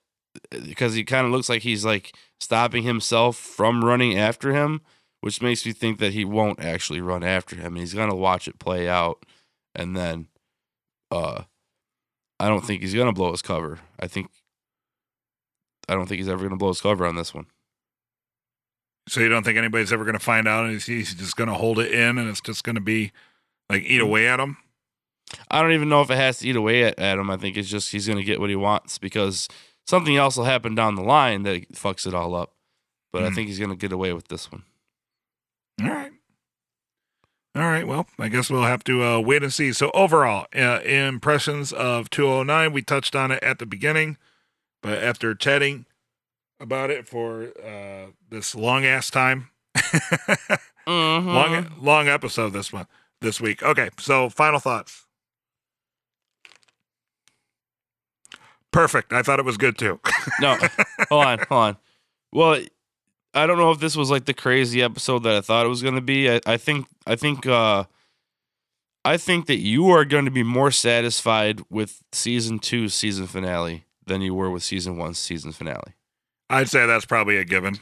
because 0.51 0.93
he 0.95 1.03
kind 1.03 1.25
of 1.25 1.31
looks 1.31 1.49
like 1.49 1.61
he's 1.61 1.85
like 1.85 2.15
stopping 2.39 2.83
himself 2.83 3.35
from 3.35 3.83
running 3.83 4.17
after 4.17 4.53
him, 4.53 4.81
which 5.21 5.41
makes 5.41 5.65
me 5.65 5.73
think 5.73 5.99
that 5.99 6.13
he 6.13 6.25
won't 6.25 6.59
actually 6.59 7.01
run 7.01 7.23
after 7.23 7.55
him. 7.55 7.75
He's 7.75 7.93
gonna 7.93 8.15
watch 8.15 8.47
it 8.47 8.59
play 8.59 8.87
out, 8.87 9.25
and 9.75 9.95
then, 9.95 10.27
uh, 11.11 11.43
I 12.39 12.47
don't 12.47 12.65
think 12.65 12.81
he's 12.81 12.93
gonna 12.95 13.13
blow 13.13 13.31
his 13.31 13.41
cover. 13.41 13.79
I 13.99 14.07
think, 14.07 14.29
I 15.87 15.95
don't 15.95 16.07
think 16.07 16.19
he's 16.19 16.29
ever 16.29 16.43
gonna 16.43 16.57
blow 16.57 16.69
his 16.69 16.81
cover 16.81 17.05
on 17.05 17.15
this 17.15 17.33
one. 17.33 17.47
So 19.09 19.21
you 19.21 19.29
don't 19.29 19.43
think 19.43 19.57
anybody's 19.57 19.91
ever 19.91 20.03
going 20.05 20.17
to 20.17 20.23
find 20.23 20.47
out, 20.47 20.65
and 20.65 20.73
he's, 20.73 20.85
he's 20.85 21.13
just 21.15 21.35
going 21.35 21.49
to 21.49 21.55
hold 21.55 21.79
it 21.79 21.91
in, 21.91 22.17
and 22.17 22.29
it's 22.29 22.41
just 22.41 22.63
going 22.63 22.75
to 22.75 22.81
be 22.81 23.11
like 23.69 23.83
eat 23.83 24.01
away 24.01 24.27
at 24.27 24.39
him. 24.39 24.57
I 25.49 25.61
don't 25.61 25.73
even 25.73 25.89
know 25.89 26.01
if 26.01 26.09
it 26.09 26.15
has 26.15 26.39
to 26.39 26.47
eat 26.47 26.55
away 26.55 26.83
at, 26.83 26.97
at 26.99 27.17
him. 27.19 27.29
I 27.29 27.37
think 27.37 27.55
it's 27.57 27.69
just 27.69 27.91
he's 27.91 28.07
gonna 28.07 28.23
get 28.23 28.39
what 28.39 28.49
he 28.49 28.55
wants 28.55 28.97
because 28.97 29.47
something 29.85 30.17
else 30.17 30.37
will 30.37 30.45
happen 30.45 30.73
down 30.73 30.95
the 30.95 31.03
line 31.03 31.43
that 31.43 31.71
fucks 31.73 32.07
it 32.07 32.15
all 32.15 32.33
up. 32.33 32.53
But 33.13 33.23
I 33.25 33.29
Hmm. 33.29 33.35
think 33.35 33.47
he's 33.47 33.59
gonna 33.59 33.75
get 33.75 33.91
away 33.91 34.11
with 34.11 34.27
this 34.29 34.51
one. 34.51 34.63
All 35.83 35.87
right. 35.89 36.11
All 37.55 37.61
right. 37.63 37.85
Well, 37.85 38.07
I 38.17 38.27
guess 38.27 38.49
we'll 38.49 38.63
have 38.63 38.83
to 38.85 39.03
uh, 39.03 39.19
wait 39.19 39.43
and 39.43 39.53
see. 39.53 39.71
So 39.73 39.91
overall, 39.93 40.47
uh, 40.55 40.79
impressions 40.81 41.71
of 41.73 42.09
209, 42.09 42.73
we 42.73 42.81
touched 42.81 43.15
on 43.15 43.29
it 43.31 43.43
at 43.43 43.59
the 43.59 43.65
beginning, 43.67 44.17
but 44.81 44.97
after 45.03 45.35
chatting 45.35 45.85
about 46.59 46.89
it 46.91 47.07
for 47.07 47.51
uh, 47.65 48.07
this 48.29 48.55
long 48.55 48.85
ass 48.85 49.09
time, 49.09 49.49
Mm-hmm. 50.87 51.27
long 51.29 51.71
long 51.79 52.07
episode 52.07 52.49
this 52.53 52.73
month 52.73 52.87
this 53.21 53.39
week. 53.39 53.61
Okay, 53.61 53.89
so 53.99 54.29
final 54.29 54.59
thoughts. 54.59 55.05
Perfect. 58.71 59.13
I 59.13 59.21
thought 59.23 59.39
it 59.39 59.45
was 59.45 59.57
good 59.57 59.77
too. 59.77 59.99
No, 60.41 60.57
hold 61.09 61.25
on, 61.25 61.39
hold 61.39 61.51
on. 61.51 61.77
Well, 62.31 62.61
I 63.33 63.47
don't 63.47 63.57
know 63.57 63.71
if 63.71 63.79
this 63.79 63.95
was 63.95 64.11
like 64.11 64.25
the 64.25 64.33
crazy 64.33 64.81
episode 64.81 65.23
that 65.23 65.35
I 65.35 65.41
thought 65.41 65.65
it 65.65 65.69
was 65.69 65.81
going 65.81 65.95
to 65.95 66.01
be. 66.01 66.29
I, 66.29 66.39
I 66.45 66.57
think, 66.57 66.85
I 67.07 67.15
think, 67.15 67.45
uh, 67.47 67.85
I 69.03 69.17
think 69.17 69.47
that 69.47 69.57
you 69.57 69.89
are 69.89 70.05
going 70.05 70.25
to 70.25 70.31
be 70.31 70.43
more 70.43 70.69
satisfied 70.71 71.61
with 71.69 72.03
season 72.11 72.59
two 72.59 72.89
season 72.89 73.25
finale 73.27 73.85
than 74.05 74.21
you 74.21 74.33
were 74.35 74.49
with 74.51 74.61
season 74.63 74.97
one 74.97 75.13
season 75.15 75.51
finale. 75.51 75.93
I'd 76.49 76.69
say 76.69 76.85
that's 76.85 77.05
probably 77.05 77.37
a 77.37 77.45
given. 77.45 77.77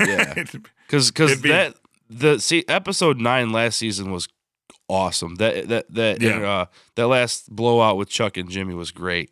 Yeah. 0.00 0.34
Because 0.86 1.10
because 1.10 1.40
be- 1.40 1.48
that 1.48 1.74
the 2.10 2.38
see 2.38 2.64
episode 2.68 3.18
nine 3.18 3.50
last 3.50 3.78
season 3.78 4.12
was 4.12 4.28
awesome. 4.88 5.36
That 5.36 5.68
that 5.68 5.86
that 5.94 6.20
Yeah. 6.20 6.40
uh, 6.46 6.64
that 6.96 7.06
last 7.08 7.48
blowout 7.54 7.96
with 7.96 8.10
Chuck 8.10 8.36
and 8.36 8.50
Jimmy 8.50 8.74
was 8.74 8.90
great. 8.90 9.30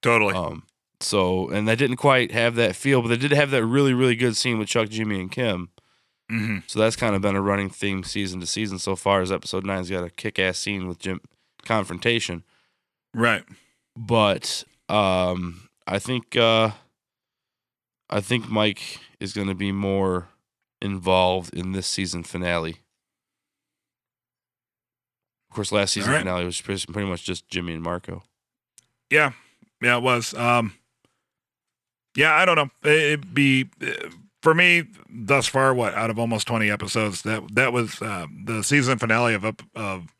totally. 0.00 0.32
Um, 0.34 0.62
so 1.00 1.50
and 1.50 1.68
they 1.68 1.76
didn't 1.76 1.96
quite 1.98 2.32
have 2.32 2.54
that 2.54 2.74
feel, 2.74 3.02
but 3.02 3.08
they 3.08 3.18
did 3.18 3.32
have 3.32 3.50
that 3.50 3.66
really 3.66 3.92
really 3.92 4.16
good 4.16 4.34
scene 4.34 4.58
with 4.58 4.68
Chuck, 4.68 4.88
Jimmy, 4.88 5.20
and 5.20 5.30
Kim. 5.30 5.68
hmm 6.30 6.58
So 6.68 6.78
that's 6.78 6.96
kind 6.96 7.14
of 7.14 7.20
been 7.20 7.36
a 7.36 7.42
running 7.42 7.68
theme 7.68 8.02
season 8.02 8.40
to 8.40 8.46
season 8.46 8.78
so 8.78 8.96
far. 8.96 9.20
As 9.20 9.30
episode 9.30 9.66
nine's 9.66 9.90
got 9.90 10.04
a 10.04 10.08
kick 10.10 10.38
ass 10.38 10.58
scene 10.58 10.88
with 10.88 10.98
Jim 11.00 11.20
confrontation, 11.66 12.44
Right. 13.12 13.44
but 13.94 14.64
um, 14.88 15.68
I 15.86 15.98
think 15.98 16.34
uh, 16.36 16.70
I 18.14 18.20
think 18.20 18.48
Mike 18.48 19.00
is 19.18 19.32
going 19.32 19.48
to 19.48 19.54
be 19.54 19.72
more 19.72 20.28
involved 20.80 21.52
in 21.52 21.72
this 21.72 21.86
season 21.88 22.22
finale. 22.22 22.76
Of 25.50 25.56
course, 25.56 25.72
last 25.72 25.92
season 25.94 26.12
right. 26.12 26.20
finale 26.20 26.44
was 26.44 26.60
pretty 26.60 27.04
much 27.08 27.24
just 27.24 27.48
Jimmy 27.48 27.74
and 27.74 27.82
Marco. 27.82 28.22
Yeah. 29.10 29.32
Yeah, 29.82 29.96
it 29.96 30.02
was. 30.02 30.32
Um, 30.34 30.74
yeah, 32.16 32.34
I 32.34 32.44
don't 32.44 32.56
know. 32.56 32.70
It'd 32.90 33.34
be 33.34 33.68
for 34.42 34.54
me 34.54 34.84
thus 35.10 35.46
far. 35.46 35.74
What 35.74 35.94
out 35.94 36.10
of 36.10 36.18
almost 36.18 36.46
twenty 36.46 36.70
episodes? 36.70 37.22
That 37.22 37.42
that 37.54 37.72
was 37.72 38.00
uh, 38.00 38.26
the 38.44 38.62
season 38.62 38.98
finale 38.98 39.34
of 39.34 39.44
up 39.44 39.62
of 39.74 40.14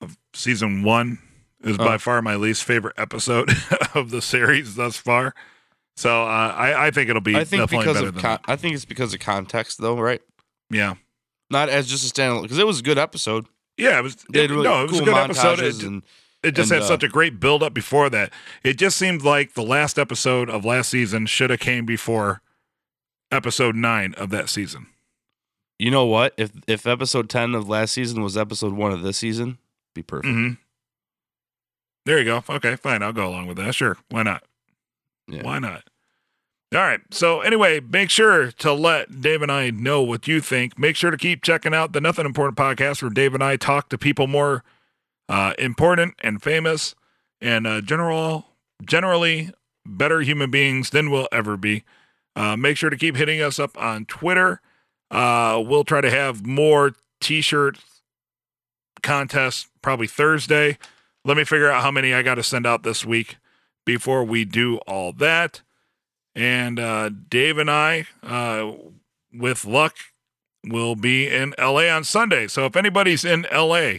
of 0.00 0.16
season 0.32 0.84
one 0.84 1.18
is 1.62 1.76
by 1.76 1.94
Oh. 1.94 1.98
far 1.98 2.22
my 2.22 2.36
least 2.36 2.64
favorite 2.64 2.94
episode 2.96 3.50
of 3.94 4.10
the 4.10 4.22
series 4.22 4.76
thus 4.76 4.96
far. 4.96 5.34
So 5.96 6.22
uh, 6.22 6.54
I 6.56 6.86
I 6.86 6.90
think 6.90 7.10
it'll 7.10 7.20
be 7.20 7.36
I 7.36 7.44
think 7.44 7.62
definitely 7.62 7.86
because 7.86 7.96
better 7.96 8.08
of 8.08 8.22
con- 8.22 8.38
I 8.46 8.56
think 8.56 8.74
it's 8.74 8.84
because 8.84 9.12
of 9.12 9.20
context, 9.20 9.78
though, 9.80 9.98
right? 9.98 10.22
yeah 10.70 10.94
Not 11.50 11.68
as 11.68 11.86
just 11.86 12.10
a 12.10 12.12
standalone 12.14 12.42
because 12.42 12.58
it 12.58 12.66
was 12.66 12.80
a 12.80 12.82
good 12.82 12.98
episode. 12.98 13.46
yeah 13.76 13.98
it 13.98 14.02
was 14.02 14.16
it, 14.32 14.50
really 14.50 14.62
no 14.62 14.84
it 14.84 14.90
was 14.90 15.00
cool 15.00 15.02
a 15.08 15.12
good 15.12 15.16
episode. 15.16 15.58
It, 15.60 15.82
and 15.82 16.02
it 16.42 16.56
just 16.56 16.72
and, 16.72 16.80
had 16.80 16.84
uh, 16.84 16.88
such 16.88 17.02
a 17.02 17.08
great 17.08 17.38
build 17.38 17.62
up 17.62 17.74
before 17.74 18.08
that. 18.10 18.32
It 18.64 18.78
just 18.78 18.96
seemed 18.96 19.22
like 19.22 19.52
the 19.54 19.62
last 19.62 19.98
episode 19.98 20.48
of 20.48 20.64
last 20.64 20.90
season 20.90 21.26
should 21.26 21.50
have 21.50 21.60
came 21.60 21.84
before 21.86 22.40
episode 23.30 23.76
nine 23.76 24.14
of 24.14 24.30
that 24.30 24.48
season. 24.48 24.86
you 25.78 25.90
know 25.90 26.06
what? 26.06 26.32
If 26.36 26.52
if 26.66 26.86
episode 26.86 27.28
ten 27.28 27.54
of 27.54 27.68
last 27.68 27.92
season 27.92 28.22
was 28.22 28.36
episode 28.36 28.72
one 28.72 28.92
of 28.92 29.02
this 29.02 29.18
season, 29.18 29.58
be 29.94 30.02
perfect. 30.02 30.32
hmm 30.32 30.48
There 32.06 32.18
you 32.18 32.24
go. 32.24 32.42
Okay, 32.48 32.76
fine. 32.76 33.02
I'll 33.02 33.12
go 33.12 33.28
along 33.28 33.46
with 33.46 33.58
that. 33.58 33.74
Sure. 33.74 33.98
Why 34.08 34.22
not? 34.22 34.42
Yeah. 35.32 35.42
Why 35.42 35.58
not? 35.58 35.84
All 36.74 36.80
right. 36.80 37.00
So 37.10 37.40
anyway, 37.40 37.80
make 37.80 38.08
sure 38.08 38.50
to 38.52 38.72
let 38.72 39.20
Dave 39.20 39.42
and 39.42 39.52
I 39.52 39.70
know 39.70 40.02
what 40.02 40.26
you 40.26 40.40
think. 40.40 40.78
Make 40.78 40.96
sure 40.96 41.10
to 41.10 41.16
keep 41.16 41.42
checking 41.42 41.74
out 41.74 41.92
the 41.92 42.00
Nothing 42.00 42.24
Important 42.24 42.56
podcast 42.56 43.02
where 43.02 43.10
Dave 43.10 43.34
and 43.34 43.42
I 43.42 43.56
talk 43.56 43.90
to 43.90 43.98
people 43.98 44.26
more 44.26 44.62
uh, 45.28 45.52
important 45.58 46.14
and 46.22 46.42
famous 46.42 46.94
and 47.40 47.66
uh, 47.66 47.80
general, 47.82 48.46
generally 48.84 49.50
better 49.84 50.20
human 50.20 50.50
beings 50.50 50.90
than 50.90 51.10
we'll 51.10 51.28
ever 51.30 51.56
be. 51.56 51.84
Uh, 52.34 52.56
make 52.56 52.78
sure 52.78 52.88
to 52.88 52.96
keep 52.96 53.16
hitting 53.16 53.42
us 53.42 53.58
up 53.58 53.78
on 53.78 54.06
Twitter. 54.06 54.60
Uh, 55.10 55.62
we'll 55.64 55.84
try 55.84 56.00
to 56.00 56.10
have 56.10 56.46
more 56.46 56.94
t-shirt 57.20 57.78
contests 59.02 59.68
probably 59.82 60.06
Thursday. 60.06 60.78
Let 61.24 61.36
me 61.36 61.44
figure 61.44 61.70
out 61.70 61.82
how 61.82 61.90
many 61.90 62.14
I 62.14 62.22
got 62.22 62.36
to 62.36 62.42
send 62.42 62.66
out 62.66 62.82
this 62.82 63.04
week 63.04 63.36
before 63.84 64.24
we 64.24 64.44
do 64.44 64.78
all 64.78 65.12
that. 65.12 65.62
And 66.34 66.80
uh, 66.80 67.10
Dave 67.10 67.58
and 67.58 67.70
I, 67.70 68.06
uh, 68.22 68.72
with 69.32 69.64
luck, 69.64 69.96
will 70.64 70.96
be 70.96 71.28
in 71.28 71.54
LA 71.58 71.88
on 71.88 72.04
Sunday. 72.04 72.46
So 72.46 72.66
if 72.66 72.76
anybody's 72.76 73.24
in 73.24 73.46
LA 73.52 73.94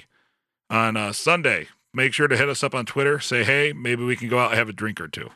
on 0.69 0.97
uh, 0.97 1.13
Sunday, 1.13 1.67
make 1.93 2.13
sure 2.13 2.27
to 2.27 2.37
hit 2.37 2.49
us 2.49 2.63
up 2.63 2.73
on 2.73 2.85
Twitter. 2.85 3.19
Say, 3.19 3.43
hey, 3.43 3.73
maybe 3.73 4.03
we 4.03 4.15
can 4.15 4.29
go 4.29 4.39
out 4.39 4.51
and 4.51 4.57
have 4.57 4.69
a 4.69 4.73
drink 4.73 4.99
or 4.99 5.07
two. 5.07 5.29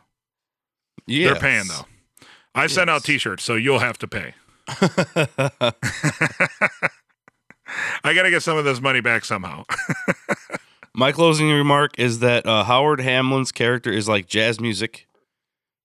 Yeah. 1.05 1.33
They're 1.33 1.41
paying, 1.41 1.67
though. 1.67 1.85
I 2.55 2.67
sent 2.67 2.89
out 2.89 3.03
t 3.03 3.19
shirts, 3.19 3.43
so 3.43 3.55
you'll 3.55 3.79
have 3.79 3.99
to 3.99 4.07
pay. 4.07 4.33
I 8.03 8.13
got 8.13 8.23
to 8.23 8.29
get 8.29 8.43
some 8.43 8.57
of 8.57 8.65
this 8.65 8.81
money 8.81 9.01
back 9.01 9.25
somehow. 9.25 9.63
My 10.99 11.11
closing 11.11 11.51
remark 11.51 11.99
is 11.99 12.19
that 12.19 12.47
uh, 12.47 12.63
Howard 12.63 12.99
Hamlin's 13.01 13.51
character 13.51 13.91
is 13.91 14.09
like 14.09 14.25
jazz 14.25 14.59
music 14.59 15.07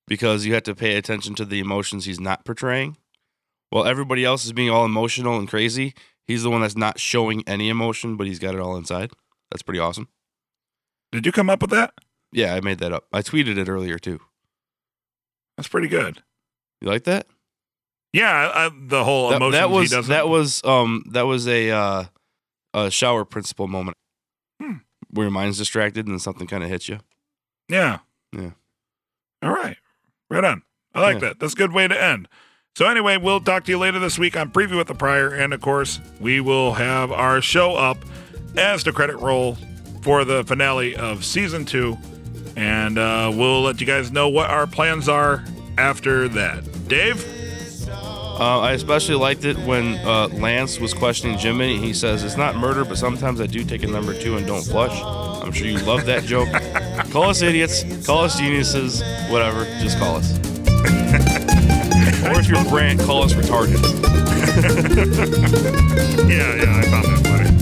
because 0.08 0.46
you 0.46 0.54
have 0.54 0.62
to 0.62 0.74
pay 0.74 0.96
attention 0.96 1.34
to 1.34 1.44
the 1.44 1.60
emotions 1.60 2.06
he's 2.06 2.18
not 2.18 2.46
portraying. 2.46 2.96
While 3.68 3.84
everybody 3.84 4.24
else 4.24 4.46
is 4.46 4.54
being 4.54 4.70
all 4.70 4.86
emotional 4.86 5.38
and 5.38 5.46
crazy, 5.46 5.92
he's 6.26 6.44
the 6.44 6.50
one 6.50 6.62
that's 6.62 6.78
not 6.78 6.98
showing 6.98 7.42
any 7.46 7.68
emotion, 7.68 8.16
but 8.16 8.26
he's 8.26 8.38
got 8.38 8.54
it 8.54 8.60
all 8.62 8.74
inside. 8.74 9.10
That's 9.50 9.62
pretty 9.62 9.80
awesome. 9.80 10.08
Did 11.12 11.26
you 11.26 11.32
come 11.32 11.50
up 11.50 11.60
with 11.60 11.70
that? 11.72 11.92
Yeah, 12.32 12.54
I 12.54 12.62
made 12.62 12.78
that 12.78 12.94
up. 12.94 13.04
I 13.12 13.20
tweeted 13.20 13.58
it 13.58 13.68
earlier 13.68 13.98
too. 13.98 14.18
That's 15.58 15.68
pretty 15.68 15.88
good. 15.88 16.22
You 16.80 16.88
like 16.88 17.04
that? 17.04 17.26
Yeah, 18.14 18.30
I, 18.30 18.66
I, 18.66 18.70
the 18.74 19.04
whole 19.04 19.28
That, 19.28 19.36
emotions 19.36 19.60
that 19.60 19.70
was 19.70 19.90
he 19.90 20.12
that 20.12 20.28
was 20.28 20.64
um 20.64 21.04
that 21.10 21.26
was 21.26 21.46
a 21.46 21.70
uh, 21.70 22.04
a 22.72 22.90
shower 22.90 23.26
principle 23.26 23.68
moment. 23.68 23.98
Where 25.12 25.24
your 25.24 25.30
mind's 25.30 25.58
distracted 25.58 26.06
and 26.06 26.20
something 26.20 26.46
kind 26.46 26.64
of 26.64 26.70
hits 26.70 26.88
you. 26.88 26.98
Yeah. 27.68 27.98
Yeah. 28.32 28.50
All 29.42 29.50
right. 29.52 29.76
Right 30.30 30.44
on. 30.44 30.62
I 30.94 31.00
like 31.00 31.14
Yeah. 31.14 31.20
that. 31.28 31.38
That's 31.40 31.52
a 31.52 31.56
good 31.56 31.72
way 31.72 31.86
to 31.88 32.02
end. 32.02 32.28
So 32.76 32.86
anyway, 32.86 33.18
we'll 33.18 33.40
talk 33.40 33.64
to 33.64 33.70
you 33.70 33.78
later 33.78 33.98
this 33.98 34.18
week 34.18 34.36
on 34.36 34.50
Preview 34.50 34.78
with 34.78 34.86
the 34.86 34.94
Prior, 34.94 35.28
and 35.28 35.52
of 35.52 35.60
course, 35.60 36.00
we 36.20 36.40
will 36.40 36.72
have 36.74 37.12
our 37.12 37.42
show 37.42 37.74
up 37.76 37.98
as 38.56 38.82
the 38.84 38.92
credit 38.92 39.16
roll 39.18 39.58
for 40.00 40.24
the 40.24 40.42
finale 40.44 40.96
of 40.96 41.22
season 41.24 41.66
two, 41.66 41.98
and 42.56 42.96
uh, 42.98 43.30
we'll 43.34 43.60
let 43.62 43.80
you 43.80 43.86
guys 43.86 44.10
know 44.10 44.28
what 44.30 44.48
our 44.48 44.66
plans 44.66 45.08
are 45.08 45.44
after 45.76 46.28
that. 46.28 46.88
Dave. 46.88 47.22
Uh, 48.40 48.60
I 48.60 48.72
especially 48.72 49.14
liked 49.14 49.44
it 49.44 49.58
when 49.58 49.94
uh, 49.98 50.28
Lance 50.28 50.80
was 50.80 50.94
questioning 50.94 51.38
Jimmy, 51.38 51.78
he 51.78 51.92
says, 51.92 52.24
It's 52.24 52.36
not 52.36 52.56
murder, 52.56 52.84
but 52.84 52.96
sometimes 52.98 53.40
I 53.40 53.46
do 53.46 53.62
take 53.62 53.82
a 53.82 53.86
number 53.86 54.18
two 54.18 54.36
and 54.36 54.46
don't 54.46 54.62
flush. 54.62 55.00
I'm 55.44 55.52
sure 55.52 55.66
you 55.66 55.78
love 55.78 56.06
that 56.06 56.24
joke. 56.24 56.48
call 57.12 57.30
us 57.30 57.42
idiots, 57.42 57.84
call 58.06 58.24
us 58.24 58.38
geniuses, 58.38 59.02
whatever, 59.30 59.64
just 59.80 59.98
call 59.98 60.16
us. 60.16 60.32
or 62.26 62.40
if 62.40 62.48
you're 62.48 62.64
Brant, 62.64 63.00
call 63.00 63.22
us 63.22 63.34
retarded. 63.34 63.82
yeah, 66.28 66.54
yeah, 66.56 66.78
I 66.78 66.82
found 66.90 67.04
that 67.04 67.20
funny. 67.26 67.52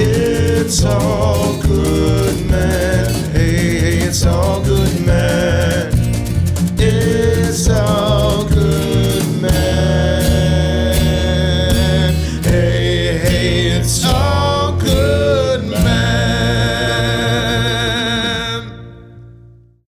It's 0.00 0.84
all 0.84 1.60
good, 1.62 2.50
man. 2.50 3.17
It's 4.20 4.26
all 4.26 4.60
good, 4.64 5.06
man. 5.06 5.92
It's 6.76 7.68
all. 7.70 8.17